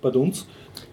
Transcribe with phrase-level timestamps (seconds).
[0.00, 0.46] bei uns.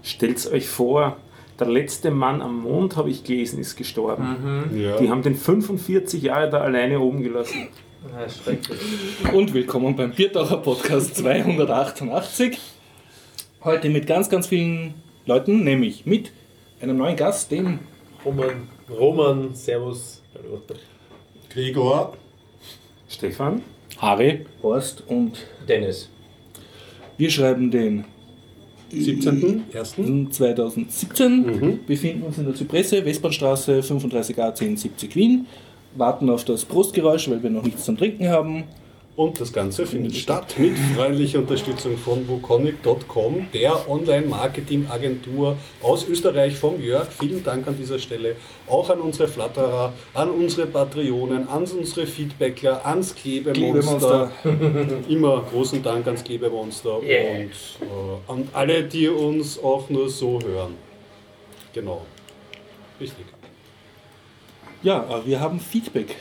[0.04, 1.18] Stellt euch vor,
[1.60, 4.70] der letzte Mann am Mond, habe ich gelesen, ist gestorben.
[4.72, 4.80] Mhm.
[4.80, 4.98] Ja.
[4.98, 7.70] Die haben den 45 Jahre da alleine oben gelassen.
[8.12, 8.80] Ja, schrecklich.
[9.34, 12.60] Und willkommen beim Biertaucher Podcast 288.
[13.64, 14.94] Heute mit ganz, ganz vielen
[15.26, 16.32] Leuten, nämlich mit
[16.80, 17.80] einem neuen Gast, dem
[18.24, 20.22] Roman, Roman, Servus.
[20.36, 20.62] Hallo.
[21.50, 22.16] Gregor.
[23.10, 23.64] Stefan?
[23.98, 26.10] Harry, Horst und Dennis.
[27.18, 28.06] wir schreiben den
[28.92, 29.64] 17.
[29.72, 30.32] Ersten.
[30.32, 35.46] 2017, befinden uns in der Zypresse, Westbahnstraße 35a 1070 Wien,
[35.96, 38.64] warten auf das Brustgeräusch, weil wir noch nichts zum Trinken haben.
[39.18, 46.80] Und das Ganze findet statt mit freundlicher Unterstützung von wukonic.com, der Online-Marketing-Agentur aus Österreich vom
[46.80, 47.08] Jörg.
[47.20, 48.36] Vielen Dank an dieser Stelle.
[48.68, 54.32] Auch an unsere Flatterer, an unsere Patreonen, an unsere Feedbackler, ans Klebemonster.
[55.10, 57.40] Immer großen Dank ans Klebemonster Yeah.
[57.40, 60.76] und äh, an alle, die uns auch nur so hören.
[61.74, 62.06] Genau.
[63.02, 63.26] Richtig.
[64.84, 66.16] Ja, äh, wir haben Feedback.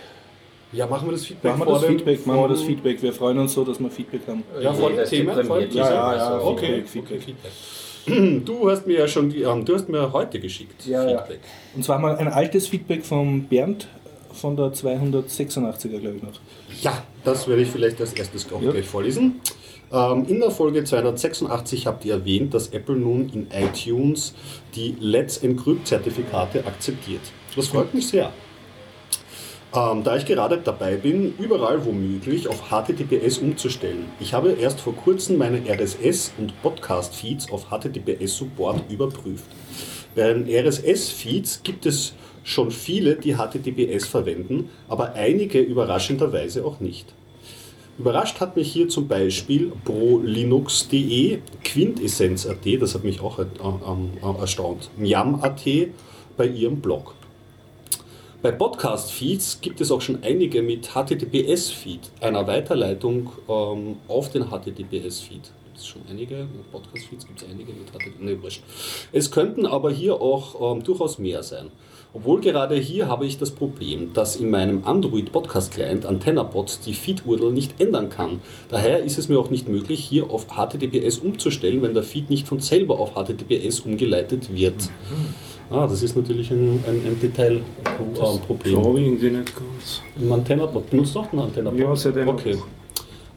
[0.73, 3.03] Ja, machen wir das Feedback Machen wir das dem- Feedback, machen wir das Feedback.
[3.03, 4.43] Wir freuen uns so, dass wir Feedback haben.
[4.61, 5.33] Ja, vor dem das Thema.
[5.45, 5.91] Vor dem Thema.
[5.91, 7.35] ja, ja, okay, Feedback, okay,
[8.07, 8.45] Feedback.
[8.45, 10.87] Du hast mir ja schon, die- ähm, du hast mir heute geschickt.
[10.87, 11.19] Ja, ja.
[11.19, 11.41] Feedback.
[11.75, 13.89] Und zwar mal ein altes Feedback von Bernd
[14.33, 16.33] von der 286er, glaube ich noch.
[16.83, 18.71] Ja, das werde ich vielleicht als erstes auch Ja.
[18.73, 19.41] gleich vorlesen.
[19.93, 24.35] Ähm, in der Folge 286 habt ihr erwähnt, dass Apple nun in iTunes
[24.75, 27.21] die Let's Encrypt-Zertifikate akzeptiert.
[27.55, 28.33] Das freut mich sehr.
[29.77, 34.07] Ähm, da ich gerade dabei bin, überall womöglich auf HTTPS umzustellen.
[34.21, 39.45] Ich habe erst vor kurzem meine RSS- und Podcast-Feeds auf HTTPS-Support überprüft.
[40.15, 47.13] Bei den RSS-Feeds gibt es schon viele, die HTTPS verwenden, aber einige überraschenderweise auch nicht.
[47.99, 54.91] Überrascht hat mich hier zum Beispiel prolinux.de, Quintessenz.at, das hat mich auch äh, äh, erstaunt,
[54.99, 55.63] Yam.at
[56.37, 57.15] bei ihrem Blog.
[58.43, 65.41] Bei Podcast-Feeds gibt es auch schon einige mit HTTPS-Feed, einer Weiterleitung ähm, auf den HTTPS-Feed.
[65.65, 68.63] Gibt es schon einige, Podcast-Feeds gibt es einige mit HTTPS, nee, wurscht.
[69.11, 71.71] Es könnten aber hier auch ähm, durchaus mehr sein.
[72.13, 76.95] Obwohl gerade hier habe ich das Problem, dass in meinem Android Podcast Client AntennaPod die
[76.95, 78.41] Feed-URL nicht ändern kann.
[78.69, 82.47] Daher ist es mir auch nicht möglich, hier auf HTTPS umzustellen, wenn der Feed nicht
[82.47, 84.91] von selber auf HTTPS umgeleitet wird.
[85.71, 88.75] Ah, das ist natürlich ein, ein, ein Detailproblem.
[88.75, 90.03] Glaube ich irgendwie nicht ganz.
[90.21, 90.91] Im AntennaPod.
[90.91, 91.79] Benutzt du auch einen AntennaPod?
[91.79, 92.29] Ja, seitdem.
[92.29, 92.57] Okay.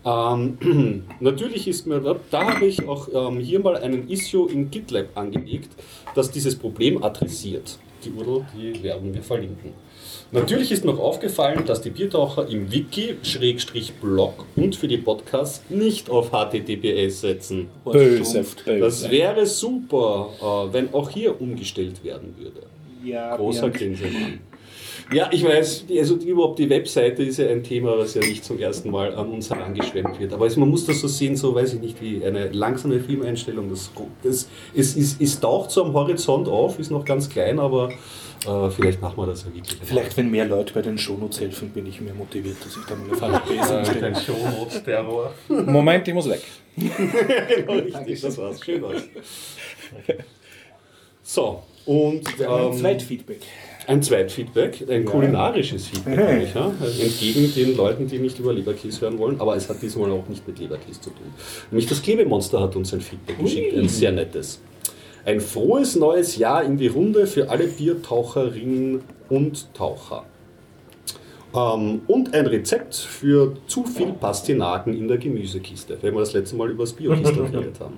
[0.06, 2.00] Ähm, natürlich ist mir,
[2.32, 5.70] da habe ich auch ähm, hier mal einen Issue in GitLab angelegt,
[6.16, 7.80] das dieses Problem adressiert.
[8.06, 9.74] Die URL, die werden wir verlinken.
[10.32, 16.30] Natürlich ist auch aufgefallen, dass die Biertaucher im Wiki-Blog und für die Podcasts nicht auf
[16.32, 17.68] HTTPS setzen.
[17.84, 18.46] Böse,
[18.80, 22.62] Das wäre super, äh, wenn auch hier umgestellt werden würde.
[23.04, 23.70] Ja, Großer.
[23.70, 24.40] Grinsemann.
[25.12, 28.22] Ja, ich weiß, die- also die- überhaupt die Webseite ist ja ein Thema, was ja
[28.22, 30.34] nicht zum ersten Mal an uns herangeschwemmt wird.
[30.34, 33.70] Aber es, man muss das so sehen, so weiß ich nicht, wie eine langsame Filmeinstellung.
[33.72, 33.90] Das,
[34.22, 37.90] das, es, es, es taucht so am Horizont auf, ist noch ganz klein, aber
[38.46, 39.80] äh, vielleicht machen wir das ja wirklich.
[39.84, 42.96] Vielleicht, wenn mehr Leute bei den Shownotes helfen, bin ich mehr motiviert, dass ich da
[42.96, 44.16] mal eine VHS äh, umstelle.
[44.16, 45.34] Shownotes-Terror.
[45.50, 46.42] Moment, ich muss weg.
[46.76, 48.64] genau, richtig, das war's.
[48.64, 49.04] Schön war's.
[51.22, 53.42] So, und Ein ähm, Zweitfeedback.
[53.88, 56.72] Ein Zweitfeedback, ein kulinarisches Feedback, eigentlich, ja?
[56.80, 60.28] Also entgegen den Leuten, die nicht über Leberkäse hören wollen, aber es hat diesmal auch
[60.28, 61.34] nicht mit Leberkäse zu tun.
[61.72, 64.62] Nämlich das Klebemonster hat uns ein Feedback geschickt, ein sehr nettes.
[65.26, 70.26] Ein frohes neues Jahr in die Runde für alle Biertaucherinnen und Taucher.
[71.56, 76.56] Ähm, und ein Rezept für zu viel Pastinaken in der Gemüsekiste, wenn wir das letzte
[76.56, 77.98] Mal über das Biokiste geredet haben.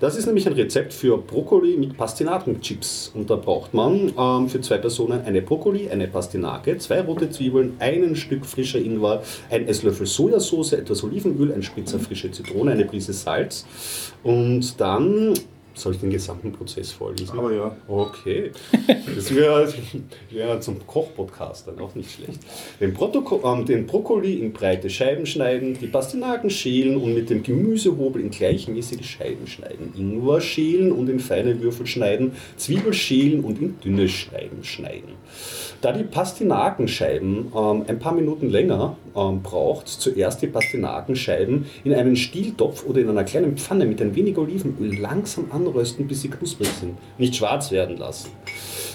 [0.00, 3.10] Das ist nämlich ein Rezept für Brokkoli mit Pastinakenchips.
[3.14, 7.74] Und da braucht man ähm, für zwei Personen eine Brokkoli, eine Pastinake, zwei rote Zwiebeln,
[7.80, 13.12] ein Stück frischer Ingwer, ein Esslöffel Sojasauce, etwas Olivenöl, ein Spritzer frische Zitrone, eine Prise
[13.12, 13.66] Salz.
[14.22, 15.34] Und dann
[15.80, 17.38] soll ich den gesamten Prozess vorlesen?
[17.38, 17.76] Aber ja.
[17.86, 18.50] Okay.
[19.14, 19.72] Das wäre
[20.30, 22.40] wär zum Kochpodcast dann auch nicht schlecht.
[22.80, 27.42] Den, Protoko ähm, den Brokkoli in breite Scheiben schneiden, die Pastinaken schälen und mit dem
[27.42, 29.92] Gemüsehobel in gleichmäßige Scheiben schneiden.
[29.96, 35.12] Ingwer schälen und in feine Würfel schneiden, Zwiebel schälen und in dünne Scheiben schneiden.
[35.80, 42.16] Da die Pastinakenscheiben ähm, ein paar Minuten länger ähm, braucht, zuerst die Pastinakenscheiben in einen
[42.16, 46.68] Stieltopf oder in einer kleinen Pfanne mit ein wenig Olivenöl langsam anrösten, bis sie knusprig
[46.68, 46.96] sind.
[47.18, 48.30] Nicht schwarz werden lassen.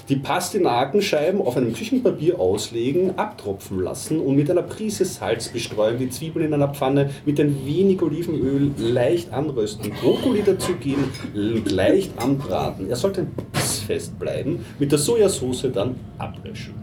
[0.10, 6.10] Die Pastinakenscheiben auf einem Küchenpapier auslegen, abtropfen lassen und mit einer Prise Salz bestreuen, die
[6.10, 12.90] Zwiebeln in einer Pfanne mit ein wenig Olivenöl leicht anrösten, Brokkoli dazugeben und leicht anbraten.
[12.90, 16.83] Er sollte bissfest bleiben, mit der Sojasauce dann ablöschen.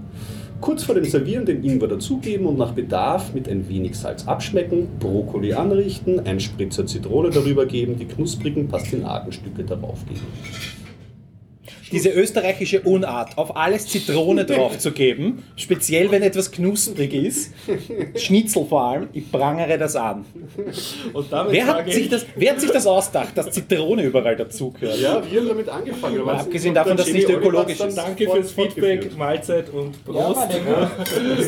[0.61, 4.89] Kurz vor dem Servieren den Ingwer dazugeben und nach Bedarf mit ein wenig Salz abschmecken,
[4.99, 10.27] Brokkoli anrichten, ein Spritzer Zitrone darüber geben, die knusprigen Pastinakenstücke darauf geben.
[11.93, 17.53] Diese österreichische Unart, auf alles Zitrone drauf zu geben, speziell wenn etwas knusprig ist,
[18.17, 20.25] Schnitzel vor allem, ich prangere das an.
[21.13, 24.37] Und damit Wer hat, sich ich, das, wer hat sich das ausgedacht, dass Zitrone überall
[24.37, 24.99] dazugehört?
[25.01, 26.25] Ja, wir haben damit angefangen.
[26.25, 27.97] Mal abgesehen davon, dass es nicht ökologisch ist.
[27.97, 30.49] danke fürs Feedback, Mahlzeit und Prost.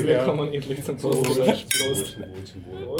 [0.05, 1.23] Wir kommen endlich zum Prost.
[1.23, 1.47] Prost.
[1.47, 2.17] Prost.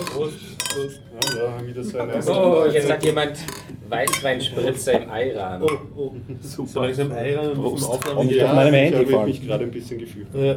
[0.06, 0.37] Prost.
[0.75, 1.00] Prost.
[1.37, 3.33] Ja, wieder so eine Oh, jetzt hat jemand
[3.89, 5.62] Weißweinspritzer im Eiran.
[5.62, 6.12] Oh, oh.
[6.41, 6.69] Super.
[6.69, 10.26] So langsam Eiern Aufnahme Und auf meinem Handy ich habe mich gerade ein bisschen gefühlt.
[10.34, 10.56] Ja.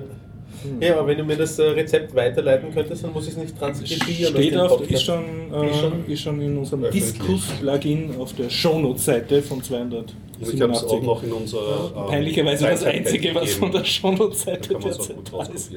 [0.79, 3.57] ja, aber wenn du mir das äh, Rezept weiterleiten könntest, dann muss ich es nicht
[3.57, 4.33] transkribieren.
[4.33, 4.91] Steht auf, Podcast.
[4.91, 5.23] ist schon,
[5.53, 6.91] äh, Ist schon ist schon in unserem.
[6.91, 10.13] Diskus-Plugin auf der Shownotes-Seite von 200.
[10.39, 11.91] Und ich habe es auch noch in unserer.
[11.95, 15.71] ähm, Peinlicherweise das Einzige, was von der Shownotes-Seite derzeit da ist.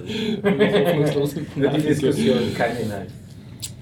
[1.56, 1.82] Nur die.
[1.82, 3.08] Diskussion, kein Inhalt.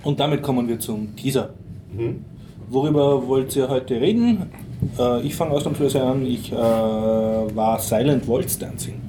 [0.02, 1.50] Und damit kommen wir zum Teaser.
[1.92, 2.24] Mhm.
[2.68, 4.50] Worüber wollt ihr heute reden?
[4.98, 6.24] Äh, ich fange ausnahmsweise an.
[6.26, 9.00] Ich äh, war Silent Waltz Dancing.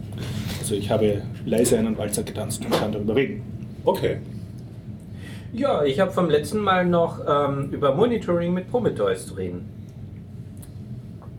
[0.59, 3.41] Also ich habe leise einen Walzer getanzt und kann darüber reden.
[3.85, 4.17] Okay.
[5.53, 9.76] Ja, ich habe vom letzten Mal noch ähm, über Monitoring mit Prometheus zu reden.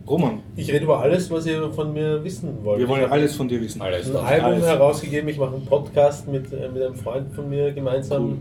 [0.09, 2.79] Roman, Ich rede über alles, was ihr von mir wissen wollt.
[2.81, 3.83] wir wollen Ich hab alles von dir wissen.
[3.83, 4.09] Alles.
[4.11, 4.67] ein Album Alles.
[4.67, 8.41] herausgegeben, ich mache einen Podcast mit, äh, mit einem Freund von mir gemeinsam.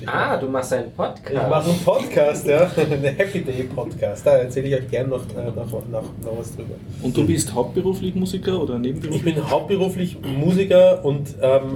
[0.00, 1.50] Ich Ah, du machst einen Ich Podcast.
[1.50, 4.24] mache einen Podcast, ja, einen Happy Day Podcast.
[4.26, 6.74] Da erzähle ich euch gerne noch, äh, noch, noch, noch was drüber.
[7.02, 9.34] Und du bist hauptberuflich Musiker oder Ich nebenberuflich?
[9.34, 11.74] bin hauptberuflich Musiker und ähm,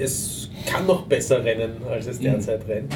[0.00, 2.94] es kann noch besser rennen, als es derzeit rennt.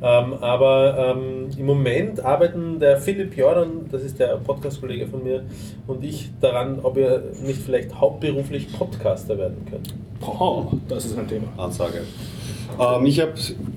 [0.00, 5.42] Ähm, aber ähm, im Moment arbeiten der Philipp Jordan, das ist der Podcast-Kollege von mir,
[5.86, 10.08] und ich daran, ob wir nicht vielleicht hauptberuflich Podcaster werden können.
[10.20, 11.48] Boah, das ist ein Thema.
[11.56, 12.02] Ansage.
[12.78, 13.32] Ähm, ich habe,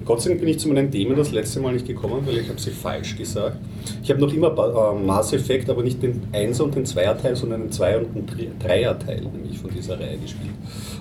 [0.05, 2.49] Gott sei Dank bin ich zu meinen Themen das letzte Mal nicht gekommen, weil ich
[2.49, 3.57] habe sie falsch gesagt.
[4.03, 7.35] Ich habe noch immer äh, Mass Effect, aber nicht den 1er und den 2er Teil,
[7.35, 10.53] sondern den 2er und den 3er Teil nämlich von dieser Reihe gespielt.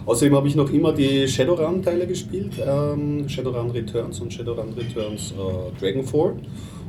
[0.07, 5.33] Außerdem habe ich noch immer die Shadowrun Teile gespielt, ähm, Shadowrun Returns und Shadowrun Returns
[5.33, 6.35] äh, Dragonfall.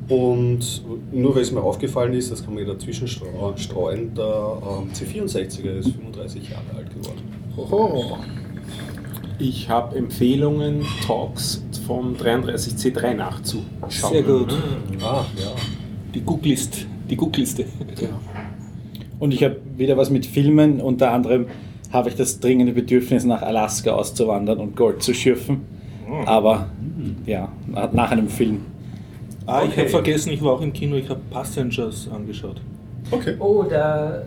[0.09, 4.23] Und nur weil es mir aufgefallen ist, das kann man ja dazwischen stre- streuen, der
[4.25, 7.21] ähm, C64er ist 35 Jahre alt geworden.
[7.55, 8.17] Hoho.
[9.39, 13.63] Ich habe Empfehlungen, Talks vom 33C3 nachzuschauen.
[13.89, 14.53] Sehr gut.
[15.01, 15.51] Ah, ja.
[16.13, 17.65] Die Googlist, die Googliste.
[19.19, 21.47] Und ich habe wieder was mit Filmen, unter anderem
[21.91, 25.61] habe ich das dringende Bedürfnis, nach Alaska auszuwandern und Gold zu schürfen.
[26.25, 26.67] Aber
[27.25, 27.49] ja,
[27.93, 28.61] nach einem Film.
[29.45, 29.79] Ah, ich Okay.
[29.81, 32.61] habe vergessen, ich war auch im Kino, ich habe Passengers angeschaut.
[33.09, 33.35] Okay.
[33.39, 34.21] Oh, da.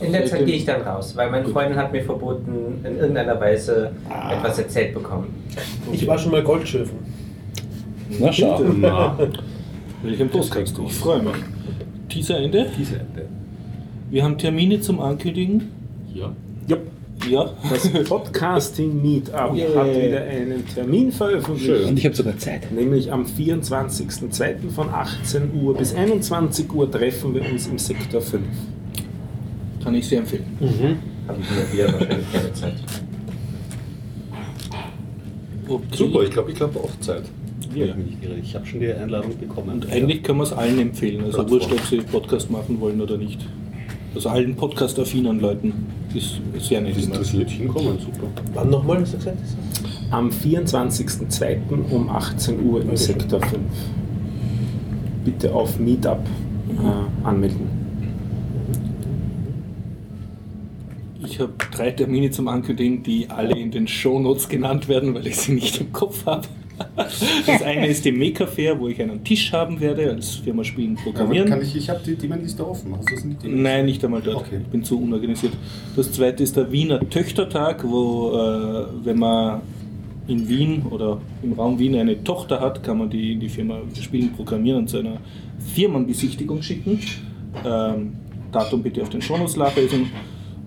[0.00, 3.38] In der Zeit gehe ich dann raus, weil meine Freundin hat mir verboten, in irgendeiner
[3.40, 3.90] Weise
[4.30, 5.26] etwas erzählt bekommen.
[5.92, 6.98] Ich war schon mal Goldschürfen.
[8.20, 8.60] Na schau.
[8.80, 9.18] Na,
[10.02, 10.74] Welchen Podcast?
[10.86, 11.34] Ich freue mich.
[12.08, 12.66] Teaser Ende.
[12.78, 13.26] diese Ende.
[14.10, 15.70] Wir haben Termine zum Ankündigen.
[16.14, 16.32] Ja.
[17.30, 17.50] Ja.
[17.70, 19.74] Das Podcasting Meetup Yay.
[19.74, 21.66] hat wieder einen Termin veröffentlicht.
[21.66, 21.88] Schön.
[21.88, 22.72] Und ich habe sogar Zeit.
[22.72, 24.70] Nämlich am 24.02.
[24.70, 28.42] von 18 Uhr bis 21 Uhr treffen wir uns im Sektor 5.
[29.84, 30.44] Kann ich sehr empfehlen.
[31.28, 32.74] Habe ich mir wieder wahrscheinlich keine Zeit.
[35.68, 35.82] Okay.
[35.96, 37.24] Super, ich glaube, ich glaube auch Zeit.
[37.74, 37.86] Ja.
[37.86, 38.34] Ich, mich nicht irre.
[38.42, 39.70] ich habe schon die Einladung bekommen.
[39.70, 41.24] Und eigentlich können wir es allen empfehlen.
[41.24, 41.60] Also Plattform.
[41.60, 43.40] wurscht, ob sie Podcast machen wollen oder nicht.
[44.14, 45.72] Also allen Podcast-affinen Leuten
[46.14, 46.96] ist sehr nett.
[46.96, 48.28] Das interessiert hinkommen, super.
[48.52, 49.38] Wann nochmal, hast du gesagt?
[50.10, 51.90] Am 24.02.
[51.90, 53.60] um 18 Uhr im Sektor 5.
[55.24, 56.20] Bitte auf Meetup
[56.68, 57.82] äh, anmelden.
[61.24, 65.36] Ich habe drei Termine zum Ankündigen, die alle in den Shownotes genannt werden, weil ich
[65.36, 66.46] sie nicht im Kopf habe.
[67.46, 70.96] Das eine ist die Maker Fair, wo ich einen Tisch haben werde als Firma Spielen
[70.96, 71.48] Programmieren.
[71.48, 72.94] kann ich ich habe die Themenliste offen.
[72.96, 73.44] Hast du das nicht?
[73.44, 74.36] Nein, nicht einmal dort.
[74.36, 74.60] Okay.
[74.62, 75.52] Ich bin zu unorganisiert.
[75.96, 79.60] Das zweite ist der Wiener Töchtertag, wo, äh, wenn man
[80.28, 83.78] in Wien oder im Raum Wien eine Tochter hat, kann man die in die Firma
[84.00, 85.18] Spielen Programmieren zu einer
[85.74, 87.00] Firmenbesichtigung schicken.
[87.64, 88.12] Ähm,
[88.52, 90.10] Datum bitte auf den Shownotes nachlesen.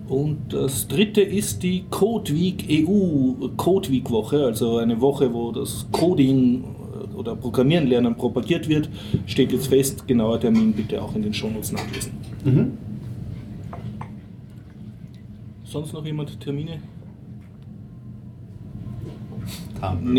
[0.08, 5.50] Und das dritte ist die Code Week EU Code Week Woche, also eine Woche, wo
[5.50, 8.88] das Coding äh, oder Programmieren lernen propagiert wird.
[9.26, 12.12] Steht jetzt fest, genauer Termin bitte auch in den Shownotes nachlesen.
[12.44, 12.72] Mhm.
[15.64, 16.78] Sonst noch jemand Termine?
[19.80, 20.14] Haben.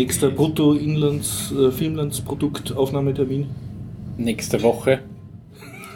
[4.18, 4.62] Nächster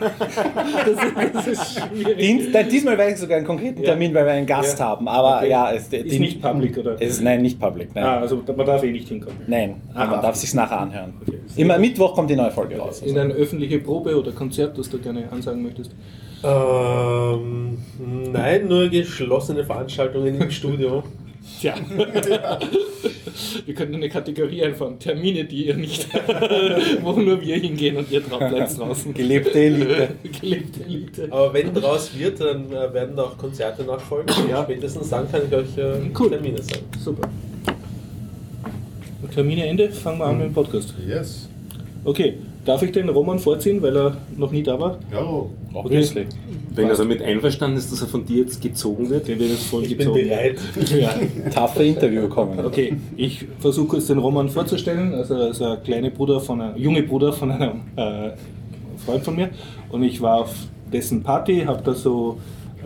[0.02, 1.56] Brutto-Inlands, äh, Filmlandsproduktaufnahmetermin?
[1.56, 2.14] Nächste Woche.
[2.16, 4.85] Dien- nein, diesmal weiß ich sogar einen konkreten Termin, weil wir einen Gast Ja.
[4.87, 5.09] haben.
[5.09, 5.50] Aber Okay.
[5.50, 6.94] ja, es Ist nicht public, oder?
[7.00, 7.94] Es ist, nein, nicht public.
[7.94, 9.38] Nein, Ah, also man darf eh nicht hinkommen.
[9.47, 10.06] nein Ah.
[10.06, 11.14] man darf sich nachher anhören.
[11.23, 11.38] Okay.
[11.56, 13.00] Immer Mittwoch kommt die neue Folge raus.
[13.02, 15.92] In eine öffentliche Probe oder Konzert, das du gerne ansagen möchtest?
[16.44, 17.78] Ähm,
[18.32, 21.02] nein, nur geschlossene Veranstaltungen im Studio.
[21.61, 21.75] Tja.
[23.67, 24.99] wir könnten eine Kategorie einfahren.
[24.99, 26.09] Termine, die ihr nicht,
[27.03, 29.13] wo nur wir hingehen und ihr drauf bleibt draußen.
[29.15, 30.09] Gelebte Elite.
[30.41, 31.29] Gelebte Elite.
[31.31, 34.35] Aber wenn draus wird, dann äh, werden da auch Konzerte nachfolgen.
[34.49, 34.65] Ja.
[34.65, 36.31] Spätestens dann kann ich euch äh, Cool.
[36.31, 36.85] Termine sagen.
[36.99, 37.29] Super.
[39.35, 40.95] Termine Ende, fangen wir an mit dem Podcast.
[41.07, 41.49] Yes.
[42.05, 44.99] Okay, darf ich den Roman vorziehen, weil er noch nie da war?
[45.12, 45.25] Ja.
[45.75, 46.26] Obviously.
[46.75, 49.64] Wenn er damit einverstanden ist, dass er von dir jetzt gezogen wird, Den wird jetzt
[49.64, 50.28] voll Ich bin gezogen.
[50.28, 50.59] bereit.
[50.99, 51.11] Ja.
[51.50, 52.59] Taffe Interview kommen.
[52.64, 55.12] Okay, ich versuche kurz den Roman vorzustellen.
[55.14, 58.31] Also er ist ein kleiner Bruder von einem, junge Bruder von einem äh,
[59.04, 59.50] Freund von mir.
[59.90, 60.54] Und ich war auf
[60.92, 62.38] dessen Party, habe da so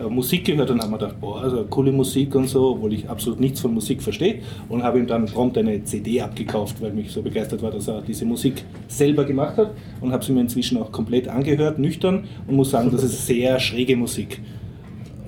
[0.09, 3.39] Musik gehört und habe mir gedacht, boah, also coole Musik und so, obwohl ich absolut
[3.39, 4.41] nichts von Musik verstehe.
[4.69, 8.01] Und habe ihm dann prompt eine CD abgekauft, weil mich so begeistert war, dass er
[8.01, 9.71] diese Musik selber gemacht hat.
[10.01, 12.25] Und habe sie mir inzwischen auch komplett angehört, nüchtern.
[12.47, 14.41] Und muss sagen, das ist sehr schräge Musik.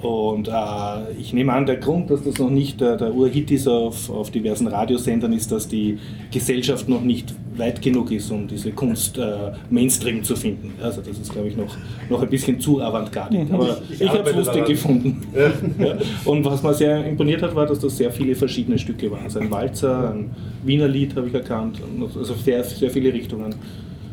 [0.02, 3.68] Und äh, ich nehme an, der Grund, dass das noch nicht der, der Urhit ist
[3.68, 5.98] auf, auf diversen Radiosendern, ist, dass die
[6.32, 10.72] Gesellschaft noch nicht weit genug ist, um diese Kunst äh, Mainstream zu finden.
[10.82, 11.76] Also das ist, glaube ich, noch,
[12.10, 13.52] noch ein bisschen zu avantgardig.
[13.52, 14.68] Aber Ich ich, habe es lustig daran.
[14.70, 15.22] gefunden.
[15.80, 15.98] Ja.
[16.26, 19.24] Und was mir sehr imponiert hat, war, dass das sehr viele verschiedene Stücke waren.
[19.24, 20.30] Also ein Walzer, ein
[20.64, 21.80] Wiener Lied habe ich erkannt,
[22.18, 23.56] also sehr, sehr viele Richtungen.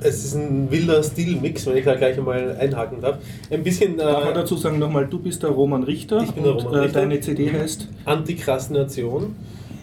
[0.01, 3.19] Es ist ein wilder Stilmix, wenn ich da gleich einmal einhaken darf.
[3.51, 6.45] Ein bisschen Darf man äh, dazu sagen nochmal, du bist der Roman Richter Ich bin
[6.45, 7.01] der Roman äh, Richter.
[7.01, 9.35] deine CD heißt Antikrastination.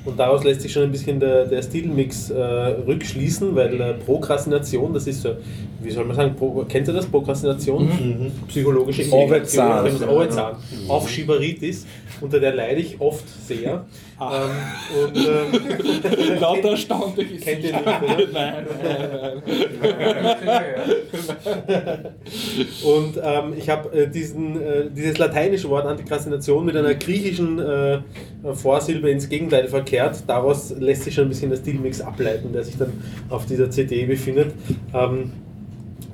[0.06, 4.94] Und daraus lässt sich schon ein bisschen der, der Stilmix äh, rückschließen, weil äh, Prokrastination,
[4.94, 5.30] das ist so,
[5.82, 7.06] wie soll man sagen, Pro, kennt ihr das?
[7.06, 8.32] Prokrastination?
[8.50, 9.86] Psychologische Ovezan.
[9.86, 10.56] Indikation, Ovezan.
[10.90, 11.86] Aufschieberitis,
[12.20, 13.86] unter der leide ich oft sehr.
[14.20, 14.46] Ah.
[14.46, 14.52] Ähm,
[15.04, 18.00] und, ähm, Lauter kennt- staunte Kennt ihr nicht, oder?
[18.32, 19.44] Nein, nein,
[20.46, 20.74] nein.
[22.84, 28.00] Und ähm, ich habe äh, diesen, äh, dieses lateinische Wort Antikrastination mit einer griechischen äh,
[28.54, 30.24] Vorsilbe ins Gegenteil verkehrt.
[30.28, 32.92] Daraus lässt sich schon ein bisschen der Stilmix ableiten, der sich dann
[33.30, 34.54] auf dieser CD befindet.
[34.94, 35.32] Ähm,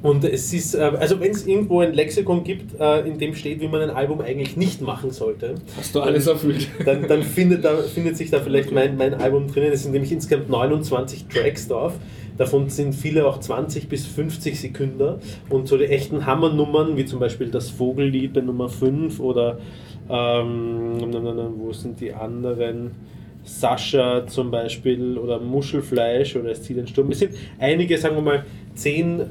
[0.01, 3.59] und es ist, äh, also wenn es irgendwo ein Lexikon gibt, äh, in dem steht,
[3.59, 6.67] wie man ein Album eigentlich nicht machen sollte, Hast du alles erfüllt?
[6.85, 9.71] dann, dann findet, da, findet sich da vielleicht mein, mein Album drinnen.
[9.71, 11.93] Es sind nämlich insgesamt 29 Tracks drauf.
[12.37, 15.15] Davon sind viele auch 20 bis 50 Sekunden.
[15.49, 19.59] Und so die echten Hammernummern, wie zum Beispiel das Vogellied bei Nummer 5 oder
[20.09, 20.97] ähm,
[21.57, 22.91] wo sind die anderen?
[23.43, 27.11] Sascha zum Beispiel oder Muschelfleisch oder Es zieht ein Sturm.
[27.11, 29.21] Es sind einige, sagen wir mal, 10,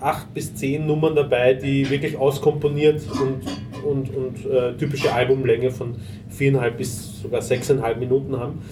[0.00, 3.42] 8 bis 10 Nummern dabei, die wirklich auskomponiert und,
[3.84, 5.96] und, und äh, typische Albumlänge von
[6.36, 8.62] 4,5 bis sogar 6,5 Minuten haben.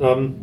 [0.00, 0.34] Ähm,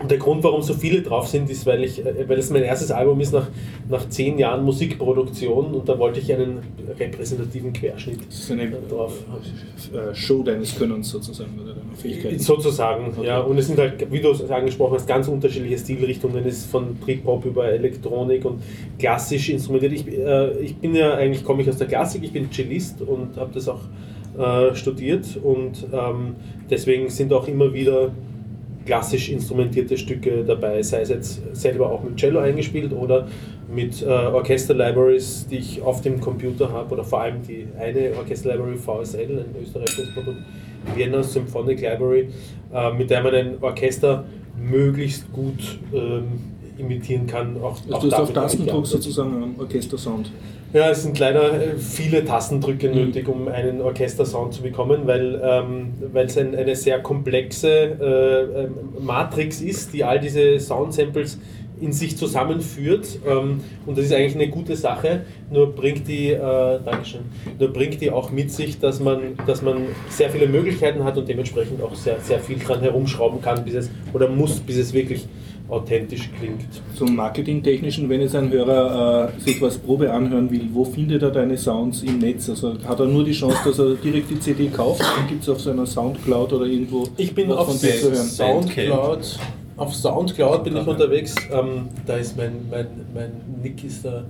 [0.00, 2.62] und der Grund, warum so viele drauf sind, ist, weil, ich, äh, weil es mein
[2.62, 3.48] erstes Album ist nach,
[3.88, 6.58] nach 10 Jahren Musikproduktion und da wollte ich einen
[6.98, 9.14] repräsentativen Querschnitt Das ist eine drauf
[9.92, 12.38] äh, Show deines Könnens sozusagen oder deiner Fähigkeiten.
[12.38, 13.26] Sozusagen, Okay.
[13.26, 13.40] ja.
[13.40, 16.44] Und es sind halt, wie du es angesprochen hast, ganz unterschiedliche Stilrichtungen.
[16.46, 18.62] Es ist von Britpop über Elektronik und
[18.98, 19.92] klassisch instrumentiert.
[19.92, 23.36] Ich, äh, ich bin ja eigentlich, komme ich aus der Klassik, ich bin Cellist und
[23.36, 23.80] habe das auch
[24.38, 26.36] äh, studiert und ähm,
[26.68, 28.10] deswegen sind auch immer wieder
[28.86, 33.26] klassisch instrumentierte Stücke dabei, sei es jetzt selber auch mit Cello eingespielt oder
[33.68, 38.76] mit äh, Orchester-Libraries, die ich auf dem Computer habe, oder vor allem die eine Orchester-Library
[38.76, 40.38] VSL, ein österreichisches Produkt,
[40.94, 42.28] Vienna Symphonic Library,
[42.72, 44.24] äh, mit der man ein Orchester
[44.56, 46.24] möglichst gut ähm,
[46.78, 47.56] imitieren kann.
[47.60, 50.30] Auch, Also auch du hast auf Tastendruck sozusagen einen Orchestersound.
[50.72, 52.94] Ja, es sind leider äh, viele Tastendrücke Mhm.
[52.94, 58.74] nötig, um einen Orchestersound zu bekommen, weil ähm, es ein, eine sehr komplexe äh, ähm,
[59.00, 61.38] Matrix ist, die all diese Soundsamples
[61.80, 63.06] in sich zusammenführt.
[63.26, 66.38] Ähm, und das ist eigentlich eine gute Sache, nur bringt die, äh,
[66.84, 67.22] Dankeschön,
[67.58, 71.28] nur bringt die auch mit sich, dass man, dass man sehr viele Möglichkeiten hat und
[71.28, 75.26] dementsprechend auch sehr, sehr viel dran herumschrauben kann, bis es, oder muss, bis es wirklich
[75.68, 76.64] authentisch klingt.
[76.94, 81.30] Zum Marketingtechnischen, wenn jetzt ein Hörer äh, sich was Probe anhören will, wo findet er
[81.30, 82.48] deine Sounds im Netz?
[82.48, 85.00] Also hat er nur die Chance, dass er direkt die CD kauft?
[85.00, 88.26] Dann gibt es auf seiner Soundcloud oder irgendwo Ich bin auf von dir zu hören?
[88.26, 89.38] Soundcloud.
[89.76, 91.34] Auf Soundcloud bin ich unterwegs.
[91.52, 93.30] Ähm, da ist mein, mein, mein
[93.62, 94.24] Nick ist da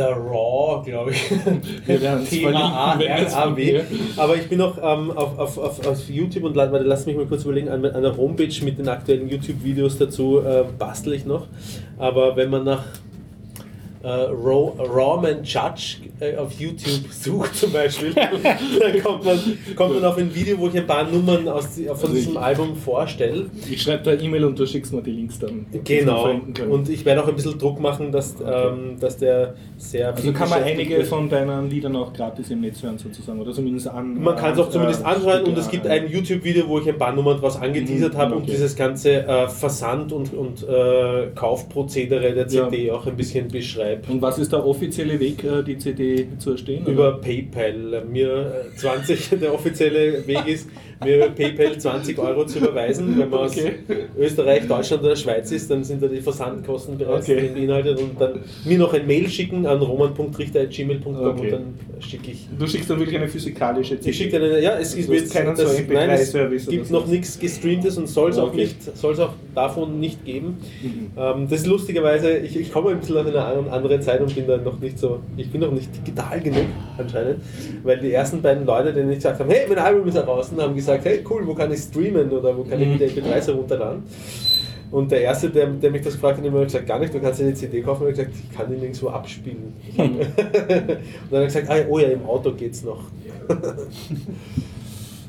[0.00, 1.30] der Raw, glaube ich.
[1.86, 3.56] Wir werden Thema wenn wir es RAW.
[3.56, 7.16] finden, Aber ich bin noch ähm, auf, auf, auf, auf YouTube und warte, lass mich
[7.16, 11.26] mal kurz überlegen, an, an der Homepage mit den aktuellen YouTube-Videos dazu äh, bastel ich
[11.26, 11.46] noch.
[11.98, 12.84] Aber wenn man nach
[14.02, 19.38] äh, Raw, Rawman Judge äh, auf YouTube sucht zum Beispiel, dann kommt man,
[19.76, 22.38] kommt man auf ein Video, wo ich ein paar Nummern aus, von Also diesem ich-
[22.38, 23.46] Album vorstelle.
[23.70, 25.66] Ich schreibe da E-Mail und du schickst mir die Links dann.
[25.84, 26.30] Genau.
[26.70, 30.48] Und ich werde auch ein bisschen Druck machen, dass, ähm, dass der sehr also kann
[30.48, 31.08] man einige ist.
[31.08, 34.20] von deinen Liedern auch gratis im Netz hören sozusagen oder zumindest an.
[34.22, 36.96] Man kann es auch zumindest äh, anhören und es gibt ein YouTube-Video, wo ich ein
[36.98, 38.40] paar Nummern draus angeteasert Mhm, habe okay.
[38.42, 43.89] und dieses ganze äh, Versand- und, und äh, Kaufprozedere der CD auch ein bisschen beschreibe.
[44.08, 46.86] Und was ist der offizielle Weg, äh, die CD zu erstehen?
[46.86, 48.04] Über PayPal.
[48.10, 50.68] Mir äh, 20, der offizielle Weg ist,
[51.04, 53.18] mir über PayPal 20 Euro zu überweisen.
[53.18, 53.72] Wenn man Okay.
[53.88, 57.50] aus Österreich, Deutschland oder Schweiz ist, dann sind da die Versandkosten bereits Okay.
[57.54, 61.40] beinhaltet und dann mir noch ein Mail schicken an roman.richter.gmail.com Okay.
[61.44, 64.10] und dann schicke ich Du schickst dann wirklich eine physikalische CD.
[64.10, 66.92] Ich schicke eine, ja, es ist jetzt keinen so das, MP3 nein, es gibt so.
[66.94, 68.56] noch nichts gestreamtes und soll es auch Okay.
[68.64, 70.58] nicht, soll es auch davon nicht geben.
[70.82, 71.10] Mhm.
[71.16, 74.34] Ähm, das ist lustigerweise, ich, ich komme ein bisschen aus einer anderen- anderen Zeit und
[74.34, 76.64] bin da noch nicht so, ich bin noch nicht digital genug
[76.98, 77.36] anscheinend,
[77.82, 80.74] weil die ersten beiden Leute, denen ich gesagt habe, hey, mein Album ist heraus, haben
[80.74, 82.92] gesagt, hey, cool, wo kann ich streamen oder wo kann ich Mhm.
[82.92, 84.02] mit der MP3s herunterladen?
[84.90, 87.20] Und der erste, der, der mich das gefragt hat, hat immer gesagt, gar nicht, du
[87.20, 88.02] kannst eine CD kaufen.
[88.04, 89.72] Und ich gesagt, ich kann die nirgendwo abspielen.
[89.96, 93.04] und dann hat er gesagt, ah, oh ja, im Auto geht's noch.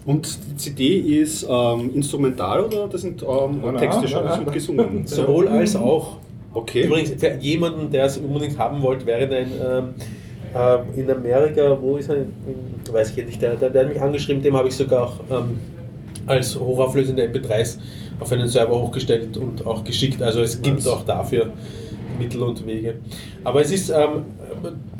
[0.05, 4.29] Und die CD ist ähm, instrumental oder das sind ähm, Na, Texte schon, na.
[4.29, 5.03] das wird gesungen?
[5.05, 6.17] Sowohl als auch.
[6.53, 6.85] Okay.
[6.85, 10.03] Übrigens, für jemanden, der es unbedingt haben wollte, wäre ein ähm, äh,
[10.95, 12.17] in Amerika, wo ist er?
[12.17, 12.25] In,
[12.91, 15.13] weiß ich jetzt nicht, der, der, der hat mich angeschrieben, dem habe ich sogar auch
[15.29, 15.59] ähm,
[16.27, 17.77] als hochauflösende MP3s
[18.19, 20.21] auf einen Server hochgestellt und auch geschickt.
[20.21, 20.87] Also es gibt Was?
[20.87, 21.47] auch dafür
[22.19, 22.95] Mittel und Wege.
[23.43, 24.25] Aber es ist ähm,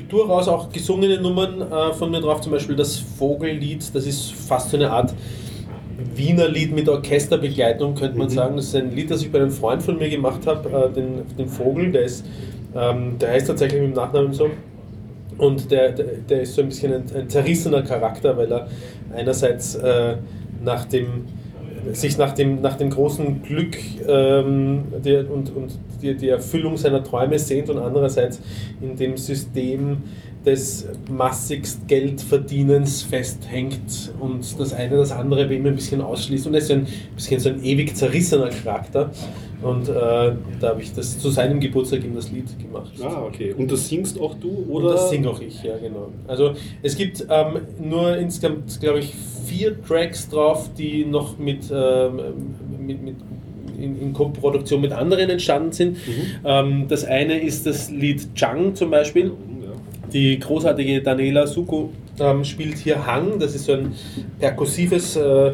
[0.10, 4.72] durchaus auch gesungene Nummern äh, von mir drauf, zum Beispiel das Vogellied, das ist fast
[4.72, 5.14] so eine Art
[6.16, 8.32] Wiener Lied mit Orchesterbegleitung, könnte man Mhm.
[8.32, 8.56] sagen.
[8.56, 11.22] Das ist ein Lied, das ich bei einem Freund von mir gemacht habe, äh, den,
[11.38, 12.26] den Vogel, der ist,
[12.76, 14.50] ähm, der heißt tatsächlich mit dem Nachnamen so.
[15.42, 18.68] Und der, der, ist so ein bisschen ein, ein zerrissener Charakter, weil er
[19.12, 20.18] einerseits äh,
[20.64, 21.26] nach dem,
[21.94, 23.76] sich nach dem, nach dem großen Glück
[24.08, 28.40] ähm, der, und, und die, die Erfüllung seiner Träume sehnt und andererseits
[28.82, 30.04] in dem System
[30.46, 36.46] des massigst Geldverdienens festhängt und das eine das andere bei ihm ein bisschen ausschließt.
[36.46, 39.10] Und er ist ein bisschen so ein ewig zerrissener Charakter.
[39.62, 39.94] Und äh,
[40.60, 42.92] da habe ich das zu seinem Geburtstag ihm das Lied gemacht.
[43.02, 43.54] Ah, okay.
[43.56, 44.94] Und das singst auch du Und oder?
[44.94, 46.10] das singe auch ich, ja genau.
[46.28, 49.14] Also es gibt ähm, nur insgesamt, glaube ich,
[49.46, 52.22] vier Tracks drauf, die noch mit, ähm,
[52.80, 53.16] mit, mit
[53.78, 55.98] in, in Koproduktion mit anderen entstanden sind.
[56.44, 59.28] Ähm, das eine ist das Lied Chang zum Beispiel.
[59.28, 59.32] Ja.
[60.12, 63.94] Die großartige Daniela Suko ähm, spielt hier Hang, das ist so ein
[64.40, 65.52] perkussives äh,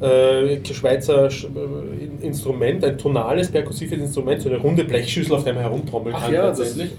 [0.00, 5.44] äh, Schweizer Sch- äh, In- Instrument, ein tonales perkussives Instrument, so eine runde Blechschüssel, auf
[5.44, 6.34] der man herumtrommeln Ach kann.
[6.34, 6.92] ja, das- tatsächlich.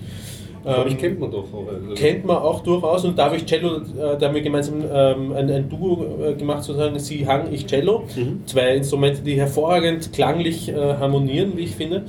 [0.62, 1.45] Ich, Ähm, kennt man doch.
[1.53, 1.67] auch.
[1.69, 4.83] Also- kennt man auch durchaus und da habe ich Cello, äh, da haben wir gemeinsam
[4.93, 8.03] ähm, ein, ein Duo äh, gemacht, sozusagen sie Hang, ich Cello.
[8.13, 8.41] Mhm.
[8.45, 12.03] Zwei Instrumente, die hervorragend klanglich äh, harmonieren, wie ich finde.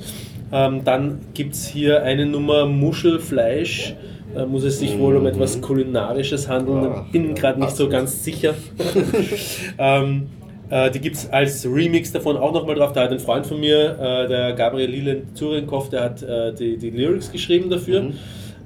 [0.51, 3.95] Ähm, dann gibt es hier eine Nummer Muschelfleisch.
[4.35, 6.85] Da muss es sich wohl um etwas Kulinarisches handeln.
[6.91, 8.53] Ah, bin ja, gerade nicht so ganz sicher.
[9.77, 10.27] ähm,
[10.71, 12.93] äh, die gibt es als Remix davon auch nochmal drauf.
[12.93, 16.77] Da hat ein Freund von mir, äh, der Gabriel Lilen Zurenkopf, der hat äh, die,
[16.77, 18.03] die Lyrics geschrieben dafür.
[18.03, 18.13] Mhm.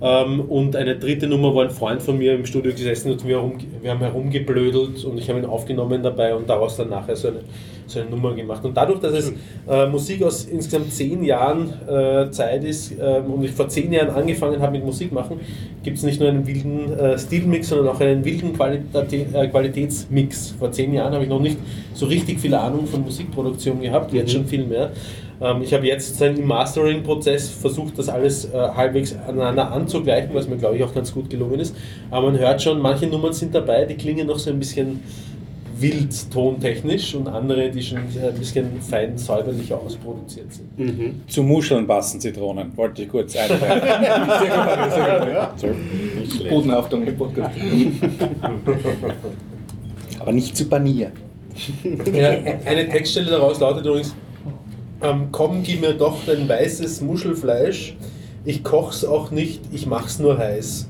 [0.02, 3.38] Ähm, und eine dritte Nummer, wo ein Freund von mir im Studio gesessen und wir,
[3.38, 7.30] herum, wir haben herumgeblödelt und ich habe ihn aufgenommen dabei und daraus dann nachher so
[7.30, 7.40] eine,
[7.88, 8.64] so eine Nummer gemacht.
[8.66, 9.34] Und dadurch, dass es
[9.68, 14.10] äh, Musik aus insgesamt zehn Jahren äh, Zeit ist ähm, und ich vor zehn Jahren
[14.10, 15.40] angefangen habe mit Musik machen,
[15.84, 20.56] gibt es nicht nur einen wilden äh, Stilmix, sondern auch einen wilden Qualitate äh, Qualitätsmix.
[20.58, 21.58] Vor zehn Jahren habe ich noch nicht
[21.94, 24.92] so richtig viel Ahnung von Musikproduktion gehabt, jetzt schon viel mehr.
[25.42, 30.58] Ähm, ich habe jetzt im Mastering-Prozess versucht, das alles äh, halbwegs aneinander anzugleichen, was mir,
[30.58, 31.76] glaube ich, auch ganz gut gelungen ist.
[32.12, 35.02] Aber man hört schon, manche Nummern sind dabei, die klingen noch so ein bisschen
[35.78, 40.80] wild tontechnisch und andere, die schon ein bisschen fein säuberlicher ausproduziert sind.
[40.80, 41.22] Mhm.
[41.28, 43.90] Zu Muscheln passen Zitronen, wollte ich kurz einwerfen.
[45.58, 46.50] sehr gut.
[46.50, 47.56] Bodenhaftung im Podcast.
[50.20, 51.12] Aber nicht zu Panier.
[52.14, 52.30] Ja,
[52.66, 54.16] eine Textstelle daraus lautet übrigens:
[55.02, 57.96] ähm, Komm, gib mir doch dein weißes Muschelfleisch.
[58.44, 60.88] Ich koch's auch nicht, ich mach's nur heiß.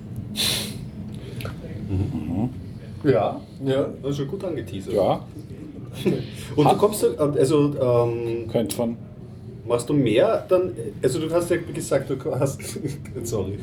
[3.04, 3.90] Ja, Ja.
[4.02, 4.94] das ist schon gut angeteasert.
[4.94, 5.26] Ja,
[6.56, 8.98] Und du kommst, da- also, ähm, könnte von
[9.68, 12.60] Machst du mehr dann, also du hast ja gesagt, du hast,
[13.24, 13.58] sorry,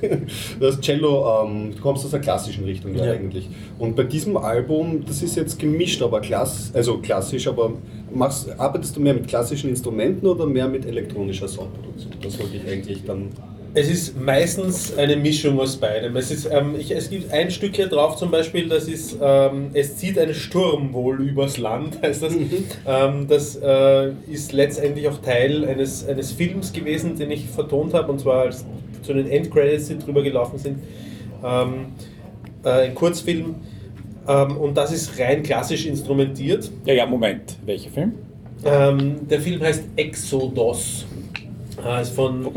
[0.58, 3.12] du hast Cello, ähm, du kommst aus der klassischen Richtung ja, Ja.
[3.12, 3.48] eigentlich.
[3.78, 7.74] Und bei diesem Album, das ist jetzt gemischt, aber klass, also klassisch, aber
[8.12, 12.12] machst, arbeitest du mehr mit klassischen Instrumenten oder mehr mit elektronischer Soundproduktion?
[12.20, 13.28] Das wollte ich eigentlich dann.
[13.74, 16.14] Es ist meistens eine Mischung aus beidem.
[16.16, 19.70] Es, ist, ähm, ich, es gibt ein Stück hier drauf zum Beispiel, das ist ähm,
[19.72, 22.34] Es zieht ein Sturm wohl übers Land, heißt das.
[22.86, 28.12] Ähm, das äh, ist letztendlich auch Teil eines, eines Films gewesen, den ich vertont habe,
[28.12, 28.66] und zwar als
[29.02, 30.78] zu den Endcredits, die drüber gelaufen sind.
[31.42, 31.86] Ähm,
[32.64, 33.54] äh, ein Kurzfilm.
[34.28, 36.70] Ähm, und das ist rein klassisch instrumentiert.
[36.84, 37.56] Ja, ja, Moment.
[37.64, 38.12] Welcher Film?
[38.64, 41.06] Ähm, der Film heißt Exodus.
[41.82, 42.48] Äh, ist von.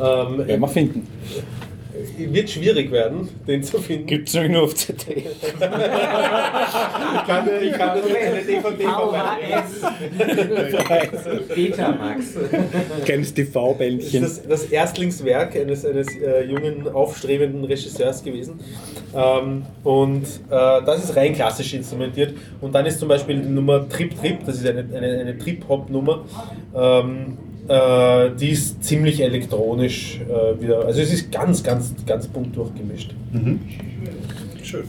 [0.00, 1.06] Ähm, Werden wir finden.
[2.18, 4.06] wird schwierig werden, den zu finden.
[4.06, 5.24] Gibt es nämlich nur auf CD.
[5.24, 5.58] Ich
[7.26, 9.80] kann, ich kann das eine DVD VHS.
[11.54, 12.24] Betamax.
[13.04, 14.24] Kleines Das TV-Bändchen.
[14.24, 18.60] ist das, das Erstlingswerk eines, eines äh, jungen, aufstrebenden Regisseurs gewesen.
[19.14, 22.34] Ähm, und äh, das ist rein klassisch instrumentiert.
[22.60, 26.24] Und dann ist zum Beispiel die Nummer Trip Trip, das ist eine, eine, eine Trip-Hop-Nummer.
[26.76, 30.84] Ähm, äh, die ist ziemlich elektronisch äh, wieder.
[30.86, 33.14] Also es ist ganz, ganz, ganz bunt durchgemischt.
[34.62, 34.84] Schön.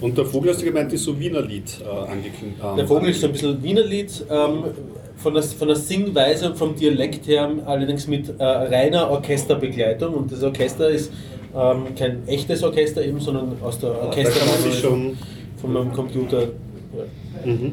[0.00, 2.60] Und der Vogel hast du gemeint, ist so Wiener Lied äh, angekündigt.
[2.62, 4.64] ähm, Der Vogel ist so ein bisschen Wienerlied, ähm,
[5.16, 10.14] von, der, von der Singweise und vom Dialekt her allerdings mit äh, reiner Orchesterbegleitung.
[10.14, 11.12] Und das Orchester ist
[11.54, 14.40] ähm, kein echtes Orchester eben, sondern aus der Orchester
[14.80, 15.16] schon.
[15.60, 16.42] von meinem Computer.
[16.42, 17.46] Ja.
[17.52, 17.72] Mhm.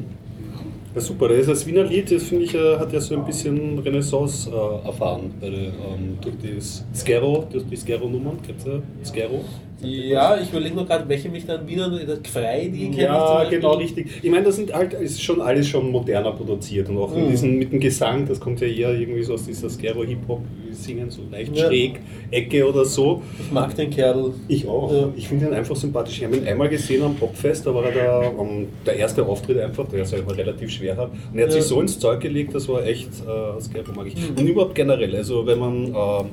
[0.95, 3.78] Ja, super, das, das Wiener Lied, das finde ich, äh, hat ja so ein bisschen
[3.78, 9.45] Renaissance äh, erfahren der, ähm, durch das Skero, durch die Skero-Nummern, kennst du Skero?
[9.81, 11.89] Ja, ich überlege nur gerade, welche mich dann wieder,
[12.31, 14.07] Frei, die kenne Ja, genau, richtig.
[14.21, 17.29] Ich meine, das sind halt, ist schon alles schon moderner produziert und auch in Mhm.
[17.31, 21.09] diesen, mit dem Gesang, das kommt ja eher irgendwie so aus dieser Skero-Hip-Hop, die singen
[21.09, 21.67] so leicht Ja.
[21.67, 21.99] schräg,
[22.31, 23.21] Ecke oder so.
[23.39, 24.33] Ich mag den Kerl.
[24.47, 24.91] Ich auch.
[24.91, 25.09] Ja.
[25.15, 26.17] Ich finde ihn einfach sympathisch.
[26.17, 29.59] Ich habe ihn einmal gesehen am Popfest, da war er der, ähm, der erste Auftritt
[29.59, 31.11] einfach, der es immer relativ schwer hat.
[31.31, 31.59] Und er hat Ja.
[31.59, 34.15] sich so ins Zeug gelegt, das war echt, äh, Skero mag ich.
[34.37, 36.25] Und überhaupt generell, also wenn man ähm,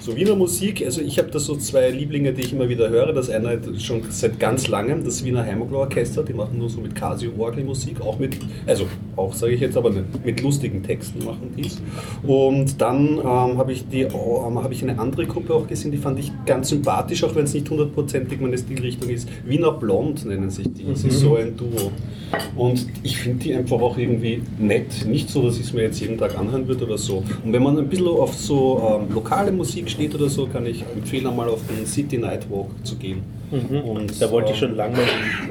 [0.00, 3.12] so Wiener Musik, also ich habe da so zwei Lieblinge, die ich immer wieder höre.
[3.12, 6.94] Das eine schon seit ganz langem, das Wiener Heimatler Orchester, die machen nur so mit
[6.94, 11.80] Casio-Orgelmusik, auch mit, also auch sage ich jetzt, aber nicht, mit lustigen Texten machen dies.
[12.22, 15.98] Und dann ähm, habe ich, die, ähm, habe ich eine andere Gruppe auch gesehen, die
[15.98, 19.28] fand ich ganz sympathisch, auch wenn es nicht hundertprozentig meine Stilrichtung ist.
[19.44, 20.84] Wiener Blond nennen sich die.
[20.84, 21.92] Das ist so ein Duo.
[22.56, 25.06] Und ich finde die einfach auch irgendwie nett.
[25.06, 27.22] Nicht so, dass ich es mir jetzt jeden Tag anhören würde oder so.
[27.44, 30.84] Und wenn man ein bisschen auf so ähm, lokale Musik steht oder so, kann ich
[30.94, 33.22] empfehlen, einmal auf den City Nightwalk zu gehen.
[33.50, 34.98] Und, Da wollte ich ähm, schon lange.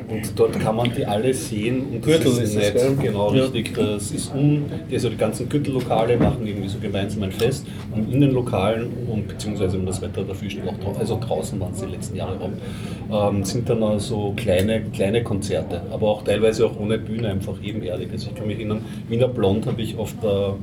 [0.07, 1.81] und dort kann man die alle sehen.
[1.93, 2.75] Und Gürtel das ist ist es, nett.
[2.75, 2.95] gell?
[3.07, 3.43] Genau, Ja.
[3.45, 3.73] richtig.
[3.73, 7.65] Das ist un, also die ganzen Gürtellokale machen irgendwie so gemeinsam ein Fest.
[7.95, 11.59] Und in den Lokalen und beziehungsweise wenn das Wetter dafür steht, auch drau- also draußen
[11.59, 15.81] waren es die letzten Jahre auch, ähm, sind dann so kleine, kleine Konzerte.
[15.91, 18.09] Aber auch teilweise auch ohne Bühne, einfach ebenerdig.
[18.11, 20.53] Also ich kann mich erinnern, Wiener Blond habe ich auf der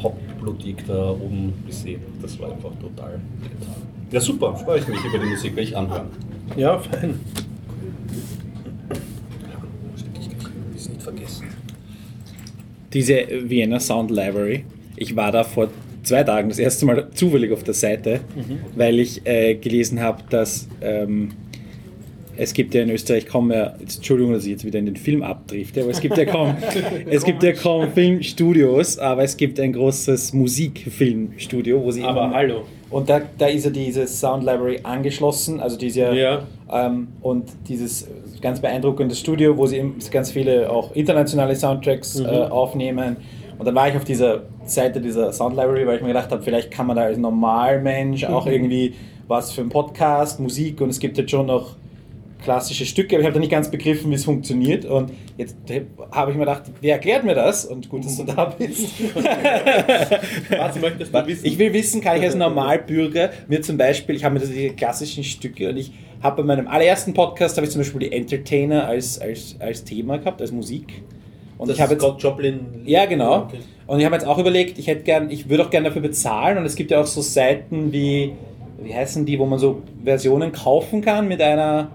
[0.00, 2.00] Hauptbibliothek da oben gesehen.
[2.22, 3.50] Das war einfach total nett.
[4.14, 6.06] Ja, super, freue ich mich über die Musik, werde ich anhören.
[6.56, 7.18] Ja, fein.
[10.76, 11.46] Ist nicht vergessen.
[12.92, 14.66] Diese Vienna Sound Library.
[14.94, 15.68] Ich war da vor
[16.04, 18.20] zwei Tagen das erste Mal zufällig auf der Seite,
[18.76, 21.30] weil ich äh, gelesen habe, dass ähm,
[22.36, 24.96] es gibt ja in Österreich kaum mehr, jetzt, Entschuldigung, dass ich jetzt wieder in den
[24.96, 26.54] Film abdrifte, aber es gibt ja kaum,
[27.10, 32.34] es gibt ja kaum Filmstudios, aber es gibt ein großes Musikfilmstudio, wo sie Aber immer-
[32.34, 32.64] hallo.
[32.94, 36.42] Und da, da ist ja diese Sound Library angeschlossen, also diese Ja.
[36.72, 38.06] ähm, und dieses
[38.40, 42.26] ganz beeindruckende Studio, wo sie ganz viele auch internationale Soundtracks Mhm.
[42.26, 43.16] äh, aufnehmen.
[43.58, 46.42] Und dann war ich auf dieser Seite dieser Sound Library, weil ich mir gedacht habe,
[46.42, 48.52] vielleicht kann man da als Normalmensch auch Mhm.
[48.52, 48.94] irgendwie
[49.28, 51.76] was für einen Podcast, Musik und es gibt jetzt schon noch
[52.44, 54.84] klassische Stücke, aber ich habe da nicht ganz begriffen, wie es funktioniert.
[54.84, 55.56] Und jetzt
[56.12, 57.64] habe ich mir gedacht, wer erklärt mir das?
[57.64, 58.90] Und gut, dass du da bist.
[60.50, 61.46] Was möchtest du wissen?
[61.46, 65.24] Ich will wissen, kann ich als Normalbürger mir zum Beispiel, ich habe mir diese klassischen
[65.24, 69.18] Stücke und ich habe bei meinem allerersten Podcast habe ich zum Beispiel die Entertainer als,
[69.18, 71.02] als, als Thema gehabt, als Musik.
[71.58, 72.60] Und das ich habe jetzt Scott Joplin.
[72.84, 73.48] ja, genau.
[73.86, 76.58] Und ich habe jetzt auch überlegt, ich hätte gern, ich würde auch gerne dafür bezahlen
[76.58, 78.32] und es gibt ja auch so Seiten wie,
[78.82, 81.90] wie heißen die, wo man so Versionen kaufen kann mit einer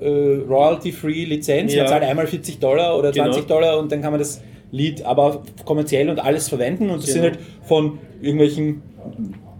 [0.00, 0.08] äh,
[0.48, 1.74] royalty-free Lizenz.
[1.74, 1.82] Ja.
[1.84, 3.26] Man zahlt einmal 40 Dollar oder Genau.
[3.26, 7.12] 20 Dollar und dann kann man das Lied aber kommerziell und alles verwenden und das
[7.12, 7.34] sind Genau.
[7.36, 8.82] halt von irgendwelchen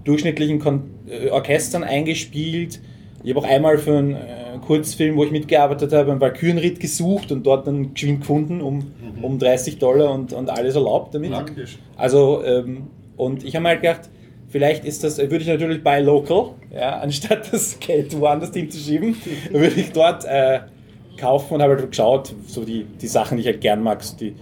[0.05, 2.81] durchschnittlichen Kon äh, Orchestern eingespielt.
[3.23, 4.19] Ich habe auch einmal für einen äh,
[4.67, 9.39] Kurzfilm, wo ich mitgearbeitet habe, einen Valkyrenritt gesucht und dort dann geschwind gefunden um, um
[9.39, 11.31] 30 Dollar und, und alles erlaubt damit.
[11.33, 11.79] Praktisch.
[11.97, 14.03] Also ähm, Und ich habe mal gedacht,
[14.49, 19.17] vielleicht ist das, würde ich natürlich bei Local, ja, anstatt das Geld woanders hinzuschieben,
[19.51, 20.61] würde ich dort äh,
[21.19, 24.17] kaufen und habe halt geschaut, so die, die Sachen, die ich halt gern mag, so
[24.17, 24.35] die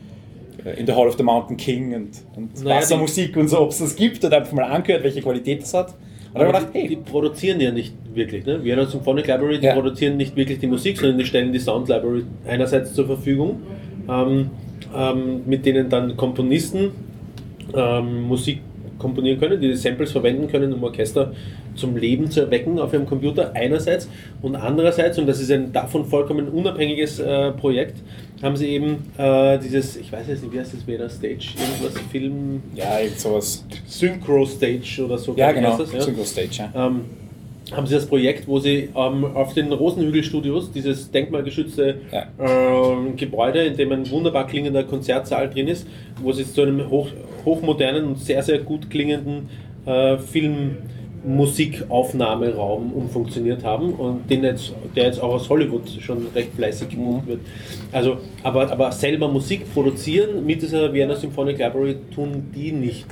[0.65, 3.71] äh, in the Hall of the Mountain King und, und Naja, Wassermusik und so, ob
[3.71, 5.95] es das gibt und einfach mal angehört, welche Qualität das hat.
[6.33, 8.45] Und die, gedacht, die hey, produzieren ja nicht wirklich.
[8.45, 8.63] Ne?
[8.63, 9.75] Vienna Symphonic Library, die Ja.
[9.75, 13.63] produzieren nicht wirklich die Musik, sondern die stellen die Sound Library einerseits zur Verfügung,
[14.09, 14.51] ähm,
[14.95, 16.91] ähm, mit denen dann Komponisten
[17.75, 18.61] ähm, Musik
[18.99, 21.33] komponieren können, die die Samples verwenden können, um Orchester
[21.75, 24.09] zum Leben zu erwecken auf ihrem Computer einerseits
[24.43, 28.03] und andererseits, und das ist ein davon vollkommen unabhängiges äh, Projekt,
[28.43, 32.03] haben sie eben äh, dieses, ich weiß jetzt nicht, wie heißt das wieder, Stage, irgendwas,
[32.11, 33.65] Film, ja, irgend sowas.
[33.87, 35.35] Synchro Stage oder so.
[35.37, 36.01] Ja, genau, das, ja?
[36.01, 36.87] Synchro Stage, ja.
[36.87, 37.03] ähm,
[37.73, 42.27] haben sie das Projekt, wo sie ähm, auf den Rosenhügel-Studios, dieses denkmalgeschützte Ja.
[42.39, 45.87] ähm, Gebäude, in dem ein wunderbar klingender Konzertsaal drin ist,
[46.23, 47.09] wo sie zu einem hoch,
[47.45, 49.49] hochmodernen und sehr, sehr gut klingenden
[49.85, 56.91] äh, Filmmusikaufnahmeraum umfunktioniert haben und den jetzt, der jetzt auch aus Hollywood schon recht fleißig
[56.91, 57.41] gebucht wird.
[57.91, 63.07] Also, aber, aber selber Musik produzieren mit dieser Vienna Symphonic Library tun die nicht.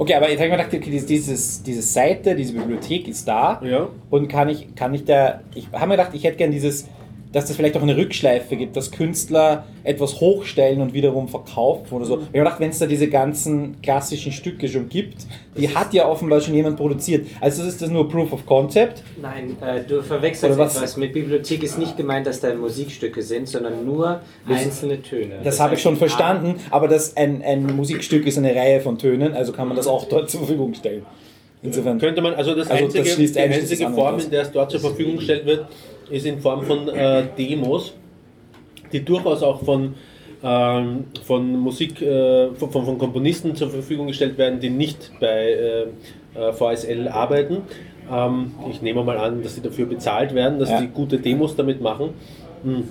[0.00, 3.28] Okay, aber jetzt habe ich mir gedacht, okay, dieses- dieses, diese Seite, diese Bibliothek ist
[3.28, 3.86] da Ja.
[4.08, 6.88] und kann ich, kann ich da, ich habe mir gedacht, ich hätte gern dieses,
[7.32, 12.04] dass das vielleicht auch eine Rückschleife gibt, dass Künstler etwas hochstellen und wiederum verkaufen oder
[12.04, 12.14] so.
[12.14, 15.94] Ich habe mir gedacht, wenn es da diese ganzen klassischen Stücke schon gibt, die hat
[15.94, 17.26] ja offenbar schon jemand produziert.
[17.40, 19.02] Also ist das nur Proof of Concept.
[19.20, 20.76] Nein, äh, du verwechselst Oder was?
[20.76, 20.96] etwas.
[20.96, 25.36] Mit Bibliothek ist nicht gemeint, dass da Musikstücke sind, sondern nur einzelne Töne.
[25.44, 29.34] Das, habe ich schon verstanden, aber das ein, ein Musikstück ist eine Reihe von Tönen,
[29.34, 31.04] also kann man das auch dort zur Verfügung stellen.
[31.62, 31.98] Insofern.
[31.98, 34.52] Könnte man, also das Also das einzige, schließt die einzige das Form, in der es
[34.52, 35.66] dort zur Verfügung gestellt wird,
[36.10, 37.94] ist in Form von äh, Demos,
[38.92, 39.94] die durchaus auch von,
[40.42, 45.82] ähm, von Musik, äh, von, von, Komponisten zur Verfügung gestellt werden, die nicht bei äh,
[46.34, 47.58] äh, VSL arbeiten.
[48.10, 50.80] Ähm, ich nehme mal an, dass sie dafür bezahlt werden, dass Ja.
[50.80, 52.10] sie gute Demos damit machen.
[52.64, 52.84] Hm.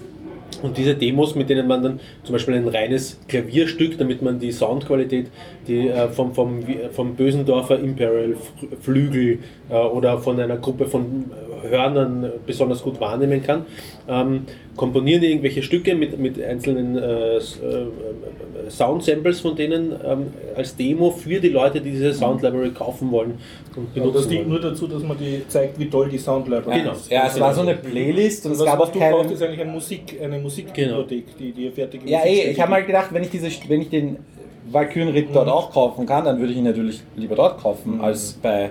[0.61, 4.51] Und diese Demos, mit denen man dann zum Beispiel ein reines Klavierstück, damit man die
[4.51, 5.27] Soundqualität
[5.67, 8.35] die, äh, vom, vom, vom Bösendorfer Imperial
[8.81, 11.25] Flügel äh, oder von einer Gruppe von
[11.69, 13.65] Hörnern besonders gut wahrnehmen kann,
[14.07, 14.45] ähm,
[14.79, 20.75] komponieren die irgendwelche Stücke mit, mit einzelnen äh, S- äh, Sound-Samples von denen ähm, als
[20.75, 23.31] Demo für die Leute, die diese Sound Library kaufen wollen
[23.75, 26.47] und Aber das benutzen dient nur dazu, dass man die zeigt, wie toll die Sound
[26.47, 26.93] Library Genau.
[26.93, 27.11] ist.
[27.11, 29.33] Ja, es war so eine Playlist und es was, gab was auch du brauchst, keine.
[29.33, 32.85] ist eigentlich eine, Musik, eine Musikbibliothek, die dir fertige Ja, Musik ey, ich habe mal
[32.85, 34.17] gedacht, wenn ich, diese, wenn ich den
[34.71, 38.69] Valkyrenritt dort auch kaufen kann, dann würde ich ihn natürlich lieber dort kaufen, als bei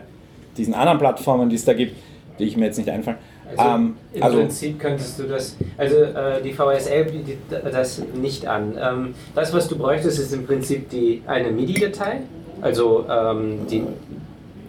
[0.57, 1.95] diesen anderen Plattformen, die es da gibt,
[2.39, 3.19] die ich mir jetzt nicht einfallen.
[3.57, 8.47] Also, ähm, Im also Prinzip könntest du das, also äh, die VSL bietet das nicht
[8.47, 8.77] an.
[8.81, 12.21] Ähm, das, was du bräuchtest, ist im Prinzip die, eine MIDI-Datei,
[12.61, 13.85] also ähm, die,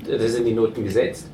[0.10, 1.28] da sind die Noten gesetzt,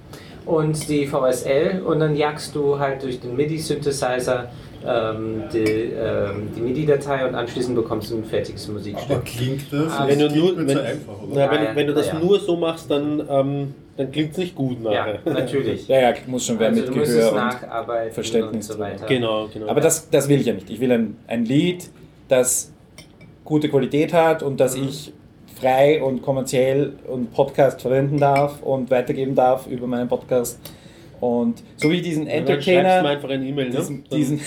[0.46, 4.50] und die VSL und dann jagst du halt durch den MIDI-Synthesizer
[4.88, 9.10] ähm, die, ähm, die MIDI-Datei und anschließend bekommst du ein fertiges Musikstück.
[9.10, 9.94] Aber klingt das?
[9.94, 11.34] Ah, wenn du klingt nur, mir wenn, zu einfach, oder?
[11.34, 12.20] Na, wenn, Ja, ja, wenn du das ja.
[12.20, 15.20] nur so machst, dann, ähm, dann klingt es nicht gut Ja, nachher.
[15.26, 15.88] natürlich.
[15.88, 19.06] ja, ja, muss schon wer Also mit Gehör und Verständnis und so weiter.
[19.06, 19.68] Genau, genau.
[19.68, 20.70] Aber das, das will ich ja nicht.
[20.70, 21.90] Ich will ein, ein Lied,
[22.28, 22.72] das
[23.44, 25.14] gute Qualität hat und das ich
[25.60, 30.60] frei und kommerziell und Podcast verwenden darf und weitergeben darf über meinen Podcast.
[31.22, 33.02] Und so wie diesen dann Entertainer.
[33.02, 33.78] mir einfach eine E-Mail, ne?
[33.78, 34.42] diesen, Dann- diesen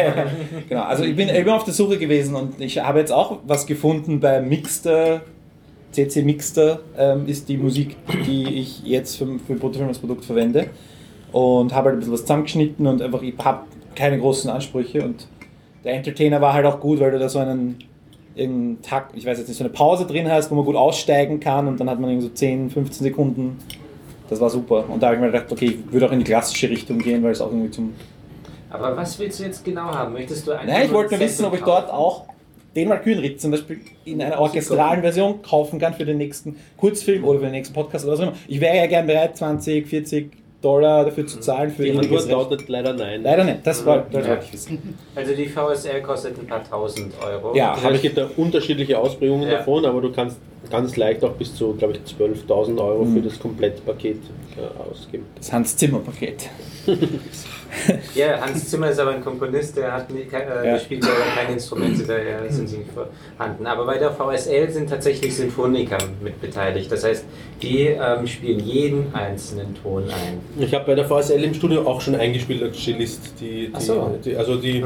[0.68, 3.38] genau, also ich bin, ich bin auf der Suche gewesen und ich habe jetzt auch
[3.46, 5.20] was gefunden bei Mixter,
[5.92, 7.96] CC Mixter ähm, ist die Musik,
[8.26, 10.68] die ich jetzt für, für Protofilm als Produkt verwende
[11.32, 15.26] und habe halt ein bisschen was zusammengeschnitten und einfach, ich habe keine großen Ansprüche und
[15.84, 17.76] der Entertainer war halt auch gut, weil du da so einen
[18.34, 21.40] irgendeinen Takt, ich weiß jetzt nicht, so eine Pause drin hast, wo man gut aussteigen
[21.40, 23.58] kann und dann hat man irgendwie so 10, 15 Sekunden.
[24.30, 24.84] Das war super.
[24.88, 27.22] Und da habe ich mir gedacht, okay, ich würde auch in die klassische Richtung gehen,
[27.22, 27.94] weil es auch irgendwie zum
[28.70, 30.12] Aber was willst du jetzt genau haben?
[30.12, 32.26] Möchtest du einfach Nein, ich wollte nur wissen, ob ich dort auch
[32.78, 37.38] den Valkyrenritt zum Beispiel in einer orchestralen Version kaufen kann für den nächsten Kurzfilm oder
[37.40, 38.36] für den nächsten Podcast oder was auch immer.
[38.46, 42.68] Ich wäre ja gern bereit, 20, 40 Dollar dafür zu zahlen für Die Antwort lautet
[42.68, 43.22] leider nein.
[43.22, 44.30] Leider nicht, das, war, das Ja.
[44.32, 44.98] wollte ich wissen.
[45.14, 47.54] Also die VSL kostet ein paar tausend Euro.
[47.54, 48.14] Ja, Das habe heißt, es ich.
[48.14, 49.58] gibt da unterschiedliche Ausprägungen Ja.
[49.58, 50.38] davon, aber du kannst
[50.68, 53.14] ganz leicht auch bis zu, glaube ich, 12.000 Euro Mhm.
[53.14, 54.16] für das Komplettpaket
[54.56, 55.26] äh, ausgeben.
[55.36, 56.48] Das Hans Zimmer Paket.
[58.14, 60.62] Ja, Hans Zimmer ist aber ein Komponist, der, hat nie, kein- äh, Ja.
[60.62, 63.66] der spielt ja keine Instrumente, daher sind sie nicht vorhanden.
[63.66, 66.90] Aber bei der VSL sind tatsächlich Sinfoniker mit beteiligt.
[66.90, 67.24] Das heißt,
[67.62, 70.40] die ähm, spielen jeden einzelnen Ton ein.
[70.62, 73.34] Ich habe bei der VSL im Studio auch schon eingespielt als Cellist.
[73.40, 74.18] Die, die, so.
[74.24, 74.84] die, also die,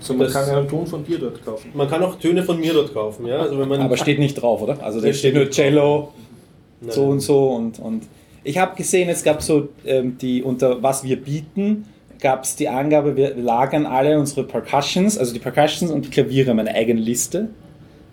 [0.00, 1.70] So, man Das- kann einen Ton von dir dort kaufen.
[1.74, 3.26] man kann auch Töne von mir dort kaufen.
[3.26, 3.38] Ja?
[3.40, 4.82] Also wenn man, Aber steht nicht drauf, oder?
[4.82, 6.12] Also da Das steht nur Cello
[6.80, 6.90] Nein.
[6.90, 8.02] so und so und, und
[8.44, 11.86] ich habe gesehen, es gab so ähm, die unter was wir bieten,
[12.20, 16.50] gab es die Angabe, wir lagern alle unsere Percussions, also die Percussions und die Klaviere
[16.50, 17.48] in meine eigene Liste.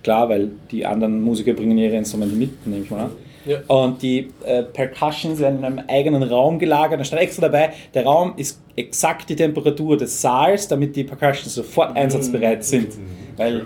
[0.03, 3.11] Klar, weil die anderen Musiker bringen ihre Instrumente mit, nehme ich mal an.
[3.45, 3.59] Ja.
[3.67, 6.99] Und die äh, Percussions werden in einem eigenen Raum gelagert.
[6.99, 11.55] Da stand extra dabei, der Raum ist exakt die Temperatur des Saals, damit die Percussions
[11.55, 12.93] sofort einsatzbereit sind.
[13.35, 13.65] Weil,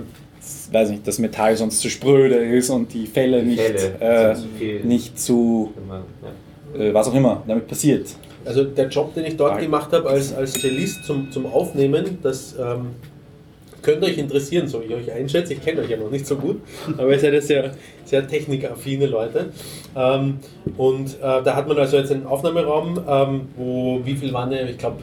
[0.72, 4.88] weiß nicht, das Metall sonst zu spröde ist und die Fälle nicht, Fälle, äh, zu
[4.88, 5.74] nicht zu,
[6.76, 6.82] ja.
[6.82, 8.08] äh, was auch immer damit passiert.
[8.48, 12.56] Also der Job, den ich dort gemacht habe als, als Cellist zum, zum Aufnehmen, das
[12.60, 12.92] ähm,
[13.82, 15.54] könnte euch interessieren, so wie ich euch einschätze.
[15.54, 16.62] Ich kenne euch ja noch nicht so gut,
[16.98, 17.72] aber ihr seid ja sehr,
[18.06, 19.48] sehr technikaffine Leute.
[19.96, 20.40] Ähm,
[20.78, 24.66] und äh, da hat man also jetzt einen Aufnahmeraum, ähm, wo, wie viel waren ja,
[24.66, 24.98] ich glaube,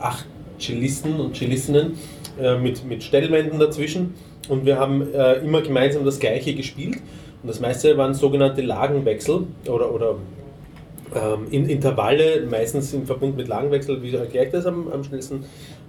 [0.00, 0.26] acht
[0.58, 1.98] Cellisten und Cellistinnen
[2.40, 4.14] äh, mit, mit Stellwänden dazwischen.
[4.48, 6.96] Und wir haben äh, immer gemeinsam das Gleiche gespielt.
[7.42, 10.16] Und das meiste waren sogenannte Lagenwechsel oder, oder
[11.14, 15.44] ähm, in Intervalle, meistens im Verbund mit Lagenwechsel, wie erkläre ich das am, am schnellsten?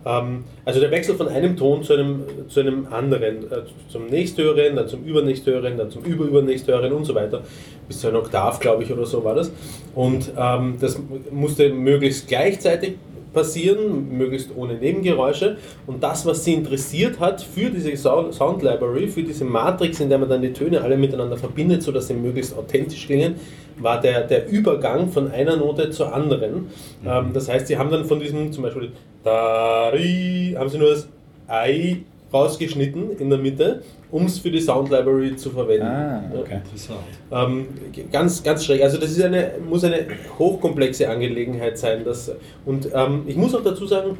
[0.05, 4.75] Ähm, also der Wechsel von einem Ton zu einem, zu einem anderen, äh, zum nächsthöheren,
[4.75, 7.41] dann zum übernächsthöheren, dann zum überübernächsthöheren und so weiter.
[7.87, 9.51] Bis zu einer Oktav, glaube ich, oder so war das.
[9.93, 10.99] Und ähm, das
[11.31, 12.95] musste möglichst gleichzeitig
[13.35, 15.57] passieren, möglichst ohne Nebengeräusche.
[15.85, 20.09] Und das, was sie interessiert hat für diese Sound Sound Library, für diese Matrix, in
[20.09, 23.35] der man dann die Töne alle miteinander verbindet, sodass sie möglichst authentisch klingen,
[23.77, 26.67] war der, der Übergang von einer Note zur anderen.
[27.05, 28.91] Ähm, das heißt, sie haben dann von diesem zum Beispiel
[29.23, 31.07] Dari, haben sie nur das
[31.47, 31.97] Ei
[32.33, 35.85] rausgeschnitten in der Mitte, um es für die Sound Library zu verwenden.
[35.85, 36.61] Ah, okay.
[36.63, 36.99] Interessant.
[37.31, 37.67] Ähm,
[38.11, 38.83] ganz, ganz schräg.
[38.83, 40.05] Also das ist eine, muss eine
[40.37, 42.03] hochkomplexe Angelegenheit sein.
[42.03, 42.31] Das,
[42.65, 44.17] und ähm, ich muss auch dazu sagen,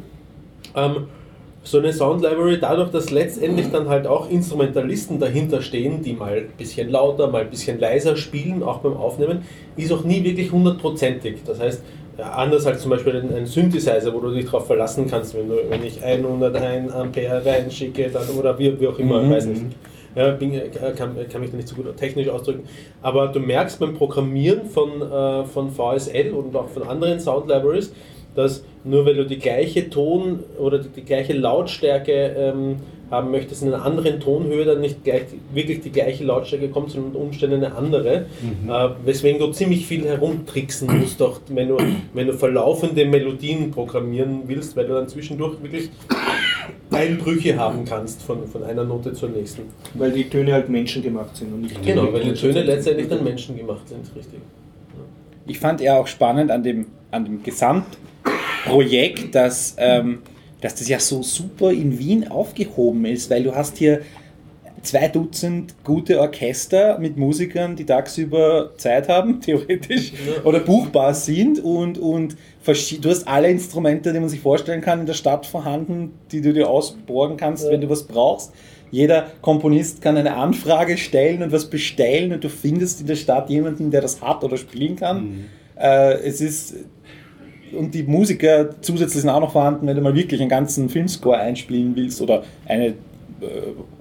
[0.76, 1.08] ähm,
[1.65, 6.38] so eine Sound Library, dadurch, dass letztendlich dann halt auch Instrumentalisten dahinter stehen, die mal
[6.38, 9.41] ein bisschen lauter, mal ein bisschen leiser spielen, auch beim Aufnehmen,
[9.75, 11.38] ist auch nie wirklich hundertprozentig.
[11.43, 11.82] Das heißt,
[12.17, 15.84] anders als zum Beispiel ein, Synthesizer, wo du dich darauf verlassen kannst, wenn, du, wenn
[15.84, 19.32] ich 101 Ampere reinschicke dann, oder wie, wie auch immer, Mhm.
[19.32, 19.62] weiß nicht.
[20.15, 20.54] Ja, bin,
[20.95, 22.63] kann, kann mich da nicht so gut technisch ausdrücken.
[23.01, 27.91] Aber du merkst beim Programmieren von, äh, von VSL und auch von anderen Sound Libraries,
[28.36, 32.78] dass nur weil du die gleiche Ton oder die, die gleiche Lautstärke ähm,
[33.12, 37.12] haben möchtest in einer anderen Tonhöhe, dann nicht gleich, wirklich die gleiche Lautstärke kommt, sondern
[37.12, 38.26] unter Umständen eine andere.
[38.67, 41.78] Äh, weswegen du ziemlich viel herumtricksen musst, doch, wenn, du,
[42.13, 45.89] wenn du verlaufende Melodien programmieren willst, weil du dann zwischendurch wirklich
[46.91, 49.63] Einbrüche haben kannst von, von einer Note zur nächsten.
[49.93, 53.88] Weil die Töne halt menschengemacht sind und nicht Genau, weil die Töne letztendlich dann menschengemacht
[53.88, 54.39] sind, richtig.
[55.48, 57.43] Ich fand ja auch spannend an dem, an dem
[58.65, 60.19] Gesamtprojekt, dass, ähm,
[60.62, 64.01] dass das ja so super in Wien aufgehoben ist, weil du hast hier
[64.82, 71.97] zwei Dutzend gute Orchester mit Musikern, die tagsüber Zeit haben, theoretisch, oder buchbar sind und,
[71.97, 76.41] und du hast alle Instrumente, die man sich vorstellen kann, in der Stadt vorhanden, die
[76.41, 78.54] du dir ausborgen kannst, wenn du was brauchst.
[78.91, 83.49] Jeder Komponist kann eine Anfrage stellen und was bestellen und du findest in der Stadt
[83.49, 85.45] jemanden, der das hat oder spielen kann.
[85.78, 86.75] Äh, es ist
[87.76, 91.38] und die Musiker zusätzlich sind auch noch vorhanden, wenn du mal wirklich einen ganzen Filmscore
[91.38, 92.94] einspielen willst oder eine äh,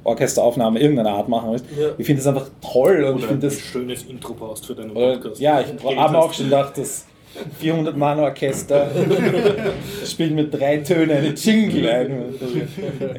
[0.05, 1.67] Orchesteraufnahme irgendeiner Art machen willst.
[1.79, 1.89] Ja.
[1.99, 4.75] Ich finde das einfach toll und ich Oder ein finde das schönes Intro brauchst für
[4.75, 5.41] deinen oder, Podcast.
[5.41, 7.07] ja, ich habe auch schon gedacht, das
[7.59, 8.91] 400 Mann Orchester
[10.07, 12.35] spielt mit drei Tönen eine Jingle ein.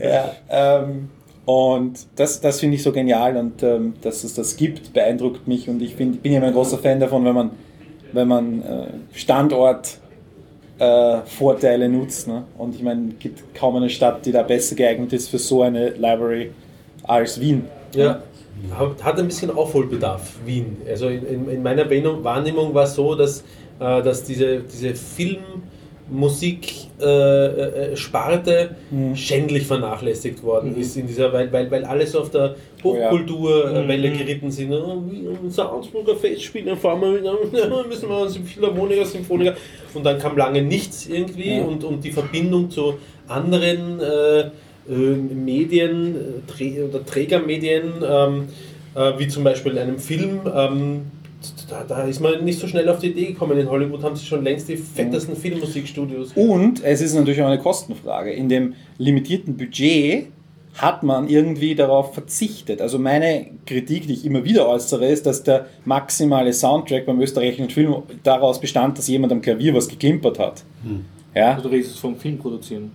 [0.01, 1.09] ja, ähm,
[1.45, 5.69] und das, das finde ich so genial und ähm, dass es das gibt, beeindruckt mich
[5.69, 7.51] und ich find, bin ja immer ein großer Fan davon, wenn man,
[8.13, 9.99] wenn man äh, Standort
[10.79, 12.27] äh, Vorteile nutzt.
[12.27, 12.43] Ne?
[12.57, 15.61] Und ich meine, es gibt kaum eine Stadt, die da besser geeignet ist für so
[15.61, 16.51] eine Library
[17.03, 17.65] als Wien.
[17.95, 18.21] Ja,
[18.77, 20.77] hat, hat ein bisschen Aufholbedarf, Wien.
[20.87, 23.41] Also in, in, in meiner Wahrnehmung- war es so, dass,
[23.79, 24.93] äh, dass diese, diese
[26.07, 29.15] Filmmusik-Sparte äh, Sparte Mhm.
[29.15, 33.05] schändlich vernachlässigt worden ist, in dieser, weil, weil, weil alles auf der Oh ja.
[33.09, 34.71] Hochkulturwelle geritten sind.
[34.71, 37.09] Oh, wie ein Salzburger Festspiel, dann fahren wir
[37.87, 39.55] müssen wir uns Philharmoniker, Symphoniker.
[39.93, 41.63] Und dann kam lange nichts irgendwie Ja.
[41.63, 42.95] und, und die Verbindung zu
[43.27, 48.47] anderen äh, äh, Medien äh, Trä oder Trägermedien, ähm,
[48.93, 51.01] äh, wie zum Beispiel einem Film, ähm,
[51.69, 53.57] da, da ist man nicht so schnell auf die Idee gekommen.
[53.59, 56.33] In Hollywood haben sie schon längst die fettesten Filmmusikstudios.
[56.35, 58.31] Und es ist natürlich auch eine Kostenfrage.
[58.31, 60.27] In dem limitierten Budget
[60.75, 62.81] hat man irgendwie darauf verzichtet.
[62.81, 67.69] Also meine Kritik, die ich immer wieder äußere, ist, dass der maximale Soundtrack beim österreichischen
[67.69, 70.63] Film daraus bestand, dass jemand am Klavier was geklimpert hat.
[71.33, 72.91] Ja, Also du redest vom Film produzieren.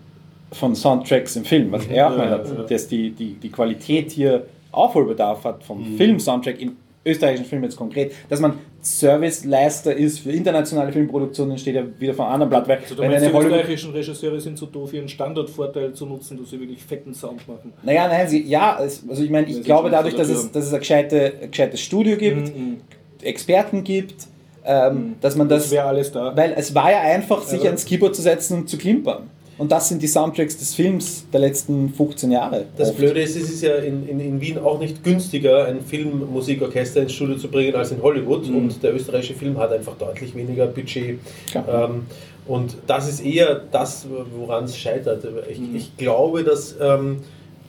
[0.52, 2.62] von Soundtracks im Film, was er auch Ja, mal hat, ja.
[2.64, 6.72] dass die, die, die Qualität hier Aufholbedarf hat vom Film-Soundtrack in
[7.04, 12.26] österreichischen Film jetzt konkret, dass man Serviceleister ist für internationale Filmproduktionen, steht ja wieder von
[12.26, 15.92] anderen Blatt, weil Also du wenn meinst, die österreichischen Regisseure sind so doof, ihren Standardvorteil
[15.94, 17.72] zu nutzen, dass sie wirklich fetten Sound machen.
[17.82, 20.78] Naja, nein, sie, ja, also ich meine, ich glaube dadurch, dass es, dass es ein,
[20.80, 22.80] gescheite, ein gescheites Studio gibt, Mhm.
[23.22, 24.26] Experten gibt,
[24.64, 26.34] ähm, dass man Das das, wäre alles da.
[26.36, 29.30] weil es war ja einfach, sich Aber- ans Keyboard zu setzen und zu klimpern.
[29.60, 32.64] Und das sind die Soundtracks des Films der letzten 15 Jahre.
[32.78, 32.96] Das Oft.
[32.98, 37.12] Blöde ist, es ist ja in, in, in Wien auch nicht günstiger, ein Filmmusikorchester ins
[37.12, 38.48] Studio zu bringen als in Hollywood.
[38.48, 38.56] Mhm.
[38.56, 41.18] Und der österreichische Film hat einfach deutlich weniger Budget.
[41.52, 41.84] Ja.
[41.84, 42.06] Ähm,
[42.46, 45.24] und das ist eher das, woran es scheitert.
[45.50, 45.76] Ich, Mhm.
[45.76, 47.18] ich glaube, dass, ähm,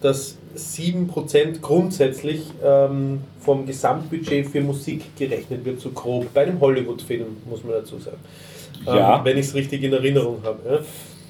[0.02, 6.34] dass 7% grundsätzlich ähm, vom Gesamtbudget für Musik gerechnet wird, so grob.
[6.34, 8.18] Bei einem Hollywood-Film, muss man dazu sagen.
[8.88, 9.22] Ähm, Ja.
[9.26, 10.58] Wenn ich es richtig in Erinnerung habe.
[10.70, 10.80] Ja.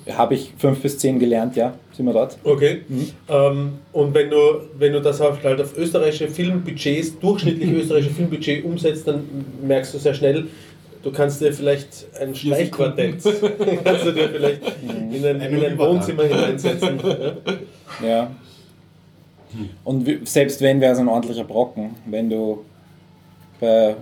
[0.09, 2.37] Habe ich 5 bis 10 gelernt, ja, sind wir dort.
[2.43, 2.81] Okay.
[3.29, 4.37] Ähm, und wenn du,
[4.77, 9.23] wenn du das auf, halt auf österreichische Filmbudgets, durchschnittliche österreichische Filmbudget umsetzt, dann
[9.61, 10.47] merkst du sehr schnell,
[11.03, 13.23] du kannst dir vielleicht ein Streichquartett,
[13.83, 16.99] kannst du dir vielleicht in ein, in ein Wohnzimmer hineinsetzen.
[18.01, 18.07] Ja.
[18.07, 18.31] Ja.
[19.83, 22.63] Und selbst wenn, wäre es ein ordentlicher Brocken, wenn du
[23.59, 23.95] bei,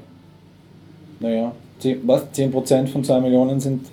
[1.19, 3.87] naja, 10, was, 10% von 2 Millionen sind,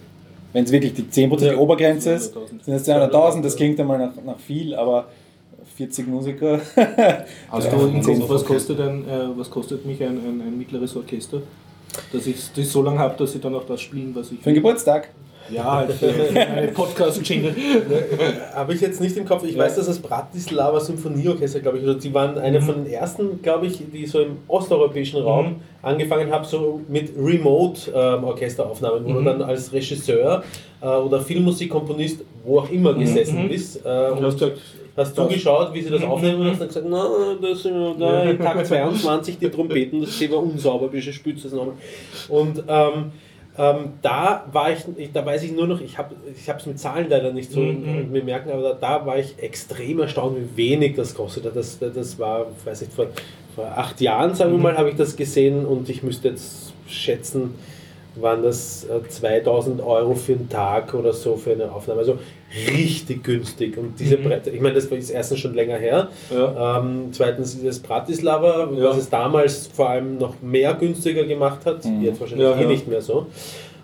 [0.57, 1.57] wenn es wirklich die 10% die Ja.
[1.59, 2.65] Obergrenze ist, 200.000.
[2.65, 5.05] sind es 200.000, das klingt einmal nach, nach viel, aber
[5.77, 6.59] 40 Musiker.
[7.51, 10.41] Hast Ja, du im zehn Kopf, was kostet, ein, äh, was kostet mich ein, ein,
[10.41, 11.43] ein mittleres Orchester?
[12.11, 14.45] Dass ich das so lange habe, dass sie dann auch das spielen, was ich Für
[14.49, 15.11] den Geburtstag.
[15.51, 17.55] Ja, halt für eine Podcast-Jingle.
[18.55, 19.44] Habe ich jetzt nicht im Kopf.
[19.44, 23.40] Ich weiß, dass das Bratislava Symphonieorchester, glaube ich, oder die waren eine von den ersten,
[23.42, 25.57] glaube ich, die so im osteuropäischen Raum Mhm.
[25.82, 29.14] angefangen haben, so mit Remote-Orchesteraufnahmen, wo Mhm.
[29.14, 30.42] du dann als Regisseur
[30.82, 33.49] äh, oder Filmmusikkomponist, wo auch immer gesessen mhm.
[33.49, 33.84] bist.
[33.84, 34.59] Äh, Und hast gesagt,
[34.99, 36.09] Hast du geschaut, wie sie das Mhm.
[36.11, 37.07] aufnehmen und hast dann gesagt, na,
[37.42, 41.74] das sind ja da Takt 22 die Trompeten, das war unsauber, wie spült das nochmal.
[42.30, 43.12] Und ähm,
[43.59, 44.81] ähm, da war ich,
[45.13, 46.15] da weiß ich nur noch, ich habe
[46.57, 48.11] es mit Zahlen leider nicht so Mhm.
[48.13, 51.55] mir merken, aber da, da war ich extrem erstaunt, wie wenig das kostet.
[51.57, 53.07] Das, das war, weiß ich, vor,
[53.55, 54.63] vor acht Jahren, sagen wir Mhm.
[54.63, 57.55] mal, habe ich das gesehen und ich müsste jetzt schätzen,
[58.17, 62.01] waren das äh, 2000 Euro für einen Tag oder so für eine Aufnahme.
[62.01, 62.19] Also
[62.68, 63.76] richtig günstig.
[63.76, 64.24] Und diese Mhm.
[64.24, 66.09] Bretter, ich meine, das jetzt erstens schon länger her.
[66.30, 66.78] Ja.
[66.80, 68.90] Ähm, zweitens ist das Bratislava, Ja.
[68.90, 71.84] was es damals vor allem noch mehr günstiger gemacht hat.
[71.84, 72.03] Mhm.
[72.03, 73.26] Jetzt wahrscheinlich Ja, eh nicht mehr so.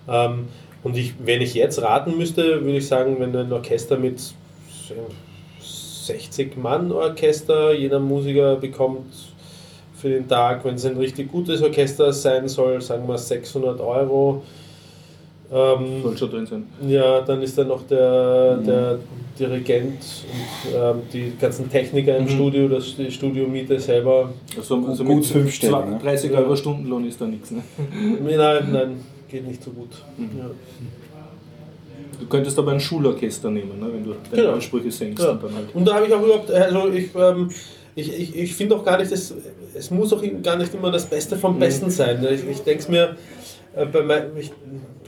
[0.09, 0.47] Ähm,
[0.83, 4.21] und ich, wenn ich jetzt raten müsste, würde ich sagen, wenn ein Orchester mit
[5.61, 9.07] 60 Mann Orchester, jeder Musiker bekommt
[9.95, 14.43] für den Tag, wenn es ein richtig gutes Orchester sein soll, sagen wir 600 Euro.
[15.53, 16.65] Ähm, soll schon drin sein.
[16.89, 18.99] ja, dann ist da noch der, der
[19.39, 19.99] Dirigent
[20.33, 22.29] und ähm, die ganzen Techniker im Mhm.
[22.29, 24.31] Studio, das die Studiomiete selber.
[24.57, 25.99] Also, also Gut mit fünfstellig, zwei- ne?
[26.03, 26.39] 30 Ja.
[26.39, 27.51] Euro Stundenlohn ist da nichts.
[27.51, 27.63] Ne?
[28.25, 29.91] Nein, nein, geht nicht so gut.
[30.19, 30.51] Ja.
[32.21, 33.89] Du könntest aber ein Schulorchester nehmen, ne?
[33.93, 34.55] wenn du deine Genau.
[34.55, 35.23] Ansprüche senkst.
[35.25, 35.33] Ja.
[35.33, 35.75] Und dann halt.
[35.75, 37.51] Und da habe ich auch überhaupt, also ich, ähm,
[37.95, 39.35] ich, ich, ich finde auch gar nicht, das,
[39.75, 42.25] es muss auch gar nicht immer das Beste vom Besten sein.
[42.33, 43.17] Ich, ich denke es mir,
[43.75, 44.51] äh, bei mein, ich,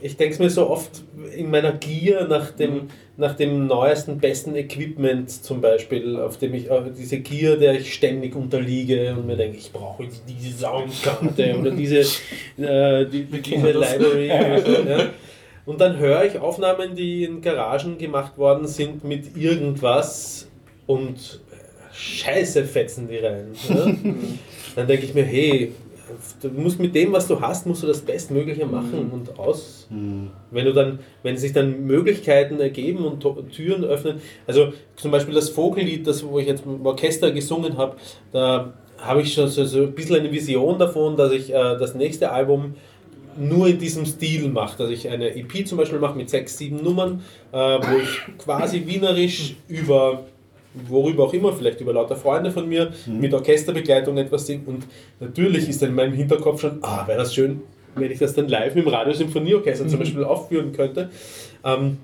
[0.04, 1.02] ich denke mir so oft
[1.34, 6.68] in meiner Gier nach dem, nach dem neuesten, besten Equipment zum Beispiel, auf dem ich,
[6.94, 11.70] diese Gier, der ich ständig unterliege und mir denke, ich brauche jetzt diese Soundkarte oder
[11.70, 12.00] diese,
[12.58, 13.70] äh, die, diese.
[13.70, 14.26] Library.
[14.26, 15.06] ja.
[15.64, 20.50] Und dann höre ich Aufnahmen, die in Garagen gemacht worden sind mit irgendwas
[20.86, 23.52] und äh, scheiße fetzen die rein.
[23.70, 23.86] Ja?
[24.76, 25.72] dann denke ich mir, hey,
[26.42, 29.86] du musst mit dem, was du hast, musst du das Bestmögliche machen und aus.
[30.50, 35.50] Wenn du dann, wenn sich dann Möglichkeiten ergeben und Türen öffnen, also zum Beispiel das
[35.50, 37.96] Vogellied, das wo ich jetzt dem Orchester gesungen habe,
[38.32, 41.94] da habe ich schon so, so ein bisschen eine Vision davon, dass ich äh, das
[41.94, 42.74] nächste Album
[43.36, 46.82] nur in diesem Stil mache, dass ich eine EP zum Beispiel mache mit sechs, sieben
[46.82, 50.24] Nummern, äh, wo ich quasi wienerisch über
[50.88, 54.62] worüber auch immer, vielleicht über lauter Freunde von mir, mit Orchesterbegleitung etwas singe.
[54.66, 54.84] Und
[55.20, 57.62] natürlich ist dann in meinem Hinterkopf schon, ah, wäre das schön,
[57.94, 61.10] wenn ich das dann live mit dem Radiosymphonieorchester zum Beispiel aufführen könnte.
[61.64, 61.98] Ähm,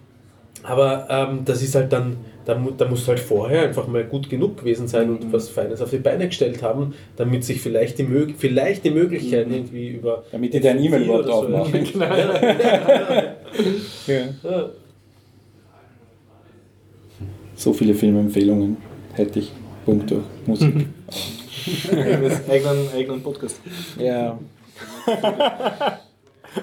[0.62, 4.58] aber ähm, das ist halt dann, da, da muss halt vorher einfach mal gut genug
[4.58, 8.34] gewesen sein und was Feines auf die Beine gestellt haben, damit sich vielleicht die, Mög
[8.36, 10.24] vielleicht die Möglichkeit irgendwie über.
[10.30, 11.86] Damit die dein E-Mail überhaupt oder so aufmachen.
[14.06, 14.70] Ja, ja, Ja.
[17.60, 17.64] Ja.
[17.64, 18.76] So viele Filmempfehlungen
[19.12, 19.52] hätte ich.
[19.84, 20.22] Punkte.
[20.46, 20.86] Musik.
[22.48, 23.60] eigenen, eigenen Podcast.
[23.98, 24.38] ja.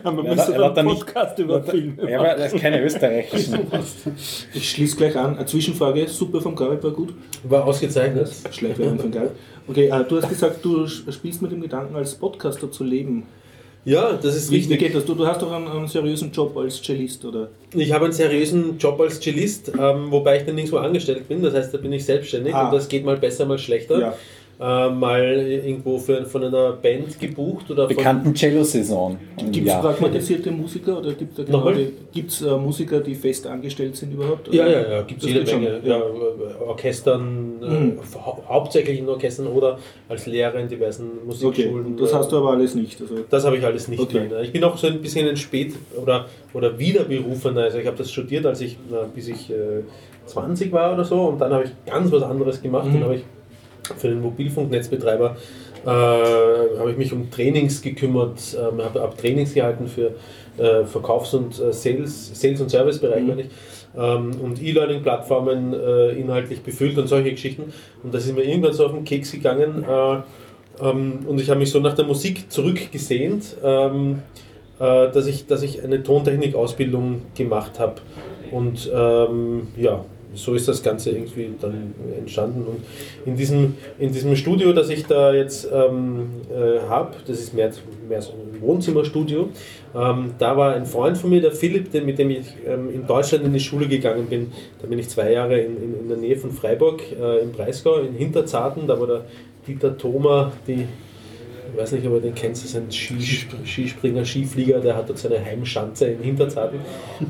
[0.03, 3.59] Aber Ja, er hat da einen Podcast über Filme Ja, aber das ist keine österreichischen.
[4.53, 5.37] Ich schließe gleich an.
[5.37, 6.07] Eine Zwischenfrage.
[6.07, 7.13] Super vom Garib war gut.
[7.43, 8.29] War ausgezeichnet.
[8.51, 9.31] Schlecht von Garib.
[9.67, 13.23] Okay, äh, du hast gesagt, du spielst mit dem Gedanken, als Podcaster zu leben.
[13.87, 14.79] Ja, das ist Wie, wie wichtig.
[14.79, 15.05] geht das?
[15.05, 17.47] Du, du hast doch einen, einen seriösen Job als Cellist, oder?
[17.73, 21.41] Ich habe einen seriösen Job als Cellist, ähm, wobei ich dann nirgendwo angestellt bin.
[21.41, 22.65] Das heißt, da bin ich selbstständig Ah.
[22.67, 23.97] und das geht mal besser, mal schlechter.
[23.99, 24.13] Ja.
[24.59, 29.15] Äh, mal irgendwo für, von einer Band gebucht oder von, Bekannten Cello-Saison.
[29.51, 29.83] Gibt es Jahr.
[29.83, 31.71] pragmatisierte Musiker oder gibt es genau
[32.11, 34.51] gibt's, äh, Musiker, die fest angestellt sind überhaupt?
[34.51, 34.71] Ja, oder?
[34.81, 35.79] ja, ja, gibt es jede Menge.
[35.83, 35.97] ja.
[35.97, 37.99] Ja, äh, Orchestern, Mhm.
[37.99, 39.77] äh, hau hauptsächlich in Orchestern oder
[40.09, 41.95] als Lehrer in diversen Okay, Musikschulen.
[41.97, 42.99] das hast du aber alles nicht.
[42.99, 43.99] Also, Das habe ich alles nicht.
[44.01, 44.27] Okay.
[44.41, 47.61] Ich bin auch so ein bisschen ein Spät- oder, oder Wiederberufener.
[47.61, 49.83] Also ich habe das studiert, als ich, na, bis ich äh,
[50.25, 52.87] 20 war oder so und dann habe ich ganz was anderes gemacht.
[52.87, 52.93] Mhm.
[52.93, 53.21] Dann habe ich
[53.97, 55.37] für den Mobilfunknetzbetreiber
[55.85, 60.15] äh, habe ich mich um Trainings gekümmert, ähm, habe hab Trainings gehalten für
[60.57, 63.27] äh, Verkaufs- und äh, Sales, Sales- und Servicebereich, Mhm.
[63.27, 63.47] meine ich.
[63.97, 67.71] Ähm, und E-Learning-Plattformen äh, inhaltlich befüllt und solche Geschichten.
[68.03, 69.83] Und das ist mir irgendwann so auf den Keks gegangen.
[69.83, 70.17] Äh,
[70.83, 74.21] ähm, und ich habe mich so nach der Musik zurückgesehnt, ähm,
[74.79, 77.95] äh, dass, ich, dass ich eine Tontechnik-Ausbildung gemacht habe.
[78.51, 80.05] Und ähm, ja,
[80.37, 82.65] so ist das Ganze irgendwie dann entstanden.
[82.67, 82.83] Und
[83.25, 87.71] in diesem, in diesem Studio, das ich da jetzt ähm, äh, habe, das ist mehr,
[88.07, 89.49] mehr so ein Wohnzimmerstudio,
[89.95, 93.07] ähm, da war ein Freund von mir, der Philipp, den, mit dem ich ähm, in
[93.07, 94.51] Deutschland in die Schule gegangen bin.
[94.81, 97.99] Da bin ich zwei Jahre in, in, in der Nähe von Freiburg äh, im Breisgau,
[97.99, 98.87] in Hinterzarten.
[98.87, 99.25] Da war der
[99.67, 100.85] Dieter Thoma, die,
[101.71, 105.09] ich weiß nicht, ob ihr den kennst, das ist ein Skisp Skispringer, Skiflieger, der hat
[105.09, 106.79] dort seine Heimschanze in Hinterzarten.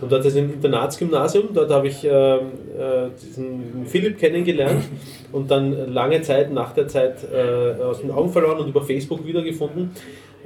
[0.01, 2.11] Und dort ist ein Internatsgymnasium, dort habe ich ähm,
[2.77, 4.83] äh, diesen Philipp kennengelernt
[5.31, 9.25] und dann lange Zeit nach der Zeit äh, aus den Augen verloren und über Facebook
[9.25, 9.91] wiedergefunden.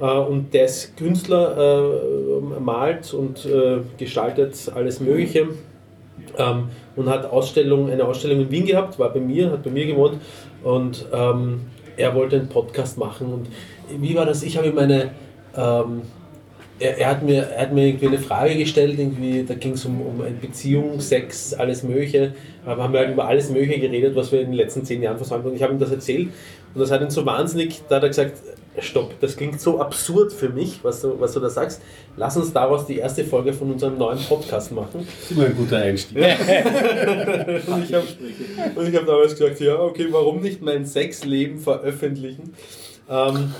[0.00, 5.48] Äh, und der ist Künstler, äh, malt und äh, gestaltet alles Mögliche.
[6.38, 9.86] Ähm, und hat Ausstellung, eine Ausstellung in Wien gehabt, war bei mir, hat bei mir
[9.86, 10.18] gewohnt
[10.62, 11.62] und ähm,
[11.96, 13.32] er wollte einen Podcast machen.
[13.32, 13.48] Und
[13.98, 14.42] wie war das?
[14.42, 15.10] Ich habe ihm eine,
[15.56, 16.02] ähm,
[16.78, 19.84] er, er, hat mir, er hat mir irgendwie eine Frage gestellt, irgendwie, da ging es
[19.84, 22.34] um, um eine Beziehung, Sex, alles Mögliche.
[22.64, 25.16] Aber haben wir halt über alles Mögliche geredet, was wir in den letzten zehn Jahren
[25.16, 25.50] versäumt haben.
[25.50, 26.28] Und ich habe ihm das erzählt
[26.74, 28.38] und das hat ihn so wahnsinnig, da hat er gesagt,
[28.78, 31.82] stopp, das klingt so absurd für mich, was du, was du da sagst.
[32.16, 35.06] Lass uns daraus die erste Folge von unserem neuen Podcast machen.
[35.06, 36.16] Das ist immer ein guter Einstieg.
[36.16, 36.24] Und
[37.84, 38.06] ich habe
[38.96, 42.54] hab damals gesagt, ja, okay, warum nicht mein Sexleben veröffentlichen?
[43.10, 43.52] Ähm,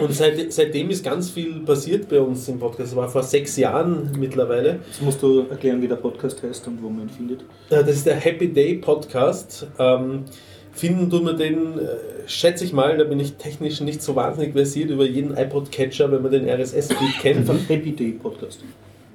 [0.00, 2.92] und seit, seitdem ist ganz viel passiert bei uns im Podcast.
[2.92, 4.78] Das war vor sechs Jahren mittlerweile.
[4.86, 7.40] Jetzt musst du erklären, wie der Podcast heißt und wo man ihn findet.
[7.70, 9.66] Äh, Das ist der Happy Day Podcast.
[9.78, 10.24] Ähm,
[10.72, 11.86] finden tut man den, äh,
[12.26, 16.22] schätze ich mal, da bin ich technisch nicht so wahnsinnig versiert über jeden iPod-Catcher, wenn
[16.22, 17.46] man den RSS-Feed kennt.
[17.46, 18.60] Von Happy Day Podcast.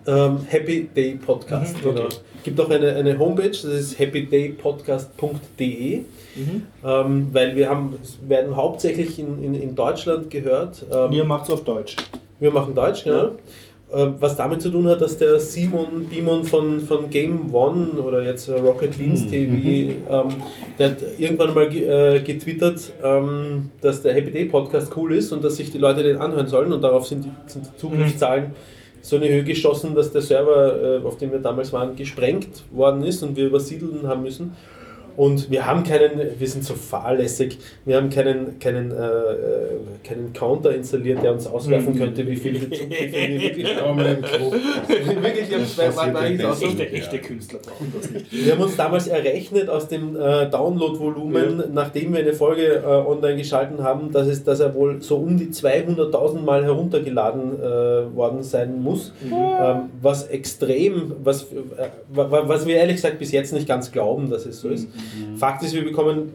[0.07, 1.75] Ähm, Happy Day Podcast.
[1.83, 2.07] Mhm, genau.
[2.43, 5.97] Gibt auch eine, eine Homepage, das ist happydaypodcast.de,
[6.35, 6.63] Mhm.
[6.85, 7.93] ähm, weil wir haben,
[8.27, 10.85] werden hauptsächlich in, in, in Deutschland gehört.
[10.93, 11.95] Ähm, Ihr macht es auf Deutsch.
[12.39, 13.31] wir machen Deutsch, genau.
[13.93, 18.23] Ähm, Was damit zu tun hat, dass der Simon Bimon von, von Game One oder
[18.23, 19.53] jetzt Rocket Leans TV,
[20.09, 20.27] ähm,
[20.77, 25.43] der hat irgendwann mal äh, getwittert, ähm, dass der Happy Day Podcast cool ist und
[25.43, 28.51] dass sich die Leute den anhören sollen und darauf sind die, sind die Zugriffszahlen
[29.05, 32.63] so in die Höhe geschossen, dass der Server, äh, auf dem wir damals waren, gesprengt
[32.71, 34.55] worden ist und wir übersiedeln haben müssen.
[35.17, 39.67] Und wir haben keinen, wir sind so fahrlässig, wir haben keinen, keinen, äh, äh,
[40.03, 42.69] keinen Counter installiert, der uns auswerfen könnte, wie viel wir,
[43.41, 43.99] wirklich haben.
[46.77, 48.25] Zwei echte Künstler brauchen das nicht.
[48.31, 53.37] Wir haben uns damals errechnet aus dem äh, Download-Volumen, nachdem wir eine Folge äh, online
[53.37, 58.43] geschalten haben, dass, es, dass er wohl so um die 200.000 Mal heruntergeladen äh, worden
[58.43, 59.13] sein muss.
[59.31, 61.45] Ähm, was extrem, was, äh,
[62.09, 64.87] wa- was wir ehrlich gesagt bis jetzt nicht ganz glauben, dass es so ist.
[65.37, 66.33] Fakt ist, wir bekommen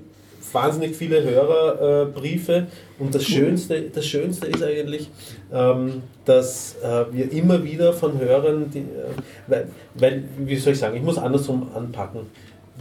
[0.53, 2.67] wahnsinnig viele Hörerbriefe
[2.99, 5.09] und das Schönste, das Schönste ist eigentlich,
[5.53, 8.83] ähm, dass äh, wir immer wieder von Hörern, die, äh,
[9.47, 12.21] weil, weil, wie soll ich sagen, ich muss andersrum anpacken.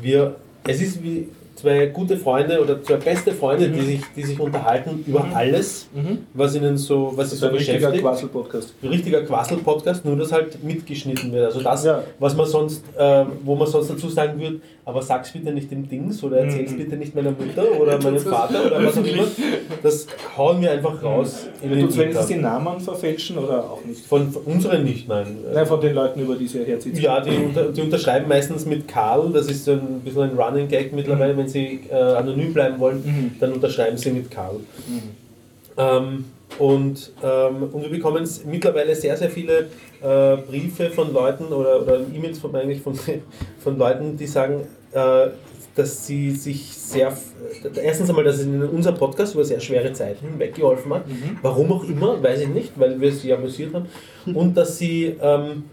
[0.01, 0.35] Wir,
[0.67, 5.03] es ist wie zwei gute Freunde oder zwei beste Freunde, die, sich, die sich unterhalten
[5.05, 5.87] über alles,
[6.33, 8.73] was ihnen so, was sie so ein richtiger beschäftigt Quassel-Podcast.
[8.81, 11.45] ein richtiger Quassel-Podcast, nur dass halt mitgeschnitten wird.
[11.47, 12.01] Also das, Ja.
[12.17, 15.87] was man sonst, äh, wo man sonst dazu sagen würde, aber sag's bitte nicht dem
[15.87, 19.23] Dings oder erzähl's bitte nicht meiner Mutter oder meinem Vater oder was auch immer.
[19.83, 22.35] Das hauen wir einfach raus in den Tut wenigstens die.
[22.35, 24.05] Namen verfälschen oder auch nicht?
[24.05, 25.37] Von, von unseren nicht, nein.
[25.53, 26.95] Nein, von den Leuten, über die sie herziehen.
[26.99, 30.67] Ja, die, unter, die unterschreiben meistens mit Karl, das ist so ein bisschen ein Running
[30.67, 33.31] Gag mittlerweile, wenn sie äh, anonym bleiben wollen, Mhm.
[33.39, 34.59] dann unterschreiben sie mit Karl.
[35.77, 36.25] Ähm,
[36.57, 39.67] Und, ähm, und wir bekommen mittlerweile sehr, sehr viele
[40.01, 42.95] äh, Briefe von Leuten oder, oder E-Mails von, eigentlich von,
[43.63, 44.61] von Leuten, die sagen,
[45.79, 47.15] dass sie sich sehr,
[47.81, 51.03] erstens einmal, dass es in unserem Podcast über sehr schwere Zeiten hinweg geholfen hat,
[51.41, 53.85] warum auch immer, weiß ich nicht, weil wir sie amüsiert haben,
[54.33, 55.63] und dass sie, ähm,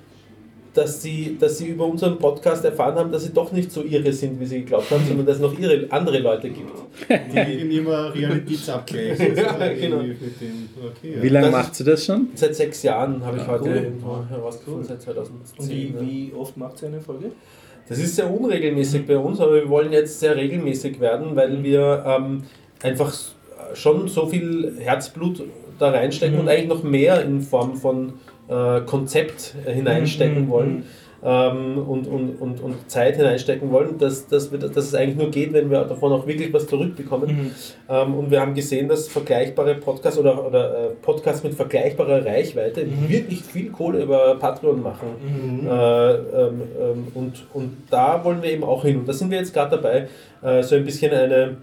[0.75, 4.13] dass, sie, dass sie über unseren Podcast erfahren haben, dass sie doch nicht so irre
[4.13, 6.71] sind, wie sie geglaubt haben, sondern dass es noch irre andere Leute gibt.
[7.09, 9.19] Die immer Realitätsabgleich.
[9.37, 10.01] Ja, genau.
[10.03, 10.17] Dem,
[10.79, 11.23] okay, ja.
[11.23, 12.29] Wie lange macht sie das schon?
[12.35, 14.27] Seit sechs Jahren habe ich heute cool.
[14.29, 15.59] herausgefunden, seit 2010.
[15.59, 16.01] Und wie, ja.
[16.01, 17.33] wie oft macht sie eine Folge?
[17.89, 22.05] Das ist sehr unregelmäßig bei uns, aber wir wollen jetzt sehr regelmäßig werden, weil wir
[22.07, 22.43] ähm,
[22.83, 23.15] einfach
[23.75, 25.45] schon so viel Herzblut
[25.79, 28.15] da reinstecken und eigentlich noch mehr in Form von
[28.49, 30.85] äh, Konzept äh, hineinstecken Mhm, wollen.
[31.29, 35.29] Ähm, und, und, und, und Zeit hineinstecken wollen, dass, dass, wir, dass es eigentlich nur
[35.29, 37.51] geht, wenn wir davon auch wirklich was zurückbekommen.
[37.89, 42.87] Ähm, und wir haben gesehen, dass vergleichbare Podcasts oder, oder äh, Podcasts mit vergleichbarer Reichweite
[43.09, 45.67] wirklich viel Kohle über Patreon machen.
[45.67, 48.99] Äh, ähm, ähm, und, und da wollen wir eben auch hin.
[48.99, 50.09] Und da sind wir jetzt gerade dabei,
[50.43, 51.57] äh, so ein bisschen eine,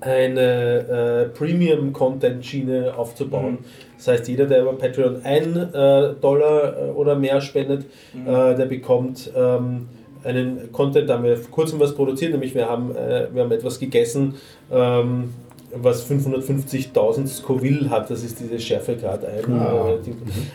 [0.00, 3.58] eine äh, Premium-Content-Schiene aufzubauen.
[4.04, 7.84] Das heißt, jeder, der über Patreon 1 äh, Dollar äh, oder mehr spendet,
[8.14, 9.88] äh, der bekommt ähm,
[10.24, 13.52] einen Content, da haben wir vor kurzem was produziert, nämlich wir haben, äh, wir haben
[13.52, 14.34] etwas gegessen,
[14.72, 15.32] ähm,
[15.74, 19.52] was 550.000 Scoville hat, das ist diese Schärfegrad ein.
[19.52, 19.94] Ah.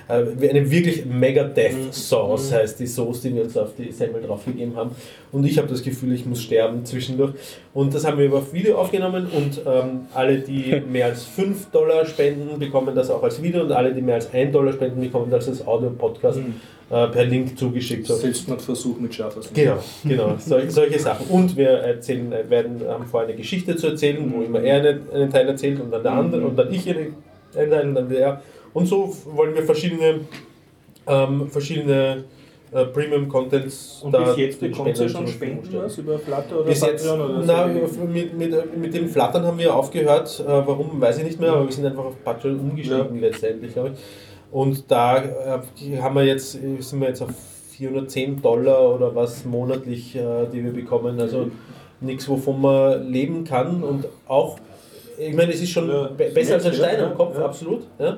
[0.09, 3.91] Äh, äh, eine wirklich mega Death Sauce heißt die Sauce, die wir uns auf die
[3.91, 4.91] Semmel draufgegeben haben.
[5.31, 7.33] Und ich habe das Gefühl, ich muss sterben zwischendurch.
[7.73, 12.05] Und das haben wir über Video aufgenommen und ähm, alle, die mehr als 5 Dollar
[12.05, 15.31] spenden, bekommen das auch als Video und alle, die mehr als 1 Dollar spenden, bekommen
[15.31, 16.39] das als Audio-Podcast
[16.89, 18.07] äh, per Link zugeschickt.
[18.07, 18.15] So.
[18.15, 21.27] Selbstmordversuch mit scharfer Genau, genau, sol solche Sachen.
[21.27, 25.09] Und wir erzählen, äh, werden, haben vor, eine Geschichte zu erzählen, wo immer er einen,
[25.11, 27.15] einen Teil erzählt und dann der andere und dann ich einen,
[27.53, 28.41] Teil und dann wieder er.
[28.73, 30.21] Und so wollen wir verschiedene,
[31.07, 32.23] ähm, verschiedene
[32.71, 37.05] äh, Premium-Contents Und bis jetzt bekommt ihr schon Spenden was über Flutter oder Bis jetzt,
[37.05, 38.01] Patreon oder na, so?
[38.01, 40.39] mit, mit, mit dem Flattern haben wir aufgehört.
[40.39, 43.91] Äh, warum, weiß ich nicht mehr, aber wir sind einfach auf Patreon umgestiegen letztendlich, glaube
[43.93, 43.99] ich.
[44.51, 47.29] Und da äh, haben wir jetzt, sind wir jetzt auf
[47.71, 51.19] 410 Dollar oder was monatlich, äh, die wir bekommen.
[51.19, 51.51] Also
[51.99, 54.57] nichts, wovon man leben kann und auch,
[55.17, 56.07] ich meine, es ist schon Ja.
[56.07, 57.45] be besser als ein Stein am Kopf, ja.
[57.45, 57.83] absolut.
[57.99, 58.17] Ja.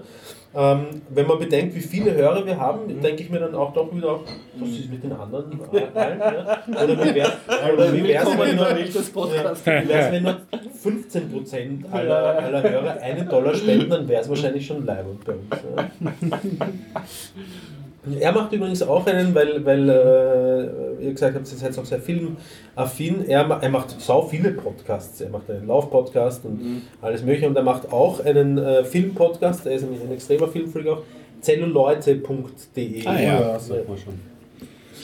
[0.56, 3.96] Ähm, wenn man bedenkt, wie viele Hörer wir haben, denke ich mir dann auch doch
[3.96, 4.20] wieder,
[4.56, 5.60] was ist mit den anderen
[5.94, 6.20] allen?
[6.20, 6.64] Ja?
[6.84, 7.34] Oder wie wäre
[7.74, 10.38] oder wie wär's, wenn nur, das ja, wie wär's, wenn nur
[10.84, 15.44] 15% aller, aller Hörer einen Dollar spenden, dann wäre es wahrscheinlich schon live bei uns.
[15.76, 16.40] Ja.
[18.20, 22.00] Er macht übrigens auch einen, weil, weil äh, ihr gesagt habt, ihr seid auch sehr
[22.00, 23.26] filmaffin.
[23.28, 25.20] Er, er macht sau viele Podcasts.
[25.20, 27.48] Er macht einen Lauf-Podcast und alles Mögliche.
[27.48, 29.66] Und er macht auch einen äh, Film-Podcast.
[29.66, 31.04] Er ist nämlich ein extremer Filmfreak auch.
[31.42, 33.06] Zelluleute.de.
[33.06, 33.42] Ah, ja.
[33.42, 34.20] Ja, sagt man schon.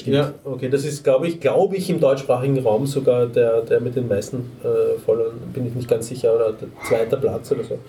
[0.06, 3.96] Ja, okay, das ist, glaube ich, glaube ich, im deutschsprachigen Raum sogar der, der mit
[3.96, 7.80] den meisten äh, Followern, bin ich nicht ganz sicher, oder der zweite Platz oder so.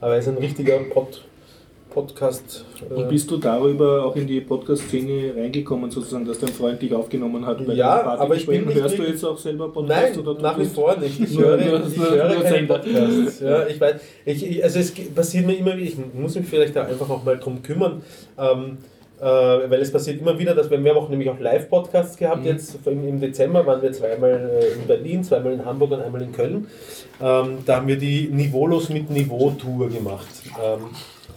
[0.00, 1.22] Aber er ist ein richtiger Pod,
[1.90, 2.64] Podcast.
[2.88, 6.94] Äh, Und bist du darüber auch in die Podcast-Szene reingekommen, sozusagen, dass dein Freund dich
[6.94, 10.18] aufgenommen hat bei Ja, aber ich bin Hörst du jetzt auch selber Nein, Podcasts?
[10.18, 11.20] oder nach wie vor nicht.
[11.20, 12.66] Ich höre, ich höre keine.
[12.66, 13.40] Podcasts.
[13.40, 16.84] Ja, ich weiß, ich, also es passiert mir immer wieder, ich muss mich vielleicht da
[16.84, 18.02] einfach auch mal drum kümmern,
[18.38, 18.78] ähm,
[19.20, 22.46] äh, weil es passiert immer wieder, dass wir, wir haben auch nämlich auch Live-Podcasts gehabt,
[22.46, 26.22] jetzt im, im Dezember waren wir zweimal äh, in Berlin, zweimal in Hamburg und einmal
[26.22, 26.68] in Köln.
[27.20, 30.26] Ähm, da haben wir die Niveaulos mit Niveau-Tour gemacht.
[30.62, 30.86] Ähm,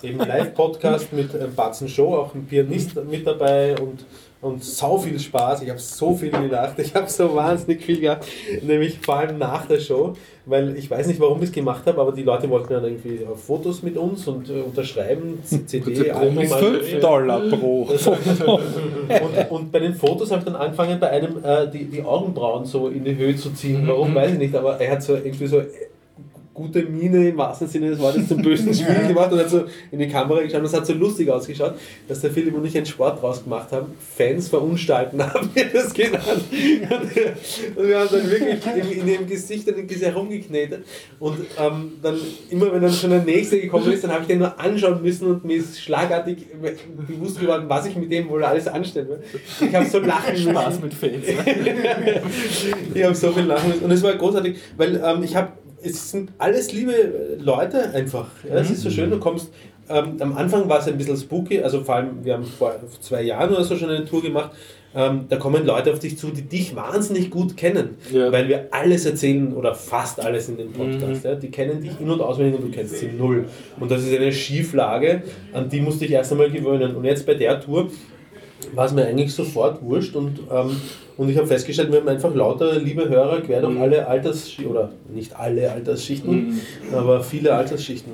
[0.03, 4.05] eben Live-Podcast mit ähm, Batzen Show, auch ein Pianist mit dabei und,
[4.41, 5.63] und sau viel Spaß.
[5.63, 8.25] Ich habe so viel gelacht, ich habe so wahnsinnig viel gehabt,
[8.61, 10.13] nämlich vor allem nach der Show,
[10.45, 13.23] weil ich weiß nicht, warum ich es gemacht habe, aber die Leute wollten dann irgendwie
[13.23, 16.57] äh, Fotos mit uns und äh, unterschreiben, CD, Album, Album.
[16.57, 17.83] 5 Dollar pro.
[17.83, 22.65] Und, und bei den Fotos habe ich dann angefangen, bei einem äh, die, die Augenbrauen
[22.65, 23.87] so in die Höhe zu ziehen.
[23.87, 25.67] Warum, weiß ich nicht, aber er hat so irgendwie so äh,
[26.53, 29.99] gute Miene im wahrsten Sinne des Wortes zum bösen Spiel gemacht und hat so in
[29.99, 31.73] die Kamera geschaut und es hat so lustig ausgeschaut,
[32.07, 33.93] dass der Philipp und ich einen Sport draus gemacht haben.
[34.15, 36.43] Fans verunstalten haben wir das genannt.
[37.75, 40.83] Und wir haben dann wirklich in, dem Gesicht dann herumgeknetet
[41.19, 42.17] und ähm, dann
[42.49, 45.27] immer wenn dann schon der nächste gekommen ist, dann habe ich den nur anschauen müssen
[45.27, 46.47] und mir ist schlagartig
[47.07, 49.23] bewusst geworden, was ich mit dem wohl alles anstellen will.
[49.67, 50.37] Ich habe so lachen.
[50.37, 51.25] Spaß mit Fans.
[52.93, 53.83] Ich habe so viel lachen müssen.
[53.83, 55.53] Und es war großartig, weil ähm, ich habe,
[55.83, 58.27] es sind alles liebe Leute einfach.
[58.47, 59.49] Ja, es ist so schön, du kommst
[59.89, 63.21] ähm, am Anfang war es ein bisschen spooky, also vor allem, wir haben vor zwei
[63.23, 64.51] Jahren oder so schon eine Tour gemacht.
[64.95, 68.31] Ähm, da kommen Leute auf dich zu, die dich wahnsinnig gut kennen, Ja.
[68.31, 71.23] weil wir alles erzählen oder fast alles in dem Podcast.
[71.25, 71.29] Mhm.
[71.29, 71.35] Ja?
[71.35, 73.45] Die kennen dich in- und auswendig und du kennst sie null.
[73.79, 76.95] Und das ist eine Schieflage, an die musst du dich erst einmal gewöhnen.
[76.95, 77.89] Und jetzt bei der Tour
[78.75, 80.81] war es mir eigentlich sofort wurscht und, ähm,
[81.17, 84.91] und ich habe festgestellt, wir haben einfach lauter liebe Hörer quer durch alle Altersschichten, oder
[85.13, 86.59] nicht alle Altersschichten,
[86.91, 88.13] aber viele Altersschichten.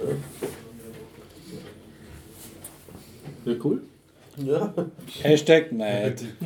[3.46, 3.82] Ja, cool.
[4.46, 4.74] Ja.
[5.22, 6.24] Hashtag Neid.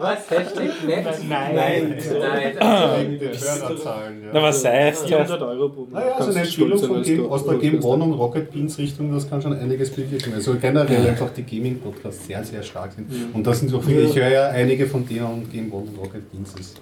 [0.00, 0.30] Was?
[0.30, 1.06] Hashtag nett?
[1.28, 1.54] Nein.
[1.54, 1.98] Nein.
[3.20, 4.30] Hörerzahlen, ja.
[4.32, 5.08] Na, was heißt das?
[5.08, 6.04] 400 Euro pro Monat.
[6.04, 7.84] Naja, also eine sein von Game, aus der Game.
[7.84, 10.32] One und Rocket Beans Richtung, das kann schon einiges bewirken.
[10.34, 13.08] Also generell einfach die Gaming-Podcasts sehr, sehr stark sind.
[13.34, 15.98] Und das sind auch viele, ich höre ja einige von denen und Game One und
[15.98, 16.80] Rocket Beans ist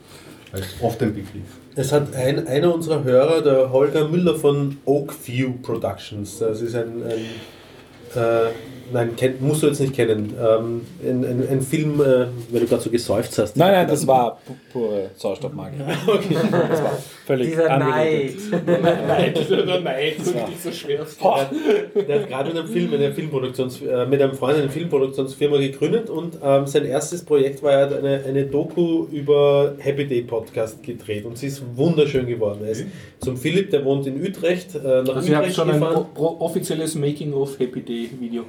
[0.52, 1.58] halt oft ein Begriff.
[1.74, 7.02] Es hat ein, einer unserer Hörer, der Holger Müller von Oakview Productions, das ist ein,
[7.04, 8.50] ein äh,
[8.92, 9.10] nein,
[9.40, 12.90] musst du jetzt nicht kennen, ähm, ein, ein, ein Film, äh, weil du gerade so
[12.90, 13.56] gesäuft hast.
[13.56, 15.76] Nein, nein, das war pu- pure Sauerstoffmagie.
[16.70, 18.52] Das war völlig Dieser unrelated.
[19.08, 19.50] Neid.
[19.50, 21.06] Oder nein, das ist nicht so schwer.
[22.08, 26.10] Der hat gerade mit einem Film, eine Filmproduktions, äh, mit einem Freund eine Filmproduktionsfirma gegründet
[26.10, 30.82] und ähm, sein erstes Projekt war, er hat eine, eine Doku über Happy Day Podcast
[30.82, 32.60] gedreht und sie ist wunderschön geworden.
[32.64, 32.84] Er ist
[33.20, 36.06] zum Philipp, der wohnt in Utrecht, äh, nach Also ihr habt Utrecht schon ein gefahren.
[36.14, 38.44] pro- offizielles Making-of Happy Day Video.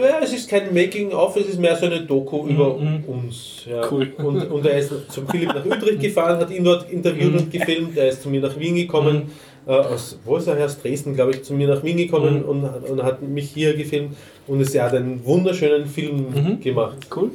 [0.00, 3.04] Ja, es ist kein Making-of, es ist mehr so eine Doku über Mhm.
[3.06, 3.64] uns.
[3.68, 3.82] Ja.
[3.90, 4.12] Cool.
[4.18, 7.96] Und, und er ist zum Philipp nach Utrecht gefahren, hat ihn dort interviewt und gefilmt.
[7.96, 9.30] Er ist zu mir nach Wien gekommen,
[9.66, 10.66] äh, aus, wo ist er, her?
[10.66, 12.48] aus Dresden, glaube ich, zu mir nach Wien gekommen Mhm.
[12.48, 14.16] und, hat- und hat mich hier gefilmt.
[14.46, 16.60] Und es, er hat einen wunderschönen Film Mhm.
[16.60, 16.98] gemacht.
[17.14, 17.30] Cool.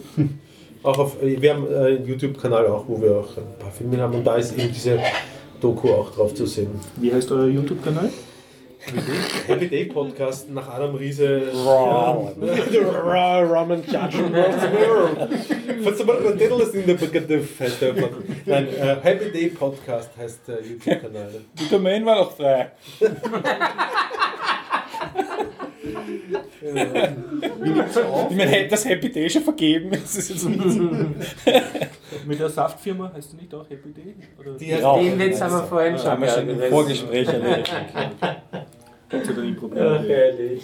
[0.84, 4.24] Auch auf, wir haben einen YouTube-Kanal auch, wo wir auch ein paar Filme haben und
[4.28, 5.00] da ist eben diese
[5.60, 6.68] Doku auch drauf zu sehen.
[6.98, 8.10] Wie heißt euer YouTube-Kanal?
[8.88, 11.52] Happy Day Podcast nach Adam Riese.
[11.54, 12.32] Raw.
[12.40, 15.86] Raw Ramen Judgment of the World.
[15.86, 17.94] What's about the title is in the Begriff heißt der.
[18.46, 21.32] Nein, äh, Happy Day Podcast heißt der YouTube-Kanal.
[21.60, 22.72] Die Domain war doch frei.
[28.30, 29.92] Ich meine, das Happy Day schon vergeben.
[29.94, 30.48] Ist
[32.26, 34.16] Mit der Saftfirma heißt die nicht auch Happy Day?
[34.40, 34.96] Oder Die Ja.
[34.96, 36.62] heißt Den Witz haben wir vorhin schon haben wir schon im.
[36.70, 37.74] Vorgespräch erledigt.
[39.12, 40.64] Ja da nie Ach, herrlich.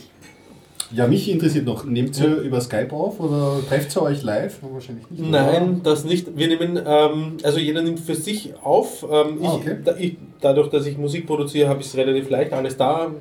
[0.91, 4.59] Ja, mich interessiert noch, nehmt ihr über Skype auf oder trefft ihr euch live?
[4.61, 5.31] Wahrscheinlich nicht.
[5.31, 6.37] Nein, das nicht.
[6.37, 9.03] Wir nehmen, ähm, also jeder nimmt für sich auf.
[9.09, 9.77] Ähm, ich, Ah, okay.
[9.83, 13.11] da, ich, dadurch, dass ich Musik produziere, habe ich es relativ leicht, alles da.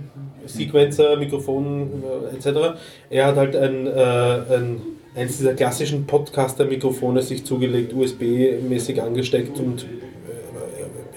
[0.45, 2.03] Sequencer, Mikrofon
[2.33, 2.77] äh, etc.
[3.09, 4.83] Er hat halt ein, äh, ein,
[5.14, 9.87] eins dieser klassischen Podcaster-Mikrofone sich zugelegt, USB-mäßig angesteckt und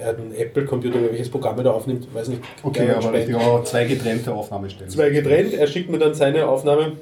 [0.06, 2.42] hat einen Apple-Computer, welches Programm er da aufnimmt, weiß nicht.
[2.64, 3.36] Okay, aber spät.
[3.36, 4.90] aber zwei getrennte Aufnahmestellen.
[4.92, 6.94] Zwei getrennt, er schickt mir dann seine Aufnahme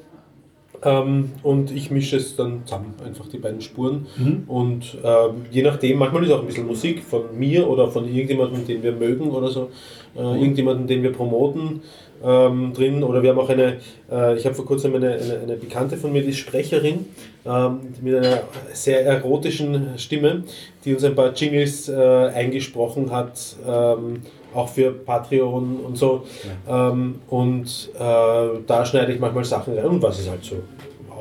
[0.83, 4.07] ähm, und ich mische es dann zusammen, einfach die beiden Spuren.
[4.17, 4.43] Mhm.
[4.47, 8.65] Und ähm, je nachdem, manchmal ist auch ein bisschen Musik von mir oder von irgendjemandem,
[8.67, 9.69] den wir mögen oder so,
[10.15, 11.81] äh, irgendjemanden, den wir promoten
[12.23, 13.03] ähm, drin.
[13.03, 13.77] Oder wir haben auch eine,
[14.11, 17.05] äh, ich habe vor kurzem eine, eine, eine Bekannte von mir, die ist Sprecherin
[17.45, 18.43] ähm, mit einer
[18.73, 20.43] sehr erotischen Stimme,
[20.85, 23.55] die uns ein paar Jingles äh, eingesprochen hat.
[23.67, 24.21] Ähm,
[24.53, 26.25] auch für Patreon und so.
[26.67, 30.57] Ähm, und äh, da schneide ich manchmal Sachen rein und was es halt so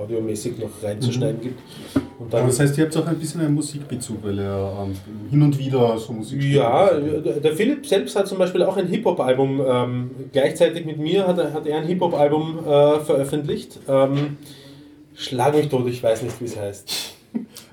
[0.02, 1.60] audiomäßig noch reinzuschneiden gibt.
[2.18, 4.94] Und Aber dann, das heißt, ihr habt auch ein bisschen einen Musikbezug, weil ihr ähm,
[5.30, 6.56] hin und wieder so Musik spielt.
[6.56, 11.38] ja, der Philipp selbst hat zum Beispiel auch ein Hip-Hop-Album, ähm, gleichzeitig mit mir hat
[11.38, 13.78] er, hat er ein Hip-Hop-Album äh, veröffentlicht.
[13.88, 14.36] Ähm,
[15.14, 17.12] Schlag mich tot, ich weiß nicht, wie es heißt.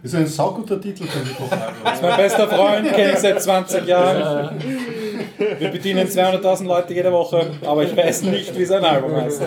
[0.01, 1.38] Das ist ein sauguter Titel für mich.
[2.01, 4.59] Mein bester Freund, kenne ich seit 20 Jahren.
[5.39, 9.41] Wir bedienen 200.000 Leute jede Woche, aber ich weiß nicht, wie sein Album heißt.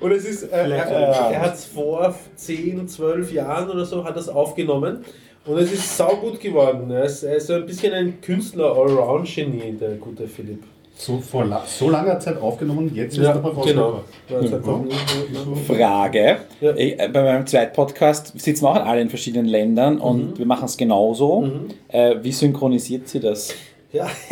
[0.00, 4.16] Und es ist, äh, er, er hat es vor 10, 12 Jahren oder so hat
[4.16, 5.04] das aufgenommen
[5.44, 6.90] und es ist saugut geworden.
[6.90, 10.62] Er ist, er ist so ein bisschen ein Künstler-Allround-Genie, der gute Philipp.
[11.00, 14.00] So, vor la so langer Zeit aufgenommen, jetzt ist Ja, er aber genau.
[14.28, 14.80] einfach-
[15.66, 16.38] Frage.
[16.60, 16.74] Ja.
[16.74, 20.44] Ich, äh, bei meinem zweiten Podcast sitzen wir auch alle in verschiedenen Ländern und wir
[20.46, 21.48] machen es genauso.
[21.86, 23.54] Äh, wie synchronisiert sie das?
[23.92, 24.06] Ja.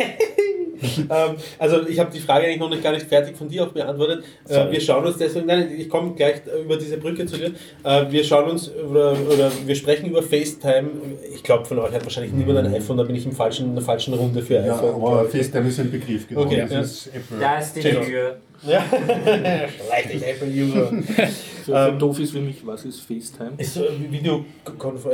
[1.09, 3.69] ähm, also ich habe die Frage eigentlich noch nicht gar nicht fertig von dir auch
[3.69, 4.23] beantwortet.
[4.47, 7.53] Äh, wir schauen uns deswegen, nein, ich komme gleich über diese Brücke zu dir.
[7.83, 10.89] Äh, wir schauen uns oder, oder wir sprechen über FaceTime.
[11.33, 13.75] Ich glaube von euch hat wahrscheinlich niemand ein iPhone, da bin ich im falschen, in
[13.75, 14.95] der falschen Runde für Ja, iPhone.
[15.01, 16.41] aber FaceTime ist ein Begriff, genau.
[16.41, 16.81] Okay, das ja.
[16.81, 17.39] ist Apple.
[17.39, 18.01] Da ist die Genau.
[18.01, 18.37] Mühe.
[18.67, 20.87] Ja, vielleicht ich Apple-User.
[21.07, 21.27] Für,
[21.63, 23.51] für Ähm, Dofis wie mich, was ist FaceTime?
[23.57, 24.45] Ist so wie Video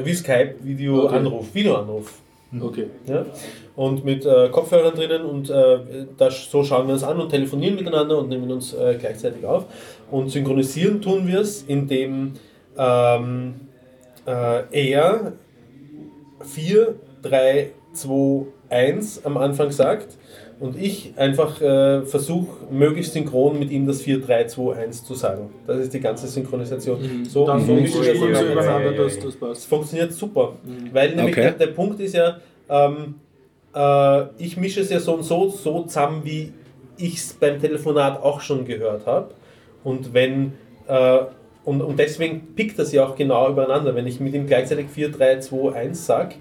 [0.02, 2.23] wie Skype, Videoanruf, Videoanruf.
[2.62, 2.88] Okay.
[3.08, 3.26] Ja?
[3.76, 7.76] Und mit äh, Kopfhörern drinnen und äh, das, so schauen wir uns an und telefonieren
[7.76, 9.66] miteinander und nehmen uns äh, gleichzeitig auf.
[10.12, 12.34] Und synchronisieren tun wir es, indem
[12.78, 13.56] ähm,
[14.28, 15.34] äh, er
[16.44, 20.18] 4, 3, 2, 1 am Anfang sagt
[20.64, 25.14] und ich einfach äh, versuche, möglichst synchron mit ihm das 4, 3, 2, 1 zu
[25.14, 25.50] sagen.
[25.68, 27.26] Das ist die ganze Synchronisation.
[27.28, 29.66] So, Dann so wir so übereinander, dass das Das passt.
[29.68, 30.54] funktioniert super.
[30.94, 31.42] Weil nämlich Okay.
[31.42, 32.38] der, der Punkt ist ja,
[32.70, 33.16] ähm,
[33.76, 36.54] äh, ich mische es ja so und so, so zusammen, wie
[36.98, 39.32] ich es beim Telefonat auch schon gehört habe.
[39.84, 40.54] Und wenn
[40.88, 41.20] äh,
[41.66, 43.96] und, und deswegen pickt das ja auch genau übereinander.
[43.96, 46.36] Wenn ich mit ihm gleichzeitig 4, 3, 2, 1 sage,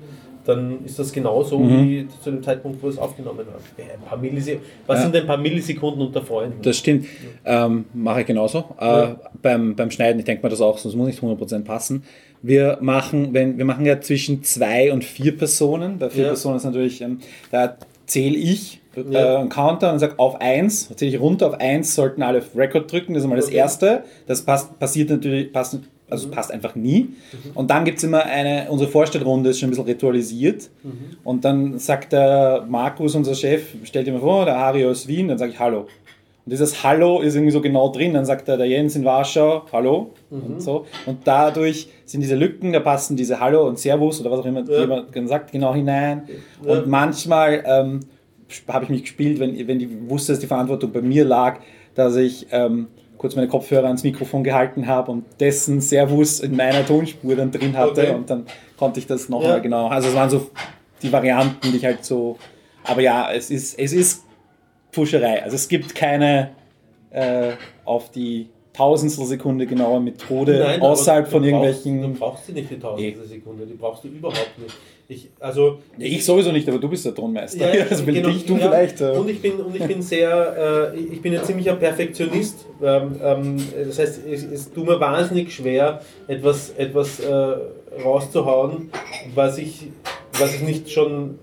[0.45, 3.47] dann ist das genauso wie zu dem Zeitpunkt, wo es aufgenommen.
[3.79, 4.69] Ja, ein paar Millisekunden.
[4.87, 5.03] Was Ja.
[5.05, 6.61] sind ein paar Millisekunden unter Freunden?
[6.63, 7.07] Das stimmt.
[7.45, 8.65] Ähm, Mache ich genauso.
[8.79, 9.09] Äh,
[9.41, 12.03] beim, beim Schneiden, ich denke mal das auch, sonst muss nicht 100% passen.
[12.43, 15.99] Wir machen, wenn, wir machen ja zwischen zwei und vier Personen.
[15.99, 16.29] Bei vier Ja.
[16.31, 17.19] Personen ist natürlich, ähm,
[17.53, 17.77] da
[18.07, 19.39] zähle ich äh, Ja.
[19.39, 22.91] einen Counter und sage auf eins, zähle ich runter, auf eins sollten alle auf Record
[22.91, 23.57] drücken, das ist mal das Okay.
[23.57, 24.03] Erste.
[24.27, 25.79] Das passt, passiert natürlich, passt,
[26.13, 27.09] also passt einfach nie.
[27.55, 30.71] Und dann gibt es immer eine, unsere Vorstellrunde ist schon ein bisschen ritualisiert.
[31.25, 35.29] Und dann sagt der Markus, unser Chef, stellt dir mal vor, der Harry aus Wien,
[35.29, 35.81] dann sage ich Hallo.
[36.45, 38.15] Und dieses Hallo ist irgendwie so genau drin.
[38.15, 40.87] Dann sagt er, der Jens in Warschau, Hallo und so.
[41.07, 44.63] Und dadurch sind diese Lücken, da passen diese Hallo und Servus oder was auch immer
[44.69, 44.81] Ja.
[44.81, 46.23] jemand sagt, genau hinein.
[46.65, 46.73] Ja.
[46.73, 48.01] Und manchmal ähm,
[48.69, 51.61] habe ich mich gespielt, wenn, wenn die wusste, dass die Verantwortung bei mir lag,
[51.95, 52.89] dass ich ähm,
[53.23, 57.75] kurz meine Kopfhörer ans Mikrofon gehalten habe und dessen Servus in meiner Tonspur dann drin
[57.77, 58.11] hatte Okay.
[58.15, 58.45] und dann
[58.77, 59.59] konnte ich das nochmal Ja.
[59.61, 59.87] genau.
[59.89, 60.51] Also es waren so
[61.03, 62.37] die Varianten, die ich halt so.
[62.85, 64.25] Aber ja, es ist, es ist
[64.91, 65.43] Puscherei.
[65.43, 66.51] Also es gibt keine
[67.11, 67.53] äh,
[67.85, 72.01] auf die Tausendstel Sekunde genaue Methode Nein, außerhalb von du irgendwelchen.
[72.01, 73.27] Brauchst, du brauchst sie nicht die tausendste Nee.
[73.29, 74.75] Sekunde, die brauchst du überhaupt nicht.
[75.09, 77.75] Ich, also, Ja, ich sowieso nicht, aber du bist der Tonmeister.
[77.75, 78.29] Ja, also genau.
[78.29, 79.01] dich du Ja, vielleicht.
[79.01, 82.67] Äh, Und ich bin, und ich bin sehr, äh, ich bin ein ziemlicher Perfektionist.
[82.83, 87.57] Ähm, ähm, das heißt, es, es tut mir wahnsinnig schwer, etwas, etwas äh,
[88.03, 88.91] rauszuhauen,
[89.35, 89.89] was ich,
[90.39, 91.39] was ich nicht schon,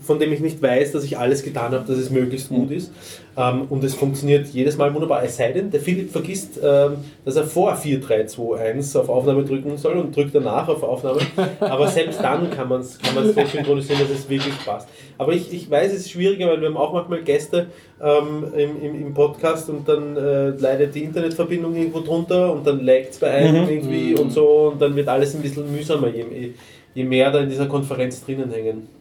[0.00, 2.92] von dem ich nicht weiß, dass ich alles getan habe, dass es möglichst gut ist.
[3.36, 5.22] Ähm, und es funktioniert jedes Mal wunderbar.
[5.22, 9.08] Es sei denn, der Philipp vergisst, ähm, dass er vor 4, 3, 2, 1 auf
[9.08, 11.20] Aufnahme drücken soll und drückt danach auf Aufnahme.
[11.60, 14.88] Aber selbst dann kann man es kann man's so synchronisieren, dass es wirklich passt.
[15.18, 17.66] Aber ich, ich weiß, es ist schwieriger, weil wir haben auch manchmal Gäste
[18.02, 22.84] ähm, im, im, im Podcast und dann äh, leidet die Internetverbindung irgendwo drunter und dann
[22.84, 26.52] laggt es bei einem irgendwie und so und dann wird alles ein bisschen mühsamer, je,
[26.94, 28.95] je mehr da in dieser Konferenz drinnen hängen.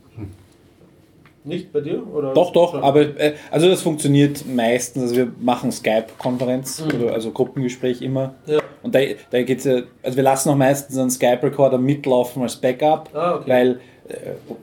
[1.45, 2.03] Nicht bei dir?
[2.13, 5.03] Oder Doch, doch, aber äh, also das funktioniert meistens.
[5.03, 7.09] Also wir machen Skype-Konferenz Mhm.
[7.09, 8.33] also Gruppengespräch immer.
[8.47, 8.59] Ja.
[8.81, 13.09] Und da, da geht's ja, also wir lassen auch meistens einen Skype-Recorder mitlaufen als Backup,
[13.13, 13.49] Ah, okay.
[13.49, 14.13] weil äh,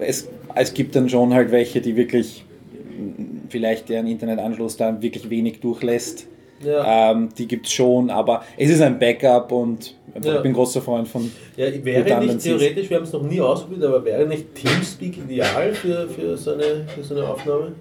[0.00, 5.30] es, es gibt dann schon halt welche, die wirklich mh, vielleicht deren Internetanschluss da wirklich
[5.30, 6.26] wenig durchlässt.
[6.64, 7.10] Ja.
[7.12, 10.36] Ähm, die gibt es schon, aber es ist ein Backup und Ja.
[10.36, 13.84] ich bin großer Freund von Ja, wäre nicht theoretisch, wir haben es noch nie ausprobiert,
[13.84, 17.72] aber wäre nicht Teamspeak ideal für, für, so, eine, für so eine Aufnahme?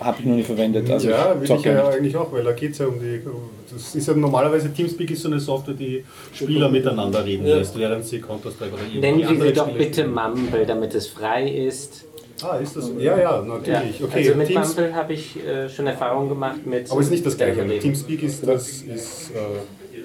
[0.00, 0.90] habe ich noch nie verwendet.
[0.90, 1.96] Also ja, ich will ich ja nicht.
[1.96, 3.20] eigentlich auch, weil da geht es ja um die.
[3.72, 7.56] Das ist ja normalerweise Teamspeak ist so eine Software, die Spieler miteinander reden Ja.
[7.56, 10.14] lässt, während sie Counter-Strike oder Nennen irgendwelche wir sie doch Spiele bitte spielen.
[10.14, 12.04] Mumble, damit es frei ist.
[12.42, 12.90] Ah, ist das?
[12.98, 14.00] Ja, ja, natürlich.
[14.00, 16.90] Ja, Okay, also mit Teams, Mumble habe ich äh, schon Erfahrungen gemacht mit.
[16.90, 17.66] aber ist nicht das gleiche.
[17.78, 19.30] Teamspeak ist das ist.
[19.30, 19.36] Äh,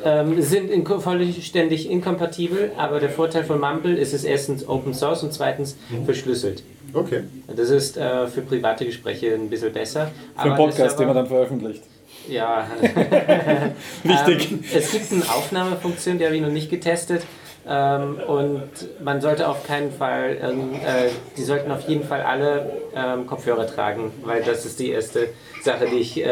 [0.03, 5.23] Ähm, sind in, vollständig inkompatibel, aber der Vorteil von Mumble ist es erstens Open Source
[5.23, 6.05] und zweitens Mhm.
[6.05, 6.63] verschlüsselt.
[6.93, 7.23] okay.
[7.55, 10.11] Das ist äh, für private Gespräche ein bisschen besser.
[10.35, 11.83] Für einen Podcast, den man dann veröffentlicht.
[12.29, 12.67] Ja.
[14.03, 14.51] Wichtig.
[14.51, 17.23] Ähm, es gibt eine Aufnahmefunktion, die habe ich noch nicht getestet.
[17.67, 18.69] Ähm, und
[19.03, 23.67] man sollte auf keinen Fall, ähm, äh, die sollten auf jeden Fall alle ähm, Kopfhörer
[23.67, 25.29] tragen, weil das ist die erste
[25.61, 26.31] Sache, die ich äh,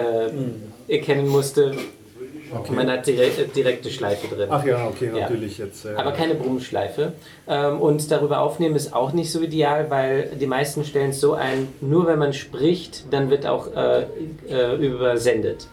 [0.88, 1.74] erkennen musste.
[2.76, 4.48] Man hat dire direkte Schleife drin.
[4.50, 5.22] Ach ja, okay, Ja.
[5.22, 5.86] natürlich jetzt.
[5.86, 7.14] Äh, Aber keine Brummschleife.
[7.48, 11.34] Ähm, und darüber aufnehmen ist auch nicht so ideal, weil die meisten stellen es so
[11.34, 14.06] ein, nur wenn man spricht, dann wird auch äh,
[14.50, 15.68] äh, übersendet.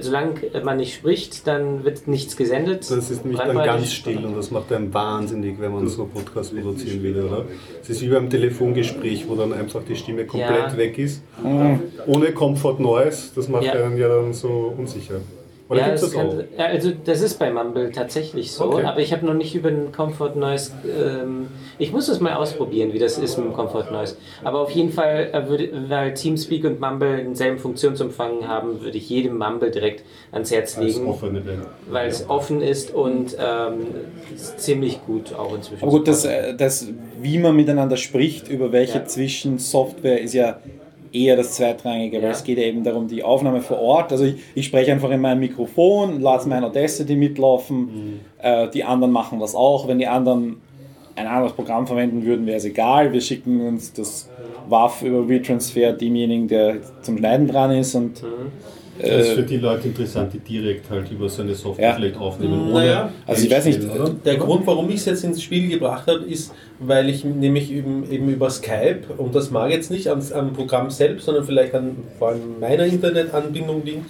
[0.00, 2.90] Solange man nicht spricht, dann wird nichts gesendet.
[2.90, 6.54] das ist nämlich dann ganz still und das macht einem wahnsinnig, wenn man so Podcast
[6.54, 7.46] produzieren will, oder?
[7.80, 10.76] Es ist wie beim Telefongespräch, wo dann einfach die Stimme komplett Ja.
[10.76, 11.22] weg ist.
[12.06, 13.72] Ohne Comfort Noise, das macht Ja.
[13.72, 15.20] einen ja dann so unsicher.
[15.68, 18.84] Oder ja, gibt's das das kann, also das ist bei Mumble tatsächlich so, Okay.
[18.84, 20.72] aber ich habe noch nicht über den Comfort Noise.
[20.86, 21.48] Ähm,
[21.78, 24.16] ich muss das mal ausprobieren, wie das ist mit dem Comfort Noise.
[24.44, 29.10] Aber auf jeden Fall, äh, würde, weil Teamspeak und Mumble denselben Funktionsumfang haben, würde ich
[29.10, 31.14] jedem Mumble direkt ans Herz legen,
[31.90, 33.86] weil es offen ist und ähm,
[34.34, 35.82] ist ziemlich gut auch inzwischen.
[35.82, 36.86] Aber gut, das, äh, das,
[37.20, 39.04] wie man miteinander spricht, über welche Ja.
[39.04, 40.60] Zwischensoftware, ist ja
[41.12, 42.30] eher das Zweitrangige, weil Ja.
[42.30, 44.12] es geht ja eben darum, die Aufnahme vor Ort.
[44.12, 49.12] Also ich, ich spreche einfach in mein Mikrofon, lasse meine Audacity mitlaufen, äh, die anderen
[49.12, 49.88] machen das auch.
[49.88, 50.60] Wenn die anderen
[51.16, 53.12] ein anderes Programm verwenden würden, wäre es egal.
[53.12, 54.28] Wir schicken uns das
[54.68, 58.22] WAV über WeTransfer demjenigen, der zum Schneiden dran ist und
[59.00, 61.94] Das ist für äh, die Leute interessant, die direkt halt über so eine Software Ja.
[61.94, 62.72] vielleicht aufnehmen.
[62.72, 63.12] Naja.
[63.26, 64.10] Also ich weiß nicht, oder?
[64.24, 68.10] Der Grund, warum ich es jetzt ins Spiel gebracht habe, ist, weil ich nämlich eben,
[68.10, 71.96] eben über Skype, und das mag jetzt nicht ans, am Programm selbst, sondern vielleicht an
[72.18, 74.06] vor allem meiner Internetanbindung liegen,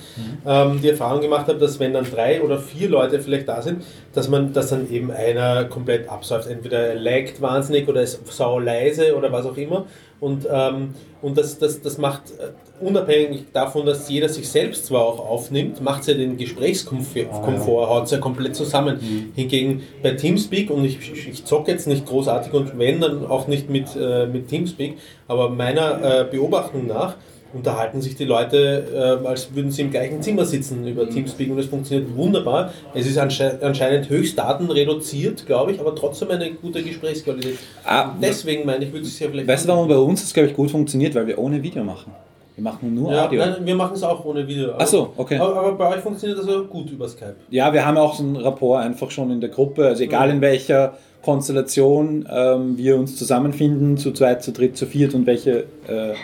[0.46, 3.82] ähm, die Erfahrung gemacht habe, dass wenn dann drei oder vier Leute vielleicht da sind,
[4.12, 6.48] dass man, dass dann eben einer komplett absäuft.
[6.48, 9.86] Entweder er laggt wahnsinnig oder ist sau leise oder was auch immer.
[10.20, 15.02] Und, ähm, und das, das, das macht äh, unabhängig davon, dass jeder sich selbst zwar
[15.02, 18.98] auch aufnimmt, macht es ja den Gesprächskomfort, haut es ja komplett zusammen.
[19.34, 23.46] Hingegen bei Teamspeak, und ich, ich, ich zocke jetzt nicht großartig und wenn, dann auch
[23.46, 24.96] nicht mit, äh, mit Teamspeak,
[25.28, 27.16] aber meiner äh, Beobachtung nach
[27.52, 31.58] unterhalten sich die Leute, äh, als würden sie im gleichen Zimmer sitzen über Teamspeak und
[31.58, 32.72] es funktioniert wunderbar.
[32.94, 37.58] Es ist ansche anscheinend höchst datenreduziert, glaube ich, aber trotzdem eine gute Gesprächsqualität.
[37.84, 39.48] Ah, Deswegen meine ich, würde es ja vielleicht...
[39.48, 41.14] weißt du, warum bei uns das, glaube ich, gut funktioniert?
[41.14, 42.12] Weil wir ohne Video machen.
[42.54, 43.40] Wir machen nur Ja, Audio.
[43.40, 44.72] nein, wir machen es auch ohne Video.
[44.76, 45.38] Ach so, okay.
[45.38, 47.36] Aber, aber bei euch funktioniert das ja gut über Skype.
[47.50, 49.86] Ja, wir haben auch so einen Rapport einfach schon in der Gruppe.
[49.86, 55.14] Also egal in welcher Konstellation ähm, wir uns zusammenfinden, zu zweit, zu dritt, zu viert
[55.14, 56.14] und welche äh,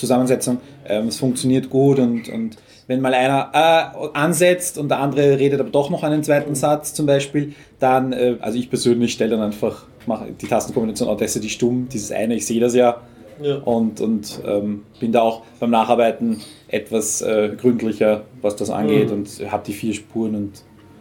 [0.00, 3.50] Zusammensetzung, ähm, es funktioniert gut und, und wenn mal einer
[3.94, 8.12] äh, ansetzt und der andere redet aber doch noch einen zweiten Satz zum Beispiel, dann,
[8.12, 12.46] äh, also ich persönlich stelle dann einfach, mache die Tastenkombination Audacity stumm, dieses eine, ich
[12.46, 13.00] sehe das ja,
[13.42, 13.56] Ja.
[13.58, 19.14] und, und ähm, bin da auch beim Nacharbeiten etwas äh, gründlicher, was das angeht Mhm.
[19.18, 20.52] und habe die vier Spuren und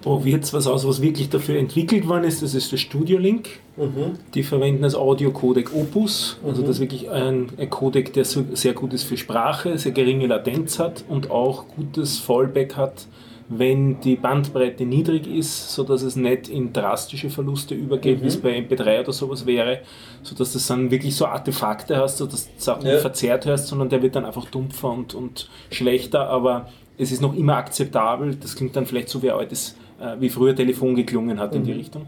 [0.02, 2.42] Probiert was aus, was wirklich dafür entwickelt worden ist.
[2.42, 3.50] Das ist der Studio Link.
[3.76, 4.18] Mhm.
[4.34, 6.38] Die verwenden das Audio-Codec Opus.
[6.46, 9.92] Also das ist wirklich ein, ein Codec, der so, sehr gut ist für Sprache, sehr
[9.92, 13.08] geringe Latenz hat und auch gutes Fallback hat,
[13.50, 18.58] wenn die Bandbreite niedrig ist, sodass es nicht in drastische Verluste übergeht, wie es bei
[18.60, 19.80] MP3 oder sowas wäre,
[20.22, 22.92] sodass du dann wirklich so Artefakte hast, sodass du Sachen Ja.
[22.94, 26.70] nicht verzerrt hörst, sondern der wird dann einfach dumpfer und, und schlechter, aber
[27.00, 28.36] es ist noch immer akzeptabel.
[28.36, 29.76] Das klingt dann vielleicht so wie ein altes,
[30.20, 32.08] wie früher Telefon geklungen hat in die Richtung.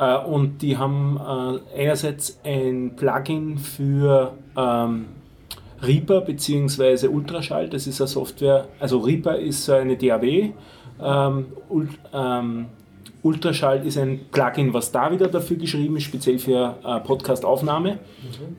[0.00, 5.06] Äh, und die haben äh, einerseits ein Plugin für ähm,
[5.82, 7.08] Reaper bzw.
[7.08, 7.68] Ultraschall.
[7.68, 10.52] Das ist eine Software, also Reaper ist so eine DAW.
[11.02, 11.46] Ähm,
[12.12, 12.66] ähm,
[13.22, 17.98] Ultraschall ist ein Plugin, was da wieder dafür geschrieben ist, speziell für äh, Podcast-Aufnahme.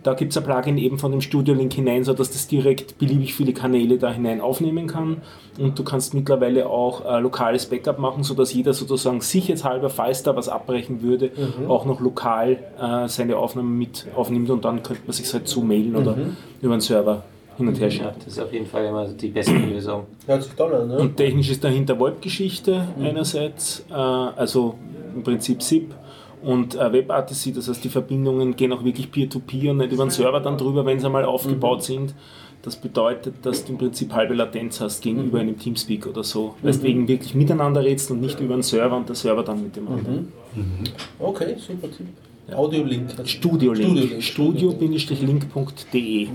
[0.03, 3.33] Da gibt es ein Plugin eben von dem Studio Link hinein, sodass das direkt beliebig
[3.33, 5.21] viele Kanäle da hinein aufnehmen kann.
[5.59, 10.35] Und du kannst mittlerweile auch äh, lokales Backup machen, sodass jeder sozusagen sicherheitshalber, falls da
[10.35, 11.31] was abbrechen würde,
[11.67, 15.95] auch noch lokal äh, seine Aufnahme mit aufnimmt und dann könnte man sich halt zumailen
[15.95, 16.15] oder
[16.61, 17.23] über einen Server
[17.57, 18.09] hin und her Ja, schicken.
[18.23, 20.05] das ist auf jeden Fall immer die beste Lösung.
[20.25, 20.97] Hört sich toll an, ne?
[20.97, 24.75] Und technisch ist dahinter VoIP-Geschichte einerseits, äh, also
[25.15, 25.93] im Prinzip SIP
[26.43, 30.09] und äh, WebRTC, das heißt die Verbindungen gehen auch wirklich Peer-to-Peer und nicht über den
[30.09, 32.15] Server dann drüber, wenn sie einmal aufgebaut sind.
[32.63, 36.53] Das bedeutet, dass du im Prinzip halbe Latenz hast gegenüber einem Teamspeak oder so.
[36.63, 39.87] Deswegen wirklich miteinander redst und nicht über den Server und der Server dann mit dem
[39.87, 40.31] anderen.
[41.17, 42.05] Okay, super Tipp.
[42.55, 43.09] Audio-Link.
[43.25, 44.21] Studio Link.
[44.21, 44.99] Studio-Link.
[44.99, 46.27] Studio-link.de.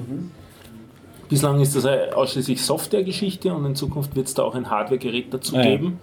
[1.28, 5.56] Bislang ist das ausschließlich Software-Geschichte und in Zukunft wird es da auch ein Hardware-Gerät dazu
[5.56, 5.62] ja.
[5.62, 6.00] geben.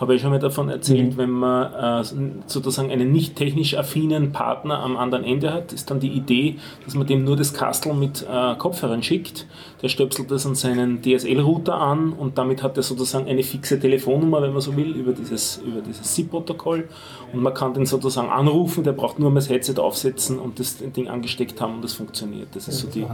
[0.00, 2.04] Habe ich schon mal davon erzählt, wenn man äh,
[2.46, 6.94] sozusagen einen nicht technisch affinen Partner am anderen Ende hat, ist dann die Idee, dass
[6.94, 9.46] man dem nur das Kastel mit äh, Kopfhörern schickt.
[9.82, 14.40] Der stöpselt das an seinen DSL-Router an und damit hat er sozusagen eine fixe Telefonnummer,
[14.40, 16.88] wenn man so will, über dieses, über dieses SIP-Protokoll.
[17.32, 20.78] Und man kann den sozusagen anrufen, der braucht nur mal das Headset aufsetzen und das
[20.78, 22.48] Ding angesteckt haben und das funktioniert.
[22.54, 23.04] Das ist so die,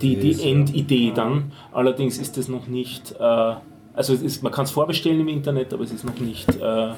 [0.00, 1.50] die, die Endidee dann.
[1.72, 3.54] Allerdings ist es noch nicht, äh,
[3.94, 6.92] also es ist, man kann es vorbestellen im Internet, aber es ist noch nicht, äh,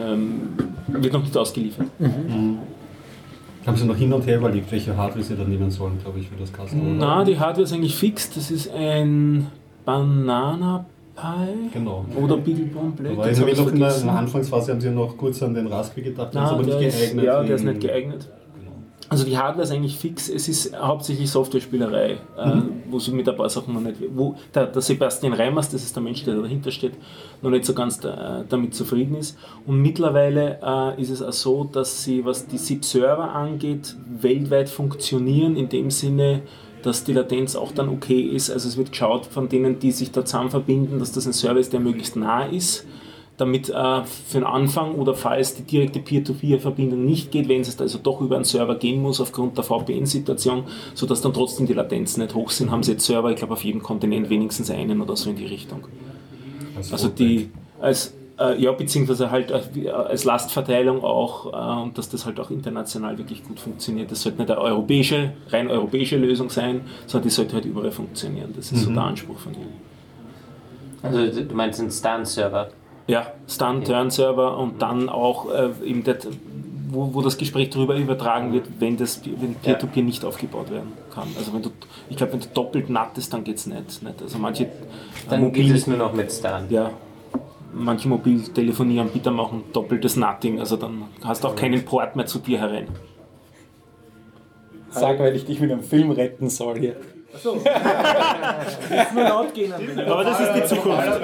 [0.00, 0.50] ähm,
[0.88, 1.86] wird noch nicht ausgeliefert.
[3.66, 6.28] Haben Sie noch hin und her überlegt, welche Hardware Sie dann nehmen sollen, glaube ich,
[6.28, 6.98] für das Kasten?
[6.98, 8.30] Na, die Hardware ist eigentlich fix.
[8.32, 9.48] Das ist ein
[9.84, 12.04] Banana Pi Genau.
[12.14, 13.16] oder Beaglebone Black.
[13.16, 16.62] Noch in der, Anfangsphase, haben Sie noch kurz an den Raspberry gedacht, der ist aber
[16.62, 17.24] nicht ist, geeignet.
[17.24, 18.28] ja, der ist nicht geeignet.
[19.08, 22.18] Also die Hardware ist eigentlich fix, es ist hauptsächlich Software-Spielerei, äh,
[22.90, 25.94] wo sie mit ein paar Sachen noch nicht, wo der, der Sebastian Reimers, das ist
[25.94, 26.94] der Mensch, der dahinter steht,
[27.40, 29.38] noch nicht so ganz da, damit zufrieden ist.
[29.64, 35.56] Und mittlerweile äh, ist es auch so, dass sie, was die SIP-Server angeht, weltweit funktionieren,
[35.56, 36.42] in dem Sinne,
[36.82, 38.50] dass die Latenz auch dann okay ist.
[38.50, 41.60] Also es wird geschaut von denen, die sich da zusammen verbinden, dass das ein Server
[41.60, 42.86] ist, der möglichst nah ist
[43.36, 47.98] damit äh, für den Anfang oder falls die direkte Peer-to-Peer-Verbindung nicht geht, wenn es also
[48.02, 50.64] doch über einen Server gehen muss aufgrund der VPN-Situation,
[50.94, 53.64] sodass dann trotzdem die Latenzen nicht hoch sind, haben sie jetzt Server, ich glaube auf
[53.64, 55.86] jedem Kontinent wenigstens einen oder so in die Richtung.
[56.90, 62.26] Also die als äh, ja, beziehungsweise halt äh, als Lastverteilung auch äh, und dass das
[62.26, 64.10] halt auch international wirklich gut funktioniert.
[64.10, 68.52] Das sollte nicht eine europäische, rein europäische Lösung sein, sondern die sollte halt überall funktionieren.
[68.54, 69.86] Das ist so der Anspruch von ihnen.
[71.02, 72.68] Also du meinst einen Stan-Server?
[73.06, 76.26] Ja, Stun-Turn-Server und dann auch äh, eben das,
[76.88, 81.28] wo, wo das Gespräch darüber übertragen wird, wenn das wenn Peer-to-Peer nicht aufgebaut werden kann.
[81.38, 81.70] Also wenn du,
[82.08, 84.22] ich glaube, wenn du doppelt nattest, dann geht es nicht, nicht.
[84.22, 84.68] Also manche
[85.28, 86.64] Dann mobil, geht es nur noch mit Stan.
[86.68, 86.90] ja,
[87.72, 92.58] manche Mobiltelefonieanbieter machen doppeltes Nutting, also dann hast du auch keinen Port mehr zu dir
[92.58, 92.88] herein.
[94.90, 96.96] Sag, weil ich dich mit einem Film retten soll hier.
[99.14, 100.06] Nur laut gehen am Ende.
[100.12, 101.20] Aber das ist die Zukunft.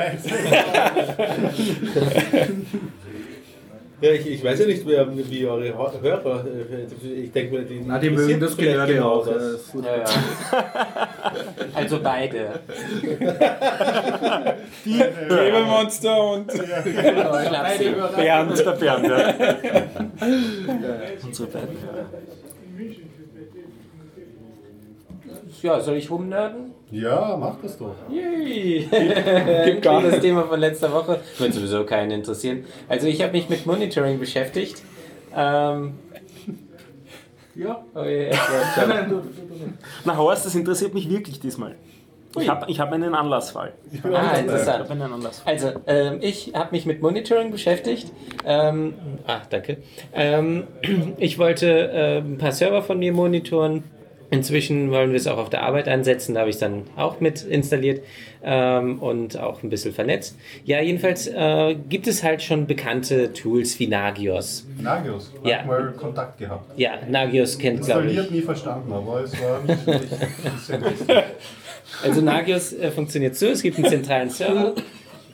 [4.03, 7.83] Ja, ich, ich weiß ja nicht, wer, wie eure Hörer, äh, ich denke mir, die,
[7.87, 9.27] Na, die mögen das Gelörde genau auch.
[9.29, 9.73] das.
[9.75, 10.05] Ja, ja.
[11.75, 12.51] Also beide.
[14.85, 17.95] Lebemonster und Schlapsi.
[18.17, 18.59] Bernd.
[18.59, 19.35] Der Bernd, ja.
[21.25, 22.07] Unsere beiden Hörer.
[25.63, 26.73] Ja, soll ich rumnerden?
[26.91, 27.95] Ja, mach das doch.
[28.11, 28.89] Yay!
[29.65, 31.21] Gibt gar das Thema von letzter Woche.
[31.39, 32.65] Wird sowieso keinen interessieren.
[32.89, 34.83] Also ich habe mich mit Monitoring beschäftigt.
[35.35, 35.95] Ähm,
[37.55, 37.85] Ja.
[37.95, 39.23] oh du.
[40.05, 41.77] Na Horst, das interessiert mich wirklich diesmal.
[42.41, 43.75] Ich habe ich hab einen Anlassfall.
[43.93, 44.85] Ich ah, interessant.
[44.85, 45.53] habe einen Anlassfall.
[45.53, 48.11] Also, ähm, ich habe mich mit Monitoring beschäftigt.
[48.47, 48.95] Ähm,
[49.27, 49.79] ah, danke.
[50.15, 50.67] Ähm,
[51.19, 53.85] ich wollte äh, ein paar Server von mir monitoren.
[54.33, 56.35] Inzwischen wollen wir es auch auf der Arbeit einsetzen.
[56.35, 58.03] Da habe ich es dann auch mit installiert
[58.43, 60.37] ähm, und auch ein bisschen vernetzt.
[60.65, 64.67] Ja, jedenfalls äh, gibt es halt schon bekannte Tools wie Nagios.
[64.81, 65.63] Nagios, Ja.
[65.65, 66.79] mal Kontakt gehabt.
[66.79, 68.09] Ja, Nagios kennt, glaube ich.
[68.09, 70.11] Installiert, nie verstanden, aber es war nicht wirklich
[70.67, 71.17] sehr lustig.
[72.03, 74.75] Also Nagios äh, funktioniert so, es gibt einen zentralen Server,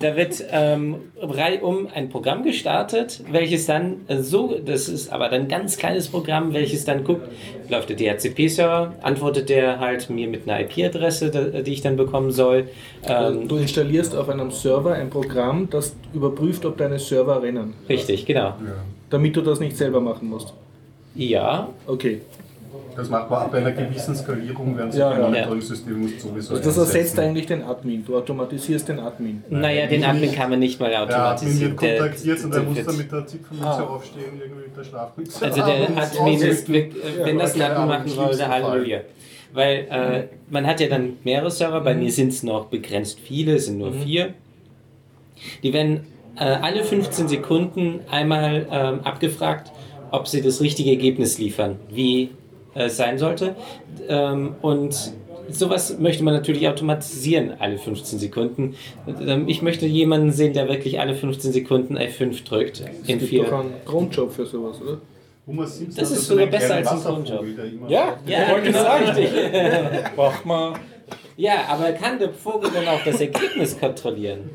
[0.00, 5.42] da wird ähm, reihum ein Programm gestartet, welches dann äh, so, das ist aber dann
[5.42, 7.28] ein ganz kleines Programm, welches dann guckt,
[7.68, 12.68] läuft der DHCP-Server, antwortet der halt mir mit einer IP-Adresse, die ich dann bekommen soll.
[13.04, 17.74] Ähm, Du installierst auf einem Server ein Programm, das überprüft, ob deine Server rennen.
[17.88, 18.54] richtig, genau.
[19.10, 20.52] Damit du das nicht selber machen musst.
[21.14, 22.20] Ja, Okay.
[22.98, 25.26] Das macht man ab einer gewissen Skalierung, während Ja, ein ja.
[25.28, 28.04] Monitoring-System muss sowieso Also das ersetzt eigentlich den Admin.
[28.04, 29.44] Du automatisierst den Admin.
[29.50, 31.80] naja, den Admin kann man nicht mal Der Admin automatisieren.
[31.80, 33.82] wird kontaktiert und er muss dann mit der Zipfelmütze Ah.
[33.84, 35.44] aufstehen, irgendwie mit der Schlafmütze.
[35.44, 36.90] Also der Admin ist, äh,
[37.22, 39.00] wenn das ein Admin machen würde, Halleluja.
[39.52, 43.54] Weil äh, man hat ja dann mehrere Server, bei mir sind es noch begrenzt viele,
[43.54, 44.34] es sind nur vier.
[45.62, 46.00] Die werden
[46.36, 49.70] äh, alle 15 Sekunden einmal ähm, abgefragt,
[50.10, 52.30] ob sie das richtige Ergebnis liefern, wie
[52.74, 53.54] äh, sein sollte.
[54.08, 55.12] Ähm, und
[55.50, 58.74] sowas möchte man natürlich automatisieren, alle 15 Sekunden.
[59.26, 62.80] Ähm, ich möchte jemanden sehen, der wirklich alle 15 Sekunden F5 drückt.
[62.80, 63.44] In Es gibt vier.
[63.44, 64.98] doch einen Grundjob für sowas, oder?
[65.50, 69.04] Das hat ist sogar besser als ein immer- Ja, Ja, wollte genau, sagen.
[69.08, 69.30] richtig.
[70.16, 70.74] Braucht man.
[71.38, 74.50] Ja, aber kann der Vogel dann auch das Ergebnis kontrollieren?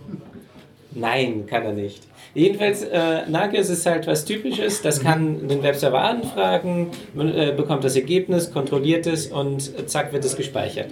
[0.92, 2.04] Nein, kann er nicht.
[2.36, 4.82] Jedenfalls, äh, Nagios ist halt was Typisches.
[4.82, 10.26] Das kann den Webserver anfragen, man äh, bekommt das Ergebnis, kontrolliert es und zack wird
[10.26, 10.88] es gespeichert.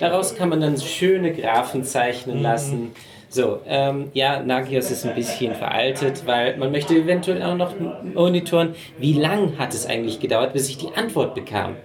[0.00, 2.92] Daraus kann man dann schöne Graphen zeichnen lassen.
[3.30, 7.72] So, ähm, ja, Nagios ist ein bisschen veraltet, weil man möchte eventuell auch noch
[8.14, 11.76] monitoren, wie lang hat es eigentlich gedauert, bis ich die Antwort bekam.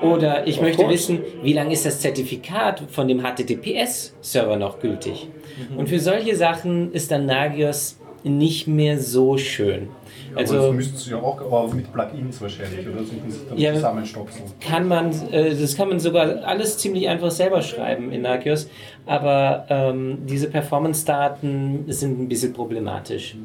[0.00, 5.28] Oder ich möchte wissen, wie lange ist das Zertifikat von dem HTTPS-Server noch gültig?
[5.76, 9.88] Und für solche Sachen ist dann Nagios nicht mehr so schön.
[10.32, 13.00] aber das Also müssten sie ja auch, aber mit Plugins wahrscheinlich, oder?
[13.02, 13.74] Müssen sie dann Ja.
[13.74, 14.42] zusammenstopfen.
[14.60, 18.68] kann man, äh, das kann man sogar alles ziemlich einfach selber schreiben in Nagios,
[19.06, 23.36] aber ähm, diese Performance-Daten sind ein bisschen problematisch.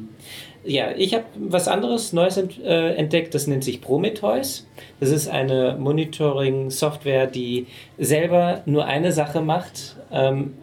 [0.64, 4.66] Ja, ich habe was anderes Neues ent, äh, entdeckt, das nennt sich Prometheus.
[4.98, 7.66] Das ist eine Monitoring-Software, die
[7.98, 9.96] selber nur eine Sache macht.
[10.12, 10.54] Ähm,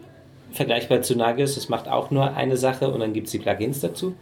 [0.58, 3.80] vergleichbar zu Nagios, es macht auch nur eine Sache und dann gibt es die Plugins
[3.80, 4.14] dazu.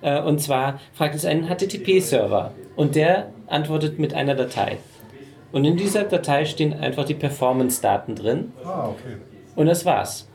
[0.00, 4.78] Äh, und zwar fragt es einen HTTP-Server und der antwortet mit einer Datei.
[5.52, 8.52] Und in dieser Datei stehen einfach die Performance-Daten drin.
[8.64, 9.18] Ah, okay.
[9.54, 10.28] Und das war's.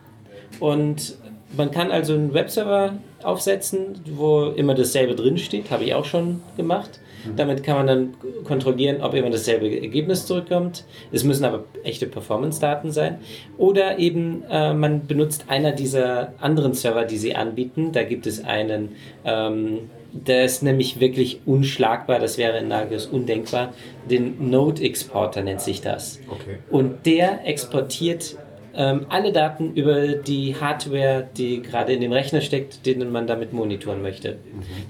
[0.60, 1.18] Und
[1.58, 6.40] man kann also einen Webserver aufsetzen, wo immer dasselbe drin steht, habe ich auch schon
[6.56, 7.00] gemacht.
[7.36, 8.14] Damit kann man dann
[8.44, 10.84] kontrollieren, ob immer dasselbe Ergebnis zurückkommt.
[11.12, 13.18] Es müssen aber echte Performance-Daten sein.
[13.58, 17.90] Oder eben äh, man benutzt einer dieser anderen Server, die sie anbieten.
[17.92, 18.90] Da gibt es einen,
[19.24, 23.74] ähm, der ist nämlich wirklich unschlagbar, das wäre in Nagios undenkbar.
[24.08, 26.20] Den Node Exporter nennt sich das.
[26.30, 26.58] Okay.
[26.70, 28.36] Und der exportiert
[28.74, 33.52] ähm, alle Daten über die Hardware, die gerade in dem Rechner steckt, den man damit
[33.52, 34.38] monitoren möchte.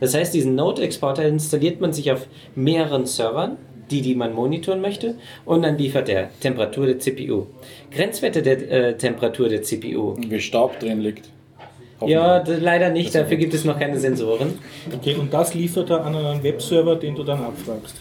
[0.00, 3.56] Das heißt, diesen Node-Exporter installiert man sich auf mehreren Servern,
[3.90, 5.14] die, die man monitoren möchte,
[5.44, 7.46] und dann liefert er Temperatur der CPU.
[7.90, 10.16] Grenzwerte der äh, Temperatur der CPU.
[10.18, 11.30] Wie Staub drin liegt.
[12.06, 14.58] Ja, leider nicht, dafür gibt es noch keine Sensoren.
[14.94, 17.96] Okay, und das liefert er an einen Webserver, den du dann abfragst.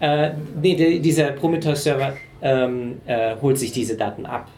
[0.00, 0.30] Äh,
[0.60, 4.48] nee, der, dieser Prometheus-Server ähm, äh, holt sich diese Daten ab.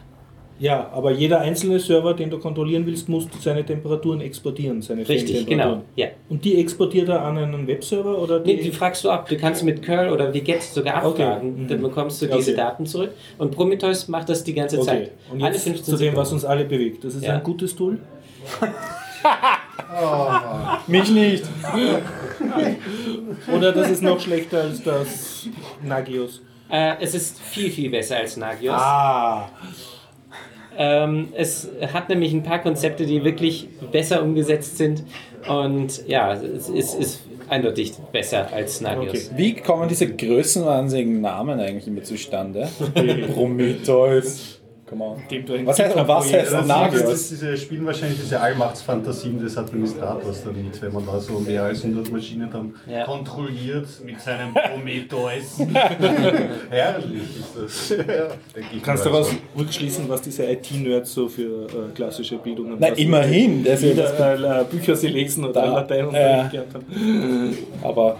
[0.59, 4.81] Ja, aber jeder einzelne Server, den du kontrollieren willst, muss seine Temperaturen exportieren.
[4.81, 5.81] Seine Richtig, genau.
[5.95, 6.07] Ja.
[6.29, 8.53] Und die exportiert er an einen Webserver oder die?
[8.55, 9.27] Nee, die fragst du ab.
[9.27, 11.23] Du kannst mit curl oder wget sogar Okay.
[11.23, 11.63] abfragen.
[11.63, 11.67] Mhm.
[11.67, 12.35] Dann bekommst du Okay.
[12.37, 13.11] diese Daten zurück.
[13.37, 14.85] Und Prometheus macht das die ganze okay.
[14.85, 15.11] Zeit.
[15.31, 17.03] Und Alle jetzt 15 zu dem, was uns alle bewegt.
[17.03, 17.33] Das ist Ja.
[17.35, 17.97] ein gutes Tool.
[20.87, 21.43] Mich nicht.
[23.55, 25.47] Oder das ist noch schlechter als das
[25.83, 26.41] Nagios.
[26.69, 28.75] Äh, es ist viel, viel besser als Nagios.
[28.77, 29.49] Ah.
[30.77, 35.03] Ähm, es hat nämlich ein paar Konzepte, die wirklich besser umgesetzt sind.
[35.47, 39.27] Und ja, es ist, ist eindeutig besser als Nagios.
[39.27, 39.37] Okay.
[39.37, 42.69] Wie kommen diese größenwahnsinnigen Namen eigentlich immer zustande?
[43.33, 44.62] Prometheus.
[45.01, 47.01] Ein Was heißt, was heißt Das, Nagios?
[47.01, 51.63] das, das, diese spielen wahrscheinlich diese Allmachtsfantasien des Administrators damit, wenn man da so mehr
[51.63, 53.03] als 100 Maschinen dann Ja.
[53.05, 55.59] kontrolliert mit seinem Prometheus.
[56.69, 57.89] Herrlich ist das.
[57.97, 59.11] ja, ich Du kannst mal.
[59.11, 62.77] daraus rückschließen, was diese IT-Nerds so für äh, klassische Bildung haben.
[62.79, 63.63] Na, Was immerhin.
[63.63, 66.47] Das ist Wieder äh, Bücher sie lesen oder Da, Latein und ja.
[66.47, 67.57] gelernt haben.
[67.83, 68.17] aber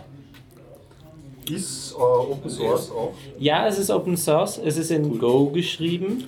[1.49, 3.13] Ist äh, Open Source auch?
[3.37, 4.57] Ja, es ist Open Source.
[4.63, 6.25] Es ist in Go geschrieben.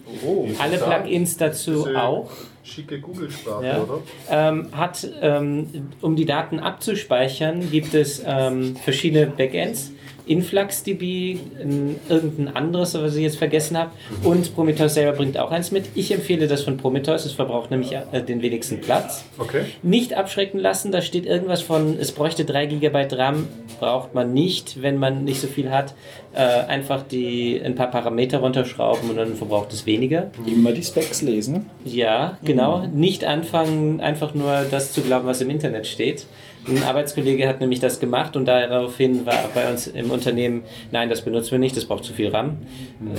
[0.59, 2.29] Alle Plugins dazu Diese auch.
[2.63, 3.83] Schicke Google-Sprache, Ja.
[3.83, 3.99] oder?
[4.29, 9.91] Ähm, hat, ähm, um die Daten abzuspeichern, gibt es ähm, verschiedene Backends.
[10.27, 13.91] InfluxDB, ein- irgendein anderes, was ich jetzt vergessen habe.
[14.23, 15.85] Und Prometheus selber bringt auch eins mit.
[15.95, 19.25] Ich empfehle das von Prometheus, es verbraucht nämlich äh, den wenigsten Platz.
[19.37, 19.61] Okay.
[19.83, 23.47] Nicht abschrecken lassen, da steht irgendwas von, es bräuchte 3 GB RAM,
[23.79, 25.93] braucht man nicht, wenn man nicht so viel hat.
[26.33, 30.31] Äh, einfach die, ein paar Parameter runterschrauben und dann verbraucht es weniger.
[30.45, 31.69] immer die Specs lesen.
[31.85, 32.85] Ja, genau.
[32.93, 36.25] Nicht anfangen, einfach nur das zu glauben, was im Internet steht.
[36.67, 41.21] Ein Arbeitskollege hat nämlich das gemacht und daraufhin war bei uns im Unternehmen, nein, das
[41.21, 42.57] benutzen wir nicht, das braucht zu viel RAM.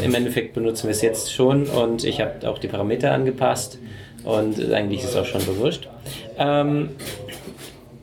[0.03, 3.79] Im Endeffekt benutzen wir es jetzt schon und ich habe auch die Parameter angepasst
[4.25, 5.89] und eigentlich ist es auch schon bewusst.
[6.39, 6.91] Ähm,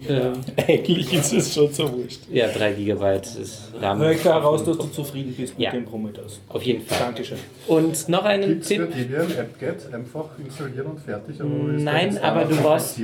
[0.10, 0.32] äh,
[0.68, 2.22] Eigentlich ist es schon so wurscht.
[2.32, 4.00] ja, 3 GB ist RAM.
[4.00, 5.72] Hör ich heraus, dass du zufrieden bist mit Ja.
[5.72, 6.42] dem Prometheus.
[6.50, 7.00] Auf jeden Fall.
[7.00, 7.38] Dankeschön.
[7.68, 9.18] Und noch einen Gibt es für Tipp.
[9.40, 11.36] Apt-get einfach installieren und fertig?
[11.40, 13.00] Nein, aber du brauchst,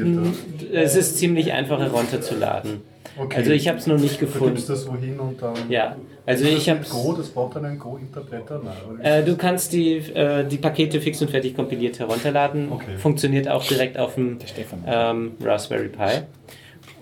[0.73, 2.81] es ist ziemlich einfach herunterzuladen.
[3.17, 3.37] Okay.
[3.37, 4.55] Also ich habe es noch nicht Du gefunden.
[4.55, 5.53] gibst das wohin und dann.
[5.67, 5.95] Ja,
[6.25, 8.61] also Ist ich habe Go, das braucht dann einen Go-Interpreter?
[9.01, 12.71] Äh, du kannst die, äh, die Pakete fix und fertig kompiliert herunterladen.
[12.71, 12.97] Okay.
[12.97, 14.37] Funktioniert auch direkt auf dem
[14.85, 16.21] ähm, Raspberry Pi.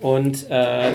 [0.02, 0.92] Und äh,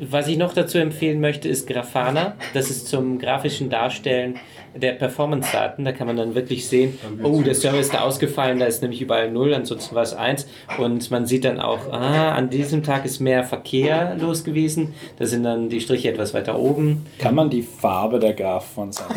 [0.00, 2.36] was ich noch dazu empfehlen möchte, ist Grafana.
[2.54, 4.38] Das ist zum grafischen Darstellen
[4.76, 5.84] der Performance-Daten.
[5.84, 9.00] Da kann man dann wirklich sehen, oh, der Server ist da ausgefallen, da ist nämlich
[9.00, 10.46] überall 0, ansonsten war es 1.
[10.78, 14.94] Und man sieht dann auch, ah, an diesem Tag ist mehr Verkehr los gewesen.
[15.18, 17.06] Da sind dann die Striche etwas weiter oben.
[17.18, 19.16] Kann man die Farbe der Graph von seinem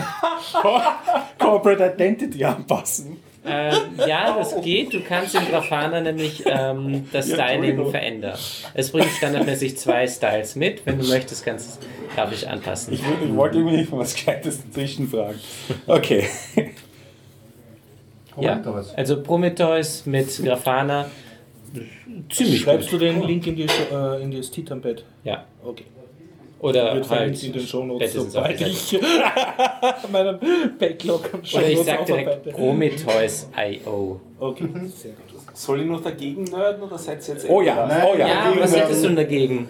[1.37, 3.17] Corporate Identity anpassen?
[3.43, 3.71] Äh,
[4.07, 4.93] ja, das geht.
[4.93, 8.37] Du kannst im Grafana nämlich ähm, das Styling verändern.
[8.75, 10.85] Es bringt standardmäßig zwei Styles mit.
[10.85, 12.93] Wenn du möchtest, kannst du es grafisch anpassen.
[12.93, 15.39] Ich, wollte- ich wollte irgendwie von was Gescheites zwischenfragen.
[15.87, 16.27] Okay.
[18.39, 18.61] Ja,
[18.95, 21.07] also Prometheus mit Grafana.
[22.31, 23.01] Ziemlich Schreibst gut.
[23.01, 25.03] du den Link in, die, äh, in das Titanpad?
[25.23, 25.45] Ja.
[25.63, 25.85] Okay.
[26.61, 28.99] Oder halt in den Shownotes, sobald ich
[30.11, 30.39] meinen
[30.77, 32.51] Backlog an Oder ich sag direkt.
[32.51, 34.21] Prometheus.io.
[34.39, 35.41] Okay, sehr gut.
[35.53, 38.27] Soll ich noch dagegen nerden oder seid ihr jetzt Oh ja, Nein, oh ja.
[38.27, 39.67] Ja, was hättest du dagegen?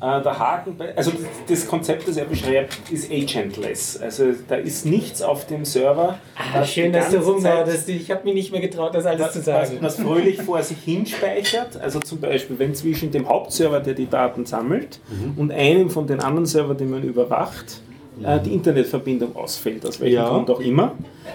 [0.00, 3.96] Äh, der Haken, bei, also das, das Konzept, das er beschreibt, ist agentless.
[4.00, 6.18] Also da ist nichts auf dem Server.
[6.36, 7.88] Ah, das schön, dass du rumhaudest.
[7.88, 9.78] Ich habe mich nicht mehr getraut, das alles was, zu was, sagen.
[9.80, 11.80] was fröhlich vor sich hinspeichert.
[11.80, 15.00] Also zum Beispiel, wenn zwischen dem Hauptserver, der die Daten sammelt,
[15.36, 17.80] und einem von den anderen Server, den man überwacht,
[18.22, 20.28] äh, die Internetverbindung ausfällt, aus welchem Ja.
[20.28, 20.92] Grund auch immer,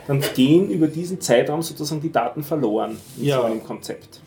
[0.08, 3.38] dann gehen über diesen Zeitraum sozusagen die Daten verloren in Ja.
[3.40, 4.22] so einem Konzept.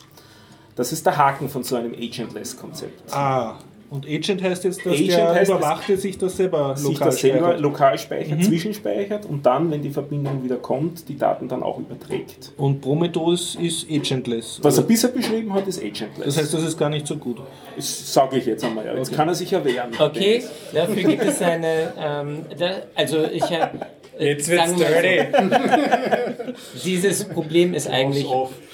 [0.74, 3.12] Das ist der Haken von so einem Agentless-Konzept.
[3.14, 3.56] Ah,
[3.92, 7.06] und Agent heißt jetzt, dass Agent der heißt, überwacht, der sich das selber sich lokal
[7.08, 7.60] das selber speichert.
[7.60, 8.42] lokal speichert, Mhm.
[8.42, 12.52] zwischenspeichert und dann, wenn die Verbindung wieder kommt, die Daten dann auch überträgt.
[12.56, 14.58] Und Prometheus ist agentless.
[14.62, 16.24] Was er bisher beschrieben hat, ist Agentless.
[16.24, 17.38] das heißt, das ist gar nicht so gut.
[17.76, 18.84] das sage ich jetzt einmal.
[18.86, 18.94] Ja.
[18.94, 19.16] Jetzt Okay.
[19.16, 19.90] kann er sich ja wehren.
[19.98, 20.42] Okay,
[20.74, 21.92] dafür gibt es eine.
[21.98, 23.78] Ähm, da, also ich habe.
[24.18, 25.26] Jetzt wird's dirty.
[26.84, 28.26] Dieses Problem ist eigentlich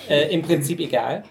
[0.09, 1.23] äh, im Prinzip egal,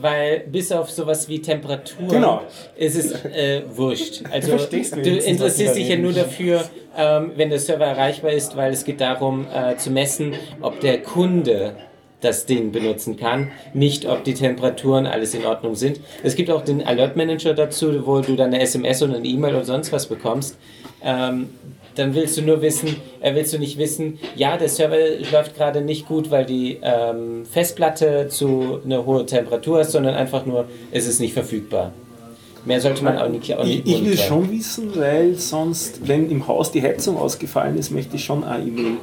[0.00, 2.42] weil bis auf sowas wie Temperatur Genau.
[2.76, 4.22] ist es äh, wurscht.
[4.30, 6.64] Also verstehst du was interessierst sie dich ja nur dafür,
[6.96, 11.02] ähm, wenn der Server erreichbar ist, weil es geht darum äh, zu messen, ob der
[11.02, 11.74] Kunde
[12.20, 16.00] das Ding benutzen kann, nicht ob die Temperaturen alles in Ordnung sind.
[16.22, 19.54] Es gibt auch den Alert Manager dazu, wo du dann eine SMS oder eine E-Mail
[19.54, 20.56] oder sonst was bekommst.
[21.04, 21.50] Ähm,
[21.96, 24.96] dann willst du nur wissen, äh, willst du nicht wissen, ja, der Server
[25.32, 30.46] läuft gerade nicht gut, weil die ähm, Festplatte zu eine hohe Temperatur ist, sondern einfach
[30.46, 31.92] nur, es ist nicht verfügbar.
[32.64, 34.26] Mehr sollte man auch nicht, auch Ich, nicht ich will monitoren.
[34.28, 38.64] schon wissen, weil sonst, wenn im Haus die Heizung ausgefallen ist, möchte ich schon eine
[38.64, 38.96] E-Mail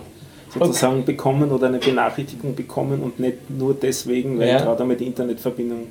[0.53, 4.59] sozusagen bekommen oder eine Benachrichtigung bekommen und nicht nur deswegen, weil Ja.
[4.61, 5.87] gerade einmal die Internetverbindung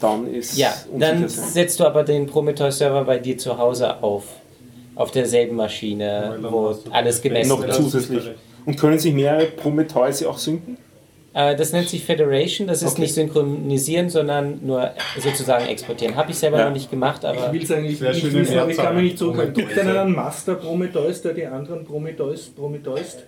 [0.00, 0.58] down ist.
[0.58, 4.24] Ja, dann setzt du aber den Prometheus-Server bei dir zu Hause auf.
[4.96, 7.74] Auf derselben Maschine, wo alles gemessen noch wird.
[7.74, 8.30] zusätzlich.
[8.64, 10.76] Und können sich mehrere Prometheus auch synken?
[11.34, 13.02] Äh, das nennt sich Federation, das ist Okay.
[13.02, 14.90] nicht synchronisieren, sondern nur
[15.20, 16.16] sozusagen exportieren.
[16.16, 16.64] Habe ich selber Ja.
[16.66, 19.04] noch nicht gemacht, Ich aber will es eigentlich Sehr nicht wissen, aber ich kann mich
[19.04, 19.52] nicht zurückhalten.
[19.54, 23.18] Gibt es denn einen Master Prometheus, der die anderen Prometheus Prometheus?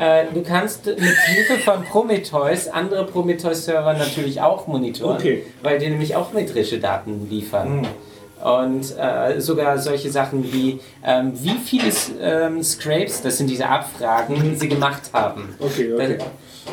[0.00, 5.44] äh, du kannst mit Hilfe von Prometheus andere Prometheus-Server natürlich auch monitoren, Okay.
[5.62, 7.86] weil die nämlich auch metrische Daten liefern.
[8.42, 11.90] Und äh, sogar solche Sachen wie, ähm, wie viele
[12.20, 15.54] ähm, Scrapes, das sind diese Abfragen, sie gemacht haben.
[15.58, 16.18] Okay, okay.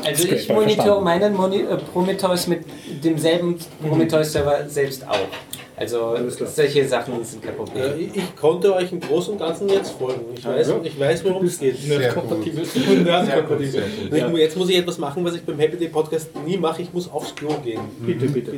[0.03, 1.03] Also ich Scraper, monitore verstanden.
[1.03, 2.65] meinen Moni äh, Prometheus mit
[3.03, 5.27] demselben Prometheus-Server selbst auch.
[5.75, 7.83] Also solche Sachen sind kein Problem.
[7.83, 10.21] Äh, ich, ich konnte euch im Großen und Ganzen jetzt folgen.
[10.37, 11.87] Ich weiß, ich weiß worum es geht.
[11.87, 12.63] Nerdkompatibel.
[13.03, 13.83] Nerdkompatibel.
[14.11, 16.83] Ich- Jetzt muss ich etwas machen, was ich beim Happy Day Podcast nie mache.
[16.83, 17.81] Ich muss aufs Klo gehen.
[18.05, 18.51] Bitte, bitte.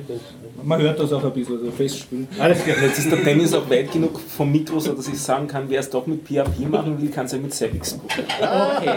[0.64, 2.28] Man hört das auch ein bisschen, also festspielen.
[2.40, 2.76] Alles klar.
[2.82, 5.80] Jetzt ist der Dennis auch weit genug vom Mikro, so dass ich sagen kann, wer
[5.80, 8.26] es doch mit PHP machen will, kann es ja mit Zabbix probieren.
[8.78, 8.90] Okay.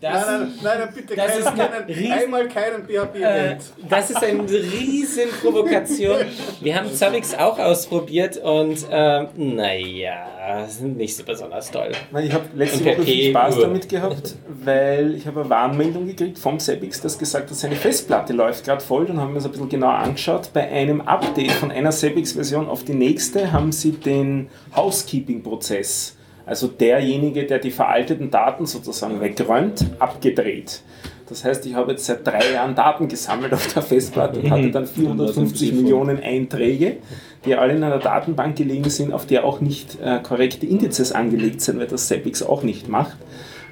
[0.00, 2.92] Das, Nein, nein, nein, nein, bitte Das keinen, ist eine keinen, riesen- einmal keinen äh,
[2.98, 3.62] PHP-Event.
[3.88, 6.16] das ist eine riesen Provokation.
[6.60, 11.92] Wir haben Zabbix auch ausprobiert und ähm, naja, nicht so besonders toll.
[12.22, 14.34] Ich habe letzte Woche viel Spaß damit gehabt,
[14.64, 18.82] weil ich habe eine Warnmeldung gekriegt vom Zabbix, das gesagt hat, seine Festplatte läuft gerade
[18.82, 19.06] voll.
[19.06, 20.50] Dann haben wir uns ein bisschen genauer angeschaut.
[20.52, 27.44] Bei einem Update von einer Zabbix-Version auf die nächste haben sie den Housekeeping-Prozess, also derjenige,
[27.44, 30.82] der die veralteten Daten sozusagen wegräumt, abgedreht.
[31.28, 34.70] Das heißt, ich habe jetzt seit drei Jahren Daten gesammelt auf der Festplatte und hatte
[34.70, 36.98] dann 450 Millionen Einträge,
[37.44, 41.60] die alle in einer Datenbank gelegen sind, auf der auch nicht äh, korrekte Indizes angelegt
[41.60, 43.16] sind, weil das Zabbix auch nicht macht.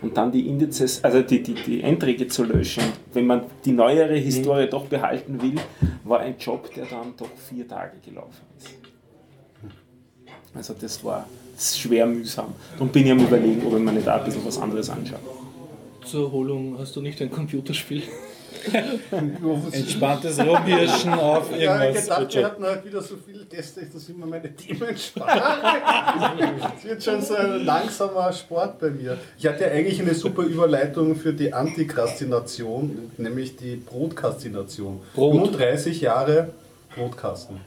[0.02, 2.82] Und dann die Indizes, also die, die, die Einträge zu löschen,
[3.14, 5.54] wenn man die neuere Historie doch behalten will,
[6.02, 8.68] war ein Job, der dann doch vier Tage gelaufen ist.
[10.54, 11.26] Also das war
[11.58, 12.52] schwer mühsam.
[12.72, 15.43] Darum bin ich am überlegen, ob ich mir nicht auch ein bisschen was anderes anschaue.
[16.06, 18.02] Zur Erholung hast du nicht ein Computerspiel?
[19.72, 22.02] Entspanntes Rumhirschen auf Ja, ich irgendwas.
[22.04, 25.40] gedacht, wir hatten heute wieder so viele Gäste, dass immer meine Themen sparen.
[26.78, 29.18] Es wird schon so ein langsamer Sport bei mir.
[29.38, 35.00] Ich hatte eigentlich eine super Überleitung für die Antikrastination, nämlich die Brotkastination.
[35.14, 35.32] Brot.
[35.48, 36.50] 35 Jahre
[36.94, 37.60] Brotkasten.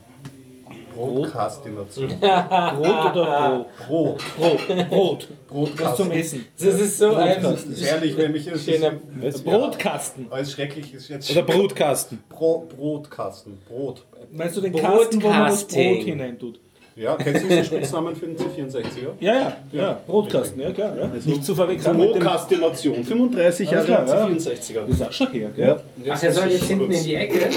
[0.97, 2.09] Brotkastination.
[2.19, 4.17] Brot oder Brot.
[4.37, 4.67] Brot?
[4.67, 4.89] Brot.
[4.89, 5.27] Brot.
[5.29, 5.95] Was Brotkasten.
[6.05, 6.45] zum Essen.
[6.59, 7.71] Das ist so ein Brotkasten.
[7.71, 9.41] Das ist ehrlich, wenn mich das schöner Was?
[9.41, 10.27] Brotkasten.
[10.29, 11.31] alles schrecklich ist jetzt.
[11.31, 12.23] Oder Brutkasten.
[12.29, 13.57] Bro Brotkasten.
[13.67, 14.05] Brot.
[14.31, 15.65] Meinst du den Kasten, wo man das.
[15.65, 16.59] Brot hineintut?
[16.97, 19.11] Ja, kennst du diesen Spitznamen für den C64er?
[19.19, 20.01] Ja, ja, ja.
[20.07, 20.97] Brotkasten, ja klar.
[20.97, 21.11] Ja.
[21.23, 23.03] Nicht zu verwechseln mit dem Brotkastination.
[23.03, 24.35] 35 Alles Jahre klar, ja.
[24.35, 24.81] C64er.
[24.87, 25.79] Das ist auch schon her, gell?
[26.09, 27.49] Ach, er soll jetzt hinten in die Ecke.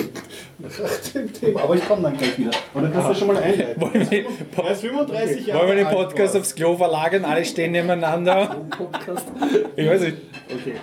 [1.54, 2.50] aber ich komme dann gleich wieder.
[2.74, 3.80] Und dann kannst du schon mal einleiten.
[3.80, 4.24] Wollen wir,
[4.62, 7.24] Er ist 35 Jahre wollen wir den Podcast aufs Klo verlagern?
[7.24, 8.56] Alle stehen nebeneinander.
[9.74, 10.16] Ich weiß nicht.
[10.52, 10.74] Okay.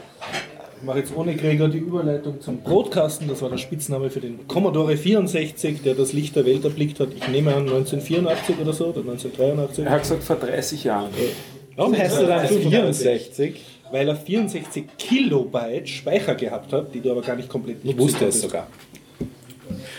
[0.79, 3.27] Ich mache jetzt ohne Gregor die Überleitung zum Brotkasten.
[3.27, 7.09] Das war der Spitzname für den Commodore 64, der das Licht der Welt erblickt hat.
[7.15, 9.85] Ich nehme an 1984 oder so, oder 1983.
[9.85, 11.09] Er hat gesagt, vor 30 Jahren.
[11.75, 13.59] Warum heißt du dann 64?
[13.91, 17.99] Weil er 64 Kilobyte Speicher gehabt hat, die du aber gar nicht komplett Ich nutzen
[17.99, 18.67] wusste es sogar.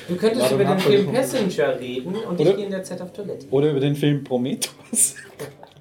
[0.06, 3.00] Du könntest Warum über den Film Passenger reden und Oder- ich gehe in der Zeit
[3.02, 3.46] auf Toilette.
[3.50, 5.16] Oder über den Film Prometheus.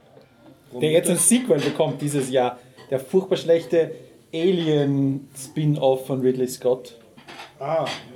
[0.81, 2.59] der jetzt ein Sequel bekommt dieses Jahr.
[2.89, 3.91] Der furchtbar schlechte
[4.33, 6.97] Alien-Spin-Off von Ridley Scott.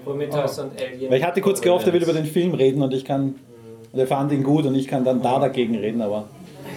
[0.03, 1.11] Prometheus und Alien.
[1.11, 3.35] Weil ich hatte kurz gehofft, er will über den Film reden und ich kann.
[3.91, 6.27] Und er fand ihn gut und ich kann dann da dagegen reden, aber.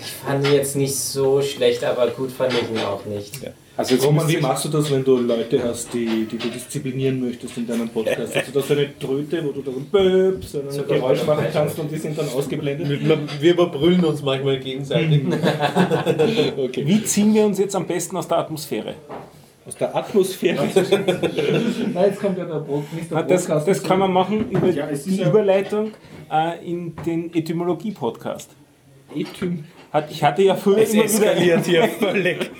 [0.00, 3.42] Ich fand ihn jetzt nicht so schlecht, aber gut fand ich ihn auch nicht.
[3.42, 3.50] Ja.
[3.76, 7.20] Also jetzt Roman, wie machst du das, wenn du Leute hast, die, die du disziplinieren
[7.20, 8.34] möchtest in deinem Podcast?
[8.36, 11.46] Hast du da so eine Tröte, wo du dann Böp, so So ein Geräusch machen
[11.52, 12.88] kannst und die sind dann ausgeblendet?
[13.40, 15.22] Wir überbrüllen uns manchmal gegenseitig.
[16.56, 16.86] Okay.
[16.86, 18.94] Wie ziehen wir uns jetzt am besten aus der Atmosphäre?
[19.66, 20.62] Aus der Atmosphäre.
[21.94, 25.16] Nein, jetzt kommt ja der Brot, Na, das, das kann man machen über Ja, die
[25.16, 25.92] ja- Überleitung
[26.30, 28.50] äh, in den Etymologie-Podcast.
[29.14, 29.64] Etym.
[29.94, 32.50] Hat, ich hatte ja früher Es immer wieder eskaliert hier völlig.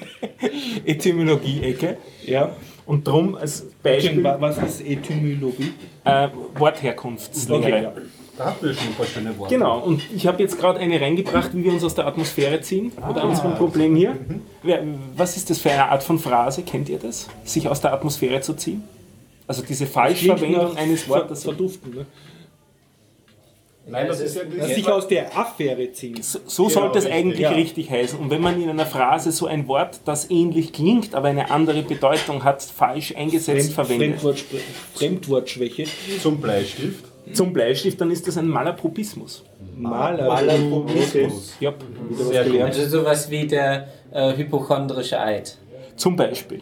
[0.87, 1.97] Etymologie-Ecke
[2.27, 2.51] Ja.
[2.87, 5.73] und drum als Beispiel Was ist Etymologie?
[6.05, 7.59] äh, Wortherkunftslehre.
[7.61, 7.93] Okay, ja.
[8.37, 9.55] Da hatten wir schon ein paar schöne Worte.
[9.55, 12.91] Genau, und ich habe jetzt gerade eine reingebracht, wie wir uns aus der Atmosphäre ziehen.
[13.11, 14.17] Oder unserem Problem hier.
[14.63, 14.83] Wer-
[15.17, 16.63] Was ist das für eine Art von Phrase?
[16.63, 17.29] Kennt ihr das?
[17.45, 18.83] Sich aus der Atmosphäre zu ziehen?
[19.47, 21.45] Also diese Falschverwendung eines Wortes.
[21.45, 22.07] Verduften, ne?
[23.87, 26.23] Nein, das ist ja Dass sich aus der Affäre ziehen.
[26.23, 27.51] So, so sollte es eigentlich ja.
[27.51, 28.19] richtig heißen.
[28.19, 31.83] Und wenn man in einer Phrase so ein Wort, das ähnlich klingt, aber eine andere
[31.83, 34.61] Bedeutung hat, falsch eingesetzt verwendet, Fremdwortspr-
[34.95, 35.85] Fremdwortschwäche.
[36.23, 37.05] zum Bleistift.
[37.35, 39.45] zum Bleistift, dann ist das ein Malapropismus.
[39.77, 41.55] Malapropismus.
[41.61, 41.75] Ja,
[42.11, 42.61] Sehr gut.
[42.63, 45.59] Also sowas wie der äh, hypochondrische Eid.
[45.97, 46.61] zum Beispiel.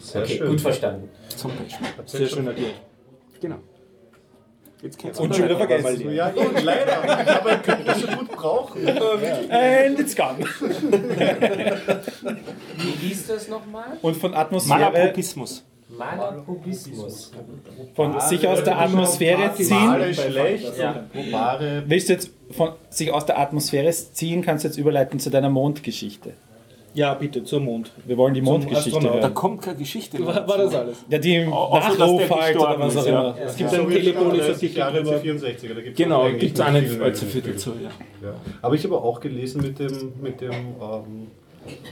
[0.00, 0.48] Sehr Okay, schön.
[0.48, 1.08] gut verstanden.
[1.36, 1.86] Zum Beispiel.
[2.06, 2.74] Sehr schön erklärt.
[3.40, 3.56] Genau.
[4.82, 6.12] Jetzt kennst Und schon wieder vergessen.
[6.12, 7.02] Ja, eh, leider.
[7.40, 8.86] Aber ihr könnt das so gut brauchen.
[9.50, 10.38] And it's gone.
[12.76, 13.96] Wie hieß das nochmal?
[14.02, 15.64] Und von Atmosphäre, Malapropismus.
[15.88, 17.32] Malapropismus.
[17.94, 20.14] von sich aus der Atmosphäre ziehen.
[20.14, 21.06] Schlecht, Ja.
[21.86, 25.48] Willst du jetzt von sich aus der Atmosphäre ziehen, kannst du jetzt überleiten zu deiner
[25.48, 26.34] Mondgeschichte.
[26.96, 27.90] Ja, bitte, zum Mond.
[28.06, 29.20] Wir wollen die Mondgeschichte Astronauten.
[29.20, 29.34] Da hören.
[29.34, 30.18] kommt keine Geschichte.
[30.18, 30.96] mehr War, war das alles?
[31.10, 33.36] Ja, die Lofalt oder was auch immer.
[33.38, 35.18] Es gibt einen Telepolis-Artikel Jahre drüber.
[35.18, 37.52] 64 da gibt's Genau, gibt es auch nicht viel allzu viel Artikel.
[37.52, 37.70] dazu.
[37.82, 38.28] Ja.
[38.28, 38.34] Ja.
[38.62, 41.26] Aber ich habe auch gelesen mit dem, mit dem, ähm,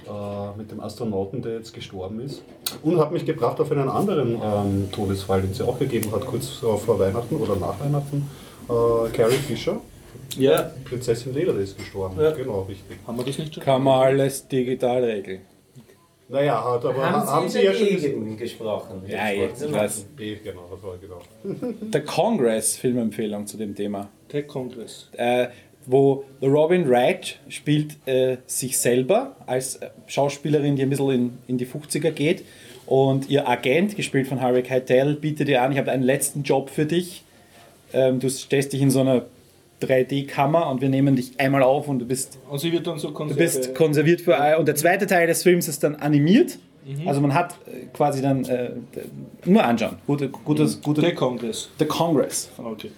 [0.07, 2.43] äh, mit dem Astronauten, der jetzt gestorben ist.
[2.83, 6.25] Und hat mich gebracht auf einen anderen ähm, Todesfall, den es ja auch gegeben hat,
[6.25, 8.27] kurz äh, vor Weihnachten oder nach Weihnachten.
[8.71, 9.77] Äh, Carrie Fisher,
[10.39, 10.71] Ja.
[10.85, 12.21] Prinzessin Leder ist gestorben.
[12.21, 12.31] Ja.
[12.33, 12.99] Genau, richtig.
[13.07, 13.63] Haben wir das nicht schon?
[13.63, 15.41] Kann man alles digital regeln.
[16.29, 19.03] Naja, hat, aber Haben, haben, Sie, Sie ja schon dagegen gesprochen?
[19.07, 20.07] Ja, jetzt, ich weiß.
[20.19, 21.21] Eh, genau, das war genau.
[21.91, 24.09] Der Congress Filmempfehlung zu dem Thema.
[24.29, 25.11] Tech Congress.
[25.17, 25.49] äh,
[25.87, 31.39] wo The Robin Wright spielt äh, sich selber als äh, Schauspielerin, die ein bisschen in,
[31.47, 32.43] in die 50er geht.
[32.87, 36.71] Und ihr Agent, gespielt von Harry Keitel, bietet ihr an, ich habe einen letzten Job
[36.71, 37.23] für dich.
[37.93, 39.27] Ähm, du stellst dich in so einer
[39.87, 43.09] 3D-Kammer und wir nehmen dich einmal auf und du bist, Und sie wird dann so
[43.09, 43.41] du Konserve.
[43.43, 44.57] bist konserviert für all.
[44.57, 46.59] Und der zweite Teil des Films ist dann animiert.
[47.07, 48.73] Also man hat äh, quasi dann äh,
[49.47, 49.97] nur anschauen.
[50.07, 51.71] Gute, gutes, gute, Tech Congress.
[51.79, 52.91] The Congress Okay.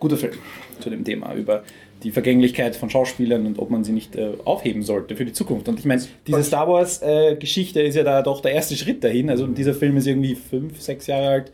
[0.00, 0.32] guter Film
[0.80, 1.62] zu dem Thema über
[2.02, 5.68] die Vergänglichkeit von Schauspielern und ob man sie nicht äh, aufheben sollte für die Zukunft.
[5.68, 9.28] Und ich meine, diese Star Wars-Geschichte ist ja da doch der erste Schritt dahin.
[9.28, 11.52] Also dieser Film ist irgendwie fünf, sechs Jahre alt.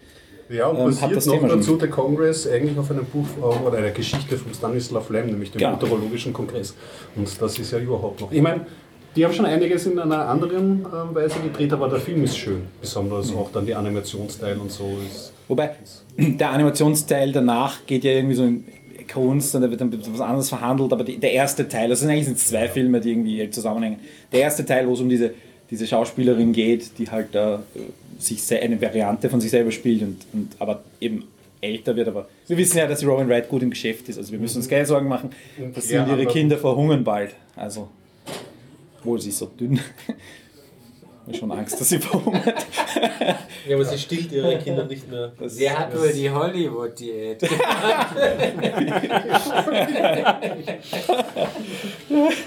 [0.52, 1.58] Ja, und Ähm, hat basiert das noch Thema schon.
[1.60, 5.50] dazu der Kongress eigentlich auf einem Buch äh, oder einer Geschichte von Stanislav Lem, nämlich
[5.50, 5.72] dem Genau.
[5.72, 6.74] Meteorologischen Kongress.
[7.16, 8.30] Und das ist ja überhaupt noch.
[8.32, 8.66] Ich meine,
[9.16, 12.62] die haben schon einiges in einer anderen ähm, Weise gedreht, aber der Film ist schön.
[12.80, 13.38] Besonders Mhm.
[13.38, 15.32] auch dann die Animationsteil und so ist.
[15.48, 15.70] Wobei
[16.18, 18.64] der Animationsteil danach geht ja irgendwie so in
[19.12, 22.10] Kunst und da wird dann was anderes verhandelt, aber die, der erste Teil, das sind
[22.10, 23.98] eigentlich sind es zwei Filme, die irgendwie zusammenhängen.
[24.32, 25.32] Der erste Teil, wo es um diese,
[25.70, 27.80] diese Schauspielerin geht, die halt da äh,
[28.22, 31.24] sich eine Variante von sich selber spielt und, und aber eben
[31.60, 34.32] älter wird, aber wir wissen ja, dass die Robin Wright gut im Geschäft ist, also
[34.32, 35.30] wir müssen uns keine Sorgen machen,
[35.74, 37.34] dass ja, sie und ihre Kinder verhungern bald.
[37.54, 37.88] Also,
[39.04, 39.78] wohl sie ist so dünn.
[41.28, 42.66] Ich habe schon Angst, dass sie verhungert.
[43.68, 45.30] Ja, aber sie stillt ihre Kinder nicht mehr.
[45.38, 47.42] Das- Sie hat wohl die Hollywood-Diät.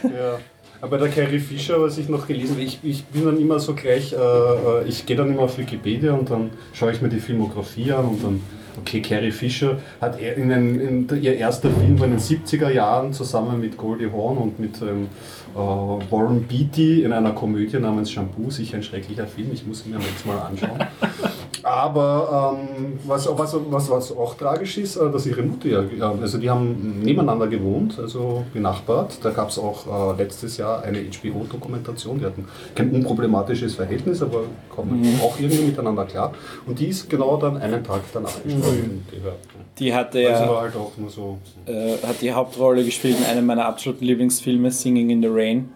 [0.03, 0.39] Ja.
[0.85, 3.73] Aber der Carrie Fisher, was ich noch gelesen habe, ich, ich bin dann immer so
[3.73, 7.19] gleich, äh, äh, ich gehe dann immer auf Wikipedia und dann schaue ich mir die
[7.19, 8.39] Filmografie an und dann,
[8.79, 10.79] okay, Carrie Fisher hat in, einen,
[11.09, 14.79] in ihr erster Film war in den 70er Jahren zusammen mit Goldie Hawn und mit
[14.83, 15.07] ähm,
[15.55, 19.93] äh, Warren Beatty in einer Komödie namens Shampoo, sicher ein schrecklicher Film, ich muss ihn
[19.93, 20.77] mir jetzt mal anschauen.
[21.65, 26.13] Aber ähm, was, was, was, was auch tragisch ist, äh, dass ihre Mutter ja, ja,
[26.21, 29.17] also die haben nebeneinander gewohnt, also benachbart.
[29.23, 34.43] Da gab es auch äh, letztes Jahr eine HBO-Dokumentation, die hatten kein unproblematisches Verhältnis, aber
[34.69, 36.33] kommen auch irgendwie miteinander klar.
[36.67, 39.03] Und die ist genau dann einen Tag danach gestorben.
[39.11, 39.39] Die, hört.
[39.79, 40.49] Die hatte Also ja.
[40.51, 41.39] war halt auch nur so.
[41.65, 45.69] äh, hat die Hauptrolle gespielt in einem meiner absoluten Lieblingsfilme, Singing in the Rain.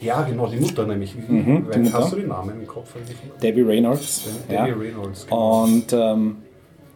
[0.00, 1.14] Ja, genau, die Mutter nämlich.
[1.14, 2.10] Mhm, die Hast Mutter.
[2.10, 2.92] du den Namen im Kopf?
[3.42, 4.24] Debbie Reynolds.
[4.50, 4.66] Ja.
[4.66, 5.24] Debbie Reynolds.
[5.26, 5.64] genau.
[5.64, 6.36] Und ähm,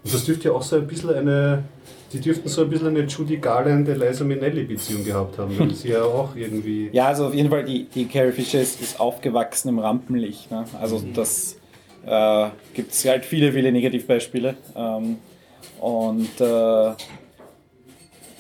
[0.05, 1.64] das dürfte ja auch so ein bisschen eine,
[2.12, 5.90] die dürften so ein bisschen eine Judy Garland, Eliza Minnelli Beziehung gehabt haben, weil sie
[5.90, 6.90] ja auch irgendwie.
[6.93, 10.51] ja, also auf jeden Fall, die, die Carrie Fisher ist, ist aufgewachsen im Rampenlicht.
[10.51, 10.64] Ne?
[10.81, 11.56] Also das
[12.06, 14.56] äh, gibt es halt viele, viele Negativbeispiele.
[14.77, 15.16] Ähm,
[15.81, 16.93] und äh,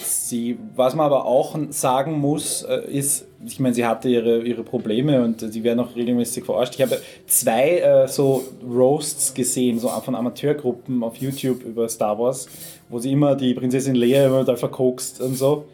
[0.02, 4.62] sie, was man aber auch sagen muss, äh, ist, ich meine, sie hatte ihre, ihre
[4.62, 6.74] Probleme und sie werden auch regelmäßig verarscht.
[6.74, 12.48] Ich habe zwei äh, so Roasts gesehen, so von Amateurgruppen auf YouTube über Star Wars,
[12.88, 15.66] wo sie immer die Prinzessin Leia immer da verkokst und so.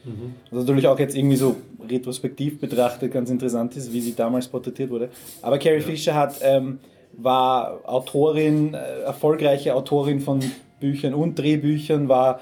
[0.50, 1.56] Was natürlich auch jetzt irgendwie so
[1.88, 5.08] retrospektiv betrachtet ganz interessant ist, wie sie damals porträtiert wurde.
[5.42, 6.78] Aber Carrie Fisher hat, ähm,
[7.16, 10.40] war Autorin, äh, erfolgreiche Autorin von
[10.80, 12.40] Büchern und Drehbüchern, war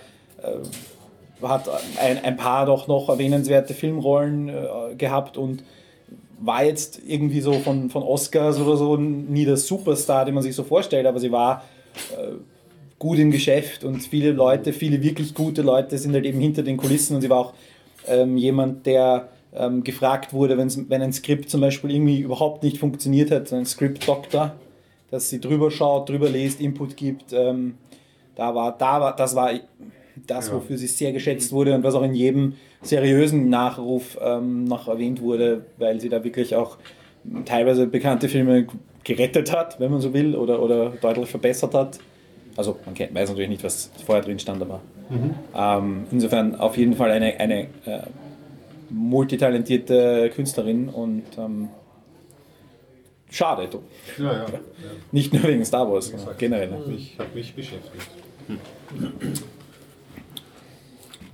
[1.42, 1.68] hat
[2.00, 5.64] ein, ein paar doch noch erwähnenswerte Filmrollen äh, gehabt und
[6.40, 10.54] war jetzt irgendwie so von, von Oscars oder so nie der Superstar, den man sich
[10.54, 11.64] so vorstellt, aber sie war
[12.16, 12.34] äh,
[12.98, 16.76] gut im Geschäft und viele Leute, viele wirklich gute Leute sind halt eben hinter den
[16.76, 17.54] Kulissen und sie war auch
[18.06, 23.30] ähm, jemand, der ähm, gefragt wurde, wenn ein Skript zum Beispiel irgendwie überhaupt nicht funktioniert
[23.30, 24.54] hat, ein Script-Doktor,
[25.10, 27.32] dass sie drüber schaut, drüber liest, Input gibt.
[27.32, 27.78] Ähm,
[28.34, 29.52] da war, da war, das war
[30.26, 30.54] das, Ja.
[30.54, 35.20] wofür sie sehr geschätzt wurde und was auch in jedem seriösen Nachruf ähm, noch erwähnt
[35.20, 36.78] wurde, weil sie da wirklich auch
[37.44, 38.66] teilweise bekannte Filme
[39.02, 41.98] gerettet hat, wenn man so will, oder, oder deutlich verbessert hat.
[42.56, 44.80] Also man kennt, weiß natürlich nicht, was vorher drin stand, aber
[45.54, 48.02] ähm, insofern auf jeden Fall eine, eine äh,
[48.90, 51.68] multitalentierte Künstlerin und ähm,
[53.30, 53.80] schade, du.
[54.22, 54.46] Ja, ja.
[55.12, 56.70] nicht nur wegen Star Wars, sondern generell.
[56.86, 58.06] Mich, hat mich beschäftigt.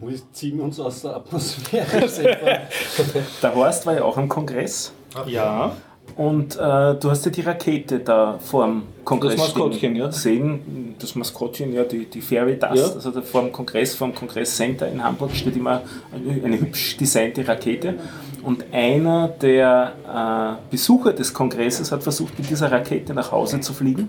[0.03, 2.61] Wir ziehen uns aus der Atmosphäre selber.
[3.43, 4.93] Der Horst war ja auch am Kongress
[5.27, 5.73] Ja,
[6.17, 6.59] und äh,
[6.95, 10.11] du hast ja die Rakete da vorm Kongress Das Maskottchen, ja.
[10.11, 10.95] sehen.
[10.99, 12.95] Das Maskottchen, ja, die, die Fairy Dust, Ja.
[12.95, 15.83] also da vor dem Kongress, vor dem Kongresscenter in Hamburg steht immer
[16.13, 17.95] eine, eine hübsch designte Rakete.
[18.43, 23.73] Und einer der äh, Besucher des Kongresses hat versucht, mit dieser Rakete nach Hause zu
[23.73, 24.09] fliegen,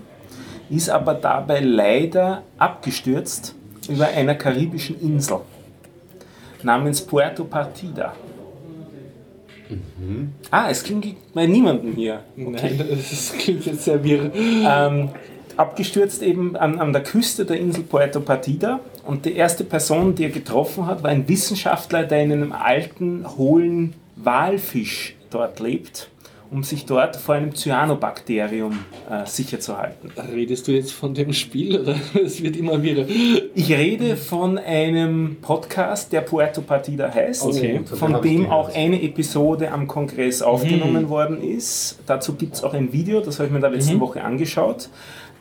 [0.70, 3.54] ist aber dabei leider abgestürzt
[3.88, 5.40] über einer karibischen Insel
[6.64, 8.14] namens Puerto Partida.
[10.50, 12.20] Ah, es klingt bei niemandem hier.
[12.38, 12.50] Okay.
[12.50, 14.30] nein, das klingt jetzt sehr wirr.
[14.34, 15.08] Ähm,
[15.56, 18.80] abgestürzt eben an, an der Küste der Insel Puerto Partida.
[19.04, 23.24] Und die erste Person, die er getroffen hat, war ein Wissenschaftler, der in einem alten,
[23.36, 26.08] hohlen Walfisch dort lebt,
[26.52, 28.78] um sich dort vor einem Cyanobakterium
[29.10, 30.10] äh, sicher zu halten.
[30.34, 33.06] Redest du jetzt von dem Spiel oder es wird immer wirrer?
[33.54, 37.80] Ich rede von einem Podcast, der Puerto Partida heißt, Okay.
[37.84, 41.98] von dem auch eine Episode am Kongress aufgenommen worden ist.
[42.06, 44.90] Dazu gibt es auch ein Video, das habe ich mir da letzte Woche angeschaut.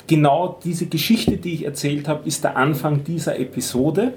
[0.07, 4.13] Genau diese Geschichte, die ich erzählt habe, ist der Anfang dieser Episode.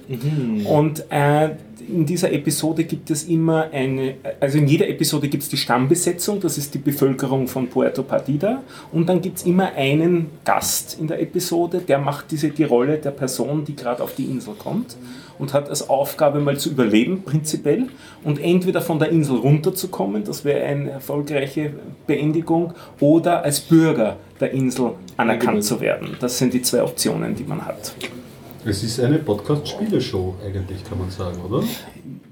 [0.65, 1.51] Und äh,
[1.89, 6.41] in dieser Episode gibt es immer eine, also in jeder Episode gibt es die Stammbesetzung,
[6.41, 8.63] das ist die Bevölkerung von Puerto Partida.
[8.93, 12.99] Und dann gibt es immer einen Gast in der Episode, der macht diese, die Rolle
[12.99, 14.97] der Person, die gerade auf die Insel kommt
[15.39, 17.89] und hat als Aufgabe mal zu überleben, prinzipiell,
[18.23, 21.73] und entweder von der Insel runterzukommen, das wäre eine erfolgreiche
[22.07, 26.17] Beendigung, oder als Bürger der Insel anerkannt zu werden.
[26.21, 27.95] Das sind die zwei Optionen, die man hat.
[28.67, 31.63] Es ist eine Podcast-Spieleshow eigentlich, kann man sagen, oder?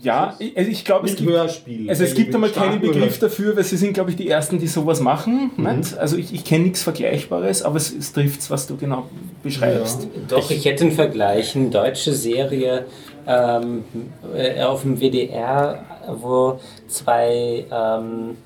[0.00, 1.88] Ja, ich- also ich glaube, es gibt, Hörspiel.
[1.90, 4.66] also es gibt einmal keinen Begriff dafür, weil sie sind, glaube ich, die Ersten, die
[4.66, 5.50] sowas machen.
[5.56, 5.96] Nicht?
[5.96, 9.06] Also ich, ich kenne nichts Vergleichbares, aber es, es trifft was du genau
[9.42, 10.08] beschreibst.
[10.28, 11.54] Doch, ich hätte einen Vergleich.
[11.54, 12.86] Eine deutsche Serie
[13.26, 13.84] ähm,
[14.34, 15.84] äh, auf dem WDR,
[16.20, 18.36] wo zwei ähm,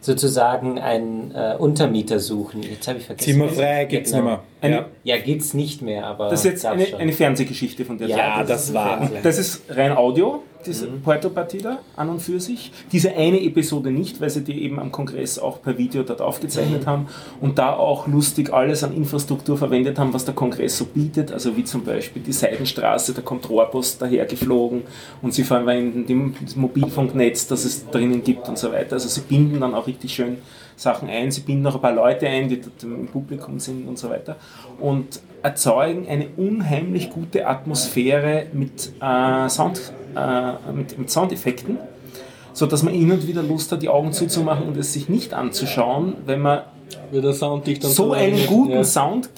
[0.00, 2.62] sozusagen einen äh, Untermieter suchen.
[2.62, 3.30] Jetzt habe ich vergessen.
[3.32, 4.36] Zimmerfrei gibt es Ja, nicht genau.
[4.36, 4.44] mehr.
[4.62, 4.86] Eine, Ja,
[5.16, 6.28] Ja, geht's nicht mehr, aber.
[6.30, 8.28] Das ist jetzt eine, eine Fernsehgeschichte von der Ja, Seite.
[8.38, 9.10] ja das war.
[9.22, 11.02] Das ist rein Audio, diese Mhm.
[11.02, 12.70] Puerto Partida an und für sich.
[12.92, 16.24] Diese eine Episode nicht, weil sie die eben am Kongress auch per Video dort Mhm.
[16.26, 17.08] aufgezeichnet haben
[17.40, 21.32] und da auch lustig alles an Infrastruktur verwendet haben, was der Kongress so bietet.
[21.32, 24.82] Also wie zum Beispiel die Seidenstraße, da kommt Rohrpost dahergeflogen
[25.22, 28.92] und sie verwenden dem- das Mobilfunknetz, das es drinnen gibt und so weiter.
[28.92, 30.38] Also sie binden dann auch richtig schön
[30.82, 31.30] Sachen ein.
[31.30, 34.36] Sie binden auch ein paar Leute ein, die dort im Publikum sind und so weiter.
[34.80, 41.78] Und erzeugen eine unheimlich gute Atmosphäre mit, äh, Sound, äh, mit, mit Soundeffekten,
[42.52, 45.34] so dass man hin und wieder Lust hat, die Augen zuzumachen und es sich nicht
[45.34, 46.62] anzuschauen, wenn man
[47.80, 48.84] so einen guten ja.
[48.84, 49.30] Sound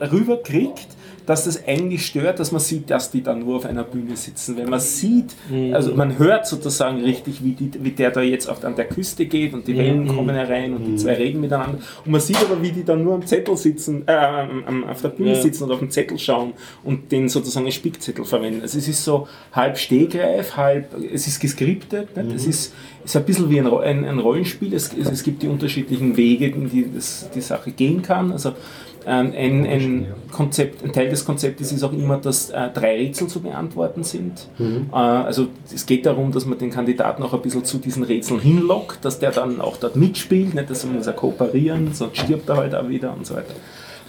[0.00, 0.88] rüberkriegt,
[1.26, 4.56] dass das eigentlich stört, dass man sieht, dass die da nur auf einer Bühne sitzen.
[4.56, 5.34] Wenn man sieht,
[5.72, 9.26] also man hört sozusagen richtig, wie, die, wie der da jetzt auf, an der Küste
[9.26, 11.78] geht und die Wellen kommen herein und die zwei reden miteinander.
[12.04, 14.46] Und man sieht aber, wie die dann nur am Zettel sitzen, äh,
[14.90, 16.52] auf der Bühne sitzen und auf den Zettel schauen
[16.82, 18.62] und den sozusagen als Spickzettel verwenden.
[18.62, 22.36] Also es ist so halb Stehgreif, halb, es ist geskriptet, nicht?
[22.36, 22.74] es ist,
[23.04, 24.74] ist ein bisschen wie ein, ein, ein Rollenspiel.
[24.74, 28.32] Es, es, es gibt die unterschiedlichen Wege, in die das, die Sache gehen kann.
[28.32, 28.52] Also
[29.06, 33.40] ein, ein, Konzept, ein Teil des Konzeptes ist auch immer, dass äh, drei Rätsel zu
[33.40, 34.48] beantworten sind.
[34.92, 38.40] Äh, also es geht darum, dass man den Kandidaten auch ein bisschen zu diesen Rätseln
[38.40, 42.48] hinlockt, dass der dann auch dort mitspielt, nicht, dass er muss er kooperieren, sonst stirbt
[42.48, 43.54] er halt auch wieder und so weiter.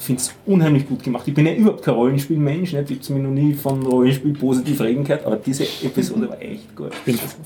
[0.06, 1.28] Ich finde es unheimlich gut gemacht.
[1.28, 2.92] Ich bin ja überhaupt kein Rollenspielmensch, nicht?
[2.92, 6.76] ich habe mir noch nie von Rollenspiel positiv reden gehört, aber diese Episode war echt
[6.76, 6.92] gut.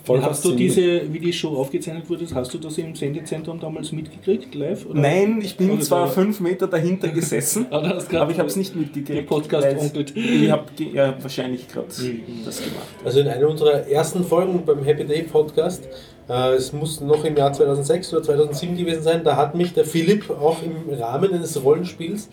[0.03, 3.94] Voll hast du diese, wie die Show aufgezeichnet wurde, hast du das im Sendezentrum damals
[3.94, 4.88] mitgekriegt, live?
[4.88, 4.99] Oder?
[4.99, 8.57] Nein, ich bin Oder zwar fünf Meter dahinter gesessen, Aber grad aber ich habe es
[8.57, 9.27] nicht mitgekriegt.
[9.27, 10.14] Podcast onkelt.
[10.18, 12.88] Ich habe ja, wahrscheinlich gerade das gemacht.
[13.06, 15.88] Also in einer unserer ersten Folgen beim Happy Day Podcast,
[16.30, 20.30] es muss noch im Jahr 2006 oder 2007 gewesen sein, da hat mich der Philipp
[20.30, 22.30] auch im Rahmen eines Rollenspiels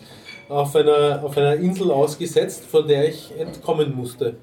[0.49, 4.35] auf einer, auf einer Insel ausgesetzt, von der ich entkommen musste.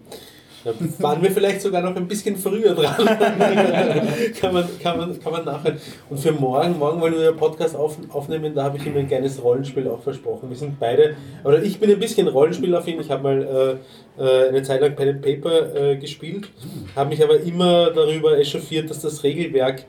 [0.64, 2.96] Da waren wir vielleicht sogar noch ein bisschen früher dran.
[4.40, 5.76] kann, man, kann, man, kann man nachher.
[6.08, 9.06] Und für morgen, morgen wollen wir einen Podcast auf, aufnehmen, da habe ich ihm ein
[9.06, 10.48] kleines Rollenspiel auch versprochen.
[10.48, 13.78] Wir sind beide, oder ich bin ein bisschen Rollenspielaffin, ich habe mal
[14.18, 16.48] äh, äh, eine Zeit lang Pen and Paper äh, gespielt,
[16.96, 19.84] habe mich aber immer darüber echauffiert, dass das Regelwerk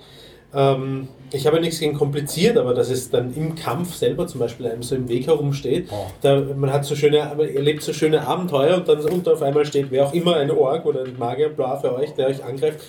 [0.53, 4.39] ähm, ich habe ja nichts gegen kompliziert, aber dass es dann im Kampf selber zum
[4.39, 5.87] Beispiel einem so im Weg herumsteht.
[6.21, 9.65] Da, man hat so schöne, man erlebt so schöne Abenteuer und dann unter auf einmal
[9.65, 12.79] steht wer auch immer ein Ork oder ein Magier, bla für euch, der euch angreift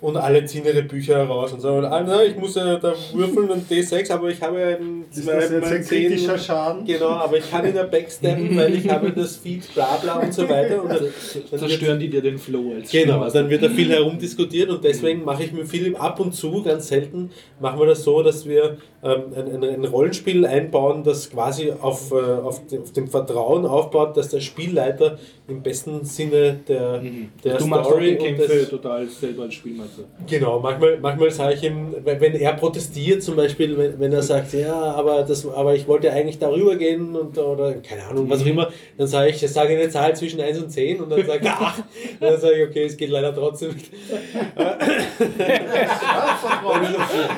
[0.00, 3.50] und alle ziehen ihre Bücher heraus und sagen, ah, na, ich muss ja da würfeln
[3.50, 6.84] und D6, aber ich habe einen Ist das jetzt ein zehn- kritischer Schaden?
[6.86, 10.32] Genau, aber ich kann ihn ja backsteppen, weil ich habe das Feed, bla bla und
[10.32, 10.82] so weiter.
[10.82, 11.06] Und dann,
[11.50, 13.40] dann Zerstören die dir den Flow als Genau, Spielmeister.
[13.42, 16.88] dann wird da viel herumdiskutiert und deswegen mache ich mir viel ab und zu, ganz
[16.88, 17.30] selten,
[17.74, 22.14] machen wir das so, dass wir ein, ein, ein Rollenspiel einbauen, das quasi auf, äh,
[22.14, 27.02] auf, dem, auf dem Vertrauen aufbaut, dass der Spielleiter im besten Sinne der,
[27.44, 30.04] der du Story die und Kämpfe des, total selber als Spielmeister.
[30.26, 34.54] Genau, manchmal, manchmal sage ich ihm, wenn er protestiert, zum Beispiel, wenn, wenn er sagt,
[34.54, 38.46] ja, aber, das, aber ich wollte eigentlich darüber gehen und, oder keine Ahnung, was auch
[38.46, 41.44] immer, dann sage ich, ich sage eine Zahl zwischen 1 und 10 und dann sagt
[41.44, 41.78] er 8.
[41.78, 41.86] Und
[42.22, 43.74] dann sage ich, okay, es geht leider trotzdem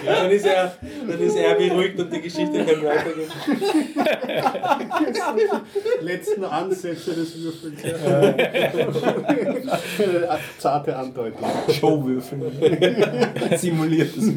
[0.06, 0.76] dann, ist er,
[1.09, 3.30] dann ist er beruhigt und die Geschichte kann weitergehen.
[6.00, 7.82] Letzten Ansätze des Würfels.
[10.58, 11.48] Zarte Andeutung.
[11.68, 12.42] Showwürfeln.
[13.56, 14.32] Simuliertes.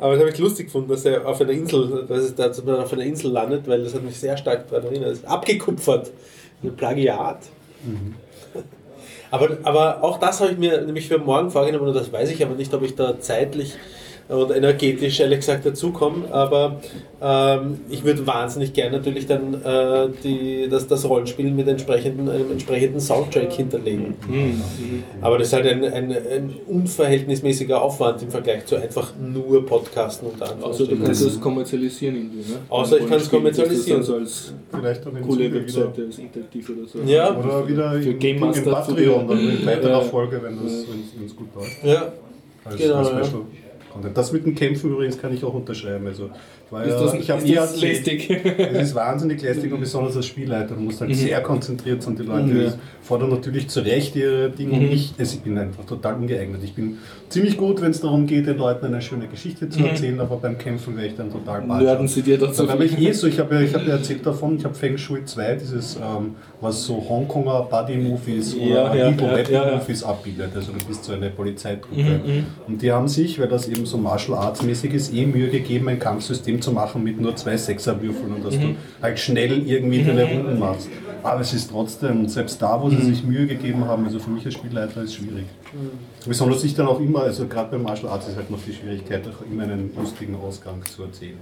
[0.00, 2.92] Aber das habe ich lustig gefunden, dass er auf einer Insel, dass es da auf
[2.92, 5.10] einer Insel landet, weil das hat mich sehr stark daran erinnert.
[5.10, 6.10] Das ist abgekupfert.
[6.62, 7.38] Ein Plagiat.
[9.30, 12.44] Aber, aber auch das habe ich mir nämlich für morgen vorgenommen und das weiß ich
[12.44, 13.76] aber nicht, ob ich da zeitlich
[14.30, 16.32] und energetisch ehrlich gesagt dazukomme.
[16.32, 16.80] Aber
[17.20, 22.50] ähm, ich würde wahnsinnig gerne natürlich dann äh, die, das, das Rollenspiel mit entsprechenden, einem
[22.52, 24.14] entsprechenden Soundtrack hinterlegen.
[25.20, 30.28] Aber das ist halt ein, ein, ein unverhältnismäßiger Aufwand im Vergleich zu einfach nur Podcasten
[30.28, 32.58] unter Also du kannst das kommerzialisieren irgendwie, ne?
[32.68, 34.00] Außer ich kann es kommerzialisieren.
[34.00, 35.52] dann so als Vielleicht auch in coole.
[35.52, 36.98] Webseite, als interaktiv oder so.
[37.10, 40.00] Ja, Oder wieder Für in, Game in Master Patreon, dann in weiterer Ja.
[40.00, 40.54] Folge, wenn
[41.26, 41.84] es gut läuft.
[41.84, 42.12] ja.
[42.64, 43.38] Als, Genau, als ja.
[43.90, 44.16] Content.
[44.16, 46.06] Das mit den Kämpfen übrigens kann ich auch unterschreiben.
[46.06, 46.30] Also,
[46.70, 48.30] war Ist das ich habe ist dir das lästig?
[48.30, 50.74] es ist wahnsinnig lästig und besonders als Spielleiter.
[50.74, 52.16] Du musst halt sehr konzentriert sein.
[52.16, 52.72] Die Leute Mhm.
[53.02, 56.60] Fordern natürlich zu Recht ihre Dinge und ich, also ich bin einfach total ungeeignet.
[56.62, 56.98] Ich bin
[57.28, 60.56] ziemlich gut, wenn es darum geht, den Leuten eine schöne Geschichte zu erzählen, aber beim
[60.58, 62.08] Kämpfen wäre ich dann total Nörden balsam.
[62.08, 64.24] sie dir dazu Da habe ich eh so, ich habe ja, ich hab ja erzählt
[64.24, 69.08] davon, ich habe Feng Shui 2, dieses, ähm, was so Hongkonger Buddy-Movies Ja, oder ja,
[69.08, 70.50] Evil ja, ja, abbildet.
[70.54, 72.20] Also du bist so eine Polizeitruppe.
[72.66, 75.88] Und die haben sich, weil das eben so Martial Arts mäßig ist, eh Mühe gegeben,
[75.88, 80.24] ein Kampfsystem zu machen mit nur zwei Sechserwürfeln und dass du halt schnell irgendwie deine
[80.24, 80.88] Runden machst.
[81.22, 84.44] Aber es ist trotzdem, selbst da, wo sie sich Mühe gegeben haben, also für mich
[84.46, 85.44] als Spielleiter ist es schwierig.
[86.26, 89.22] Besonders ich dann auch immer, also gerade beim Martial Arts ist halt noch die Schwierigkeit,
[89.26, 91.36] auch immer einen lustigen Ausgang zu erzählen.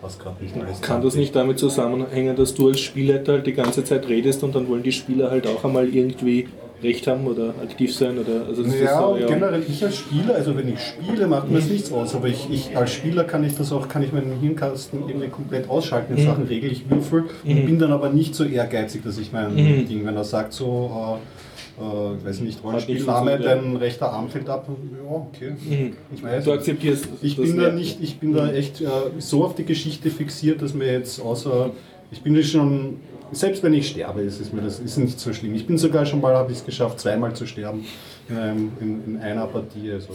[0.00, 3.54] Was gerade nicht alles Kann das nicht damit zusammenhängen, dass du als Spielleiter halt die
[3.54, 6.46] ganze Zeit redest und dann wollen die Spieler halt auch einmal irgendwie
[6.82, 8.18] Recht haben oder aktiv sein?
[8.18, 11.68] Oder, also Ja, so, generell ich als Spieler, also wenn ich spiele, macht mir das
[11.68, 15.08] nichts aus, aber ich, ich als Spieler kann ich das auch, kann ich meinen Hirnkasten
[15.08, 19.02] irgendwie komplett ausschalten in Sachen Regel, ich würfel und bin dann aber nicht so ehrgeizig,
[19.02, 23.38] dass ich mein Ding, wenn er sagt so, äh, äh, ich weiß nicht, Rollenspielname, ja.
[23.38, 25.92] dein rechter Arm fällt ab, ja, okay.
[26.14, 26.44] Ich weiß.
[26.44, 28.86] Du akzeptierst Ich das bin da nicht, ich bin da echt äh,
[29.18, 31.70] so auf die Geschichte fixiert, dass mir jetzt außer,
[32.12, 32.98] ich bin ja schon
[33.32, 35.54] Selbst wenn ich sterbe, ist es mir das ist nicht so schlimm.
[35.54, 37.84] Ich bin sogar schon mal, habe ich es geschafft, zweimal zu sterben
[38.28, 39.92] in, einem, in, in einer Partie.
[39.92, 40.10] Also.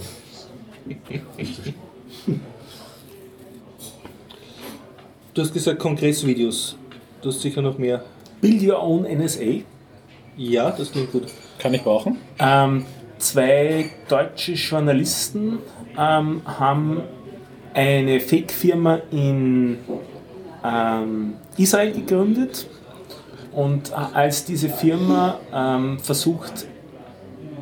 [5.34, 6.76] Du hast gesagt Kongressvideos.
[7.22, 8.04] Du hast sicher noch mehr.
[8.40, 9.62] Build Your Own NSA.
[10.36, 11.26] Ja, das klingt gut.
[11.58, 12.16] Kann ich brauchen?
[12.38, 12.84] Ähm,
[13.18, 15.58] zwei deutsche Journalisten
[15.98, 17.02] ähm, haben
[17.74, 19.78] eine Fake-Firma in
[20.64, 22.66] ähm, Israel gegründet
[23.52, 26.66] und äh, als diese Firma ähm, versucht,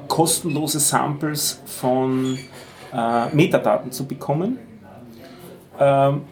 [0.08, 2.38] kostenlose Samples von
[2.92, 4.58] äh, Metadaten zu bekommen,
[5.78, 6.22] ähm,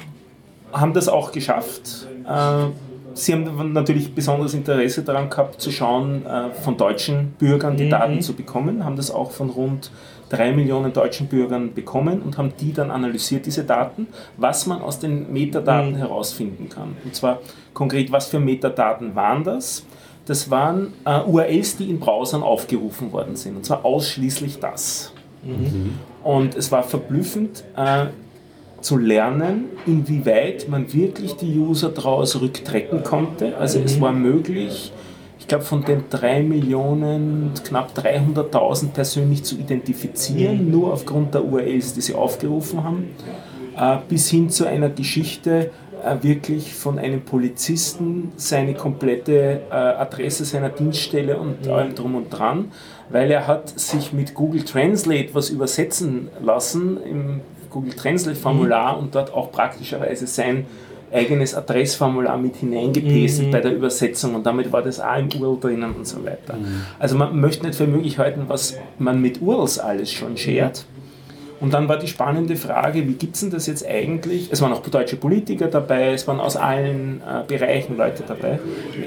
[0.73, 2.07] haben das auch geschafft.
[2.29, 2.67] Äh,
[3.15, 8.21] Sie haben natürlich besonderes Interesse daran gehabt, zu schauen, äh, von deutschen Bürgern die Daten
[8.21, 9.91] zu bekommen, haben das auch von rund
[10.29, 14.99] drei Millionen deutschen Bürgern bekommen und haben die dann analysiert, diese Daten, was man aus
[14.99, 16.97] den Metadaten herausfinden kann.
[17.05, 17.41] Und zwar
[17.75, 19.85] konkret, was für Metadaten waren das?
[20.27, 25.13] Das waren äh, URLs, die in Browsern aufgerufen worden sind, und zwar ausschließlich das.
[26.25, 28.07] Und es war verblüffend, äh,
[28.81, 33.57] zu lernen, inwieweit man wirklich die User daraus rücktrecken konnte.
[33.57, 34.93] Also es war möglich,
[35.47, 41.95] ich glaube von den 3 Millionen knapp 300.000 persönlich zu identifizieren, nur aufgrund der URLs,
[41.95, 43.11] die sie aufgerufen haben,
[43.79, 45.71] äh, bis hin zu einer Geschichte,
[46.05, 52.31] äh, wirklich von einem Polizisten seine komplette äh, Adresse seiner Dienststelle und allem drum und
[52.31, 52.73] dran,
[53.09, 57.41] weil er hat sich mit Google Translate was übersetzen lassen im
[57.71, 60.67] Google Translate Formular und dort auch praktischerweise sein
[61.13, 65.93] eigenes Adressformular mit hineingepestet bei der Übersetzung und damit war das auch im URL drinnen
[65.95, 66.59] und so weiter.
[66.99, 70.85] Also man möchte nicht für möglich halten, was man mit URLs alles schon shared.
[71.61, 74.51] Und dann war die spannende Frage, wie gibt es denn das jetzt eigentlich?
[74.53, 78.59] Es waren auch deutsche Politiker dabei, es waren aus allen äh, Bereichen Leute dabei.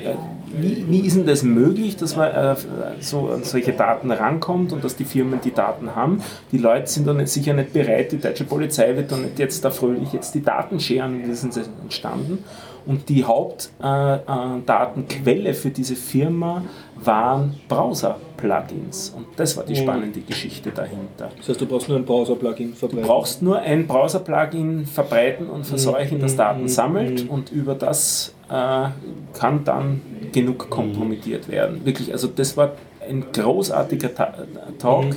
[0.04, 0.16] Äh,
[0.52, 2.56] Wie, wie ist denn das möglich, dass man äh,
[3.02, 6.24] so an solche Daten rankommt und dass die Firmen die Daten haben?
[6.52, 9.70] Die Leute sind nicht, sicher nicht bereit, die deutsche Polizei wird doch nicht jetzt da
[9.70, 12.44] fröhlich jetzt die Daten scheren, wie sind sie entstanden?
[12.88, 16.64] Und die Hauptdatenquelle für diese Firma
[17.04, 19.14] waren Browser-Plugins.
[19.16, 21.30] Und das war die spannende Geschichte dahinter.
[21.38, 23.08] Das heißt, du brauchst nur ein Browser-Plugin Du verbreiten.
[23.08, 27.30] brauchst nur ein Browser-Plugin verbreiten und verseuchen, das Daten mhm, sammelt mhm.
[27.30, 28.88] und über das äh,
[29.34, 30.02] kann dann
[30.32, 31.86] genug kompromittiert werden.
[31.86, 32.74] Wirklich, also das war
[33.08, 34.34] ein großartiger Ta
[34.78, 35.16] Talk, Mhm.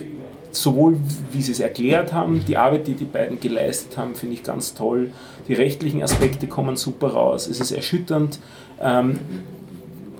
[0.50, 0.96] sowohl
[1.32, 4.74] wie sie es erklärt haben, die Arbeit, die die beiden geleistet haben, finde ich ganz
[4.74, 5.10] toll.
[5.48, 7.46] Die rechtlichen Aspekte kommen super raus.
[7.48, 8.38] Es ist erschütternd.
[8.80, 9.18] Ähm,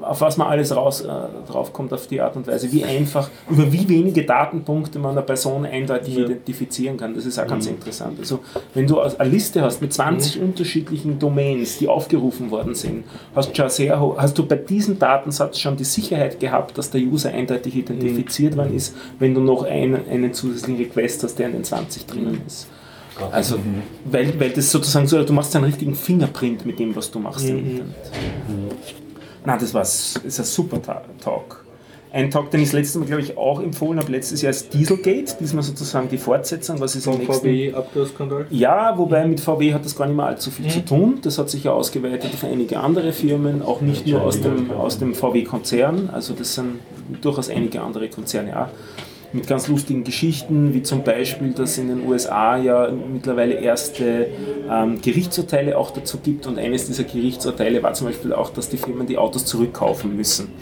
[0.03, 1.09] auf was man alles raus, äh,
[1.51, 5.23] drauf kommt auf die Art und Weise, wie einfach, über wie wenige Datenpunkte man eine
[5.23, 6.25] Person eindeutig Ja.
[6.25, 7.15] identifizieren kann.
[7.15, 8.19] Das ist auch ganz interessant.
[8.19, 8.41] Also
[8.75, 13.05] wenn du eine Liste hast mit 20 unterschiedlichen Domains, die aufgerufen worden sind,
[13.35, 17.31] hast, schon sehr, hast du bei diesem Datensatz schon die Sicherheit gehabt, dass der User
[17.31, 21.65] eindeutig identifiziert worden ist, wenn du noch einen, einen zusätzlichen Request hast, der in den
[21.65, 22.69] 20 drinnen ist.
[23.31, 23.57] Also,
[24.07, 27.47] weil, weil das sozusagen so, du machst einen richtigen Fingerprint mit dem, was du machst
[27.49, 27.95] im Internet.
[29.45, 31.65] Na, das war s- ist ein super Ta- Talk.
[32.13, 34.75] Ein Talk, den ich das letzte Mal, glaube ich, auch empfohlen habe, letztes Jahr ist
[34.75, 37.47] Dieselgate, diesmal sozusagen die Fortsetzung, was ist im Vom nächsten...
[37.49, 38.47] VW-Abgasskandal.
[38.51, 41.21] Ja, wobei mit VW hat das gar nicht mehr allzu viel zu tun.
[41.23, 44.99] Das hat sich ja ausgeweitet auf einige andere Firmen, auch nicht nur aus dem, aus
[44.99, 46.11] dem VW-Konzern.
[46.13, 46.81] Also das sind
[47.23, 48.69] durchaus einige andere Konzerne auch.
[49.33, 54.29] Mit ganz lustigen Geschichten, wie zum Beispiel, dass in den USA ja mittlerweile erste
[54.71, 56.47] ähm, Gerichtsurteile auch dazu gibt.
[56.47, 60.53] Und eines dieser Gerichtsurteile war zum Beispiel auch, dass die Firmen die Autos zurückkaufen müssen.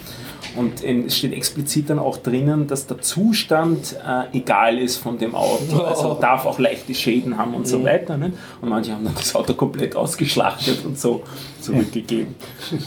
[0.56, 5.34] Und es steht explizit dann auch drinnen, dass der Zustand äh, egal ist von dem
[5.34, 5.78] Auto.
[5.78, 8.16] Also darf auch leichte Schäden haben und so weiter.
[8.16, 8.32] Nicht?
[8.60, 11.22] Und manche haben dann das Auto komplett ausgeschlachtet und so
[11.60, 12.34] zurückgegeben.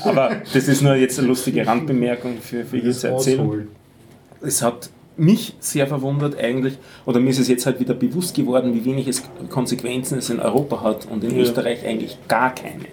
[0.04, 3.68] Aber das ist nur jetzt eine lustige Randbemerkung für, für diese Erzählung.
[4.42, 8.74] Es hat mich sehr verwundert eigentlich, oder mir ist es jetzt halt wieder bewusst geworden,
[8.74, 12.86] wie wenig es Konsequenzen es in Europa hat und in Österreich eigentlich gar keine.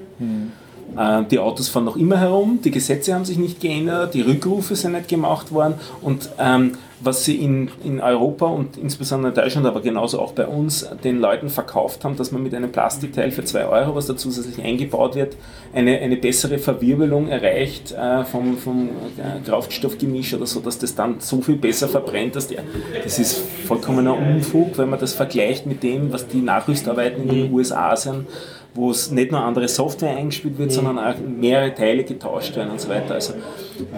[0.97, 4.77] Äh, Die Autos fahren noch immer herum, die Gesetze haben sich nicht geändert, die Rückrufe
[4.77, 9.67] sind nicht gemacht worden und ähm, was sie in, in Europa und insbesondere in Deutschland,
[9.67, 13.45] aber genauso auch bei uns, den Leuten verkauft haben, dass man mit einem Plastikteil für
[13.45, 15.37] 2 Euro, was da zusätzlich eingebaut wird,
[15.73, 21.21] eine, eine bessere Verwirbelung erreicht äh, vom, vom äh, Kraftstoffgemisch oder so, dass das dann
[21.21, 22.65] so viel besser verbrennt, dass der,
[23.03, 27.53] das ist vollkommener Unfug, wenn man das vergleicht mit dem, was die Nachrüstarbeiten in den
[27.53, 28.27] USA sind
[28.75, 32.81] wo es nicht nur andere Software eingespielt wird, sondern auch mehrere Teile getauscht werden und
[32.81, 33.15] so weiter.
[33.15, 33.35] Also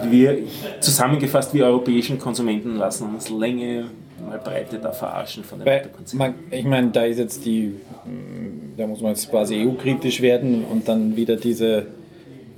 [0.09, 0.37] wir
[0.79, 3.85] zusammengefasst, wir europäischen Konsumenten lassen uns Länge
[4.27, 6.17] mal Breite da verarschen von Autokonzernen.
[6.17, 7.73] man, ich meine, da ist jetzt die,
[8.05, 11.87] mh, da muss man jetzt quasi EU-kritisch werden und dann wieder diese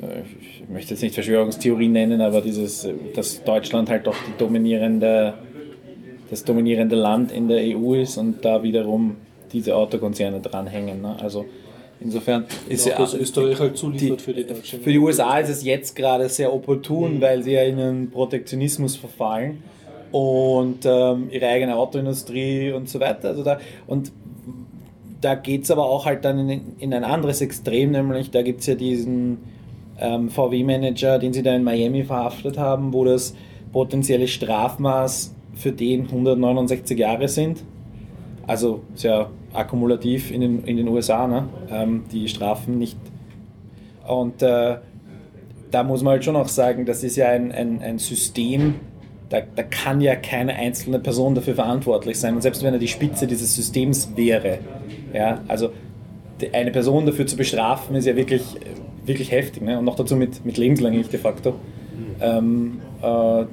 [0.01, 0.21] äh,
[0.65, 5.35] ich möchte jetzt nicht Verschwörungstheorie nennen, aber dieses, dass Deutschland halt doch dominierende,
[6.29, 9.17] das dominierende Land in der EU ist und da wiederum
[9.53, 11.01] diese Autokonzerne dranhängen.
[11.01, 11.15] Ne?
[11.21, 11.45] Also
[12.05, 14.81] insofern ist ja, dass Österreich halt zuliefert die- für die Deutschen.
[14.81, 18.95] für die USA ist es jetzt gerade sehr opportun, weil sie ja in einen Protektionismus
[18.95, 19.61] verfallen
[20.11, 23.29] und ähm, ihre eigene Autoindustrie und so weiter.
[23.29, 24.11] Also da, und
[25.21, 28.61] da geht es aber auch halt dann in, in ein anderes Extrem, nämlich da gibt
[28.61, 29.39] es ja diesen
[29.99, 33.33] ähm, VW-Manager, den sie da in Miami verhaftet haben, wo das
[33.73, 37.63] potenzielle Strafmaß für den 169 Jahre sind.
[38.47, 41.47] Also sehr akkumulativ in den, in den USA, ne?
[41.69, 42.97] ähm, die Strafen nicht.
[44.07, 44.77] Und äh,
[45.71, 48.75] da muss man halt schon auch sagen, das ist ja ein, ein, ein System,
[49.29, 52.35] da, da kann ja keine einzelne Person dafür verantwortlich sein.
[52.35, 54.59] Und selbst wenn er die Spitze dieses Systems wäre,
[55.13, 55.71] ja, also
[56.53, 58.43] eine Person dafür zu bestrafen, ist ja wirklich,
[59.05, 59.63] wirklich heftig.
[59.63, 59.79] Ne?
[59.79, 61.55] Und noch dazu mit, mit lebenslang de facto.
[62.21, 63.45] Ähm, äh,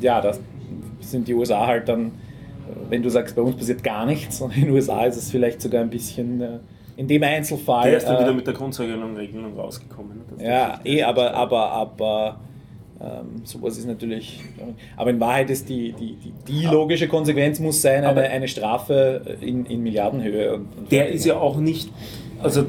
[0.00, 0.40] ja, das
[1.00, 2.12] sind die USA halt dann,
[2.90, 5.60] wenn du sagst, bei uns passiert gar nichts, und in den USA ist es vielleicht
[5.60, 6.48] sogar ein bisschen, äh,
[6.96, 7.90] in dem Einzelfall.
[7.90, 10.20] Der ist dann äh, wieder mit der Grundregelung Regelung rausgekommen.
[10.38, 10.44] ne?
[10.46, 12.40] Ja, eh, aber, aber, aber
[13.00, 14.40] ähm, sowas ist natürlich.
[14.96, 18.48] Aber in Wahrheit ist die, die, die, die logische Konsequenz muss sein, Aber- eine, eine
[18.48, 20.54] Strafe in, in Milliardenhöhe.
[20.54, 21.90] Und, und Der ist ja auch nicht,
[22.46, 22.62] also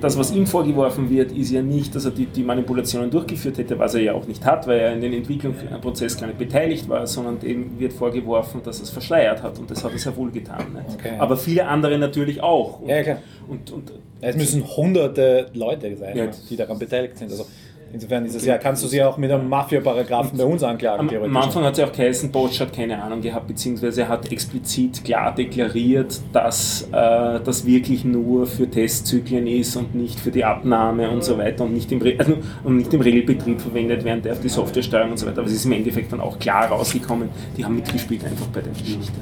[0.00, 3.78] das, was ihm vorgeworfen wird, ist ja nicht, dass er die, die Manipulationen durchgeführt hätte,
[3.78, 7.06] was er ja auch nicht hat, weil er in den Entwicklungsprozess gar nicht beteiligt war,
[7.06, 10.30] sondern dem wird vorgeworfen, dass er es verschleiert hat und das hat er sehr wohl
[10.30, 10.64] getan.
[10.72, 10.98] Nicht?
[10.98, 11.12] Okay.
[11.18, 12.80] Aber viele andere natürlich auch.
[12.80, 13.18] Und, Ja, klar.
[13.48, 16.26] Und, und, Es müssen hunderte Leute sein, Ja.
[16.48, 17.30] die daran beteiligt sind.
[17.30, 17.46] Also
[17.92, 21.08] insofern ist es ja, kannst du sie auch mit einem Mafia-Paragraphen bei uns anklagen, Am,
[21.08, 21.36] theoretisch.
[21.36, 24.30] am Anfang hat es ja auch geheißen, Bosch hat keine Ahnung gehabt, beziehungsweise er hat
[24.30, 30.44] explizit klar deklariert, dass äh, das wirklich nur für Testzyklen ist und nicht für die
[30.44, 32.34] Abnahme und so weiter und nicht im, Re also,
[32.64, 35.38] und nicht im Regelbetrieb verwendet werden darf, die Softwaresteuerung und so weiter.
[35.38, 38.72] Aber es ist im Endeffekt dann auch klar rausgekommen, die haben mitgespielt einfach bei der
[38.72, 39.12] Geschichte.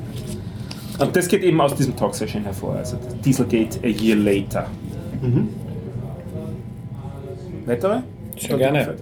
[0.99, 4.67] Und das geht eben aus diesem Talk sehr schön hervor, also Dieselgate a year later.
[7.67, 8.03] Weitere?
[8.37, 8.97] Sehr gerne.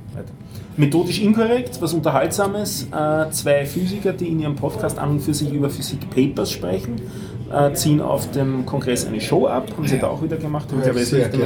[0.77, 2.89] Methodisch inkorrekt, was Unterhaltsames.
[2.91, 6.97] Äh, zwei Physiker, die in ihrem Podcast an und für sich über Physik-Papers sprechen,
[7.53, 9.71] äh, ziehen auf dem Kongress eine Show ab.
[9.77, 10.73] Haben sie da auch wieder gemacht.
[10.73, 11.37] Haben sie aber gesagt.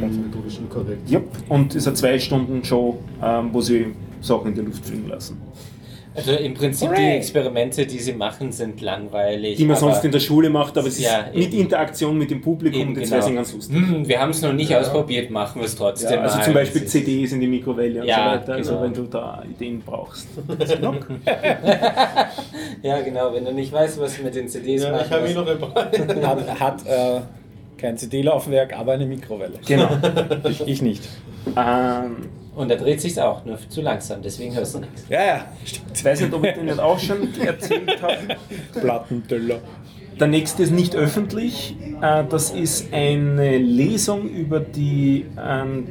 [0.00, 1.08] methodisch inkorrekt.
[1.10, 1.24] Yep.
[1.48, 5.08] Und es ist eine zwei Stunden Show, ähm, wo sie Sachen in die Luft fliegen
[5.08, 5.40] lassen.
[6.16, 9.56] Also im Prinzip die Experimente, die sie machen, sind langweilig.
[9.58, 11.60] Die man sonst in der Schule macht, aber es ist Ja, mit eben.
[11.62, 13.12] Interaktion mit dem Publikum, Eben, das genau.
[13.16, 13.76] wäre sind ganz lustig.
[13.76, 16.12] Hm, wir haben es noch nicht ausprobiert, machen wir es trotzdem.
[16.12, 16.44] Ja, also mal.
[16.44, 18.82] zum Beispiel Das ist- CDs in die Mikrowelle und Ja, so weiter, also genau.
[18.84, 20.26] wenn du da Ideen brauchst.
[22.82, 25.28] Ja, genau, wenn du nicht weißt, was du mit den CDs Ja, machen ich habe
[25.28, 26.30] ihn noch ein paar.
[26.30, 27.20] hat hat äh,
[27.78, 29.54] kein CD-Laufwerk, aber eine Mikrowelle.
[29.66, 29.88] Genau.
[30.48, 31.02] Ich, ich nicht.
[31.56, 35.04] ähm, Und da dreht sich's auch, nur zu langsam, deswegen hörst du nichts.
[35.10, 35.86] Ja, ja, stimmt.
[35.94, 38.16] ich weiß nicht, ob ich den nicht auch schon erzählt habe.
[38.80, 39.58] Plattenteller.
[40.18, 41.76] Der nächste ist nicht öffentlich.
[42.00, 45.86] Äh, Das ist eine Lesung über die, ähm,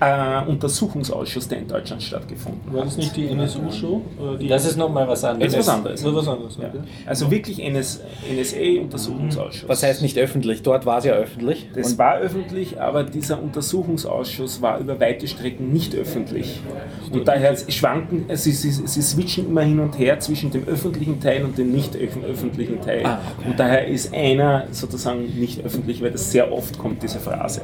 [0.00, 2.86] den NSA-Untersuchungsausschuss, der in Deutschland stattgefunden War hat.
[2.88, 4.02] das nicht die NSU-Show?
[4.48, 5.52] Das ist nochmal was anderes.
[5.52, 6.04] Das ist was anderes.
[6.04, 6.58] Was anderes.
[6.60, 6.72] Ja.
[7.06, 8.00] Also wirklich NS
[8.34, 9.68] NSA-Untersuchungsausschuss.
[9.68, 10.62] Was heißt nicht öffentlich?
[10.62, 11.68] Dort war es ja öffentlich.
[11.74, 16.60] Das war öffentlich, aber dieser Untersuchungsausschuss war über weite Strecken nicht öffentlich.
[17.12, 21.44] Und daher schwanken, sie, sie, sie switchen immer hin und her zwischen dem öffentlichen Teil
[21.44, 23.04] und dem nicht öff- öffentlichen Teil.
[23.04, 23.50] Ah, okay.
[23.50, 27.62] Und daher ist einer sozusagen nicht öffentlich, weil das sehr oft kommt, diese Phrase.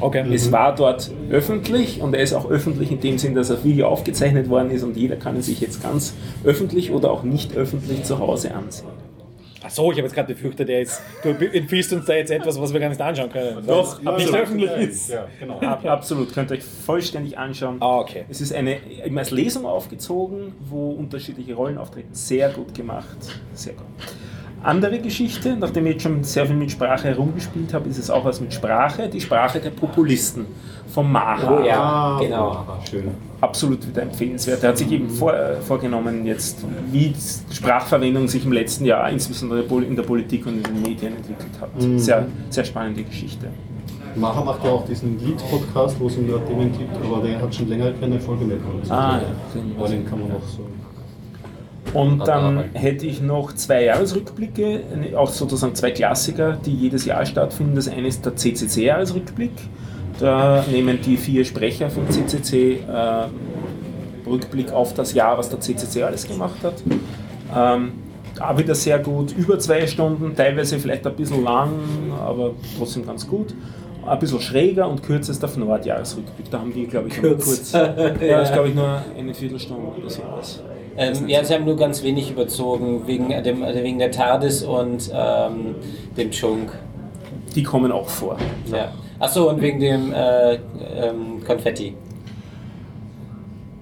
[0.00, 0.24] Okay.
[0.32, 3.88] Es war dort öffentlich und er ist auch öffentlich in dem Sinn, dass auf Video
[3.88, 6.14] aufgezeichnet worden ist und jeder kann ihn sich jetzt ganz
[6.44, 8.88] öffentlich oder auch nicht öffentlich zu Hause ansehen.
[9.66, 12.72] Achso, ich habe jetzt gerade befürchtet, er ist, du empfiehlst uns da jetzt etwas, was
[12.72, 13.66] wir gar nicht anschauen können.
[13.66, 14.40] Doch, es nicht absolut.
[14.40, 15.10] öffentlich ist.
[15.10, 15.58] Ja, genau.
[15.58, 17.78] Ab, absolut, könnt ihr euch vollständig anschauen.
[17.80, 18.26] Ah, okay.
[18.28, 22.10] Es ist eine eben als Lesung aufgezogen, wo unterschiedliche Rollen auftreten.
[22.12, 23.16] Sehr gut gemacht.
[23.54, 23.86] Sehr gut.
[24.66, 28.24] Andere Geschichte, nachdem ich jetzt schon sehr viel mit Sprache herumgespielt habe, ist es auch
[28.24, 30.44] was mit Sprache, die Sprache der Populisten
[30.88, 31.58] vom Maha.
[31.60, 32.66] Oh ja, Ah, genau.
[32.90, 33.04] schön.
[33.40, 34.64] Absolut wieder empfehlenswert.
[34.64, 37.14] Er hat sich eben vor, äh, vorgenommen, jetzt, wie
[37.52, 41.70] Sprachverwendung sich im letzten Jahr, insbesondere in der Politik und in den Medien entwickelt hat.
[42.00, 43.46] Sehr, sehr spannende Geschichte.
[44.16, 47.68] Macher macht ja auch diesen Lied-Podcast, wo es um Themen gibt, aber der hat schon
[47.68, 48.56] länger keine Folge mehr.
[48.88, 49.60] Ah, ja.
[49.78, 50.62] Aber den kann man noch so.
[51.94, 54.80] Und dann hätte ich noch zwei Jahresrückblicke,
[55.16, 57.74] auch sozusagen zwei Klassiker, die jedes Jahr stattfinden.
[57.76, 59.52] Das eine ist der CCC-Jahresrückblick.
[60.18, 66.02] Da nehmen die vier Sprecher vom CCC äh, Rückblick auf das Jahr, was der CCC
[66.02, 66.82] alles gemacht hat.
[67.54, 67.92] Ähm,
[68.34, 71.70] da wieder sehr gut, über zwei Stunden, teilweise vielleicht ein bisschen lang,
[72.20, 73.54] aber trotzdem ganz gut.
[74.06, 76.50] ein bisschen schräger und kürzester auf Nordjahresrückblick.
[76.50, 77.44] Da haben die, glaube ich, nur Kurz.
[77.44, 77.72] kurz.
[77.72, 80.62] ja, das ist, glaube ich, nur eine Viertelstunde oder sowas.
[80.98, 85.10] Ähm, ja, sie haben nur ganz wenig überzogen wegen, dem, also wegen der TARDIS und
[85.12, 85.74] ähm,
[86.16, 86.72] dem Chunk.
[87.54, 88.36] Die kommen auch vor.
[88.70, 88.92] Ja.
[89.18, 91.94] Achso, und wegen dem äh, ähm, Konfetti.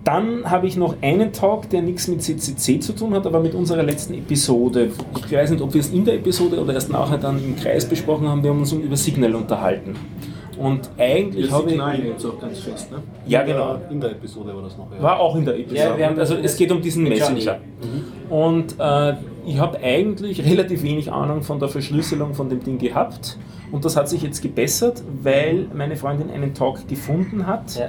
[0.05, 3.55] Dann habe ich noch einen Talk, der nichts mit CCC zu tun hat, aber mit
[3.55, 4.91] unserer letzten Episode.
[5.27, 7.87] Ich weiß nicht, ob wir es in der Episode oder erst nachher dann im Kreis
[7.87, 8.43] besprochen haben.
[8.43, 9.97] Wir haben uns über Signal unterhalten.
[10.59, 12.05] Und eigentlich habe ich.
[12.05, 12.99] jetzt auch ganz fest, ne?
[13.27, 13.77] Ja, genau.
[13.91, 14.87] In der Episode war das noch.
[14.95, 15.03] Ja.
[15.03, 15.79] War auch in der Episode.
[15.81, 17.05] Ja, wir haben- also es geht um diesen.
[17.05, 17.59] Messenger.
[18.31, 19.15] Und äh,
[19.47, 23.39] ich habe eigentlich relativ wenig Ahnung von der Verschlüsselung von dem Ding gehabt.
[23.73, 27.89] Und das hat sich jetzt gebessert, weil meine Freundin einen Talk gefunden hat, Ja.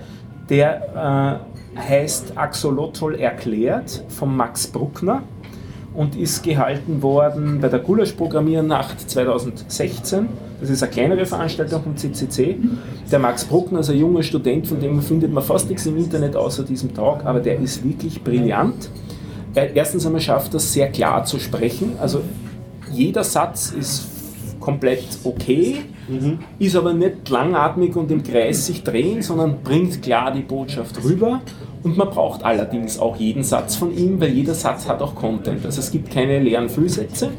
[0.50, 1.40] der
[1.76, 5.24] äh, heißt Axolotl erklärt von Max Bruckner
[5.96, 10.28] und ist gehalten worden bei der Gulasch-Programmiernacht 2016.
[10.60, 12.58] Das ist eine kleinere Veranstaltung vom CCC.
[13.12, 16.36] Der Max Bruckner ist ein junger Student, von dem findet man fast nichts im Internet
[16.36, 18.90] außer diesem Talk, aber der ist wirklich brillant.
[19.54, 21.94] Er, erstens einmal schafft er es sehr klar zu sprechen.
[22.00, 22.22] Also
[22.92, 24.08] jeder Satz ist
[24.60, 25.82] komplett okay,
[26.60, 31.42] ist aber nicht langatmig und im Kreis sich drehen, sondern bringt klar die Botschaft rüber.
[31.86, 35.64] Und man braucht allerdings auch jeden Satz von ihm, weil jeder Satz hat auch Content.
[35.64, 37.30] Also es gibt keine leeren Füllsätze.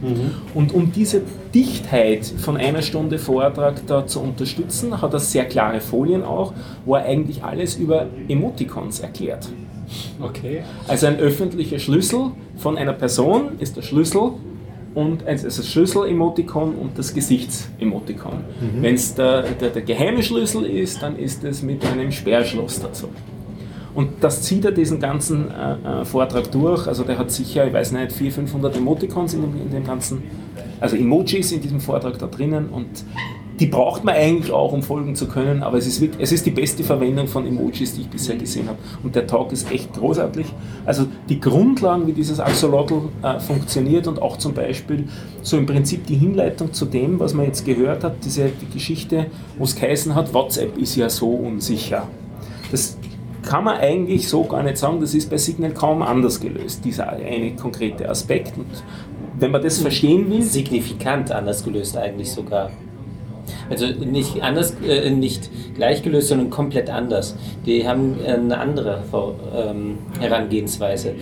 [0.54, 5.80] Und um diese Dichtheit von einer Stunde Vortrag da zu unterstützen, hat er sehr klare
[5.80, 6.52] Folien auch,
[6.84, 9.48] wo er eigentlich alles über Emoticons erklärt.
[10.22, 10.62] Okay.
[10.86, 14.30] Also ein öffentlicher Schlüssel von einer Person ist der Schlüssel
[14.94, 18.44] und also das Schlüssel-Emotikon und das Gesichts-Emotikon.
[18.80, 23.08] Wenn es der, der, der geheime Schlüssel ist, dann ist es mit einem Sperrschloss dazu.
[23.96, 26.86] Und das zieht er diesen ganzen äh, äh, Vortrag durch.
[26.86, 30.22] Also der hat sicher, ich weiß nicht, 400, 500 Emoticons in dem, in dem ganzen,
[30.78, 32.86] also Emojis in diesem Vortrag da drinnen und
[33.58, 36.44] die braucht man eigentlich auch, um folgen zu können, aber es ist, wirklich, es ist
[36.44, 38.76] die beste Verwendung von Emojis, die ich bisher gesehen habe.
[39.02, 40.44] Und der Talk ist echt großartig.
[40.84, 45.08] Also die Grundlagen, wie dieses Axolotl äh, funktioniert und auch zum Beispiel
[45.40, 49.26] so im Prinzip die Hinleitung zu dem, was man jetzt gehört hat, diese die Geschichte,
[49.56, 52.06] wo es geheißen hat, WhatsApp ist ja so unsicher.
[52.70, 52.98] Das
[53.46, 57.08] kann man eigentlich so gar nicht sagen, das ist bei Signal kaum anders gelöst, dieser
[57.08, 58.58] eine konkrete Aspekt.
[58.58, 58.66] Und
[59.38, 62.70] wenn man das verstehen will, Signifikant anders gelöst eigentlich sogar.
[63.70, 67.36] Also nicht anders, äh, nicht gleich gelöst, sondern komplett anders.
[67.64, 69.02] Die haben eine andere
[69.56, 71.14] ähm, Herangehensweise.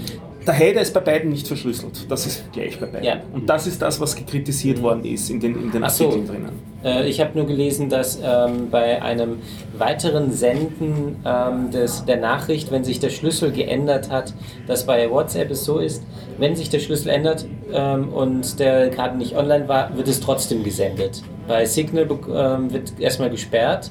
[0.46, 2.10] Der Header ist bei beiden nicht verschlüsselt.
[2.10, 3.04] Das ist gleich bei beiden.
[3.04, 3.20] Ja.
[3.32, 6.06] Und das ist das, was kritisiert worden ist in den, in den Ach so.
[6.06, 6.74] Artikeln drinnen.
[6.84, 9.38] Äh, ich habe nur gelesen, dass ähm, bei einem
[9.78, 14.34] weiteren Senden ähm, des, der Nachricht, wenn sich der Schlüssel geändert hat,
[14.66, 16.02] dass bei WhatsApp es so ist,
[16.38, 20.62] wenn sich der Schlüssel ändert ähm, und der gerade nicht online war, wird es trotzdem
[20.62, 21.22] gesendet.
[21.48, 23.90] Bei Signal ähm, wird erstmal gesperrt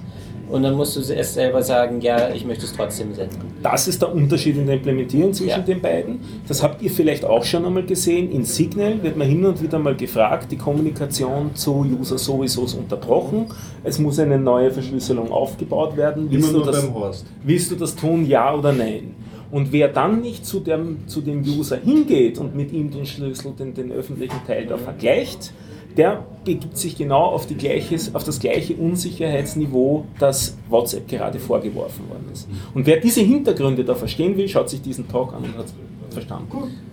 [0.53, 3.39] und dann musst du erst selber sagen, ja, ich möchte es trotzdem senden.
[3.63, 5.57] Das ist der Unterschied in der Implementierung zwischen Ja.
[5.65, 6.19] den beiden.
[6.47, 8.31] Das habt ihr vielleicht auch schon einmal gesehen.
[8.31, 12.75] In Signal wird man hin und wieder mal gefragt, die Kommunikation zu User sowieso ist
[12.75, 13.47] unterbrochen.
[13.83, 16.25] Es muss eine neue Verschlüsselung aufgebaut werden.
[16.27, 17.25] Immer Willst du nur das, beim Horst.
[17.43, 19.15] Willst du das tun, ja oder nein?
[19.49, 23.53] Und wer dann nicht zu dem, zu dem User hingeht und mit ihm den Schlüssel,
[23.57, 25.51] den, den öffentlichen Teil da vergleicht,
[25.97, 32.07] der begibt sich genau auf, die gleiches, auf das gleiche Unsicherheitsniveau, das WhatsApp gerade vorgeworfen
[32.09, 32.47] worden ist.
[32.73, 35.65] Und wer diese Hintergründe da verstehen will, schaut sich diesen Talk an und hat
[36.09, 36.47] verstanden.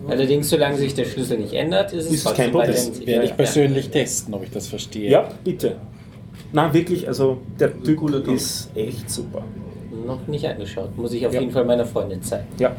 [0.08, 2.70] Allerdings, solange sich der Schlüssel nicht ändert, ist es Ist kein Problem.
[2.72, 3.36] Das werde ich Ja.
[3.36, 5.10] persönlich testen, ob ich das verstehe.
[5.10, 5.76] Ja, bitte.
[6.52, 9.42] Na wirklich, also der Typ ist echt super.
[10.06, 10.96] Noch nicht angeschaut.
[10.96, 11.40] Muss ich auf Ja.
[11.40, 12.46] jeden Fall meiner Freundin zeigen.
[12.58, 12.74] Ja.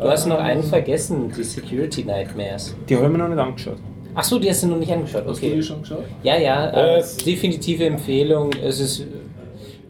[0.00, 2.74] Du hast noch einen vergessen, die Security Nightmares.
[2.88, 3.76] Die habe ich mir noch nicht angeschaut.
[4.14, 5.24] Achso, die hast du noch nicht angeschaut.
[5.26, 5.56] Hast du Okay.
[5.56, 6.04] die schon geschaut?
[6.22, 7.16] Ja, ja, äh, Was?
[7.18, 8.50] definitive Empfehlung.
[8.62, 9.04] Es ist.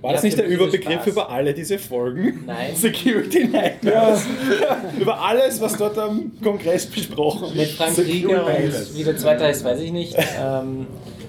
[0.03, 1.07] War ja, das nicht der Überbegriff Spaß.
[1.09, 2.45] über alle diese Folgen?
[2.47, 2.71] Nein.
[2.75, 4.25] Security Nightmares.
[5.01, 8.97] über alles, was dort am Kongress besprochen Mit Frank Security Krieger und Nightmares.
[8.97, 10.17] wie der zweite heißt, weiß ich nicht.
[10.41, 10.87] ähm,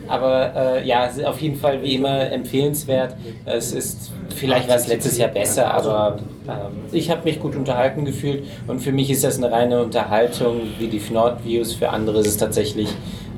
[0.07, 3.15] aber äh, ja, auf jeden Fall wie immer empfehlenswert.
[3.45, 6.55] Es ist, vielleicht war es letztes Jahr besser, aber ähm,
[6.91, 10.87] ich habe mich gut unterhalten gefühlt und für mich ist das eine reine Unterhaltung, wie
[10.87, 11.73] die Nord Views.
[11.73, 12.89] Für andere ist es tatsächlich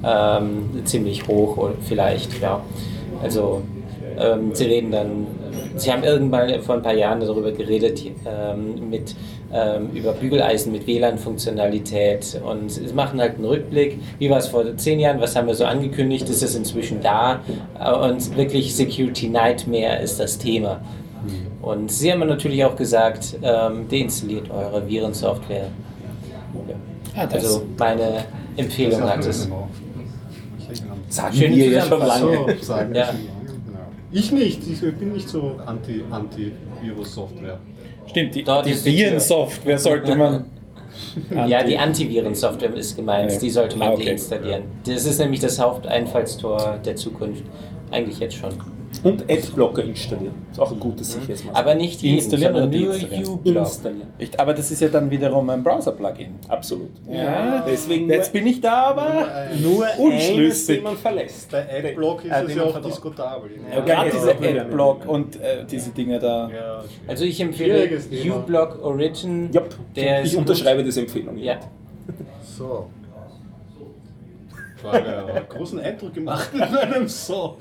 [0.04, 2.62] ähm, ziemlich hoch vielleicht, ja.
[3.22, 3.62] Also
[4.18, 5.28] ähm, sie reden dann,
[5.76, 9.16] sie haben irgendwann vor ein paar Jahren darüber geredet, ähm, mit,
[9.94, 15.20] über Bügeleisen mit WLAN-Funktionalität und machen halt einen Rückblick, wie war es vor zehn Jahren,
[15.20, 17.40] was haben wir so angekündigt, ist es inzwischen da
[18.04, 20.82] und wirklich Security Nightmare ist das Thema.
[21.62, 25.68] Und sie haben natürlich auch gesagt, ähm, deinstalliert eure Virensoftware.
[27.16, 27.26] Ja.
[27.26, 28.24] Das- Also meine
[28.56, 29.50] Empfehlung hat es.
[31.10, 32.38] Sagen Schöne wir ja schon lange.
[32.60, 33.02] So, sagen Ja.
[33.02, 33.14] Ja.
[34.12, 37.58] Ich nicht, ich bin nicht so anti- Anti-Virus-Software.
[38.10, 38.86] Stimmt, die, die.
[38.86, 40.46] Virensoftware sollte man.
[41.32, 43.40] Ja, die Anti- Antivirensoftware ist gemeint, Ja.
[43.40, 44.06] die sollte man Ah, okay.
[44.06, 44.64] deinstallieren.
[44.86, 47.44] Das ist nämlich das Haupteinfallstor der Zukunft.
[47.90, 48.50] Eigentlich jetzt schon.
[49.04, 50.34] Und Adblocker installieren.
[50.52, 51.58] Ist auch ein gutes Sicherheitsmaßnahme.
[51.58, 53.34] Aber nicht jeden, Installieren sondern oder nur deinstallieren?
[53.34, 53.56] uBlock.
[53.66, 54.08] installieren.
[54.18, 56.36] Ich, aber das ist ja dann wiederum ein Browser-Plugin.
[56.48, 56.90] Absolut.
[57.08, 59.28] Ja, deswegen Jetzt bin ich da, aber
[59.62, 60.38] nur unschlüssig.
[60.40, 61.52] eines, den man verlässt.
[61.52, 63.52] Bei Adblock ist Ah, es ja auch diskutabel.
[63.72, 64.62] ja, Ja, diese ja.
[64.64, 66.50] Adblock und äh, diese Dinge da.
[66.50, 67.90] Ja, Also ich empfehle
[68.36, 69.50] uBlock Origin.
[69.54, 69.76] Jupp.
[69.96, 71.38] Der ich unterschreibe diese Empfehlung.
[71.38, 71.60] Ja.
[72.58, 72.88] so.
[74.84, 77.58] Aber großen Eindruck gemacht mit meinem So.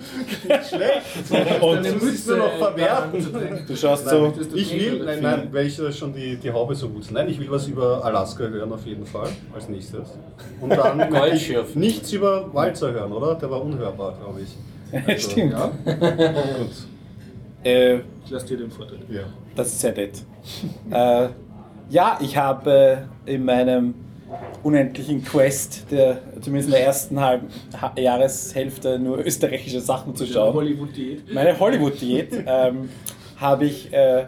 [0.47, 1.63] Nicht schlecht.
[1.63, 3.65] Und den müssen wir noch verwerten.
[3.67, 4.33] Du schaust so.
[4.55, 7.39] Ich will, nein, nein, weil ich äh, schon die, die Haube so gut Nein, ich
[7.41, 10.17] will was über Alaska hören auf jeden Fall, als nächstes.
[10.61, 10.99] Und dann
[11.75, 13.35] nichts über Walzer hören, oder?
[13.35, 14.57] Der war unhörbar, glaube ich.
[15.07, 15.53] Also, Stimmt.
[15.53, 15.67] Ja?
[15.85, 16.71] Gut.
[17.63, 19.01] Äh, Ich lasse dir den Vorteil.
[19.11, 19.23] Ja.
[19.55, 20.23] das ist sehr nett.
[20.91, 21.29] äh,
[21.91, 23.95] ja, ich habe äh, in meinem
[24.63, 27.49] unendlichen Quest, der zumindest in der ersten halben
[27.81, 30.55] ha Jahreshälfte nur österreichische Sachen zu schauen.
[30.55, 31.33] Hollywood-Diät.
[31.33, 32.89] Meine Hollywood-Diät ähm,
[33.37, 34.27] habe ich, äh,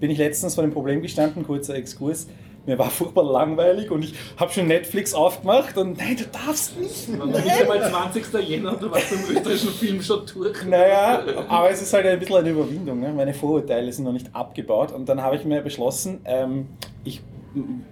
[0.00, 2.28] bin ich letztens vor dem Problem gestanden, kurzer Exkurs.
[2.66, 7.18] Mir war furchtbar langweilig und ich habe schon Netflix aufgemacht und nein, du darfst nicht.
[7.18, 8.48] War noch nicht einmal 20.
[8.48, 10.64] Jänner und du warst beim österreichischen Film schon durch.
[10.64, 13.00] Naja, aber es ist halt ein bisschen eine Überwindung.
[13.00, 13.12] Ne?
[13.12, 16.66] Meine Vorurteile sind noch nicht abgebaut und dann habe ich mir beschlossen, ähm,
[17.04, 17.22] ich,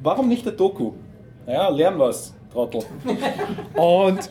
[0.03, 0.93] warum nicht der Doku?
[1.47, 2.83] Ja, lern was, Trottel.
[3.75, 4.31] Und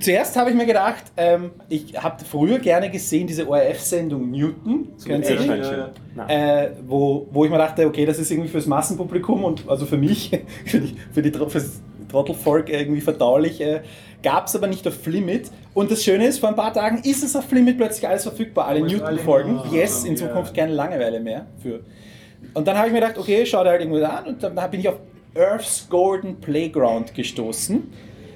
[0.00, 5.24] zuerst habe ich mir gedacht, ähm, ich habe früher gerne gesehen diese ORF-Sendung Newton, kennen
[5.24, 6.32] Sie die?
[6.32, 9.96] Äh, wo, wo ich mir dachte, okay, das ist irgendwie fürs Massenpublikum und also für
[9.96, 10.30] mich,
[10.66, 11.80] für die, für die fürs
[12.10, 13.60] Trottelvolk irgendwie verdaulich.
[13.60, 13.82] Äh,
[14.22, 15.50] Gab es aber nicht auf Flimit.
[15.72, 18.66] Und das Schöne ist, vor ein paar Tagen ist es auf Flimit plötzlich alles verfügbar,
[18.66, 19.60] alle Newton-Folgen.
[19.72, 21.46] Yes, in Zukunft keine Langeweile mehr.
[21.62, 21.80] Für.
[22.52, 24.80] Und dann habe ich mir gedacht, okay, schau dir halt irgendwo an und dann bin
[24.80, 24.96] ich auf
[25.34, 27.82] Earth's Golden Playground gestoßen.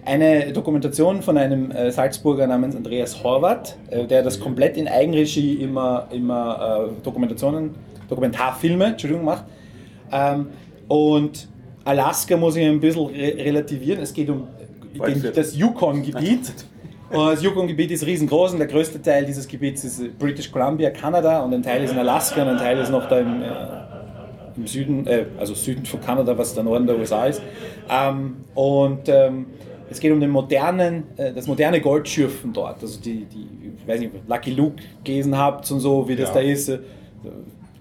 [0.04, 5.54] Eine Dokumentation von einem äh, Salzburger namens Andreas Horvath, äh, der das komplett in Eigenregie
[5.54, 7.74] immer, immer äh, Dokumentationen,
[8.08, 9.44] Dokumentarfilme, Entschuldigung, macht.
[10.12, 10.48] Ähm,
[10.88, 11.48] und
[11.84, 14.02] Alaska muss ich ein bisschen re relativieren.
[14.02, 14.48] Es geht um
[14.94, 16.52] den, das Yukon-Gebiet.
[17.10, 21.54] Das Yukon-Gebiet ist riesengroß und der größte Teil dieses Gebiets ist British Columbia, Kanada und
[21.54, 23.40] ein Teil ist in Alaska und ein Teil ist noch da im,
[24.56, 27.42] im Süden, äh, also Süden von Kanada, was der Norden der USA ist.
[27.90, 29.46] Ähm, und ähm,
[29.90, 32.82] es geht um den modernen, äh, das moderne Goldschürfen dort.
[32.82, 33.46] Also die, die,
[33.80, 36.34] ich weiß nicht, Lucky Luke gelesen habt und so, wie das Ja.
[36.34, 36.68] da ist.
[36.68, 36.78] äh,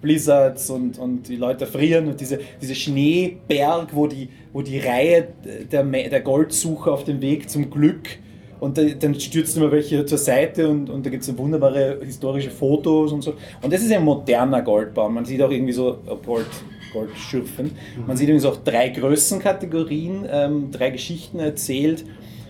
[0.00, 5.28] Blizzards und, und die Leute frieren und diese, diese Schneeberg, wo die, wo die Reihe
[5.72, 8.18] der, der Goldsucher auf dem Weg zum Glück
[8.64, 12.50] und da, dann stürzen immer welche zur Seite und, und da gibt es wunderbare historische
[12.50, 13.34] Fotos und so.
[13.62, 15.08] Und das ist ein moderner Goldbau.
[15.08, 16.46] Man sieht auch irgendwie so äh, Gold,
[16.92, 17.72] Goldschürfen.
[18.06, 22.04] Man sieht übrigens auch drei Größenkategorien, ähm, drei Geschichten erzählt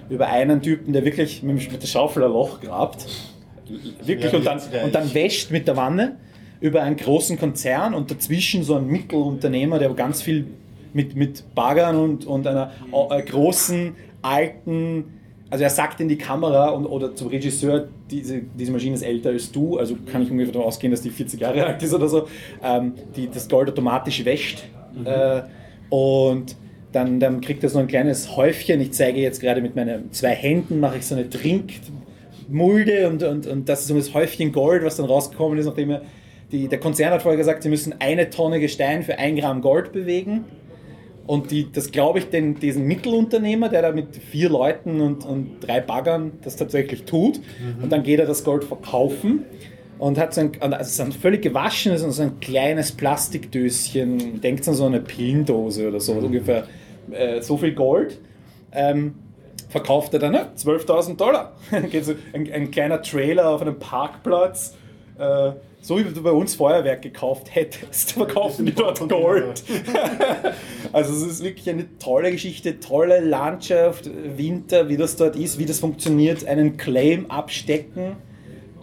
[0.08, 3.06] über einen Typen, der wirklich mit, der Schaufel ein Loch grabt.
[4.04, 6.16] Wirklich Ja, und, dann, und dann wäscht mit der Wanne
[6.60, 10.46] über einen großen Konzern und dazwischen so ein Mittelunternehmer, der ganz viel
[10.92, 12.70] mit, mit Baggern und, und einer
[13.10, 15.04] äh, großen, alten,
[15.54, 19.28] also er sagt in die Kamera und, oder zum Regisseur, diese, diese Maschine ist älter
[19.28, 22.08] als du, also kann ich ungefähr davon ausgehen, dass die 40 Jahre alt ist oder
[22.08, 22.26] so,
[22.60, 24.64] ähm, die das Gold automatisch wäscht.
[25.04, 25.42] Äh,
[25.90, 26.56] und
[26.90, 28.80] dann, dann kriegt er so ein kleines Häufchen.
[28.80, 33.46] Ich zeige jetzt gerade mit meinen zwei Händen, mache ich so eine Trinkmulde und, und,
[33.46, 36.02] und das ist so das Häufchen Gold, was dann rausgekommen ist, nachdem er
[36.50, 39.92] die, der Konzern hat vorher gesagt, sie müssen eine Tonne Gestein für ein Gramm Gold
[39.92, 40.46] bewegen.
[41.26, 45.60] Und die, das glaube ich den, diesen Mittelunternehmer, der da mit vier Leuten und, und
[45.60, 47.40] drei Baggern das tatsächlich tut.
[47.82, 49.44] Und dann geht er das Gold verkaufen
[49.98, 54.40] und hat so ein, also es ist ein völlig gewaschenes und so ein kleines Plastikdöschen,
[54.40, 56.66] denkt an so eine Pillendose oder so, ungefähr
[57.10, 58.20] äh, so viel Gold.
[58.72, 59.14] Ähm,
[59.68, 60.48] verkauft er dann ne?
[60.56, 61.56] 12.000 Dollar.
[61.90, 64.76] Geht so ein, ein kleiner Trailer auf einem Parkplatz.
[65.18, 65.52] Äh,
[65.84, 69.62] so wie du bei uns Feuerwerk gekauft hättest, verkaufen die dort Gold.
[70.92, 75.66] also es ist wirklich eine tolle Geschichte, tolle Landschaft, Winter, wie das dort ist, wie
[75.66, 78.16] das funktioniert, einen Claim abstecken.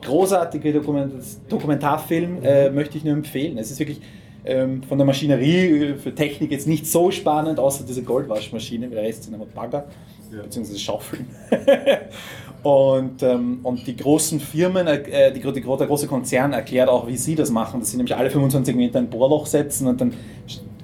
[0.03, 1.14] Großartiger Dokument
[1.49, 3.57] Dokumentarfilm, äh, möchte ich nur empfehlen.
[3.57, 4.02] Es ist wirklich
[4.45, 9.02] ähm, von der Maschinerie äh, für Technik jetzt nicht so spannend, außer diese Goldwaschmaschine, der
[9.02, 9.88] Rest sind immer Bagger,
[10.30, 11.26] beziehungsweise Schaufeln.
[12.63, 17.17] und, ähm, und die großen Firmen, äh, die, die, der große Konzern erklärt auch, wie
[17.17, 20.13] sie das machen, dass sie nämlich alle 25 Meter ein Bohrloch setzen und dann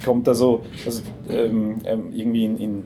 [0.04, 2.84] kommt da so, also, ähm, ähm, irgendwie in, in,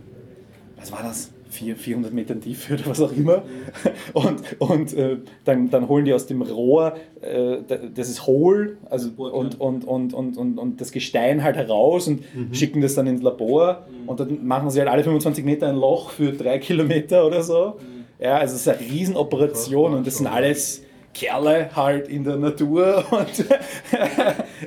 [0.77, 3.43] was war das, vier- 400 Metern Tiefe oder was auch immer.
[4.13, 8.77] Und, und äh, dann, dann holen die aus dem Rohr, äh, da- das ist hohl,
[8.89, 12.23] also und, und, und, und, und, und das Gestein halt heraus und
[12.53, 13.85] schicken das dann ins Labor.
[14.07, 17.75] Und dann machen sie halt alle 25 Meter ein Loch für drei Kilometer oder so.
[18.21, 20.83] Ja, also es ist eine Riesenoperation und das sind alles
[21.13, 23.27] Kerle halt in der Natur und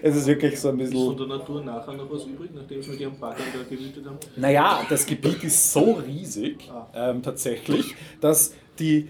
[0.02, 1.06] es ist wirklich so ein Ist bisschen...
[1.06, 4.18] von der Natur nachher noch was übrig, nachdem sie mit ihrem Baggern da gewütet haben?
[4.36, 9.09] Naja, das Gebiet ist so riesig, ähm, tatsächlich, dass die,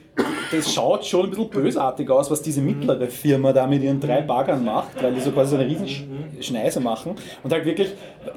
[0.53, 4.21] das schaut schon ein bisschen bösartig aus, was diese mittlere Firma da mit ihren drei
[4.21, 6.03] Baggern macht, weil die so quasi so eine riesen Sch-
[6.43, 7.15] Schneise machen.
[7.43, 7.89] Und halt wirklich,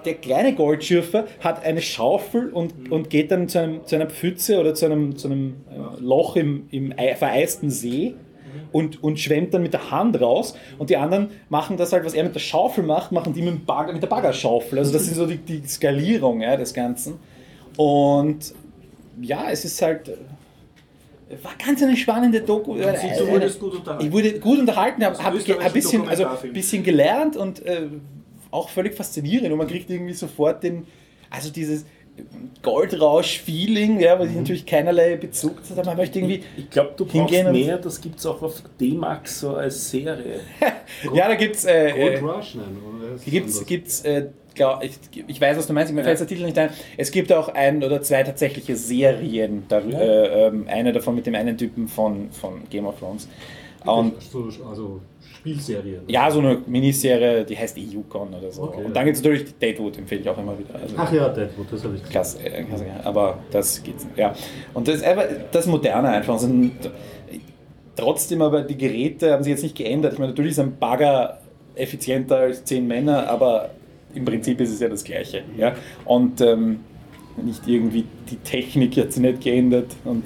[0.05, 4.59] der kleine Goldschürfer hat eine Schaufel und, und geht dann zu, einem, zu einer Pfütze
[4.59, 8.15] oder zu einem, zu einem äh, Loch im, im ei- vereisten See
[8.71, 12.13] und, und schwemmt dann mit der Hand raus und die anderen machen das halt, was
[12.13, 14.79] er mit der Schaufel macht, machen die mit, dem Bagger, mit der Baggerschaufel.
[14.79, 17.15] Also das ist so die, die Skalierung ja, des Ganzen.
[17.75, 18.53] Und
[19.21, 20.11] ja, es ist halt.
[21.29, 22.75] Äh, War ganz eine spannende Doku.
[22.75, 22.83] Du
[23.27, 24.05] wurdest gut unterhalten.
[24.05, 27.87] Ich wurde gut unterhalten, habe hab, hab bisschen, also bisschen gelernt und äh,
[28.51, 29.51] auch völlig faszinierend.
[29.51, 30.85] Und man kriegt irgendwie sofort den,
[31.29, 31.85] also dieses
[32.64, 35.85] Goldrausch-Feeling, ja, weil ich natürlich keinerlei Bezug zu haben.
[35.85, 39.56] Man möchte irgendwie, Ich glaube, du brauchst mehr, das gibt es auch auf D-Max so
[39.56, 40.41] als Serie.
[41.14, 41.65] ja, da gibt es.
[41.65, 43.15] Äh, Gold äh, Rush, nein, oder?
[43.26, 46.57] Gibt's, gibt's, äh, glaub, ich, ich weiß, was du meinst, mir fällt der Titel nicht
[46.57, 46.72] ein.
[46.98, 51.35] Es gibt auch ein oder zwei tatsächliche Serien, da, äh, ähm, eine davon mit dem
[51.35, 53.27] einen Typen von, von Game of Thrones.
[53.85, 54.49] Und So,
[55.48, 56.02] also Spielserien.
[56.07, 58.64] ja, so eine Miniserie, die heißt Yukon oder so.
[58.64, 58.84] Okay.
[58.86, 60.76] Und dann gibt es natürlich Deadwood, empfehle ich auch immer wieder.
[60.76, 62.11] Also, Ach ja, Deadwood, das habe ich gesehen.
[62.11, 63.06] Klasse, äh, klasse, ja.
[63.06, 64.07] aber das geht's.
[64.15, 64.34] Ja.
[64.74, 66.40] Und das ist einfach das Moderne einfach.
[66.40, 66.74] Sind,
[67.95, 70.14] trotzdem aber die Geräte haben sich jetzt nicht geändert.
[70.14, 71.40] Ich meine, natürlich ist ein Bagger
[71.76, 73.72] effizienter als zehn Männer, aber
[74.14, 75.44] im Prinzip ist es ja das Gleiche.
[75.57, 75.76] Ja?
[76.06, 76.82] Und ähm,
[77.44, 80.26] nicht irgendwie die Technik hat sich nicht geändert und,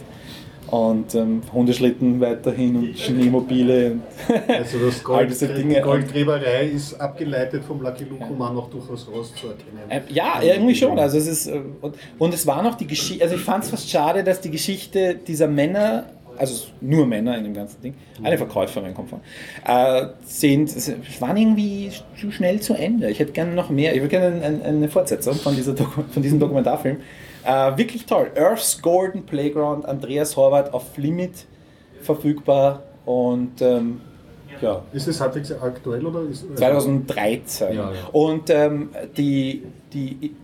[0.72, 3.92] und ähm, Hundeschlitten weiterhin und Schneemobile.
[3.92, 4.02] Und
[4.48, 5.82] Also das all Gold, diese die Dinge.
[5.82, 9.82] Goldgräberei ist abgeleitet vom Lucky Luke Mann noch durchaus rauszuerkennen.
[9.90, 10.98] Ähm, ja, irgendwie schon.
[10.98, 13.70] Also es ist, äh, und, und es war noch die Geschichte, also ich fand es
[13.70, 16.06] fast schade, dass die Geschichte dieser Männer,
[16.38, 17.94] also nur Männer in dem ganzen Ding,
[18.24, 19.20] eine Verkäuferin kommt von,
[19.68, 20.90] äh, sind, es
[21.20, 23.12] waren irgendwie zu schnell zu Ende.
[23.12, 26.24] Ich hätte gerne noch mehr, ich würde gerne ein, ein, eine Fortsetzung von, dieser von
[26.24, 26.98] diesem Dokumentarfilm.
[27.44, 28.32] Äh, wirklich toll.
[28.36, 31.46] Earth's Golden Playground, Andreas Horvath auf Limit
[32.02, 34.02] verfügbar und ähm,
[34.62, 37.76] ja, Ist das halbwegs aktuell oder ist 2013.
[37.76, 37.92] Ja, ja.
[38.12, 40.36] Und ähm, die, die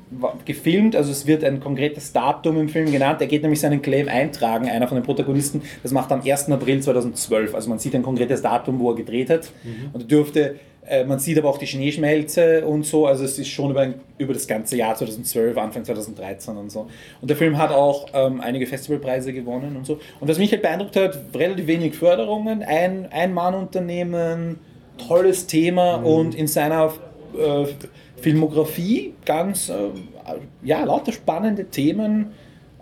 [0.45, 3.21] gefilmt, also es wird ein konkretes Datum im Film genannt.
[3.21, 5.61] Er geht nämlich seinen Claim eintragen, einer von den Protagonisten.
[5.83, 6.49] Das macht er am 1.
[6.49, 7.53] April 2012.
[7.53, 9.51] Also man sieht ein konkretes Datum, wo er gedreht hat.
[9.63, 9.89] Mhm.
[9.93, 10.55] Und er dürfte, äh,
[11.05, 13.07] man sieht aber auch die Schneeschmelze und so.
[13.07, 16.87] Also es ist schon über, ein, über das ganze Jahr 2012, Anfang 2013 und so.
[17.21, 19.99] Und der Film hat auch ähm, einige Festivalpreise gewonnen und so.
[20.19, 24.59] Und was mich halt beeindruckt hat, relativ wenig Förderungen, ein Ein-Mann-Unternehmen,
[24.97, 26.93] tolles Thema und in seiner
[27.37, 27.65] äh,
[28.21, 29.73] Filmografie ganz, äh,
[30.63, 32.31] ja, lauter spannende Themen.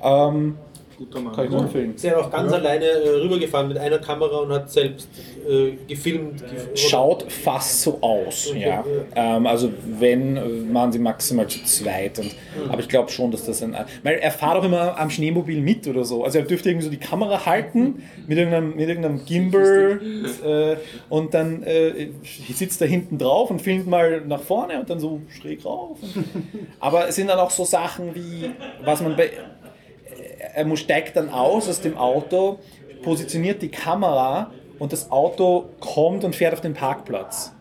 [0.01, 0.57] Ähm,
[0.97, 1.33] Guter Mann.
[1.35, 1.95] kann ich nur empfehlen.
[1.95, 5.07] Ist ja auch ganz alleine äh, rübergefahren mit einer Kamera und hat selbst
[5.49, 6.41] äh, gefilmt.
[6.41, 8.83] gef- Schaut fast so aus, Okay, ja.
[9.15, 12.19] Ähm, also wenn, äh, machen sie maximal zu zweit.
[12.19, 12.71] Und, Mhm.
[12.71, 13.75] Aber ich glaube schon, dass das ein...
[14.03, 16.23] Weil er fährt auch immer am Schneemobil mit oder so.
[16.23, 19.99] Also er dürfte irgendwie so die Kamera halten mit irgendeinem, mit irgendeinem Gimbal
[20.45, 20.75] äh,
[21.09, 22.09] und dann äh,
[22.53, 25.97] sitzt er hinten drauf und filmt mal nach vorne und dann so schräg rauf.
[26.01, 26.25] Und,
[26.79, 28.49] aber es sind dann auch so Sachen wie,
[28.83, 29.31] was man bei...
[30.53, 32.59] Er muss- steigt dann aus aus dem Auto,
[33.03, 37.51] positioniert die Kamera und das Auto kommt und fährt auf den Parkplatz.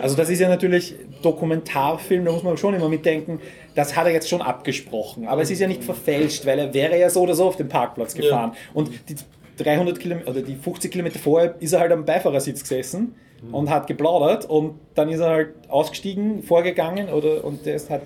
[0.00, 3.40] Also das ist ja natürlich Dokumentarfilm, da muss man schon immer mitdenken,
[3.74, 5.26] das hat er jetzt schon abgesprochen.
[5.28, 7.68] Aber es ist ja nicht verfälscht, weil er wäre ja so oder so auf den
[7.68, 8.52] Parkplatz gefahren.
[8.74, 9.16] Und die
[9.62, 13.14] 300 Kilometer oder die 50 Kilometer vorher ist er halt am Beifahrersitz gesessen
[13.50, 18.02] und hat geplaudert und dann ist er halt ausgestiegen, vorgegangen oder und der ist halt,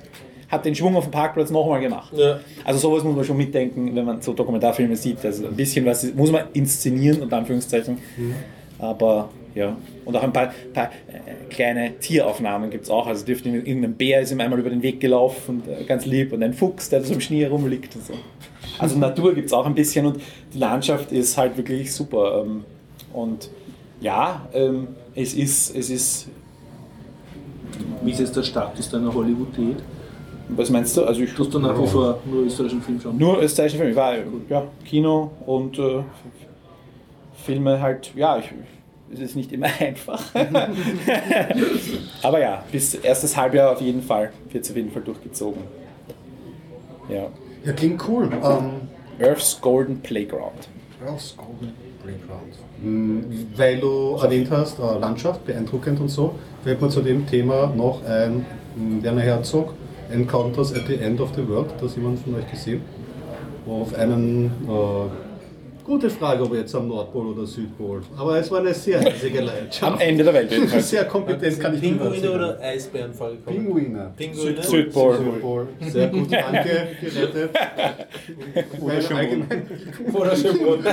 [0.49, 2.13] hat den Schwung auf dem Parkplatz nochmal gemacht.
[2.17, 2.41] Ja.
[2.65, 5.25] Also sowas muss man schon mitdenken, wenn man so Dokumentarfilme sieht.
[5.25, 7.99] Also ein bisschen was muss man inszenieren, unter Anführungszeichen.
[8.79, 13.07] Aber ja, und auch ein paar, paar äh, kleine Tieraufnahmen gibt es auch.
[13.07, 16.33] Also dürfte irgendein Bär ist ihm einmal über den Weg gelaufen, und, äh, ganz lieb,
[16.33, 18.13] und ein Fuchs, der so im Schnee rumliegt und so.
[18.79, 20.21] Also Natur gibt es auch ein bisschen und
[20.53, 22.45] die Landschaft ist halt wirklich super.
[22.45, 22.65] ähm,
[23.15, 23.49] Und
[24.01, 26.29] ja, ähm, es ist, es ist,
[28.03, 29.79] Wie ist jetzt der Status deiner Hollywood-Diät?
[30.49, 31.05] Was meinst du?
[31.05, 33.19] Also ich du nach wie vor nur österreichischen Film schauen?
[33.19, 33.91] Nur österreichische Filme.
[33.91, 34.15] Ich war
[34.49, 36.03] ja, Kino und äh,
[37.45, 38.47] Filme halt, ja, ich,
[39.13, 40.23] es ist nicht immer einfach.
[42.23, 45.63] Aber ja, bis erstes Halbjahr auf jeden Fall, wird es auf jeden Fall durchgezogen.
[47.09, 47.29] Ja.
[47.65, 48.31] Ja, klingt cool.
[48.33, 48.71] Ähm,
[49.19, 50.69] Earth's Golden Playground.
[51.05, 52.55] Earth's Golden Playground.
[52.83, 57.73] Hm, Weil du erwähnt hast, äh, Landschaft, beeindruckend und so, fällt mir zu dem Thema
[57.75, 58.47] noch ein
[58.77, 59.75] hm, Werner Herzog,
[60.13, 62.83] Encounters at the End of the World, das jemand von euch gesehen?
[63.65, 65.09] Wo auf einen, äh,
[65.87, 69.83] gute Frage, ob jetzt am Nordpol oder Südpol, aber es war eine sehr herzige Leidenschaft.
[69.93, 70.91] Am Ende der Welt jedenfalls.
[70.91, 73.65] Sehr kompetent kann ich nicht Pinguine oder Eisbären vorgekommen?
[73.65, 74.13] Pinguine.
[74.17, 74.61] Pinguine?
[74.63, 75.17] Südpol.
[75.17, 75.69] Südpol.
[75.81, 77.51] Sehr gut, danke, gerettet.
[78.81, 79.17] Oder schon
[80.13, 80.81] Oder Schönbrunn.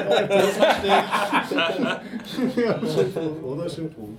[3.43, 4.17] Oder Schönbrunn.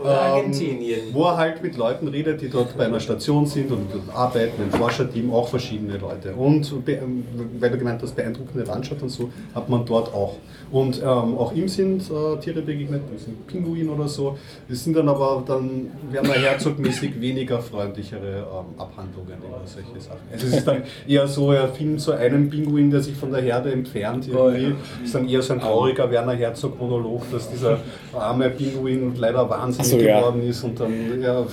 [0.00, 1.00] Oder Ähm, Argentinien.
[1.12, 4.62] Wo er halt mit Leuten redet, die dort bei einer Station sind und dort arbeiten,
[4.62, 6.32] im Forscherteam, auch verschiedene Leute.
[6.34, 7.24] Und ähm,
[7.58, 10.36] weil du gemeint hast, beeindruckende Landschaft und so, hat man dort auch.
[10.70, 11.06] Und ähm,
[11.38, 14.36] auch ihm sind äh, Tiere begegnet, das sind Pinguin oder so.
[14.68, 20.18] Das sind dann aber dann Werner Herzog-mäßig weniger freundlichere ähm, Abhandlungen über solche Sachen.
[20.30, 23.40] Also es ist dann eher so, er filmt so einen Pinguin, der sich von der
[23.40, 24.74] Herde entfernt irgendwie.
[25.02, 27.78] ist dann eher so ein trauriger Werner Herzog-Monolog, dass dieser
[28.12, 30.20] arme Pinguin leider wahnsinnig So, ja.
[30.20, 31.46] geworden ist und dann ja,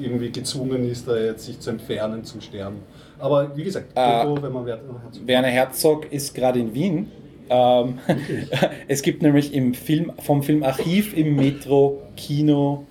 [0.00, 2.76] irgendwie gezwungen ist, da jetzt sich zu entfernen, zu sterben.
[3.18, 7.10] Aber wie gesagt, Äh, Doku, wenn man Werner Herzog Werner Herzog ist gerade in Wien.
[7.48, 7.98] Ähm,
[8.88, 12.86] es gibt nämlich im Film, vom Filmarchiv im Metro Kino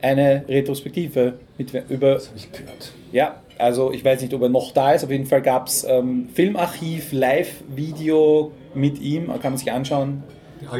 [0.00, 2.92] eine Retrospektive mit, über habe ich gehört.
[3.12, 5.04] Ja, also ich weiß nicht, ob er noch da ist.
[5.04, 10.22] Auf jeden Fall gab es ähm, Filmarchiv, Live-Video mit ihm, kann man sich anschauen.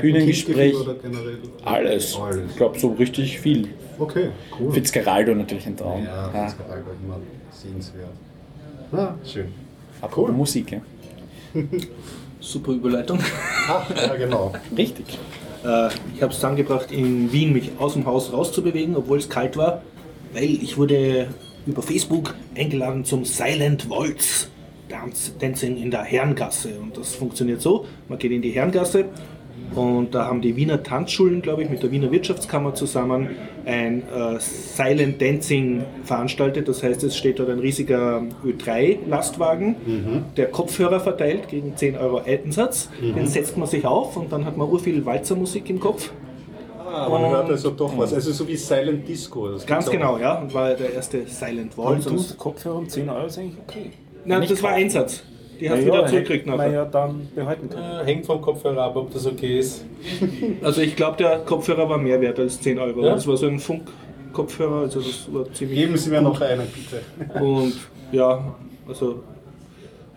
[0.01, 1.38] Bühnengespräch, Kindgefilme oder generell?
[1.64, 2.16] alles.
[2.16, 2.51] Alles.
[2.51, 3.68] Ich glaube, so richtig viel.
[3.98, 4.72] Okay, cool.
[4.72, 6.05] Fitzgeraldo natürlich ein Traum.
[6.05, 7.20] Ja, Ja, war immer
[7.51, 8.09] sehenswert.
[8.90, 9.52] Na, schön.
[10.01, 10.80] Apropos Musik, ja.
[12.40, 13.18] Super Überleitung.
[13.68, 14.52] Ah, ja, genau.
[14.76, 15.18] Richtig.
[15.64, 19.56] Äh, ich habe es angebracht, in Wien mich aus dem Haus rauszubewegen, obwohl es kalt
[19.56, 19.82] war,
[20.34, 21.28] weil ich wurde
[21.66, 24.48] über Facebook eingeladen zum Silent Waltz
[24.88, 26.78] Dance, Dancing in der Herrengasse.
[26.78, 29.06] Und das funktioniert so, man geht in die Herrengasse
[29.74, 33.31] und da haben die Wiener Tanzschulen, glaube ich, mit der Wiener Wirtschaftskammer zusammen
[33.65, 36.69] ein äh, Silent Dancing veranstaltet.
[36.69, 39.77] Das heißt, es steht dort ein riesiger Ö3-Lastwagen,
[40.36, 42.89] der Kopfhörer verteilt gegen 10 Euro Einsatz.
[43.01, 46.11] Den setzt man sich auf und dann hat man urviel Walzermusik im Kopf.
[46.95, 48.12] Ah, man hört also doch was.
[48.12, 49.49] Also so wie Silent Disco.
[49.49, 50.39] Das Ganz genau, ja.
[50.39, 52.07] Und war der erste Silent Waltz.
[52.07, 53.91] Und du, Kopfhörer um 10 Euro ist eigentlich okay.
[54.24, 54.73] Nein, das war.
[54.73, 55.24] Einsatz.
[55.65, 56.73] Die hast du Na wieder ja, zurückgekriegt nachher.
[56.73, 58.01] ja dann behalten können.
[58.01, 59.85] Äh, hängt vom Kopfhörer ab, ob das okay ist.
[60.62, 63.03] Also ich glaube, der Kopfhörer war mehr wert als 10 Euro.
[63.03, 63.15] Ja?
[63.15, 67.43] Das war so ein Funk-Kopfhörer, also das war ziemlich Geben Sie mir noch einen, bitte.
[67.43, 67.74] Und
[68.12, 68.55] ja,
[68.86, 69.23] also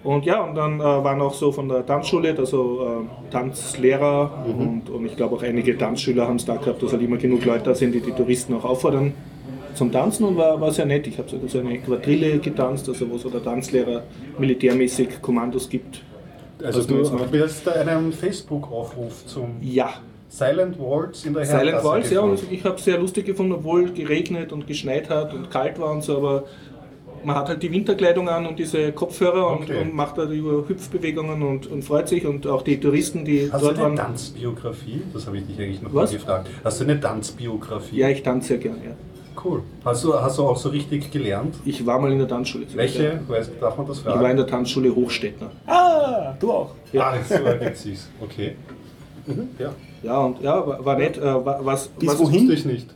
[0.03, 4.90] und ja, und dann äh, waren auch so von der Tanzschule, also äh, Tanzlehrer und,
[4.90, 7.64] und ich glaube auch einige Tanzschüler haben es da gehabt, dass halt immer genug Leute
[7.64, 9.14] da sind, die die Touristen auch auffordern
[9.78, 11.08] zum Tanzen und war, war sehr nett.
[11.08, 14.04] Ich habe sogar so eine Quadrille getanzt, also wo so der Tanzlehrer
[14.38, 16.02] militärmäßig Kommandos gibt.
[16.64, 19.90] Also man du wirst da einen Facebook-Aufruf zum Ja,
[20.28, 23.54] Silent Waltz in der Silent Herrengasse Waltz, ja, und ich habe es sehr lustig gefunden,
[23.54, 26.45] obwohl geregnet und geschneit hat und kalt war und so, aber
[27.24, 29.82] man hat halt die Winterkleidung an und diese Kopfhörer und, Okay.
[29.82, 33.62] und macht da über Hüpfbewegungen und, und freut sich und auch die Touristen, die Hast
[33.62, 33.95] du dort eine waren.
[33.95, 35.02] Tanzbiografie?
[35.14, 36.12] Das habe ich dich eigentlich noch Was?
[36.12, 36.49] mal gefragt.
[36.64, 37.98] Hast du eine Tanzbiografie?
[37.98, 38.91] Ja, ich tanze sehr gern, ja.
[39.43, 39.61] Cool.
[39.85, 41.55] Hast du, hast du auch so richtig gelernt?
[41.65, 42.65] Ich war mal in der Tanzschule.
[42.73, 43.19] Welche?
[43.27, 44.22] Weiß, darf man das Ich fragen?
[44.22, 45.51] war in der Tanzschule Hochstädtner.
[45.68, 46.72] Ah, du auch.
[46.91, 47.11] Ja.
[47.11, 48.09] Ah, das war ganz süß.
[48.22, 48.55] Okay.
[49.27, 49.73] Mhm, ja.
[50.03, 51.18] Ja, und ja, war, nett.
[51.18, 52.49] Äh, wa- was, Bis was, wohin?
[52.51, 52.88] Ich nicht.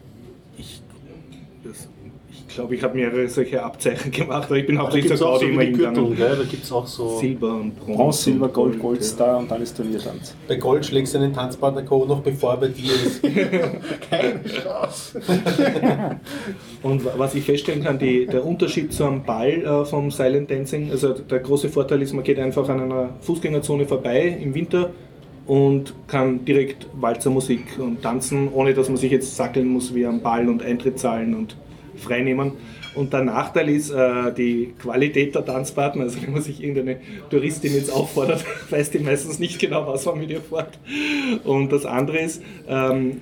[2.51, 5.63] Ich, glaube, ich habe mehrere solche Abzeichen gemacht, aber ich bin hauptsächlich zur Gaudi immer
[5.63, 6.15] Gürtel, hingegangen.
[6.17, 6.35] gell?
[6.35, 7.17] Da gibt es auch so.
[7.17, 7.95] Silber und Bronze.
[7.95, 9.05] Bronze, Silber, Gold, Gold, ja.
[9.05, 10.35] Star und dann ist Turniertanz.
[10.49, 12.03] Bei Gold schlägst du einen Tanzpartner K.O.
[12.03, 13.23] noch bevor er bei dir ist.
[14.09, 15.21] Keine Chance.
[16.83, 21.13] Und was ich feststellen kann, die, der Unterschied zum Ball äh, vom Silent Dancing, also
[21.13, 24.89] der große Vorteil ist, man geht einfach an einer Fußgängerzone vorbei im Winter
[25.47, 30.19] und kann direkt Walzermusik und tanzen, ohne dass man sich jetzt sackeln muss wie am
[30.19, 31.55] Ball und Eintritt zahlen und
[32.01, 32.53] freinehmen.
[32.93, 36.03] Und der Nachteil ist äh, die Qualität der Tanzpartner.
[36.03, 36.97] Also wenn man sich irgendeine
[37.29, 40.77] Touristin jetzt auffordert, weiß die meistens nicht genau, was man mit ihr fährt.
[41.45, 43.21] Und das andere ist, ähm,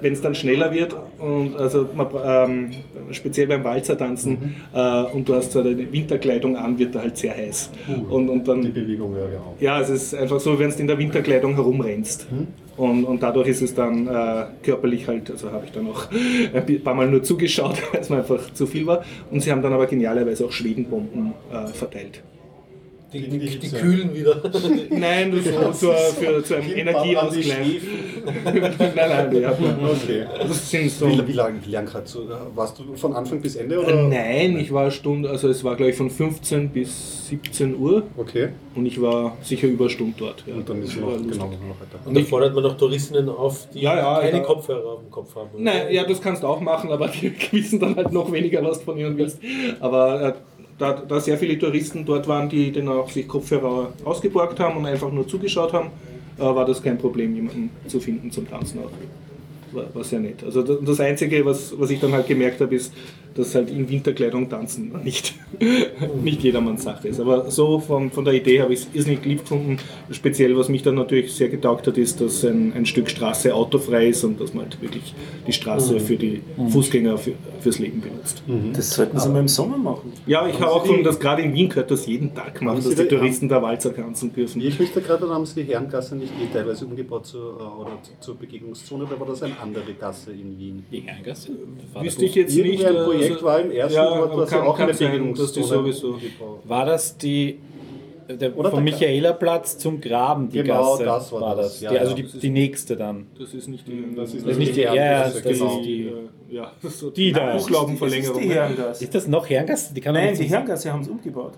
[0.00, 2.70] wenn es dann schneller wird und also man, ähm,
[3.10, 7.16] speziell beim Walzer tanzen äh, und du hast so eine Winterkleidung an, wird er halt
[7.16, 7.70] sehr heiß.
[8.08, 9.56] und, und Die dann, Bewegung, ja, genau.
[9.60, 12.28] ja, es ist einfach so, wenn du in der Winterkleidung herumrennst.
[12.78, 16.06] Und, und dadurch ist es dann äh, körperlich halt, also habe ich dann auch
[16.54, 19.04] ein paar Mal nur zugeschaut, weil es mir einfach zu viel war.
[19.30, 22.22] Und sie haben dann aber genialerweise auch Schwedenbomben äh, verteilt.
[23.12, 24.42] Die, die die, die kühlen wieder.
[24.90, 27.80] Nein, das war zur, für, zu einem Energieausgleich.
[28.44, 29.90] nein, nein, man.
[29.90, 30.26] Okay.
[30.38, 31.08] Das sind so.
[31.08, 33.78] Wie, wie lange wie lang hast du, warst du von Anfang bis Ende?
[33.80, 33.94] Oder?
[33.94, 38.02] Äh, Nein, ich war eine Stunde, also es war gleich von 15 bis 17 Uhr
[38.16, 38.48] Okay.
[38.74, 40.44] und ich war sicher über eine Stunde dort.
[40.46, 40.54] Ja.
[40.54, 41.98] Und dann ist noch, genau, noch weiter.
[42.04, 44.44] Und da fordert man noch Touristinnen auf, die Ja, ja, keine ja.
[44.44, 45.48] Kopfhörer auf dem Kopf haben.
[45.54, 45.62] oder?
[45.62, 48.80] Nein, ja, das kannst du auch machen, aber die wissen dann halt noch weniger, was
[48.80, 49.38] du von ihnen willst.
[49.80, 50.32] Aber äh,
[50.78, 54.86] da, da sehr viele Touristen dort waren, die dann auch sich Kopfhörer ausgeborgt haben und
[54.86, 55.90] einfach nur zugeschaut haben,
[56.38, 58.90] äh, war das kein Problem, jemanden zu finden zum Tanzen auch.
[59.72, 60.42] War, war sehr nett.
[60.44, 62.92] Also das, Einzige, was, was ich dann halt gemerkt habe, ist,
[63.38, 65.34] dass halt in Winterkleidung tanzen nicht,
[66.22, 67.20] nicht jedermanns Sache ist.
[67.20, 69.78] Aber so von, von der Idee habe ich es irrsinnig lieb gefunden.
[70.10, 74.08] Speziell, was mich dann natürlich sehr getaugt hat, ist, dass ein, ein Stück Straße autofrei
[74.08, 75.14] ist und dass man halt wirklich
[75.46, 76.40] die Straße für die
[76.70, 78.42] Fußgänger für, fürs Leben benutzt.
[78.74, 80.12] Das sollten sie mal im Sommer machen.
[80.26, 82.88] Ja, ich habe auch gefunden, dass gerade in Wien gehört das jeden Tag machen, dass
[82.90, 84.60] die da- Touristen da Walzer tanzen dürfen.
[84.62, 87.80] Ich mich da gerade erinnere, haben sie die Herrengasse nicht eh teilweise umgebaut zur, äh,
[87.80, 90.84] oder zur Begegnungszone, oder war das eine andere Gasse in Wien?
[90.90, 91.50] Gegen Eingasse?
[92.00, 92.80] Wüsste ich jetzt nicht.
[92.82, 92.94] Irgendein
[93.28, 96.60] Projekt also- war im ersten ja, Ort, was kann, ja auch kann eine umgebaut.
[96.64, 97.58] War das die
[98.28, 101.04] der, Oder vom Michaelerplatz zum Graben, die Genau, Gasse?
[101.04, 101.66] das war das.
[101.72, 101.80] das.
[101.80, 102.22] Ja, die, also ja.
[102.22, 103.26] die, die nächste dann.
[103.38, 104.14] Das ist nicht die.
[104.14, 105.82] Das ist Das ist nicht die, ja, ja, das, Herrengasse, ist genau.
[105.82, 106.02] die.
[106.02, 107.56] äh, ja, ist so Die da.
[107.56, 108.42] Buchlaubenverlängerung.
[108.42, 109.04] Die Herrengasse.
[109.04, 109.94] Ist das noch Herrengasse?
[109.94, 111.54] Die kann Nein, die Herrengasse haben es umgebaut.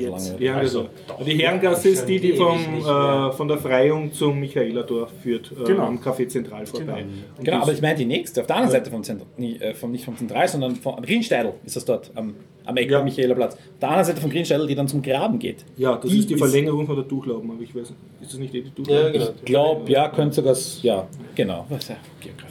[0.00, 0.38] Jetzt.
[0.38, 0.88] Die Herrengasse.
[1.26, 5.84] die Herrengasse ist die, die vom, äh, von der Freiung zum Michaelerdorf führt, äh, Genau.
[5.86, 7.04] am Café Zentral vorbei.
[7.38, 9.74] Genau, die aber ich meine die nächste, auf der anderen Seite vom Zentrum, nie, äh,
[9.74, 12.98] vom, nicht vom Zentral, sondern vom am Grünsteidl ist das dort, am, am Eck Ja.
[12.98, 13.54] am Michaelerplatz.
[13.54, 15.64] Auf der anderen Seite vom Grünsteidl, die dann zum Graben geht.
[15.76, 18.32] Ja, das Die ist die ist- Verlängerung von der Tuchlauben, aber ich weiß nicht, ist
[18.32, 19.04] das nicht eh die Tuchlauben?
[19.04, 19.30] Ja, genau.
[19.36, 21.66] Ich glaube, ja, könnte sogar, ja, genau.
[21.68, 22.49] Was ist ja Geografie.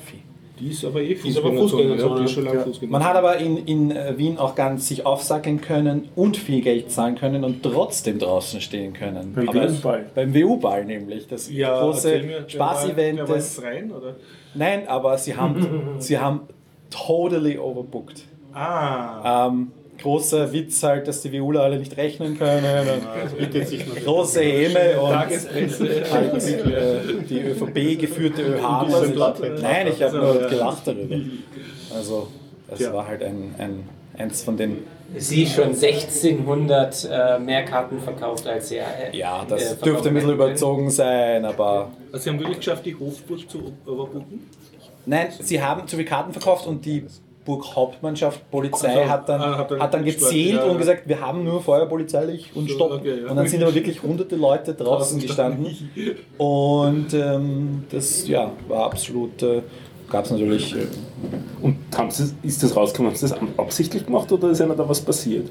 [0.59, 2.63] Die ist aber eh ist aber Fußgängerzone, ja, die ist schon lange ja.
[2.63, 2.91] Fußgängerzone.
[2.91, 7.15] Man hat aber in, in Wien auch ganz sich aufsackeln können und viel Geld zahlen
[7.15, 9.33] können und trotzdem draußen stehen können.
[9.33, 10.05] Beim WU-Ball.
[10.13, 13.21] Beim WU-Ball nämlich, das ja, große Spaßevent
[13.91, 14.15] oder?
[14.53, 16.41] Nein, aber sie haben, sie haben
[16.89, 18.23] totally overbooked.
[18.53, 22.63] Ah, Ähm, großer Witz halt, dass die Viola alle nicht rechnen können.
[23.23, 29.61] Das bietet sich Große Häme und halt die, äh, die ÖVP geführte ÖH.
[29.61, 30.47] Nein, ich habe nur ja.
[30.47, 31.15] gelacht darüber.
[31.95, 32.27] Also,
[32.69, 32.93] das Ja.
[32.93, 34.83] war halt ein, ein, eins von den.
[35.17, 38.85] Sie schon 1600 äh, mehr Karten verkauft als er.
[39.11, 41.89] Äh, Ja, äh, das verkauft dürfte ein bisschen überzogen sein, aber.
[42.11, 44.47] also sie haben wirklich geschafft, die Hofburg zu overbooken?
[45.05, 47.05] Nein, sie haben zu viel Karten verkauft und die
[47.45, 51.19] Burghauptmannschaft, Polizei Also, hat, dann, ah, hat dann hat dann gezählt ja, und gesagt, wir
[51.19, 52.91] haben nur feuerpolizeilich und So, stopp.
[52.91, 53.29] okay, ja.
[53.29, 55.75] Und dann sind aber wirklich hunderte Leute draußen gestanden.
[56.37, 59.61] Und ähm, das ja, war absolut, äh,
[60.09, 60.75] gab es natürlich.
[60.75, 60.87] Äh,
[61.61, 63.11] Und haben sie, ist das rausgekommen?
[63.11, 65.49] Haben sie das absichtlich gemacht oder ist einer da was passiert?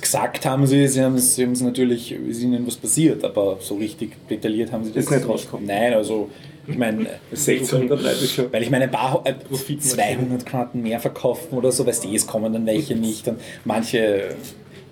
[0.00, 4.72] gesagt haben sie, sie haben es natürlich, ist ihnen was passiert, aber so richtig detailliert
[4.72, 5.66] haben sie das Ist nicht rausgekommen.
[5.66, 6.28] Nein, also
[6.68, 8.52] ich meine, 1600 Leute schon.
[8.52, 9.34] weil ich meine, ein paar, äh,
[9.78, 13.98] 200 Karten mehr verkaufen oder so, weißt du, es kommen dann welche nicht und manche
[13.98, 14.22] äh,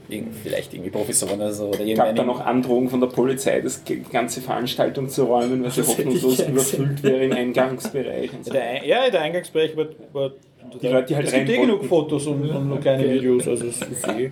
[0.09, 1.65] irgend- vielleicht irgendwie Professoren oder so.
[1.69, 5.65] Oder gab irgendeine- da noch Androhungen von der Polizei, das die ganze Veranstaltung zu räumen,
[5.65, 8.33] weil sie hoffnungslos überfüllt wäre im Eingangsbereich.
[8.33, 8.53] Und so.
[8.53, 9.97] Der Ein- ja, der Eingangsbereich wird.
[10.13, 10.35] wird
[10.81, 11.85] Die Leute, die halt es gibt eh genug.
[11.87, 14.31] Fotos und, und nur kleine Videos, also es ist eh.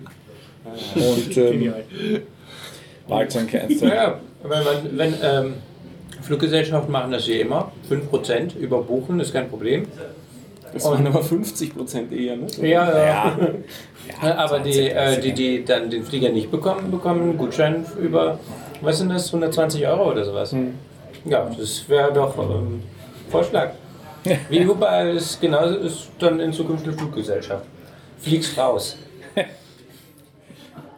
[0.95, 1.73] Und ähm,
[3.07, 3.81] war halt so ein kleines.
[3.81, 5.53] Ja, wenn, wenn ähm,
[6.23, 9.87] Fluggesellschaften machen das ja immer, 5% überbuchen ist kein Problem.
[10.73, 12.47] Das waren aber 50 Prozent eher, ne?
[12.61, 13.37] Ja, Ja,
[14.21, 18.39] Ja, aber die, äh, die, die dann den Flieger nicht bekommen, bekommen einen Gutschein über,
[18.81, 20.55] was sind das, 120 Euro oder sowas.
[21.25, 22.81] Ja, das wäre doch ähm,
[23.29, 23.71] Vorschlag.
[24.49, 27.65] Wie überall ist genauso ist dann in Zukunft eine Fluggesellschaft.
[28.19, 28.97] Fliegst raus.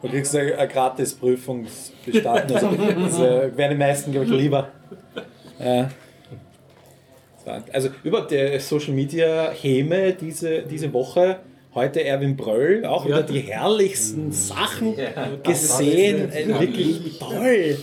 [0.02, 1.66] Du kriegst eine, eine Gratis-Prüfung
[2.04, 2.54] bestanden.
[2.54, 2.70] Also,
[3.00, 4.68] das äh, wären die meisten, glaube ich, lieber.
[5.58, 5.90] Ja.
[7.72, 11.40] Also über der Social Media Häme diese, diese Woche.
[11.74, 14.96] Heute Erwin Bröll, auch wieder die herrlichsten Sachen
[15.42, 16.32] gesehen.
[16.32, 17.76] Äh, wirklich toll.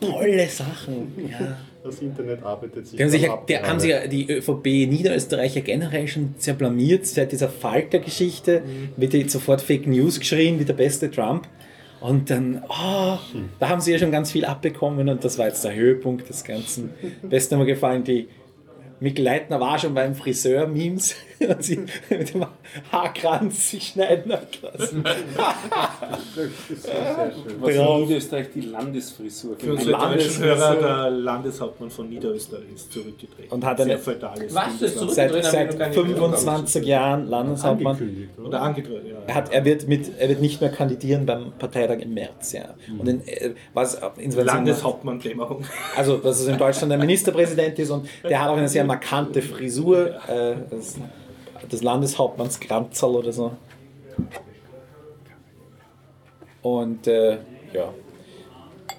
[0.00, 1.30] Tolle Sachen.
[1.30, 1.56] Ja.
[1.82, 3.68] Das Internet arbeitet sich Die haben sich, ja, ab die, gerade.
[3.68, 8.62] haben sich ja die ÖVP Niederösterreicher generell schon sehr blamiert seit dieser Falter-Geschichte.
[8.96, 11.48] Wird jetzt sofort Fake News geschrien, wie der beste Trump.
[12.02, 13.18] Und dann, ah,
[13.60, 16.42] da haben sie ja schon ganz viel abbekommen und das war jetzt der Höhepunkt des
[16.42, 16.90] Ganzen.
[17.22, 18.28] Besten hat mir gefallen, die
[18.98, 21.14] Mikl Leitner war schon beim Friseur-Memes.
[21.48, 22.46] und sie mit dem
[22.90, 25.04] Haarkranz sich schneiden hat lassen.
[27.60, 27.96] Was Braun.
[27.96, 29.56] in Niederösterreich die Landesfrisur.
[29.58, 30.46] Für unsere deutschen Landesfrisur.
[30.56, 33.50] Hörer, der Landeshauptmann von Niederösterreich ist zurückgetreten.
[33.50, 34.78] Und hat Sehr eine- Was?
[34.80, 37.92] Das ist Seit, seit gar nicht 25 Jahren Landeshauptmann.
[37.96, 38.48] Angekündigt, oder?
[38.48, 39.16] Oder angedroht, ja.
[39.26, 42.52] Er, hat, er, wird mit, er wird nicht mehr kandidieren beim Parteitag im März.
[42.52, 42.74] Ja.
[42.98, 45.64] Und in, äh, was insofern Landeshauptmann Blämmerung.
[45.96, 49.42] Also, dass es in Deutschland der Ministerpräsident ist und der hat auch eine sehr markante
[49.42, 50.06] Frisur.
[50.28, 50.96] Äh, das,
[51.72, 53.52] des Landeshauptmanns Kranzerl oder so.
[56.62, 57.38] Und äh,
[57.72, 57.92] ja,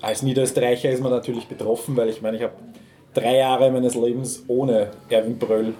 [0.01, 2.53] als Niederösterreicher ist man natürlich betroffen, weil ich meine, ich habe
[3.13, 5.73] drei Jahre meines Lebens ohne Erwin Bröll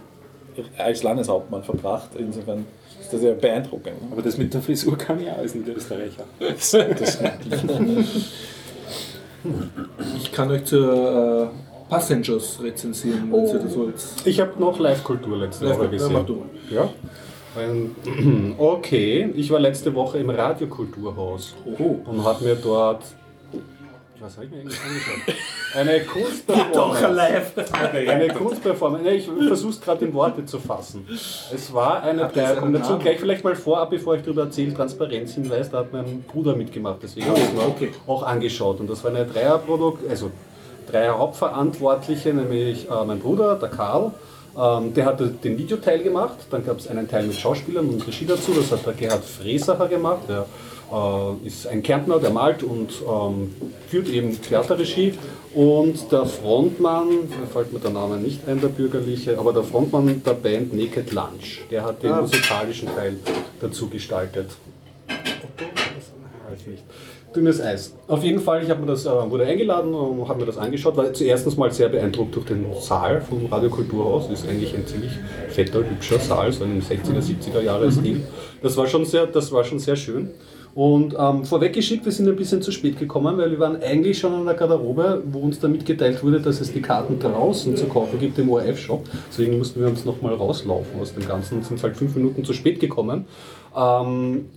[0.77, 2.11] als Landeshauptmann verbracht.
[2.17, 2.65] Insofern
[3.01, 3.95] ist das ja beeindruckend.
[4.11, 6.23] Aber das mit der Frisur kann ich auch als Niederösterreicher.
[6.39, 6.73] Das,
[10.21, 11.62] Ich kann euch zur äh,
[11.93, 13.95] Passengers rezensieren, wenn ihr das wollt.
[14.25, 16.25] Ich habe noch Live-Kultur letzte Woche Ja, gesehen.
[16.69, 16.89] Ja?
[17.55, 22.01] Ein- Okay, ich war letzte Woche im Radiokulturhaus Oho.
[22.05, 23.03] und habe mir dort.
[24.19, 25.35] Was habe ich mir eigentlich angeschaut?
[25.75, 27.07] Eine Kunstperformance.
[27.09, 28.09] live.
[28.09, 29.09] Eine Kunstperformance.
[29.09, 31.05] Ich versuche es gerade in Worte zu fassen.
[31.09, 35.71] Es war eine einen und dazu gleich vielleicht mal vorab, bevor ich darüber erzähle, Transparenzhinweis,
[35.71, 37.89] da hat mein Bruder mitgemacht, deswegen habe ich es mir okay.
[38.05, 38.79] auch angeschaut.
[38.79, 40.29] Und das war eine Dreierprodukt, also
[40.89, 44.11] drei Hauptverantwortliche, nämlich äh, mein Bruder, der Karl,
[44.57, 48.25] ähm, der hat den Videoteil gemacht, dann gab es einen Teil mit Schauspielern und Regie
[48.25, 50.45] dazu, das hat der Gerhard Fresacher gemacht, der
[50.91, 53.55] äh, ist ein Kärntner, der malt und ähm,
[53.89, 55.13] führt eben Theaterregie.
[55.55, 60.23] Und der Frontmann, mir fällt mir der Name nicht ein, der bürgerliche, aber der Frontmann
[60.23, 63.17] der Band Naked Lunch, der hat den musikalischen Teil
[63.61, 64.49] dazu gestaltet.
[65.07, 66.83] Weiß nicht.
[67.35, 67.95] Dünnes Eis.
[68.07, 70.95] Auf jeden Fall, ich habe mir das, äh, wurde eingeladen und habe mir das angeschaut,
[70.95, 74.29] war zuerst mal sehr beeindruckt durch den Saal vom Radiokulturhaus.
[74.29, 75.11] Das ist eigentlich ein ziemlich
[75.49, 78.21] fetter, hübscher Saal, so in einem 60er, 70er Jahre Stil.
[78.61, 80.29] Das war schon sehr, das war schon sehr schön.
[80.75, 84.33] Und ähm, vorweggeschickt, wir sind ein bisschen zu spät gekommen, weil wir waren eigentlich schon
[84.33, 88.19] an der Garderobe, wo uns dann mitgeteilt wurde, dass es die Karten draußen zu kaufen
[88.19, 89.05] gibt im ORF-Shop.
[89.29, 92.53] Deswegen mussten wir uns nochmal rauslaufen aus dem Ganzen und sind halt fünf Minuten zu
[92.53, 93.25] spät gekommen.
[93.75, 94.49] Ähm,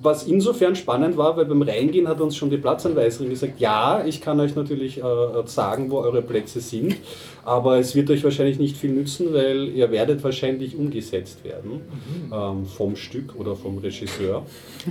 [0.00, 4.20] was insofern spannend war, weil beim Reingehen hat uns schon die Platzanweiserin gesagt, ja, ich
[4.20, 5.02] kann euch natürlich äh,
[5.46, 6.96] sagen, wo eure Plätze sind,
[7.44, 11.80] aber es wird euch wahrscheinlich nicht viel nützen, weil ihr werdet wahrscheinlich umgesetzt werden
[12.32, 14.42] ähm, vom Stück oder vom Regisseur.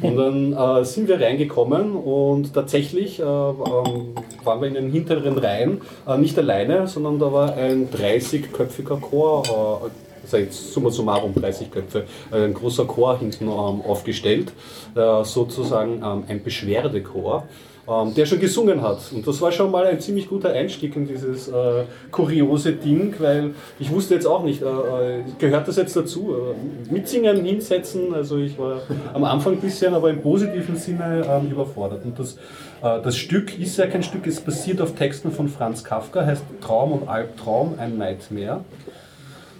[0.02, 5.38] Und dann äh, sind wir reingekommen und tatsächlich äh, ähm, waren wir in den hinteren
[5.38, 9.92] Reihen, äh, nicht alleine, sondern da war ein 30-köpfiger Chor.
[10.24, 14.52] Also jetzt summa summarum 30 Köpfe, äh, ein großer Chor hinten ähm, aufgestellt,
[14.96, 17.46] äh, sozusagen ähm, ein Beschwerdechor,
[17.86, 19.00] ähm, der schon gesungen hat.
[19.12, 23.54] Und das war schon mal ein ziemlich guter Einstieg in dieses äh, kuriose Ding, weil
[23.78, 26.34] ich wusste jetzt auch nicht, äh, äh, gehört das jetzt dazu?
[26.34, 28.80] Äh, mitsingen, hinsetzen, also ich war
[29.14, 32.06] am Anfang ein bisschen, aber im positiven Sinne ähm, überfordert.
[32.06, 32.38] Und das,
[32.82, 36.92] das Stück ist ja kein Stück, es basiert auf Texten von Franz Kafka, heißt Traum
[36.92, 38.62] und Albtraum, ein Nightmare.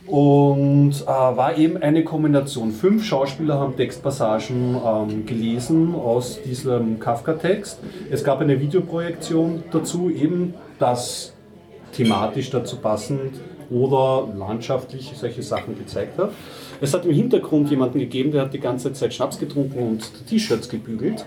[0.06, 2.72] Und äh, war eben eine Kombination.
[2.72, 7.80] Fünf Schauspieler haben Textpassagen ähm, gelesen aus diesem Kafka-Text.
[8.12, 11.34] Es gab eine Videoprojektion dazu, eben das
[11.94, 13.40] thematisch dazu passend
[13.74, 16.32] oder landschaftlich solche Sachen gezeigt hat.
[16.82, 20.68] Es hat im Hintergrund jemanden gegeben, der hat die ganze Zeit Schnaps getrunken und T-Shirts
[20.68, 21.26] gebügelt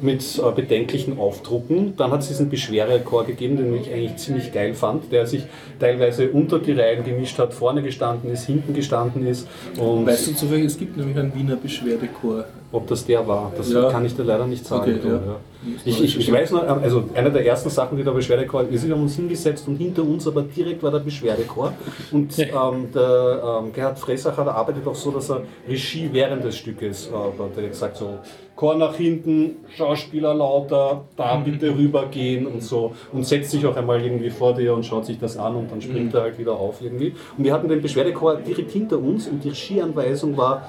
[0.00, 1.94] mit äh, bedenklichen Aufdrucken.
[1.96, 5.44] Dann hat es diesen Beschwerechor gegeben, den ich eigentlich ziemlich geil fand, der sich
[5.78, 9.46] teilweise unter die Reihen gemischt hat, vorne gestanden ist, hinten gestanden ist.
[9.78, 12.46] Und Weißt du zufällig, es gibt nämlich einen Wiener Beschwerdechor.
[12.72, 13.90] Ob das der war, das Ja.
[13.90, 14.82] kann ich dir leider nicht sagen.
[14.82, 15.14] Okay, ja.
[15.14, 15.36] ja.
[15.84, 18.78] Ich, ich, ich weiß noch, ähm, also eine der ersten Sachen, die der Beschwerdechor, wir
[18.78, 21.72] sind haben uns hingesetzt und hinter uns aber direkt war der Beschwerdechor.
[22.12, 26.56] Und ähm, der ähm, Gerhard Fressacher, der arbeitet auch so, dass er Regie während des
[26.56, 27.56] Stückes äh, hat.
[27.56, 28.18] Er sagt so,
[28.56, 32.94] Chor nach hinten, Schauspieler lauter, da bitte rübergehen und so.
[33.12, 35.82] Und setzt sich auch einmal irgendwie vor dir und schaut sich das an und dann
[35.82, 37.14] springt er halt wieder auf irgendwie.
[37.36, 40.66] Und wir hatten den Beschwerdechor direkt hinter uns und die Regieanweisung war,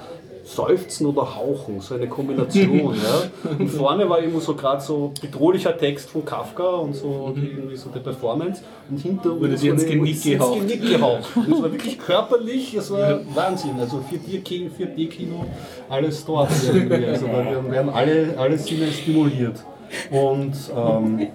[0.48, 2.94] Seufzen oder Hauchen, so eine Kombination.
[3.44, 3.50] ja.
[3.58, 7.90] Und vorne war immer so gerade so bedrohlicher Text von Kafka und so irgendwie so
[7.94, 8.62] die Performance.
[8.88, 10.44] Und hinter Wurde uns ins wurde Genick ins.
[10.54, 11.28] Genick gehaucht.
[11.36, 13.78] Und es war wirklich körperlich, es war Wahnsinn.
[13.78, 15.44] Also 4D-Kino, 4D-Kino
[15.90, 17.04] alles dort irgendwie.
[17.04, 19.62] Also da werden- werden alle, alle Sinne stimuliert.
[20.10, 21.26] Und ähm,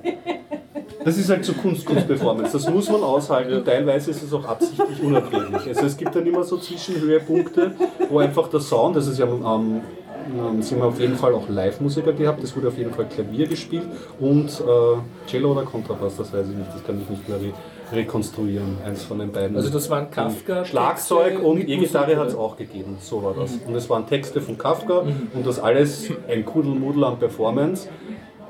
[1.04, 2.54] das ist halt so Kunst, Kunstperformance.
[2.54, 3.64] Das muss man aushalten.
[3.66, 5.68] Teilweise ist es auch absichtlich unerträglich.
[5.68, 7.72] Also es gibt dann immer so Zwischenhöhepunkte,
[8.10, 9.82] wo einfach der Sound, das ist ja am, am
[10.28, 12.44] ähm, sind wir auf jeden Fall auch Live-Musiker gehabt.
[12.44, 13.84] Es wurde auf jeden Fall Klavier gespielt
[14.20, 17.54] und äh, Cello oder Kontrabass, das weiß ich nicht, das kann ich nicht mehr re
[17.92, 19.56] rekonstruieren, eins von den beiden.
[19.56, 20.66] Also das waren Kafka.
[20.66, 23.60] Schlagzeug und E-Gitarre hat es auch gegeben, so war das.
[23.68, 25.04] Und es waren Texte von Kafka
[25.34, 27.88] und das alles ein Kuddelmuddel an Performance.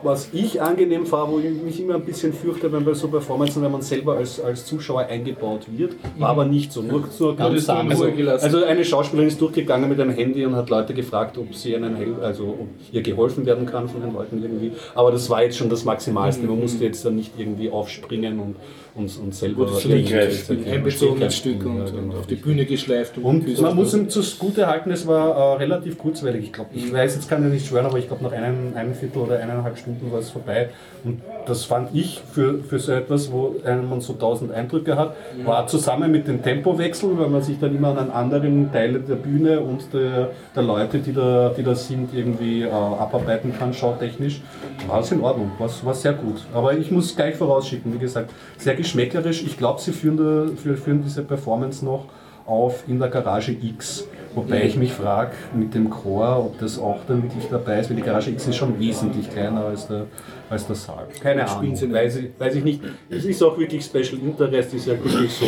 [0.03, 3.61] Was ich angenehm war, wo ich mich immer ein bisschen fürchte, wenn bei so Performances,
[3.61, 6.81] wenn man selber als, als Zuschauer eingebaut wird, war aber nicht so.
[6.81, 10.69] Nur, nur ganz in also, also eine Schauspielerin ist durchgegangen mit einem Handy und hat
[10.69, 14.71] Leute gefragt, ob sie hel also ob ihr geholfen werden kann von den Leuten irgendwie.
[14.93, 16.45] Aber das war jetzt schon das Maximalste.
[16.45, 18.55] Man musste jetzt dann nicht irgendwie aufspringen und,
[18.95, 21.97] und, und selber Wurde so irgendwie- ein einbezogenes Ja, Stück und, genau.
[21.97, 23.17] und auf die Bühne geschleift.
[23.17, 23.61] Und geküsst.
[23.61, 26.43] man muss ihm zugute halten, es war äh, relativ kurzweilig.
[26.45, 28.93] Ich glaube, ich weiß, jetzt kann ich nicht schwören, aber ich glaube, nach einem, einem
[28.93, 30.69] Viertel oder eineinhalb Stunden war es vorbei.
[31.03, 35.15] Und das fand ich für, für so etwas, wo einem man so tausend Eindrücke hat,
[35.43, 39.15] war zusammen mit dem Tempowechsel, weil man sich dann immer an einen anderen Teil der
[39.15, 44.41] Bühne und der, der Leute, die da, die da sind, irgendwie äh, abarbeiten kann, schautechnisch,
[44.87, 46.45] war es in Ordnung, war, war sehr gut.
[46.53, 49.43] Aber ich muss gleich vorausschicken, wie gesagt, sehr geschmäckerisch.
[49.43, 52.05] Ich glaube, sie führen, da, führen diese Performance noch
[52.45, 54.07] auf in der Garage X.
[54.35, 57.97] Wobei ich mich frage mit dem Chor, ob das auch dann wirklich dabei ist, weil
[57.97, 60.07] die Garage X ist schon wesentlich kleiner als der,
[60.49, 61.07] als der Saal.
[61.21, 62.81] Keine Ahnung, weiß ich, weiß ich nicht.
[63.09, 65.45] Es ist auch wirklich Special Interest, ist ja wirklich so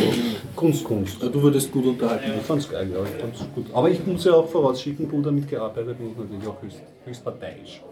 [0.54, 1.20] Kunst, Kunst.
[1.20, 2.30] Du wurdest gut unterhalten.
[2.38, 3.66] Ich fand's geil, ja, ich fand's gut.
[3.72, 7.82] Aber ich muss ja auch vorausschicken, wo damit gearbeitet und natürlich auch höchst, höchst parteiisch.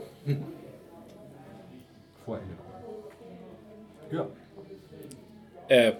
[2.24, 2.46] Vorhänge.
[4.12, 4.26] Ja.
[5.68, 5.92] Äh,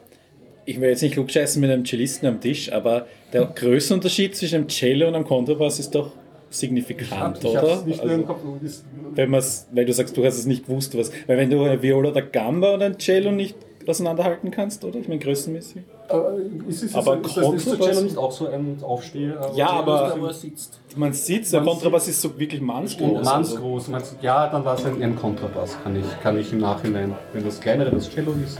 [0.66, 4.68] ich will jetzt nicht klugscheißen mit einem Cellisten am Tisch, aber der Größenunterschied zwischen einem
[4.68, 6.12] Cello und einem Kontrabass ist doch
[6.50, 7.62] signifikant, Ich oder?
[7.72, 8.40] hab's nicht nur Also, im Kopf.
[8.64, 8.84] ist-
[9.14, 11.10] wenn man's, weil du sagst, du hast es nicht gewusst, was.
[11.26, 14.98] Weil wenn du eine Viola oder Gamba und ein Cello nicht auseinanderhalten kannst, oder?
[15.00, 15.82] Ich meine größenmäßig.
[16.08, 16.36] Aber
[16.68, 17.42] ist, es, Aber ist, das, ist der
[17.74, 19.50] Kontrabass- Cello nicht auch so ein Aufsteher?
[19.56, 20.78] Ja, aber- er sitzt.
[20.96, 23.22] Man sieht, der Man Kontrabass ist so wirklich mannsgroß.
[23.26, 24.16] Ganz also.
[24.22, 27.60] Ja, dann war es ein, ein Kontrabass, kann ich, kann ich im Nachhinein, wenn das
[27.60, 28.58] kleinere das Cello ist.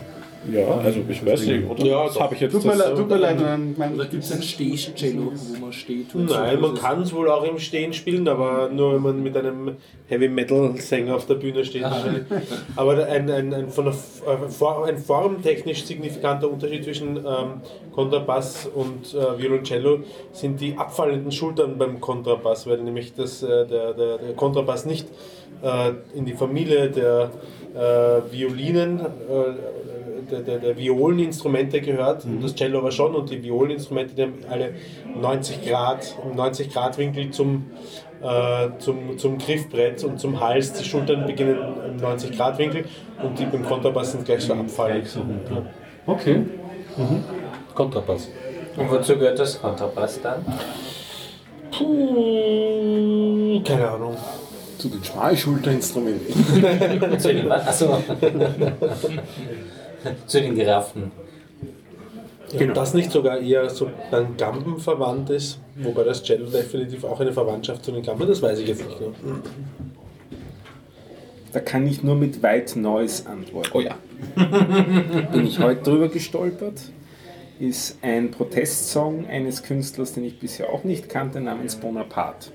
[0.50, 1.84] Ja, also ich weiß nicht, oder?
[1.84, 3.38] Ja, das habe ich jetzt Tut mir, das leid, tut mir leid,
[3.94, 6.14] Oder gibt es ein Stehcello, wo man steht?
[6.14, 6.66] und Nein, so?
[6.66, 9.76] man kann es wohl auch im Stehen spielen, aber nur wenn man mit einem
[10.06, 11.82] Heavy Metal Sänger auf der Bühne steht.
[11.82, 12.24] wahrscheinlich.
[12.76, 17.60] aber ein, ein, ein, von der, äh, ein formtechnisch signifikanter Unterschied zwischen ähm,
[17.92, 20.00] Kontrabass und äh, Violoncello
[20.32, 25.06] sind die abfallenden Schultern beim Kontrabass, weil nämlich das, äh, der, der, der Kontrabass nicht
[25.62, 27.30] äh, in die Familie der
[27.74, 29.04] äh, Violinen, äh,
[30.30, 34.38] der, der, der Violeninstrumente gehört, und das Cello aber schon, und die Violeninstrumente, die haben
[34.48, 34.74] alle
[35.20, 37.66] 90 Grad, im 90 Grad Winkel zum,
[38.22, 40.72] äh, zum, zum Griffbrett und zum Hals.
[40.72, 42.84] Die Schultern beginnen im 90 Grad Winkel
[43.22, 45.06] und die beim Kontrabass sind gleich so abfallend.
[46.06, 46.38] Okay.
[46.96, 47.24] Mhm.
[47.74, 48.28] Kontrabass.
[48.76, 50.44] Und wozu gehört das Kontrabass dann?
[51.70, 54.16] Puh, keine Ahnung.
[54.84, 56.34] Zu den Schmalschulterinstrumenten.
[57.18, 58.02] Zu den, achso.
[60.26, 61.10] Zu den Giraffen.
[62.52, 62.74] Genau.
[62.74, 67.32] Das nicht sogar eher so beim Gamben verwandt ist, wobei das Cello definitiv auch eine
[67.32, 68.98] Verwandtschaft zu den Gamben, das weiß ich jetzt nicht.
[68.98, 69.38] Genau.
[71.54, 73.70] Da kann ich nur mit White Noise antworten.
[73.72, 73.96] Oh ja.
[75.32, 76.78] Bin ich heute drüber gestolpert.
[77.58, 82.50] Ist ein Protestsong eines Künstlers, den ich bisher auch nicht kannte, namens Bonaparte.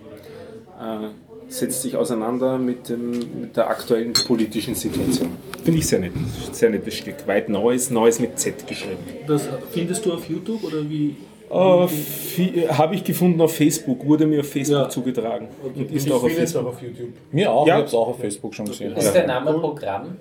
[0.79, 1.07] Äh,
[1.49, 3.11] setzt sich auseinander mit, dem,
[3.41, 5.29] mit der aktuellen politischen Situation.
[5.63, 6.13] Finde ich sehr nett.
[6.51, 7.15] Sehr nettes Stück.
[7.27, 8.97] White Noise, Noise mit Z geschrieben.
[9.27, 11.15] Das findest du auf YouTube oder wie?
[11.51, 14.89] Äh, fi- Habe ich gefunden auf Facebook, wurde mir auf Facebook Ja.
[14.89, 15.47] zugetragen.
[15.63, 16.67] Und ist ich auch auf finde es Facebook.
[16.71, 17.09] auch auf YouTube.
[17.31, 17.73] Mir auch, Ja.
[17.73, 18.95] ich habe es auch auf Facebook schon gesehen.
[18.95, 20.17] Ist der Name Programm?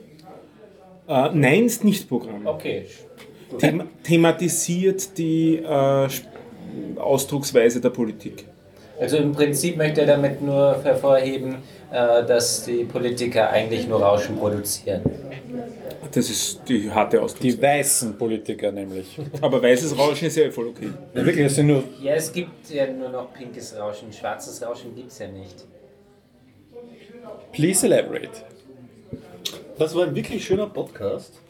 [1.06, 2.46] Äh, nein, ist nicht Programm.
[2.46, 2.86] Okay.
[3.58, 6.28] Them thematisiert die äh, Sp-
[6.96, 8.44] Ausdrucksweise der Politik.
[9.00, 11.56] Also im Prinzip möchte er damit nur hervorheben,
[11.90, 15.02] äh, dass die Politiker eigentlich nur Rauschen produzieren.
[16.12, 17.56] Das ist die harte Ausdrucksweise.
[17.56, 19.18] Die weißen Politiker nämlich.
[19.40, 20.90] Aber weißes Rauschen ist ja voll okay.
[21.14, 21.84] Ja, wirklich, das sind nur.
[22.02, 25.64] Ja, es gibt ja nur noch pinkes Rauschen, schwarzes Rauschen gibt es ja nicht.
[27.52, 28.44] Please elaborate.
[29.78, 31.40] Das war ein wirklich schöner Podcast.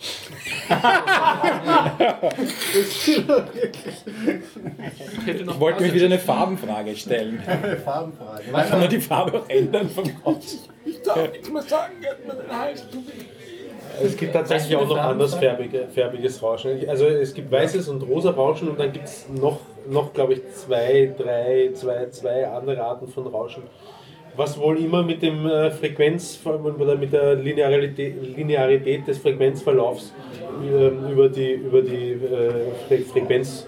[5.26, 7.42] Ich wollte mir wieder eine Farbenfrage stellen.
[7.84, 8.42] Farbenfrage.
[8.52, 10.44] Kann man die Farbe auch ändern vom Kopf?
[14.02, 16.88] Es gibt tatsächlich auch noch andersfärbige, färbiges Rauschen.
[16.88, 20.42] Also es gibt weißes und rosa Rauschen und dann gibt es noch, noch glaube ich,
[20.52, 23.62] zwei, drei, zwei, zwei andere Arten von Rauschen.
[24.38, 30.12] Was wohl immer mit dem äh, Frequenz oder mit der Linearität, des Frequenzverlaufs
[30.62, 33.66] ähm, über die, über die äh, Fre Frequenz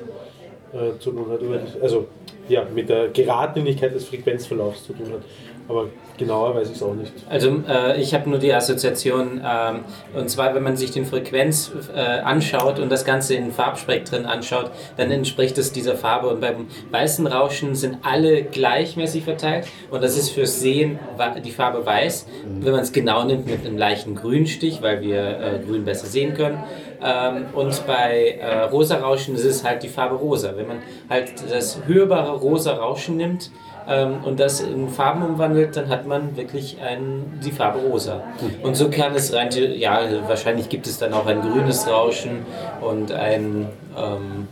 [0.73, 1.40] äh, zu tun hat.
[1.82, 2.07] Also
[2.51, 5.23] ja, mit der Geradlinigkeit des Frequenzverlaufs zu tun hat.
[5.70, 5.87] Aber
[6.19, 7.12] genauer weiß ich es auch nicht.
[7.29, 9.81] Also äh, ich habe nur die Assoziation, ähm,
[10.15, 14.73] und zwar wenn man sich den Frequenz äh, anschaut und das Ganze in Farbspektren anschaut,
[14.97, 16.27] dann entspricht es dieser Farbe.
[16.27, 20.99] Und beim weißen Rauschen sind alle gleichmäßig verteilt und das ist fürs Sehen
[21.45, 22.27] die Farbe weiß.
[22.61, 26.35] Wenn man es genau nimmt mit einem leichten Grünstich, weil wir äh, Grün besser sehen
[26.35, 26.59] können.
[27.03, 30.53] Ähm, und bei äh, rosa Rauschen ist es halt die Farbe rosa.
[30.57, 33.51] Wenn man halt das hörbare rosa Rauschen nimmt,
[33.89, 38.23] ähm, und das in Farben umwandelt, dann hat man wirklich ein, die Farbe rosa.
[38.62, 42.47] Und so kann es rein, ja, wahrscheinlich gibt es dann auch ein grünes Rauschen
[42.81, 44.49] und ein, ähm,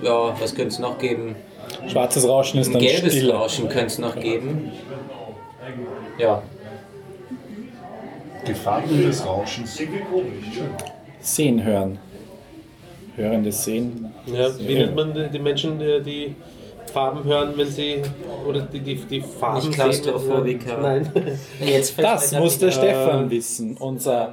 [0.00, 1.36] ja, was könnte es noch geben?
[1.88, 3.30] Schwarzes Rauschen ist Ein dann gelbes still.
[3.30, 4.72] Rauschen könnte es noch geben.
[6.18, 6.42] Ja,
[8.46, 9.78] Die Farben des Rauschens.
[11.34, 11.98] Sehen, hören.
[13.16, 14.12] Hörendes Sehen.
[14.26, 16.34] Ja, wie nennt man die, Menschen, die,
[16.92, 18.02] Farben hören, wenn sie.
[18.46, 20.78] oder die, die, die Farben Nicht Klaustrophobiker.
[20.80, 21.10] Nein.
[21.60, 22.70] jetzt Das muss der.
[22.70, 24.32] Stefan wissen, unser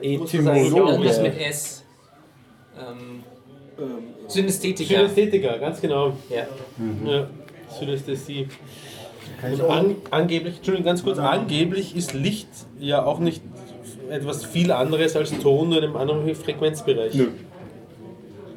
[0.00, 1.44] Ich muss das Irgendwas mit Etymologe.
[1.44, 1.84] S.
[2.76, 3.22] Ähm,
[4.26, 4.96] Synästhetiker.
[4.96, 6.12] Synästhetiker, ganz genau.
[6.28, 6.46] Ja.
[7.10, 7.26] Ja,
[7.78, 8.48] Synästhesie.
[9.42, 12.48] Und an, angeblich, Entschuldigung, ganz kurz, angeblich ist Licht
[12.78, 13.42] ja auch nicht
[14.12, 17.14] etwas viel anderes als Ton nur in einem anderen Frequenzbereich.
[17.14, 17.28] Nö.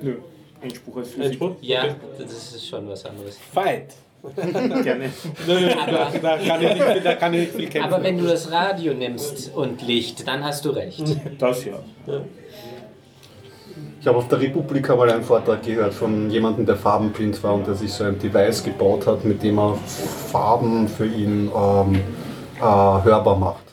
[0.01, 0.15] Nö.
[0.61, 1.23] Einspruch als Physik.
[1.25, 1.51] Einspruch?
[1.61, 1.93] Ja, Okay.
[2.19, 3.37] das ist schon was anderes.
[3.53, 3.93] Fight.
[4.83, 5.11] Gerne.
[5.79, 7.93] Aber, Da kann ich nicht, da kann ich nicht viel kämpfen.
[7.93, 11.03] aber wenn du das Radio nimmst und Licht, dann hast du recht.
[11.39, 11.73] Das ja.
[14.01, 17.65] Ich habe auf der Republika mal einen Vortrag gehört von jemandem, der farbenblind war und
[17.67, 19.75] der sich so ein Device gebaut hat, mit dem er
[20.31, 21.95] Farben für ihn ähm,
[22.57, 23.64] äh, hörbar macht.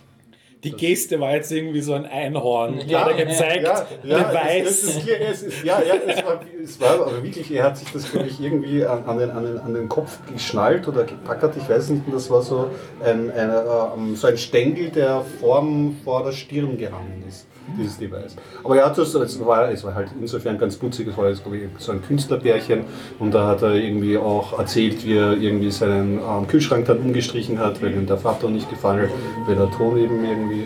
[0.64, 2.80] Die Geste war jetzt irgendwie so ein Einhorn.
[2.86, 3.64] Ja, hat er gezeigt.
[3.64, 4.68] Ja, ja, Beweis.
[4.68, 7.76] Es, es, ist, es ist, ja, ja, es war, es war aber wirklich, er hat
[7.76, 11.02] sich das, glaube ich, irgendwie an, an, den, an, den, an den Kopf geschnallt oder
[11.02, 12.70] gepackert, ich weiß nicht, und das war so
[13.04, 13.50] ein, ein,
[13.96, 17.46] ähm, so ein Stängel, der vorm, vor der Stirn gehangen ist,
[17.78, 18.36] dieses Device.
[18.62, 21.42] Aber er hat das, es war, es war halt insofern ganz putzig, es war jetzt,
[21.42, 22.84] glaube ich, so ein Künstlerbärchen
[23.18, 27.58] und da hat er irgendwie auch erzählt, wie er irgendwie seinen ähm, Kühlschrank dann umgestrichen
[27.58, 29.10] hat, weil ihm der Farbton nicht gefallen hat,
[29.46, 30.64] weil der Ton eben irgendwie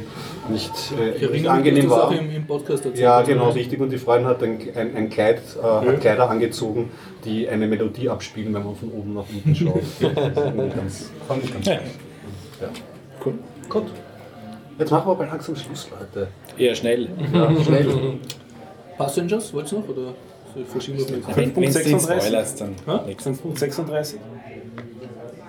[0.49, 2.13] nicht, äh, Ich nicht angenehm das war.
[2.13, 2.47] im, im
[2.95, 3.81] Ja, hast, genau, richtig.
[3.81, 6.91] Und die Freundin hat ein, ein, ein Kleid, äh, hat Kleider angezogen,
[7.25, 9.83] die eine Melodie abspielen, wenn man von oben nach unten schaut.
[10.37, 11.67] Das ganz, fand ich ganz.
[11.67, 11.79] Ja.
[13.25, 13.35] Cool.
[13.69, 13.85] Gut.
[14.79, 16.29] Jetzt machen wir aber langsam Schluss, Leute.
[16.59, 17.09] Eher schnell.
[17.33, 18.19] Ja, schnell.
[18.99, 19.89] Passengers, wolltest du noch?
[19.89, 20.15] Oder
[20.55, 22.01] so verschieben wir es Wenn du den 5.36.
[22.21, 23.05] spoilerst, dann Ha?
[23.07, 23.27] nix.
[23.27, 24.15] 5.36.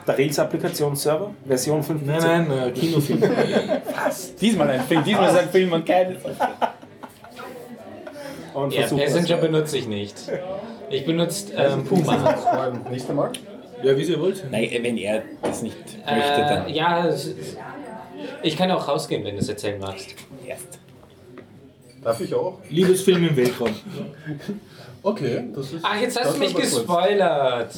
[0.08, 2.02] Der Rails-Applikationsserver, Version 5.
[2.06, 3.22] Nein, nein, äh, Kinofilm.
[4.42, 6.16] Diesmal ein Film, diesmal ist ein Film und keine.
[8.54, 10.16] Und Ja, Passenger benutze ich nicht.
[10.90, 12.72] Ich benutze ähm, Puma.
[12.90, 13.32] Nächstes Mal.
[13.84, 14.46] ja, wie ihr wollt.
[14.50, 16.06] Nein, wenn er das nicht möchte,
[16.42, 17.36] Äh, dann ja, es-
[18.44, 20.16] ich kann auch rausgehen, wenn du es erzählen magst.
[20.46, 20.80] erst.
[22.04, 22.60] Darf ich auch?
[22.70, 23.72] Liebesfilm im Weltraum.
[25.04, 25.80] Okay, das ist.
[25.84, 27.74] Ach, jetzt hast du mich gespoilert.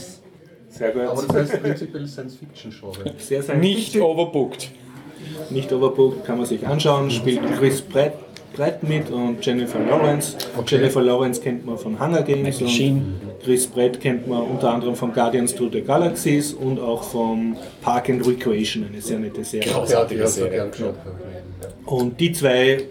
[0.70, 1.02] Sehr gut.
[1.04, 3.14] Aber das heißt prinzipiell Science-Fiction-Genre.
[3.18, 4.70] Sehr, sehr Nicht overbooked.
[5.50, 7.10] Nicht overbooked, kann man sich anschauen.
[7.12, 8.14] Spielt Chris Pratt,
[8.56, 10.38] Pratt mit und Jennifer Lawrence.
[10.68, 13.22] Jennifer Lawrence kennt man von Hunger Games Michael Sheen.
[13.44, 18.10] Chris Pratt kennt man unter anderem von Guardians to the Galaxies und auch von Park
[18.10, 19.72] and Recreation, eine sehr nette Serie.
[19.72, 20.52] Großartige Serie.
[20.52, 20.96] gern geschaut.
[21.86, 22.84] Und die zwei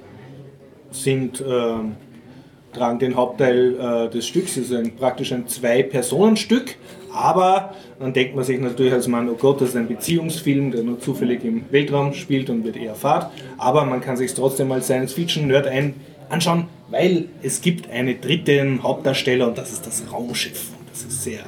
[0.91, 1.97] sind, ähm,
[2.73, 4.57] tragen den Hauptteil äh, des Stücks.
[4.57, 6.77] Es ist ein, praktisch ein Zwei-Personen-Stück.
[7.12, 10.83] Aber dann denkt man sich natürlich als Mann, oh Gott, das ist ein Beziehungsfilm, der
[10.83, 13.33] nur zufällig im Weltraum spielt und wird eher Fahrt.
[13.57, 15.94] Aber man kann sich trotzdem als Science-Fiction-Nerd ein
[16.31, 20.71] anschauen, weil es gibt einen dritten Hauptdarsteller und das ist das Raumschiff.
[20.79, 21.41] Und das ist sehr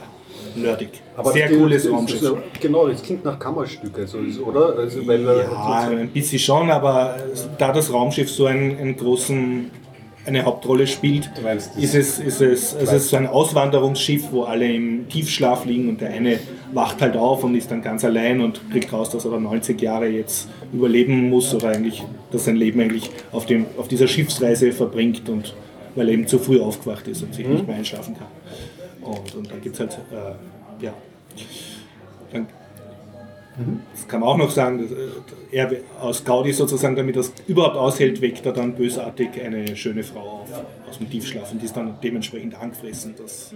[0.55, 0.89] nerdig.
[1.33, 2.21] sehr das- cooles das- Raumschiff.
[2.21, 4.77] das- Genau, das klingt nach Kammerstück, also, oder?
[4.79, 7.17] Also, weil Ja, ein bisschen schon, aber
[7.59, 9.71] da das Raumschiff so einen, einen großen,
[10.27, 11.31] eine Hauptrolle spielt,
[11.79, 16.01] ist es, ist es, es ist so ein Auswanderungsschiff, wo alle im Tiefschlaf liegen und
[16.01, 16.39] der eine
[16.73, 19.81] wacht halt auf und ist dann ganz allein und kriegt raus, dass er da 90
[19.81, 24.73] Jahre jetzt überleben muss oder eigentlich, dass sein Leben eigentlich auf, dem, auf dieser Schiffsreise
[24.73, 25.55] verbringt und
[25.95, 28.29] weil er eben zu früh aufgewacht ist und sich nicht mehr einschlafen kann.
[29.03, 30.93] Und, und dann gibt es halt, äh, ja,
[32.33, 32.47] dann
[33.93, 34.97] das kann man auch noch sagen, dass, äh,
[35.53, 40.43] er aus Gaudi sozusagen, damit es überhaupt aushält, weckt er dann bösartig eine schöne Frau
[40.43, 40.49] auf
[40.91, 43.15] aus dem Tiefschlaf und die ist dann dementsprechend angefressen.
[43.17, 43.55] Das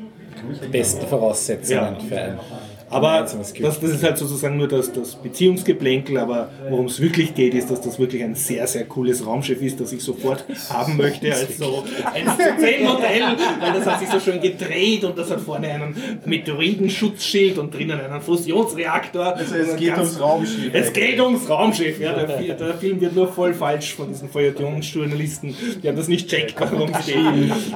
[0.71, 1.99] Beste Voraussetzungen Ja.
[2.09, 2.39] für ein.
[2.91, 7.55] Aber das, das ist halt sozusagen nur das, das Beziehungsgeplänkel, aber worum es wirklich geht,
[7.55, 11.33] ist, dass das wirklich ein sehr, sehr cooles Raumschiff ist, das ich sofort haben möchte
[11.33, 12.27] als so ein
[12.59, 13.23] 10 Modell,
[13.59, 18.01] weil das hat sich so schön gedreht und das hat vorne einen Meteoritenschutzschild und drinnen
[18.01, 19.35] einen Fusionsreaktor.
[19.35, 20.71] Also es Und geht ums Raumschiff.
[20.73, 22.13] Es geht ums Raumschiff, ja.
[22.13, 25.55] Der, der Film wird nur voll falsch von diesen Feuilletonsjournalisten.
[25.83, 27.17] Die haben das nicht checkt, worum es geht.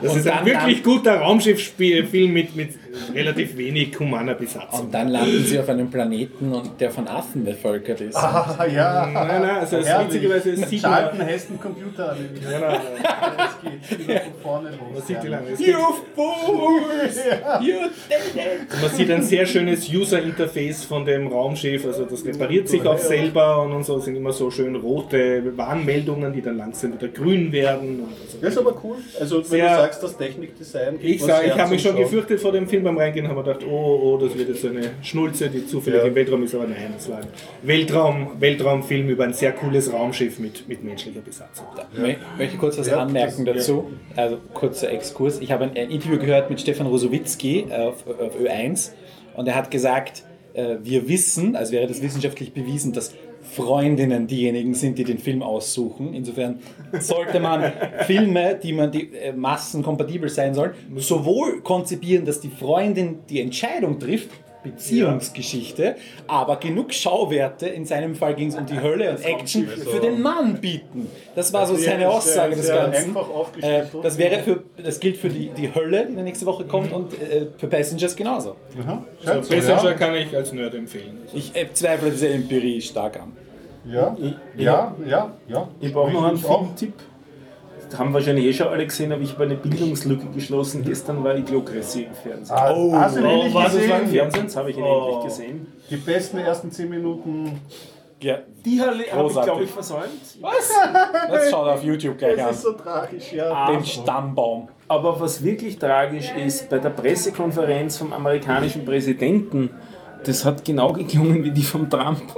[0.03, 2.71] Das ist ein wirklich guter Raumschiffsfilm mit, mit
[3.15, 4.87] relativ wenig humaner Besatzung.
[4.87, 8.17] Und dann landen sie auf einem Planeten, und der von Affen bevölkert ist.
[8.17, 9.09] Ah, ja.
[9.13, 10.09] Nein, nein, also es Herrlich.
[10.15, 12.17] witzigerweise es sieht man, Charlton Heston Computer.
[12.51, 12.81] Ja, nein,
[13.83, 14.79] Es geht wieder von vorne los.
[14.95, 15.31] man sieht Ja.
[15.31, 15.75] lange es geht.
[16.15, 17.17] fools!
[17.61, 17.75] You
[18.09, 18.81] did it!
[18.83, 23.63] Man sieht ein sehr schönes User-Interface von dem Raumschiff, also das repariert sich auch selber
[23.63, 28.01] und, und so sind immer so schön rote Warnmeldungen, die dann langsam wieder grün werden.
[28.01, 28.97] Und also Das ist aber cool.
[29.19, 30.99] Also wenn Sehr- du sagst, das Technikdesign.
[31.01, 32.03] Ich sage, ich habe mich schon Schauen.
[32.03, 34.91] gefürchtet vor dem Film beim Reingehen, habe mir gedacht, oh, oh, das wird jetzt eine
[35.03, 36.07] Schnulze, die zufällig Ja.
[36.09, 37.27] im Weltraum ist, aber nein, es war ein
[37.63, 41.67] Weltraum, Weltraumfilm über ein sehr cooles Raumschiff mit, mit menschlicher Besatzung.
[42.07, 43.91] Ich möchte kurz was Ja, anmerken das- dazu.
[44.17, 45.41] Also kurzer Exkurs.
[45.41, 48.93] Ich habe ein, ein Interview gehört mit Stefan Rosowitzki auf, auf Ö1
[49.37, 53.15] und er hat gesagt, äh, wir wissen, als wäre das wissenschaftlich bewiesen, dass
[53.59, 56.15] Freundinnen diejenigen sind, die den Film aussuchen.
[56.15, 56.61] Insofern
[57.01, 57.73] sollte man
[58.07, 63.99] Filme, die man die äh, massenkompatibel sein sollen, sowohl konzipieren, dass die Freundin die Entscheidung
[63.99, 64.31] trifft,
[64.63, 65.97] Beziehungsgeschichte,
[66.27, 70.21] aber genug Schauwerte, in seinem Fall ging es um die Hölle und Action, für den
[70.21, 71.09] Mann bieten.
[71.35, 73.17] Das war so seine ja, Aussage des Ganzen.
[73.61, 77.15] Äh, das, wäre für, das gilt für die, die Hölle, die nächste Woche kommt, und
[77.15, 78.57] äh, für Passengers genauso.
[78.83, 79.05] Aha.
[79.25, 79.95] Scheint so, Passenger ja.
[79.95, 81.19] kann ich als Nerd empfehlen.
[81.33, 83.33] Ich äh, zweifle diese Empirie stark an.
[83.89, 84.17] Ja,
[84.57, 85.69] ja, ja, ja.
[85.81, 86.45] Ich brauche noch einen Ich.
[86.45, 86.95] Filmtipp.
[87.91, 90.85] Das haben wahrscheinlich eh schon alle gesehen, aber ich habe eine Bildungslücke geschlossen.
[90.85, 92.55] Gestern war Iglokracy im Fernsehen.
[92.57, 93.89] Ah, Oh, hast du ihn endlich war das gesehen?
[93.91, 94.03] lang?
[94.03, 95.05] Im Fernsehen, das habe ich ihn Oh.
[95.07, 95.67] endlich gesehen.
[95.89, 97.61] Die besten ersten 10 Minuten.
[98.21, 99.09] Ja, Die habe ich,
[99.43, 100.05] glaube ich, versäumt.
[100.41, 100.71] was?
[101.31, 102.51] Das schaut auf YouTube gleich Das an.
[102.51, 103.71] ist so tragisch, ja.
[103.71, 104.69] Den Stammbaum.
[104.89, 109.71] Aber was wirklich tragisch ist, bei der Pressekonferenz vom amerikanischen Präsidenten,
[110.25, 112.23] das hat genau geklungen wie die vom Trump.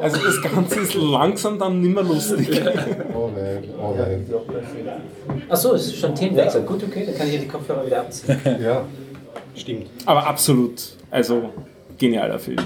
[0.00, 2.48] Also das Ganze ist langsam dann nicht mehr lustig.
[3.14, 4.26] Oh nein, oh nein.
[5.48, 6.62] Achso, es ist schon Themenwechsel.
[6.62, 8.38] Gut, okay, dann kann ich hier die Kopfhörer wieder abziehen.
[8.62, 8.84] Ja.
[9.54, 9.86] Stimmt.
[10.06, 11.50] Aber absolut, also
[11.98, 12.58] genialer Film.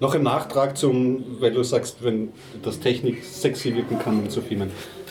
[0.00, 2.28] Noch ein Nachtrag zum, weil du sagst, wenn
[2.62, 4.70] das Technik sexy wirken kann in so Filmen.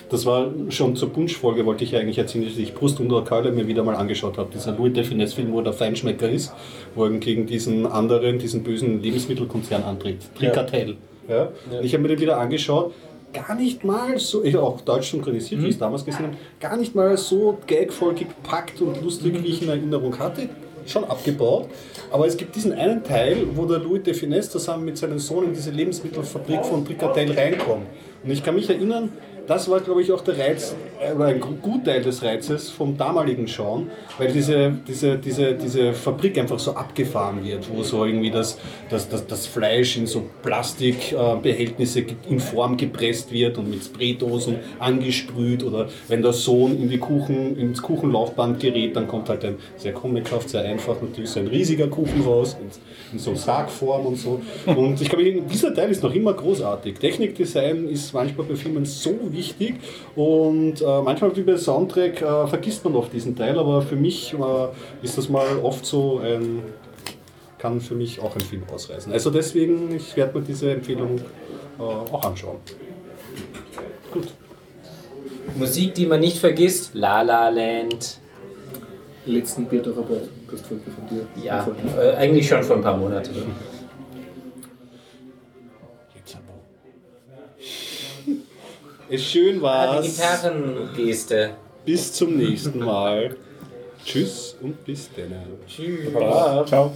[0.10, 3.52] Das war schon zur Punschfolge, wollte ich ja eigentlich erzählen, dass ich Brust unter Keule
[3.52, 4.50] mir wieder mal angeschaut habe.
[4.54, 6.54] Dieser Louis Defines Film, wo der Feinschmecker ist,
[6.96, 10.20] wo er gegen diesen anderen, diesen bösen Lebensmittelkonzern antritt.
[10.36, 10.96] Tricatel.
[11.28, 11.50] Ja.
[11.70, 12.94] Und ich habe mir den wieder angeschaut.
[13.34, 16.78] Gar nicht mal so, ich auch deutsch synchronisiert, wie ich es damals gesehen habe, gar
[16.78, 20.48] nicht mal so gagvoll gepackt und lustig, wie ich in Erinnerung hatte.
[20.86, 21.68] Schon abgebaut.
[22.12, 25.48] Aber es gibt diesen einen Teil, wo der Louis de Finesse zusammen mit seinem Sohn
[25.48, 27.88] in diese Lebensmittelfabrik von Tricatel reinkommt.
[28.24, 29.12] Und ich kann mich erinnern,
[29.48, 33.90] das war, glaube ich, auch der Reiz, äh, ein Gutteil des Reizes vom damaligen Schauen,
[34.18, 38.58] weil diese, diese, diese, diese Fabrik einfach so abgefahren wird, wo so irgendwie das,
[38.90, 45.64] das, das, das Fleisch in so Plastikbehältnisse in Form gepresst wird und mit Spraydosen angesprüht
[45.64, 49.94] oder wenn der Sohn in die Kuchen, ins Kuchenlaufband gerät, dann kommt halt ein sehr
[49.94, 52.68] komikraft, sehr einfach natürlich so ein riesiger Kuchen raus, in,
[53.14, 54.42] in so Sargform und so.
[54.66, 57.00] Und ich glaube, dieser Teil ist noch immer großartig.
[57.00, 59.76] Technikdesign ist manchmal bei Filmen so wichtig
[60.16, 64.34] und äh, manchmal wie bei Soundtrack äh, vergisst man oft diesen Teil, aber für mich
[64.34, 66.64] äh, ist das mal oft so ein
[67.58, 69.12] kann für mich auch ein Film ausreißen.
[69.12, 71.20] Also deswegen, ich werde mir diese Empfehlung
[71.80, 72.58] äh, auch anschauen.
[74.12, 74.28] Gut.
[75.56, 78.20] Musik, die man nicht vergisst, La La Land.
[79.26, 81.28] Letzten Bierdacher Podcast-Folge von dir.
[81.44, 81.68] Ja,
[81.98, 83.32] äh, eigentlich schon vor ein paar Monaten.
[89.10, 90.18] Es schön Ah, die war's.
[90.18, 91.52] Gitarrengeste.
[91.86, 93.36] Bis zum nächsten Mal.
[94.06, 95.34] Tschüss und bis dann.
[96.68, 96.92] Ciao.
[96.92, 96.96] Alle